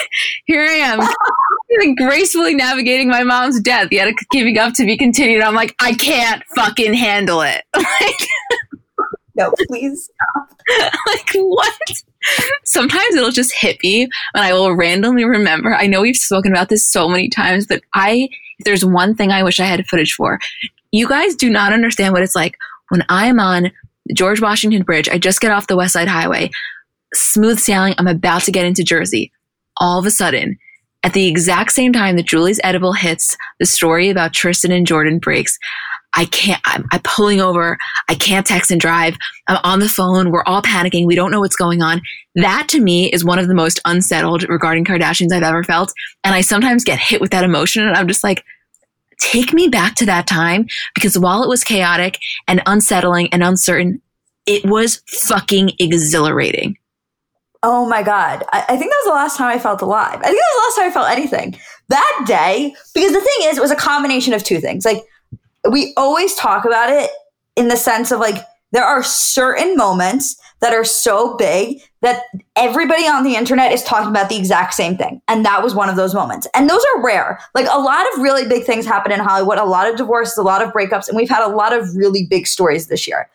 here 0.45 0.61
I 0.61 0.73
am 0.73 0.99
gracefully 1.97 2.53
navigating 2.55 3.09
my 3.09 3.23
mom's 3.23 3.59
death, 3.59 3.89
yet 3.91 4.13
keeping 4.31 4.57
up 4.57 4.73
to 4.75 4.85
be 4.85 4.97
continued. 4.97 5.41
I'm 5.41 5.55
like, 5.55 5.75
I 5.79 5.93
can't 5.93 6.43
fucking 6.55 6.93
handle 6.93 7.41
it. 7.41 7.63
Like, 8.01 8.27
no, 9.35 9.53
please 9.67 10.09
stop. 10.09 10.59
like 11.07 11.31
what? 11.35 11.73
Sometimes 12.65 13.15
it'll 13.15 13.31
just 13.31 13.53
hit 13.57 13.77
me 13.81 14.03
and 14.03 14.11
I 14.33 14.53
will 14.53 14.75
randomly 14.75 15.23
remember. 15.23 15.73
I 15.73 15.87
know 15.87 16.01
we've 16.01 16.17
spoken 16.17 16.51
about 16.51 16.69
this 16.69 16.85
so 16.91 17.07
many 17.07 17.29
times, 17.29 17.65
but 17.65 17.81
I 17.93 18.27
if 18.59 18.65
there's 18.65 18.85
one 18.85 19.15
thing 19.15 19.31
I 19.31 19.43
wish 19.43 19.59
I 19.59 19.65
had 19.65 19.85
footage 19.87 20.13
for. 20.13 20.39
You 20.91 21.07
guys 21.07 21.35
do 21.35 21.49
not 21.49 21.73
understand 21.73 22.13
what 22.13 22.23
it's 22.23 22.35
like 22.35 22.57
when 22.89 23.03
I'm 23.09 23.39
on 23.39 23.71
George 24.13 24.41
Washington 24.41 24.83
Bridge. 24.83 25.09
I 25.09 25.17
just 25.17 25.41
get 25.41 25.51
off 25.51 25.67
the 25.67 25.77
West 25.77 25.93
Side 25.93 26.07
Highway, 26.07 26.51
smooth 27.13 27.59
sailing. 27.59 27.95
I'm 27.97 28.07
about 28.07 28.43
to 28.43 28.51
get 28.51 28.65
into 28.65 28.83
Jersey. 28.83 29.31
All 29.77 29.97
of 29.97 30.05
a 30.05 30.11
sudden, 30.11 30.59
at 31.03 31.13
the 31.13 31.27
exact 31.27 31.71
same 31.71 31.93
time 31.93 32.15
that 32.15 32.27
Julie's 32.27 32.59
edible 32.63 32.93
hits, 32.93 33.35
the 33.59 33.65
story 33.65 34.09
about 34.09 34.33
Tristan 34.33 34.71
and 34.71 34.85
Jordan 34.85 35.19
breaks. 35.19 35.57
I 36.13 36.25
can't, 36.25 36.61
I'm, 36.65 36.85
I'm, 36.91 36.99
pulling 37.03 37.39
over. 37.39 37.77
I 38.09 38.15
can't 38.15 38.45
text 38.45 38.69
and 38.69 38.81
drive. 38.81 39.15
I'm 39.47 39.59
on 39.63 39.79
the 39.79 39.87
phone. 39.87 40.29
We're 40.29 40.43
all 40.43 40.61
panicking. 40.61 41.05
We 41.05 41.15
don't 41.15 41.31
know 41.31 41.39
what's 41.39 41.55
going 41.55 41.81
on. 41.81 42.01
That 42.35 42.67
to 42.69 42.81
me 42.81 43.09
is 43.11 43.23
one 43.23 43.39
of 43.39 43.47
the 43.47 43.55
most 43.55 43.79
unsettled 43.85 44.47
regarding 44.49 44.83
Kardashians 44.83 45.31
I've 45.31 45.43
ever 45.43 45.63
felt. 45.63 45.93
And 46.23 46.35
I 46.35 46.41
sometimes 46.41 46.83
get 46.83 46.99
hit 46.99 47.21
with 47.21 47.31
that 47.31 47.45
emotion 47.45 47.87
and 47.87 47.95
I'm 47.95 48.09
just 48.09 48.25
like, 48.25 48.43
take 49.19 49.53
me 49.53 49.69
back 49.69 49.95
to 49.95 50.05
that 50.07 50.27
time 50.27 50.65
because 50.95 51.17
while 51.17 51.43
it 51.43 51.49
was 51.49 51.63
chaotic 51.63 52.17
and 52.47 52.61
unsettling 52.65 53.29
and 53.31 53.41
uncertain, 53.41 54.01
it 54.45 54.65
was 54.65 55.01
fucking 55.07 55.71
exhilarating. 55.79 56.75
Oh 57.63 57.87
my 57.87 58.01
God. 58.01 58.43
I, 58.51 58.65
I, 58.69 58.77
think 58.77 58.91
that 58.91 59.01
was 59.03 59.05
the 59.05 59.13
last 59.13 59.37
time 59.37 59.55
I 59.55 59.59
felt 59.59 59.81
alive. 59.81 60.19
I 60.19 60.23
think 60.23 60.37
that 60.37 60.51
was 60.55 60.55
the 60.55 60.63
last 60.63 60.75
time 60.77 60.89
I 60.89 60.93
felt 60.93 61.17
anything. 61.17 61.59
That 61.89 62.23
day, 62.25 62.75
because 62.93 63.11
the 63.11 63.21
thing 63.21 63.49
is, 63.49 63.57
it 63.57 63.61
was 63.61 63.71
a 63.71 63.75
combination 63.75 64.33
of 64.33 64.43
two 64.43 64.59
things. 64.59 64.83
Like, 64.83 65.03
we 65.69 65.93
always 65.95 66.33
talk 66.35 66.65
about 66.65 66.89
it 66.89 67.09
in 67.55 67.67
the 67.67 67.77
sense 67.77 68.11
of 68.11 68.19
like, 68.19 68.43
there 68.71 68.83
are 68.83 69.03
certain 69.03 69.75
moments 69.75 70.39
that 70.61 70.73
are 70.73 70.85
so 70.85 71.35
big 71.35 71.81
that 72.01 72.23
everybody 72.55 73.03
on 73.03 73.23
the 73.23 73.35
internet 73.35 73.73
is 73.73 73.83
talking 73.83 74.09
about 74.09 74.29
the 74.29 74.37
exact 74.37 74.73
same 74.73 74.95
thing. 74.95 75.21
And 75.27 75.45
that 75.45 75.61
was 75.61 75.75
one 75.75 75.89
of 75.89 75.97
those 75.97 76.13
moments. 76.13 76.47
And 76.55 76.69
those 76.69 76.83
are 76.95 77.03
rare. 77.03 77.39
Like 77.53 77.67
a 77.69 77.79
lot 77.79 78.05
of 78.13 78.21
really 78.21 78.47
big 78.47 78.63
things 78.63 78.85
happen 78.85 79.11
in 79.11 79.19
Hollywood, 79.19 79.57
a 79.57 79.65
lot 79.65 79.89
of 79.89 79.97
divorces, 79.97 80.37
a 80.37 80.43
lot 80.43 80.61
of 80.61 80.71
breakups, 80.71 81.09
and 81.09 81.17
we've 81.17 81.29
had 81.29 81.45
a 81.45 81.53
lot 81.53 81.73
of 81.73 81.95
really 81.95 82.25
big 82.25 82.47
stories 82.47 82.87
this 82.87 83.07
year. 83.07 83.29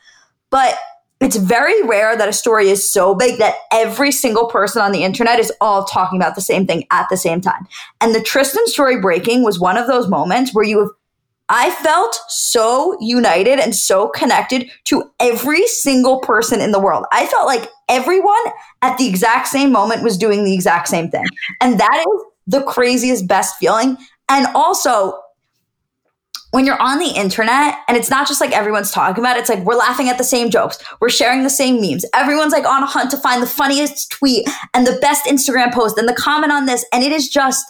But 0.51 0.79
it's 1.21 1.37
very 1.37 1.83
rare 1.83 2.17
that 2.17 2.29
a 2.29 2.33
story 2.33 2.69
is 2.69 2.91
so 2.91 3.15
big 3.15 3.39
that 3.39 3.55
every 3.73 4.13
single 4.13 4.49
person 4.49 4.83
on 4.83 4.93
the 4.93 5.03
internet 5.03 5.39
is 5.39 5.53
all 5.61 5.85
talking 5.85 6.21
about 6.21 6.35
the 6.35 6.41
same 6.41 6.67
thing 6.67 6.85
at 6.91 7.09
the 7.09 7.17
same 7.17 7.41
time. 7.41 7.67
And 8.01 8.15
the 8.15 8.23
Tristan 8.23 8.67
story 8.67 9.01
breaking 9.01 9.43
was 9.43 9.59
one 9.59 9.77
of 9.77 9.87
those 9.87 10.09
moments 10.09 10.55
where 10.55 10.65
you 10.65 10.81
have 10.81 10.91
I 11.49 11.71
felt 11.71 12.19
so 12.29 12.97
united 13.01 13.61
and 13.61 13.75
so 13.75 14.09
connected 14.09 14.69
to 14.85 15.09
every 15.21 15.65
single 15.69 16.19
person 16.21 16.61
in 16.61 16.73
the 16.73 16.81
world. 16.81 17.05
I 17.13 17.27
felt 17.27 17.47
like 17.47 17.71
everyone 17.89 18.45
at 18.83 18.99
the 18.99 19.09
exact 19.09 19.47
same 19.47 19.71
moment 19.71 20.03
was 20.03 20.19
doing 20.19 20.45
the 20.45 20.53
exact 20.53 20.89
same 20.89 21.09
thing. 21.09 21.25
And 21.61 21.79
that 21.79 22.05
is 22.09 22.23
the 22.49 22.63
craziest, 22.65 23.29
best 23.29 23.57
feeling. 23.59 23.97
And 24.29 24.49
also, 24.57 25.21
when 26.57 26.65
you're 26.65 26.81
on 26.81 26.99
the 26.99 27.11
internet 27.11 27.75
and 27.87 27.99
it's 27.99 28.09
not 28.09 28.27
just 28.27 28.41
like 28.41 28.51
everyone's 28.51 28.91
talking 28.91 29.23
about 29.23 29.37
it, 29.37 29.41
it's 29.41 29.51
like 29.51 29.63
we're 29.65 29.77
laughing 29.77 30.09
at 30.09 30.17
the 30.17 30.25
same 30.25 30.49
jokes, 30.49 30.83
we're 31.03 31.11
sharing 31.11 31.43
the 31.43 31.51
same 31.51 31.83
memes. 31.83 32.03
Everyone's 32.15 32.55
like 32.55 32.65
on 32.65 32.83
a 32.83 32.87
hunt 32.87 33.11
to 33.11 33.19
find 33.19 33.43
the 33.43 33.47
funniest 33.47 34.11
tweet 34.11 34.49
and 34.73 34.87
the 34.87 34.99
best 35.03 35.27
Instagram 35.27 35.71
post 35.71 35.99
and 35.99 36.09
the 36.09 36.15
comment 36.15 36.51
on 36.51 36.65
this. 36.65 36.83
And 36.95 37.05
it 37.05 37.13
is 37.13 37.29
just, 37.29 37.63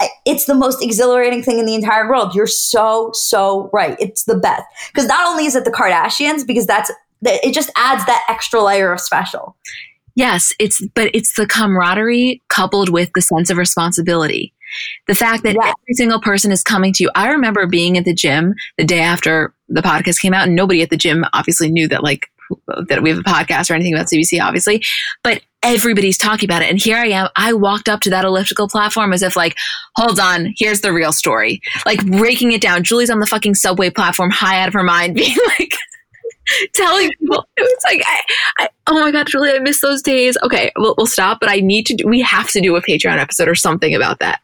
eh, 0.00 0.08
it's 0.24 0.46
the 0.46 0.54
most 0.54 0.82
exhilarating 0.82 1.42
thing 1.42 1.58
in 1.58 1.66
the 1.66 1.74
entire 1.74 2.08
world. 2.08 2.34
You're 2.34 2.46
so, 2.46 3.10
so 3.12 3.68
right. 3.74 3.94
It's 4.00 4.24
the 4.24 4.38
best. 4.38 4.62
Because 4.90 5.06
not 5.06 5.28
only 5.28 5.44
is 5.44 5.54
it 5.54 5.66
the 5.66 5.70
Kardashians, 5.70 6.46
because 6.46 6.64
that's, 6.64 6.90
it 7.20 7.52
just 7.52 7.70
adds 7.76 8.06
that 8.06 8.24
extra 8.30 8.62
layer 8.62 8.90
of 8.90 9.00
special. 9.00 9.54
Yes, 10.14 10.54
it's, 10.58 10.82
but 10.94 11.10
it's 11.14 11.34
the 11.34 11.46
camaraderie 11.46 12.40
coupled 12.48 12.88
with 12.88 13.10
the 13.14 13.20
sense 13.20 13.50
of 13.50 13.58
responsibility. 13.58 14.54
The 15.06 15.14
fact 15.14 15.42
that 15.44 15.54
yeah. 15.54 15.68
every 15.68 15.94
single 15.94 16.20
person 16.20 16.52
is 16.52 16.62
coming 16.62 16.92
to 16.94 17.04
you. 17.04 17.10
I 17.14 17.30
remember 17.30 17.66
being 17.66 17.96
at 17.98 18.04
the 18.04 18.14
gym 18.14 18.54
the 18.78 18.84
day 18.84 19.00
after 19.00 19.52
the 19.68 19.82
podcast 19.82 20.20
came 20.20 20.34
out, 20.34 20.46
and 20.46 20.56
nobody 20.56 20.82
at 20.82 20.90
the 20.90 20.96
gym 20.96 21.24
obviously 21.32 21.70
knew 21.70 21.88
that 21.88 22.02
like 22.02 22.30
that 22.88 23.02
we 23.02 23.10
have 23.10 23.18
a 23.18 23.22
podcast 23.22 23.70
or 23.70 23.74
anything 23.74 23.94
about 23.94 24.06
CBC, 24.06 24.40
obviously, 24.42 24.82
but 25.22 25.40
everybody's 25.62 26.18
talking 26.18 26.48
about 26.48 26.62
it. 26.62 26.70
And 26.70 26.80
here 26.80 26.96
I 26.96 27.06
am. 27.06 27.28
I 27.36 27.52
walked 27.52 27.88
up 27.88 28.00
to 28.00 28.10
that 28.10 28.24
elliptical 28.24 28.68
platform 28.68 29.12
as 29.12 29.22
if 29.22 29.36
like, 29.36 29.54
hold 29.96 30.18
on, 30.18 30.52
here's 30.56 30.80
the 30.80 30.92
real 30.92 31.12
story. 31.12 31.60
Like 31.86 32.04
breaking 32.06 32.52
it 32.52 32.60
down. 32.60 32.82
Julie's 32.82 33.10
on 33.10 33.20
the 33.20 33.26
fucking 33.26 33.54
subway 33.54 33.90
platform, 33.90 34.30
high 34.30 34.60
out 34.60 34.68
of 34.68 34.74
her 34.74 34.82
mind, 34.82 35.14
being 35.14 35.36
like, 35.58 35.74
telling 36.74 37.08
people 37.20 37.46
it's 37.56 37.84
like 37.84 38.02
I, 38.04 38.22
I, 38.58 38.68
oh 38.88 38.94
my 38.94 39.12
god 39.12 39.28
julie 39.28 39.52
i 39.52 39.58
miss 39.60 39.80
those 39.80 40.02
days 40.02 40.36
okay 40.42 40.72
we'll, 40.76 40.94
we'll 40.96 41.06
stop 41.06 41.38
but 41.38 41.48
i 41.48 41.60
need 41.60 41.86
to 41.86 41.94
do, 41.94 42.08
we 42.08 42.20
have 42.22 42.50
to 42.50 42.60
do 42.60 42.74
a 42.74 42.82
patreon 42.82 43.18
episode 43.18 43.46
or 43.46 43.54
something 43.54 43.94
about 43.94 44.18
that 44.18 44.40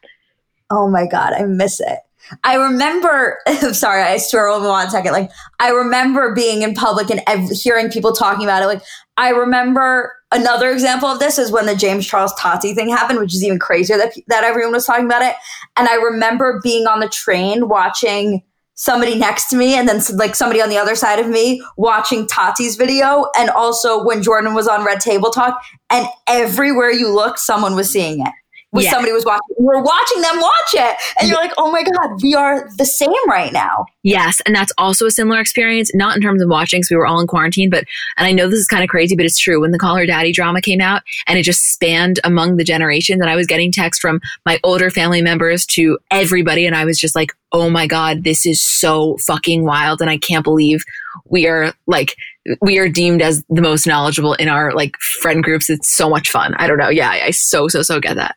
Oh 0.69 0.89
my 0.89 1.05
God, 1.05 1.33
I 1.33 1.43
miss 1.43 1.79
it. 1.79 1.99
I 2.43 2.55
remember, 2.55 3.39
sorry, 3.71 4.01
I 4.01 4.17
swear 4.17 4.47
over 4.47 4.67
one 4.67 4.89
second. 4.89 5.13
Like, 5.13 5.31
I 5.59 5.69
remember 5.69 6.33
being 6.33 6.61
in 6.61 6.73
public 6.73 7.09
and 7.09 7.21
ev- 7.27 7.49
hearing 7.49 7.89
people 7.89 8.11
talking 8.11 8.43
about 8.43 8.63
it. 8.63 8.67
Like, 8.67 8.81
I 9.15 9.29
remember 9.29 10.13
another 10.31 10.71
example 10.71 11.07
of 11.07 11.19
this 11.19 11.37
is 11.37 11.51
when 11.51 11.65
the 11.65 11.75
James 11.75 12.05
Charles 12.05 12.33
Tati 12.35 12.73
thing 12.73 12.89
happened, 12.89 13.19
which 13.19 13.33
is 13.33 13.43
even 13.43 13.59
crazier 13.59 13.97
that, 13.97 14.13
that 14.27 14.43
everyone 14.43 14.73
was 14.73 14.85
talking 14.85 15.05
about 15.05 15.21
it. 15.21 15.35
And 15.77 15.87
I 15.87 15.95
remember 15.95 16.59
being 16.61 16.85
on 16.85 16.99
the 16.99 17.09
train 17.09 17.69
watching 17.69 18.43
somebody 18.73 19.17
next 19.17 19.49
to 19.49 19.55
me 19.55 19.73
and 19.73 19.89
then 19.89 19.99
like 20.15 20.35
somebody 20.35 20.61
on 20.61 20.69
the 20.69 20.77
other 20.77 20.95
side 20.95 21.17
of 21.17 21.27
me 21.27 21.63
watching 21.77 22.27
Tati's 22.27 22.75
video. 22.75 23.25
And 23.35 23.49
also 23.49 24.03
when 24.03 24.21
Jordan 24.21 24.53
was 24.53 24.67
on 24.67 24.85
Red 24.85 24.99
Table 24.99 25.31
Talk, 25.31 25.59
and 25.89 26.07
everywhere 26.27 26.91
you 26.91 27.09
look, 27.09 27.39
someone 27.39 27.73
was 27.73 27.89
seeing 27.89 28.19
it 28.21 28.33
yeah. 28.73 28.91
somebody 28.91 29.13
was 29.13 29.25
watching. 29.25 29.55
We're 29.57 29.81
watching 29.81 30.21
them 30.21 30.39
watch 30.39 30.73
it, 30.73 30.97
and 31.19 31.29
you're 31.29 31.37
like, 31.37 31.53
"Oh 31.57 31.71
my 31.71 31.83
god, 31.83 32.21
we 32.21 32.33
are 32.35 32.69
the 32.77 32.85
same 32.85 33.11
right 33.27 33.51
now." 33.53 33.85
Yes, 34.03 34.41
and 34.45 34.55
that's 34.55 34.73
also 34.77 35.05
a 35.05 35.11
similar 35.11 35.39
experience. 35.39 35.91
Not 35.95 36.15
in 36.15 36.21
terms 36.21 36.41
of 36.41 36.49
watching, 36.49 36.79
because 36.79 36.91
we 36.91 36.97
were 36.97 37.07
all 37.07 37.19
in 37.19 37.27
quarantine, 37.27 37.69
but 37.69 37.85
and 38.17 38.27
I 38.27 38.31
know 38.31 38.49
this 38.49 38.59
is 38.59 38.67
kind 38.67 38.83
of 38.83 38.89
crazy, 38.89 39.15
but 39.15 39.25
it's 39.25 39.39
true. 39.39 39.61
When 39.61 39.71
the 39.71 39.79
Call 39.79 39.95
Her 39.95 40.05
Daddy 40.05 40.31
drama 40.31 40.61
came 40.61 40.81
out, 40.81 41.01
and 41.27 41.39
it 41.39 41.43
just 41.43 41.73
spanned 41.73 42.19
among 42.23 42.57
the 42.57 42.63
generations, 42.63 43.21
and 43.21 43.29
I 43.29 43.35
was 43.35 43.47
getting 43.47 43.71
texts 43.71 44.01
from 44.01 44.19
my 44.45 44.59
older 44.63 44.89
family 44.89 45.21
members 45.21 45.65
to 45.67 45.97
everybody, 46.11 46.65
and 46.65 46.75
I 46.75 46.85
was 46.85 46.99
just 46.99 47.15
like, 47.15 47.31
"Oh 47.51 47.69
my 47.69 47.87
god, 47.87 48.23
this 48.23 48.45
is 48.45 48.61
so 48.61 49.17
fucking 49.25 49.63
wild," 49.65 50.01
and 50.01 50.09
I 50.09 50.17
can't 50.17 50.43
believe 50.43 50.83
we 51.29 51.47
are 51.47 51.73
like 51.87 52.15
we 52.61 52.77
are 52.77 52.89
deemed 52.89 53.21
as 53.21 53.43
the 53.49 53.61
most 53.61 53.85
knowledgeable 53.85 54.33
in 54.33 54.49
our 54.49 54.73
like 54.73 54.95
friend 54.97 55.43
groups. 55.43 55.69
It's 55.69 55.93
so 55.93 56.09
much 56.09 56.29
fun. 56.29 56.53
I 56.55 56.67
don't 56.67 56.77
know. 56.77 56.89
Yeah, 56.89 57.09
I, 57.09 57.25
I 57.25 57.31
so 57.31 57.67
so 57.67 57.81
so 57.81 57.99
get 57.99 58.15
that. 58.15 58.35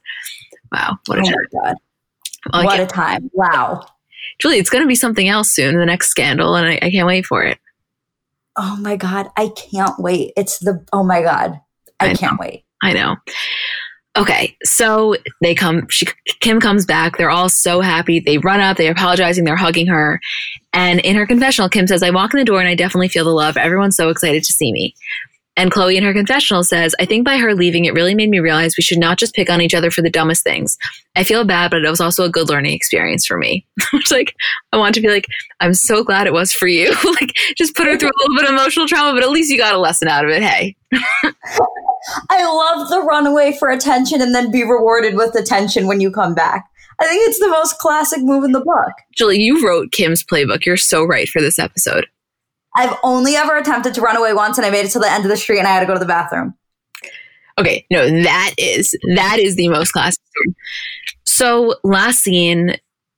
Wow, 0.72 0.98
what 1.06 1.18
a 1.18 1.22
oh 1.22 1.62
time! 1.64 1.76
Well, 2.52 2.64
what 2.64 2.80
a 2.80 2.86
time! 2.86 3.30
Wow, 3.32 3.84
Julie, 4.40 4.58
it's 4.58 4.70
going 4.70 4.84
to 4.84 4.88
be 4.88 4.94
something 4.94 5.28
else 5.28 5.50
soon. 5.50 5.78
The 5.78 5.86
next 5.86 6.08
scandal, 6.08 6.54
and 6.54 6.66
I, 6.66 6.78
I 6.82 6.90
can't 6.90 7.06
wait 7.06 7.26
for 7.26 7.42
it. 7.42 7.58
Oh 8.56 8.76
my 8.80 8.96
god, 8.96 9.30
I 9.36 9.48
can't 9.48 9.98
wait! 9.98 10.32
It's 10.36 10.58
the 10.58 10.84
oh 10.92 11.02
my 11.02 11.22
god, 11.22 11.60
I, 11.98 12.10
I 12.10 12.14
can't 12.14 12.38
wait. 12.38 12.64
I 12.82 12.92
know. 12.92 13.16
Okay, 14.16 14.56
so 14.64 15.14
they 15.40 15.54
come. 15.54 15.88
She 15.88 16.06
Kim 16.40 16.60
comes 16.60 16.84
back. 16.84 17.16
They're 17.16 17.30
all 17.30 17.48
so 17.48 17.80
happy. 17.80 18.20
They 18.20 18.38
run 18.38 18.60
up. 18.60 18.76
They're 18.76 18.92
apologizing. 18.92 19.44
They're 19.44 19.56
hugging 19.56 19.86
her. 19.86 20.20
And 20.72 21.00
in 21.00 21.16
her 21.16 21.26
confessional, 21.26 21.68
Kim 21.68 21.86
says, 21.86 22.02
"I 22.02 22.10
walk 22.10 22.32
in 22.32 22.38
the 22.38 22.44
door 22.44 22.60
and 22.60 22.68
I 22.68 22.74
definitely 22.74 23.08
feel 23.08 23.24
the 23.24 23.30
love. 23.30 23.56
Everyone's 23.56 23.96
so 23.96 24.08
excited 24.08 24.44
to 24.44 24.52
see 24.52 24.72
me." 24.72 24.94
And 25.56 25.70
Khloe 25.70 25.94
in 25.94 26.04
her 26.04 26.14
confessional 26.14 26.64
says, 26.64 26.94
I 27.00 27.04
think 27.04 27.26
by 27.26 27.36
her 27.36 27.54
leaving, 27.54 27.84
it 27.84 27.92
really 27.92 28.14
made 28.14 28.30
me 28.30 28.38
realize 28.38 28.78
we 28.78 28.82
should 28.82 28.98
not 28.98 29.18
just 29.18 29.34
pick 29.34 29.50
on 29.50 29.60
each 29.60 29.74
other 29.74 29.90
for 29.90 30.00
the 30.00 30.08
dumbest 30.08 30.42
things. 30.42 30.78
I 31.16 31.24
feel 31.24 31.44
bad, 31.44 31.70
but 31.70 31.84
it 31.84 31.90
was 31.90 32.00
also 32.00 32.24
a 32.24 32.30
good 32.30 32.48
learning 32.48 32.72
experience 32.72 33.26
for 33.26 33.36
me. 33.36 33.66
Which, 33.92 34.10
like, 34.10 34.34
I 34.72 34.78
want 34.78 34.94
to 34.94 35.02
be 35.02 35.08
like, 35.08 35.26
I'm 35.60 35.74
so 35.74 36.02
glad 36.02 36.26
it 36.26 36.32
was 36.32 36.52
for 36.52 36.66
you. 36.66 36.88
like, 37.20 37.34
just 37.58 37.76
put 37.76 37.86
her 37.86 37.98
through 37.98 38.08
a 38.08 38.20
little 38.22 38.36
bit 38.36 38.44
of 38.44 38.54
emotional 38.58 38.86
trauma, 38.86 39.12
but 39.12 39.22
at 39.22 39.30
least 39.30 39.50
you 39.50 39.58
got 39.58 39.74
a 39.74 39.78
lesson 39.78 40.08
out 40.08 40.24
of 40.24 40.30
it. 40.30 40.42
Hey. 40.42 40.76
I 42.30 42.44
love 42.44 42.88
the 42.88 43.02
runaway 43.02 43.54
for 43.58 43.70
attention 43.70 44.22
and 44.22 44.34
then 44.34 44.50
be 44.50 44.62
rewarded 44.62 45.14
with 45.14 45.34
attention 45.34 45.86
when 45.86 46.00
you 46.00 46.10
come 46.10 46.34
back. 46.34 46.69
I 47.00 47.06
think 47.06 47.28
it's 47.28 47.38
the 47.38 47.48
most 47.48 47.78
classic 47.78 48.20
move 48.22 48.44
in 48.44 48.52
the 48.52 48.60
book. 48.60 48.92
Julie, 49.16 49.40
you 49.40 49.66
wrote 49.66 49.90
Kim's 49.92 50.22
playbook. 50.22 50.66
You're 50.66 50.76
so 50.76 51.04
right 51.04 51.28
for 51.28 51.40
this 51.40 51.58
episode. 51.58 52.06
I've 52.76 52.96
only 53.02 53.36
ever 53.36 53.56
attempted 53.56 53.94
to 53.94 54.00
run 54.00 54.16
away 54.16 54.34
once 54.34 54.58
and 54.58 54.66
I 54.66 54.70
made 54.70 54.84
it 54.84 54.90
to 54.92 54.98
the 54.98 55.10
end 55.10 55.24
of 55.24 55.30
the 55.30 55.36
street 55.36 55.58
and 55.58 55.66
I 55.66 55.72
had 55.72 55.80
to 55.80 55.86
go 55.86 55.94
to 55.94 55.98
the 55.98 56.06
bathroom. 56.06 56.54
Okay, 57.58 57.84
no, 57.90 58.08
that 58.22 58.54
is 58.58 58.96
that 59.16 59.38
is 59.38 59.56
the 59.56 59.68
most 59.68 59.92
classic. 59.92 60.22
So 61.24 61.74
last 61.82 62.20
scene, 62.20 62.76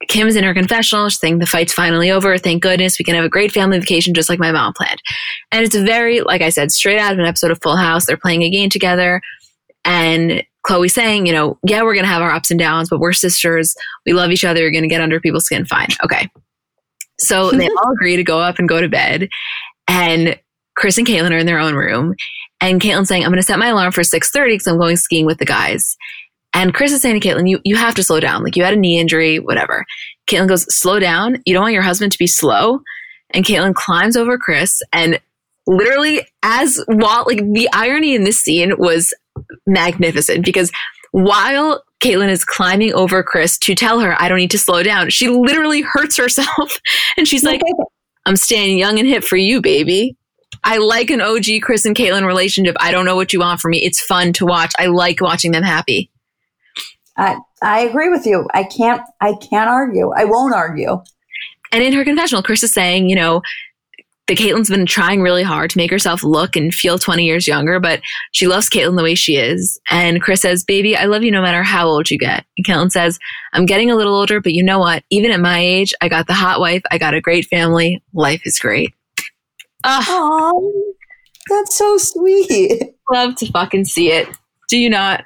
Kim's 0.09 0.37
in 0.37 0.45
her 0.45 0.55
confessional. 0.55 1.09
She's 1.09 1.21
saying 1.21 1.39
the 1.39 1.47
fight's 1.47 1.73
finally 1.73 2.11
over. 2.11 2.37
Thank 2.39 2.63
goodness 2.63 2.99
we 2.99 3.05
can 3.05 3.15
have 3.15 3.25
a 3.25 3.29
great 3.29 3.53
family 3.53 3.79
vacation 3.79 4.15
just 4.15 4.29
like 4.29 4.39
my 4.39 4.51
mom 4.51 4.73
planned. 4.73 5.01
And 5.51 5.65
it's 5.65 5.77
very, 5.77 6.23
like 6.23 6.43
I 6.43 6.49
said, 6.49 6.73
straight 6.73 6.99
out 6.99 7.13
of 7.13 7.19
an 7.19 7.27
episode 7.27 7.51
of 7.51 7.61
Full 7.63 7.77
House. 7.77 8.07
They're 8.07 8.17
playing 8.17 8.43
a 8.43 8.51
game 8.51 8.71
together. 8.71 9.21
And 9.85 10.43
Khloé's 10.67 10.95
saying, 10.95 11.27
you 11.27 11.33
know, 11.33 11.59
yeah, 11.67 11.83
we're 11.83 11.95
going 11.95 12.05
to 12.05 12.11
have 12.11 12.23
our 12.23 12.31
ups 12.31 12.51
and 12.51 12.59
downs, 12.59 12.89
but 12.89 13.01
we're 13.01 13.13
sisters. 13.13 13.75
We 14.07 14.13
love 14.13 14.31
each 14.31 14.45
other. 14.45 14.61
You're 14.61 14.71
going 14.71 14.85
to 14.85 14.89
get 14.89 15.01
under 15.01 15.21
people's 15.21 15.45
skin. 15.45 15.65
Fine. 15.65 15.89
Okay. 16.05 16.29
So 17.19 17.51
they 17.53 17.69
all 17.69 17.93
agree 17.93 18.17
to 18.17 18.25
go 18.25 18.41
up 18.41 18.59
and 18.59 18.69
go 18.69 18.81
to 18.81 18.89
bed. 18.89 19.29
And 19.89 20.39
Kris 20.77 20.99
and 20.99 21.07
Caitlyn 21.07 21.33
are 21.33 21.39
in 21.39 21.47
their 21.47 21.59
own 21.59 21.75
room. 21.75 22.15
And 22.61 22.81
Caitlyn's 22.81 23.09
saying, 23.09 23.25
I'm 23.25 23.31
going 23.31 23.41
to 23.41 23.47
set 23.47 23.59
my 23.59 23.69
alarm 23.69 23.93
for 23.93 24.03
6.30 24.03 24.55
because 24.55 24.67
I'm 24.69 24.79
going 24.79 24.97
skiing 24.97 25.27
with 25.27 25.39
the 25.39 25.45
guys. 25.45 25.97
And 26.55 26.73
Kris 26.73 26.93
is 26.93 27.03
saying 27.03 27.19
to 27.19 27.27
Caitlyn, 27.27 27.49
you, 27.49 27.61
you 27.65 27.77
have 27.77 27.95
to 27.97 28.05
slow 28.05 28.21
down. 28.21 28.45
Like 28.45 28.57
you 28.57 28.63
had 28.63 28.75
a 28.75 28.79
knee 28.79 29.01
injury, 29.01 29.39
whatever. 29.39 29.85
Caitlyn 30.29 30.49
goes, 30.49 30.73
slow 30.75 31.01
down. 31.01 31.43
You 31.45 31.55
don't 31.55 31.63
want 31.63 31.75
your 31.75 31.83
husband 31.83 32.13
to 32.13 32.19
be 32.19 32.27
slow. 32.27 32.81
And 33.31 33.45
Caitlyn 33.45 33.75
climbs 33.75 34.17
over 34.17 34.39
Kris 34.39 34.83
and 34.93 35.19
literally 35.67 36.27
as 36.43 36.83
while 36.87 37.25
like 37.27 37.39
the 37.53 37.69
irony 37.73 38.15
in 38.15 38.25
this 38.25 38.41
scene 38.41 38.73
was 38.79 39.15
magnificent 39.67 40.45
because 40.45 40.71
while 41.13 41.83
Caitlyn 42.03 42.31
is 42.31 42.45
climbing 42.45 42.93
over 42.95 43.23
Kris 43.23 43.59
to 43.59 43.75
tell 43.75 44.01
her, 44.01 44.21
I 44.21 44.29
don't 44.29 44.39
need 44.39 44.51
to 44.53 44.59
slow 44.59 44.83
down, 44.83 45.11
she 45.11 45.29
literally 45.29 45.83
hurts 45.83 46.17
herself. 46.17 46.81
and 47.17 47.29
she's 47.29 47.45
like, 47.45 47.61
I'm 48.27 48.37
staying 48.37 48.79
young 48.79 48.99
and 48.99 49.09
hip 49.09 49.25
for 49.25 49.37
you, 49.37 49.61
baby. 49.61 50.17
I 50.65 50.79
like 50.79 51.11
an 51.11 51.21
OG 51.21 51.63
Kris 51.63 51.85
and 51.85 51.97
Caitlyn 51.97 52.27
relationship. 52.27 52.77
I 52.81 52.93
don't 52.93 53.05
know 53.05 53.17
what 53.17 53.33
you 53.33 53.41
want 53.41 53.61
from 53.61 53.73
me. 53.73 53.83
It's 53.83 54.01
fun 54.01 54.33
to 54.35 54.47
watch. 54.47 54.73
I 54.79 54.87
like 54.87 55.21
watching 55.21 55.53
them 55.53 55.63
happy. 55.63 56.11
I 57.17 57.39
I 57.63 57.81
agree 57.81 58.09
with 58.09 58.27
you. 58.27 58.49
I 58.55 58.65
can't 58.65 59.03
I 59.21 59.35
can't 59.35 59.69
argue. 59.69 60.13
I 60.17 60.25
won't 60.25 60.55
argue. 60.55 61.03
And 61.73 61.83
in 61.83 61.93
her 61.95 62.05
confessional, 62.05 62.43
Kris 62.43 62.63
is 62.63 62.73
saying, 62.73 63.09
you 63.09 63.17
know, 63.17 63.43
that 64.29 64.39
Caitlyn's 64.39 64.71
been 64.71 64.87
trying 64.87 65.21
really 65.21 65.43
hard 65.43 65.71
to 65.71 65.79
make 65.79 65.91
herself 65.91 66.23
look 66.23 66.55
and 66.55 66.73
feel 66.73 66.99
20 66.99 67.25
years 67.25 67.49
younger, 67.49 67.81
but 67.81 68.01
she 68.33 68.47
loves 68.47 68.69
Caitlyn 68.69 68.97
the 68.97 69.03
way 69.03 69.15
she 69.15 69.37
is. 69.37 69.81
And 69.91 70.23
Kris 70.23 70.43
says, 70.43 70.65
Baby, 70.65 70.97
I 70.97 71.07
love 71.07 71.23
you 71.23 71.31
no 71.31 71.43
matter 71.43 71.63
how 71.63 71.89
old 71.89 72.11
you 72.11 72.19
get. 72.19 72.45
And 72.57 72.65
Caitlyn 72.65 72.93
says, 72.93 73.19
I'm 73.53 73.67
getting 73.67 73.91
a 73.91 73.97
little 73.97 74.15
older, 74.15 74.41
but 74.41 74.53
you 74.53 74.63
know 74.63 74.79
what? 74.79 75.03
Even 75.11 75.33
at 75.33 75.41
my 75.41 75.59
age, 75.59 75.93
I 76.01 76.09
got 76.09 76.27
the 76.29 76.35
hot 76.35 76.61
wife, 76.61 76.83
I 76.91 76.99
got 76.99 77.15
a 77.15 77.21
great 77.21 77.47
family. 77.47 78.03
Life 78.15 78.43
is 78.45 78.59
great. 78.59 78.95
Oh, 79.85 80.95
that's 81.49 81.77
so 81.77 81.97
sweet. 81.99 82.95
Love 83.11 83.35
to 83.37 83.51
fucking 83.51 83.85
see 83.85 84.13
it. 84.13 84.29
Do 84.69 84.79
you 84.79 84.89
not? 84.89 85.25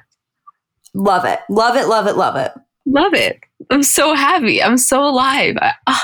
Love 0.93 1.25
it. 1.25 1.39
Love 1.49 1.75
it. 1.75 1.87
Love 1.87 2.07
it. 2.07 2.17
Love 2.17 2.35
it. 2.35 2.51
Love 2.87 3.13
it. 3.13 3.39
I'm 3.69 3.83
so 3.83 4.15
happy. 4.15 4.63
I'm 4.63 4.77
so 4.77 5.03
alive. 5.05 5.55
I, 5.61 5.73
oh, 5.87 6.01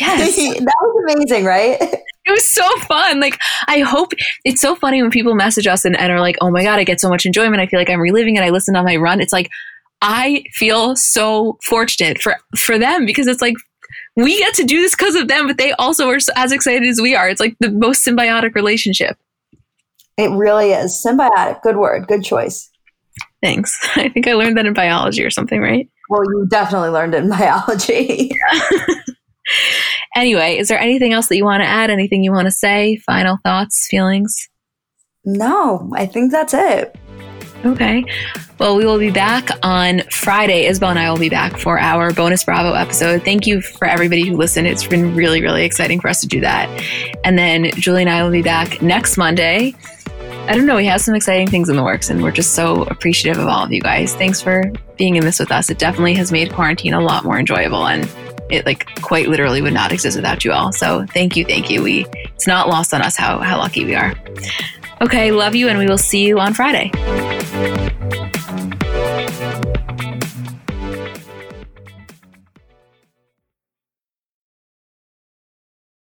yes. 0.00 0.36
that 0.36 0.76
was 0.80 1.14
amazing, 1.14 1.44
right? 1.44 1.78
It 2.26 2.32
was 2.32 2.46
so 2.46 2.68
fun. 2.80 3.20
Like, 3.20 3.38
I 3.68 3.78
hope 3.78 4.12
it's 4.44 4.60
so 4.60 4.76
funny 4.76 5.00
when 5.00 5.10
people 5.10 5.34
message 5.34 5.66
us 5.66 5.86
and, 5.86 5.98
and 5.98 6.12
are 6.12 6.20
like, 6.20 6.36
oh 6.42 6.50
my 6.50 6.62
God, 6.62 6.78
I 6.78 6.84
get 6.84 7.00
so 7.00 7.08
much 7.08 7.24
enjoyment. 7.24 7.58
I 7.58 7.66
feel 7.66 7.80
like 7.80 7.88
I'm 7.88 8.02
reliving 8.02 8.36
it. 8.36 8.42
I 8.42 8.50
listen 8.50 8.76
on 8.76 8.84
my 8.84 8.96
run. 8.96 9.22
It's 9.22 9.32
like, 9.32 9.48
I 10.02 10.44
feel 10.52 10.94
so 10.94 11.56
fortunate 11.62 12.20
for, 12.20 12.36
for 12.54 12.78
them 12.78 13.06
because 13.06 13.28
it's 13.28 13.40
like, 13.40 13.54
we 14.14 14.36
get 14.36 14.52
to 14.56 14.64
do 14.64 14.78
this 14.82 14.94
because 14.94 15.14
of 15.14 15.28
them, 15.28 15.46
but 15.46 15.56
they 15.56 15.72
also 15.72 16.06
are 16.10 16.18
as 16.36 16.52
excited 16.52 16.86
as 16.86 17.00
we 17.00 17.14
are. 17.14 17.30
It's 17.30 17.40
like 17.40 17.56
the 17.60 17.70
most 17.70 18.04
symbiotic 18.04 18.54
relationship. 18.54 19.16
It 20.18 20.30
really 20.32 20.72
is. 20.72 21.02
Symbiotic. 21.02 21.62
Good 21.62 21.78
word. 21.78 22.08
Good 22.08 22.24
choice. 22.24 22.68
Thanks. 23.42 23.78
I 23.96 24.08
think 24.08 24.26
I 24.26 24.34
learned 24.34 24.58
that 24.58 24.66
in 24.66 24.74
biology 24.74 25.24
or 25.24 25.30
something, 25.30 25.60
right? 25.60 25.88
Well, 26.10 26.22
you 26.24 26.46
definitely 26.50 26.90
learned 26.90 27.14
it 27.14 27.22
in 27.22 27.30
biology. 27.30 28.32
Anyway, 30.18 30.58
is 30.58 30.66
there 30.66 30.80
anything 30.80 31.12
else 31.12 31.28
that 31.28 31.36
you 31.36 31.44
want 31.44 31.62
to 31.62 31.66
add? 31.68 31.90
Anything 31.90 32.24
you 32.24 32.32
want 32.32 32.46
to 32.46 32.50
say? 32.50 32.96
Final 33.06 33.38
thoughts, 33.44 33.86
feelings? 33.88 34.48
No, 35.24 35.92
I 35.94 36.06
think 36.06 36.32
that's 36.32 36.52
it. 36.52 36.96
Okay. 37.64 38.04
Well, 38.58 38.76
we 38.76 38.84
will 38.84 38.98
be 38.98 39.12
back 39.12 39.48
on 39.62 40.00
Friday. 40.10 40.66
Isabel 40.66 40.90
and 40.90 40.98
I 40.98 41.08
will 41.08 41.20
be 41.20 41.28
back 41.28 41.56
for 41.56 41.78
our 41.78 42.12
bonus 42.12 42.42
Bravo 42.42 42.72
episode. 42.72 43.22
Thank 43.22 43.46
you 43.46 43.60
for 43.60 43.86
everybody 43.86 44.28
who 44.28 44.36
listened. 44.36 44.66
It's 44.66 44.84
been 44.84 45.14
really, 45.14 45.40
really 45.40 45.64
exciting 45.64 46.00
for 46.00 46.08
us 46.08 46.20
to 46.22 46.26
do 46.26 46.40
that. 46.40 46.68
And 47.22 47.38
then 47.38 47.70
Julie 47.76 48.02
and 48.02 48.10
I 48.10 48.24
will 48.24 48.32
be 48.32 48.42
back 48.42 48.82
next 48.82 49.18
Monday. 49.18 49.72
I 50.48 50.56
don't 50.56 50.66
know. 50.66 50.76
We 50.76 50.86
have 50.86 51.00
some 51.00 51.14
exciting 51.14 51.46
things 51.46 51.68
in 51.68 51.76
the 51.76 51.84
works, 51.84 52.10
and 52.10 52.24
we're 52.24 52.32
just 52.32 52.54
so 52.54 52.82
appreciative 52.84 53.40
of 53.40 53.46
all 53.46 53.64
of 53.64 53.70
you 53.70 53.80
guys. 53.80 54.14
Thanks 54.14 54.40
for 54.40 54.64
being 54.96 55.14
in 55.14 55.24
this 55.24 55.38
with 55.38 55.52
us. 55.52 55.70
It 55.70 55.78
definitely 55.78 56.14
has 56.14 56.32
made 56.32 56.52
quarantine 56.52 56.94
a 56.94 57.00
lot 57.00 57.22
more 57.24 57.38
enjoyable, 57.38 57.86
and 57.86 58.08
it 58.50 58.66
like 58.66 59.00
quite 59.02 59.28
literally 59.28 59.62
would 59.62 59.74
not 59.74 59.92
exist 59.92 60.16
without 60.16 60.44
you 60.44 60.52
all. 60.52 60.72
So 60.72 61.06
thank 61.06 61.36
you, 61.36 61.44
thank 61.44 61.70
you. 61.70 61.82
We 61.82 62.06
it's 62.34 62.46
not 62.46 62.68
lost 62.68 62.94
on 62.94 63.02
us 63.02 63.16
how 63.16 63.38
how 63.38 63.58
lucky 63.58 63.84
we 63.84 63.94
are. 63.94 64.14
Okay, 65.00 65.30
love 65.30 65.54
you, 65.54 65.68
and 65.68 65.78
we 65.78 65.86
will 65.86 65.98
see 65.98 66.26
you 66.26 66.40
on 66.40 66.54
Friday. 66.54 66.90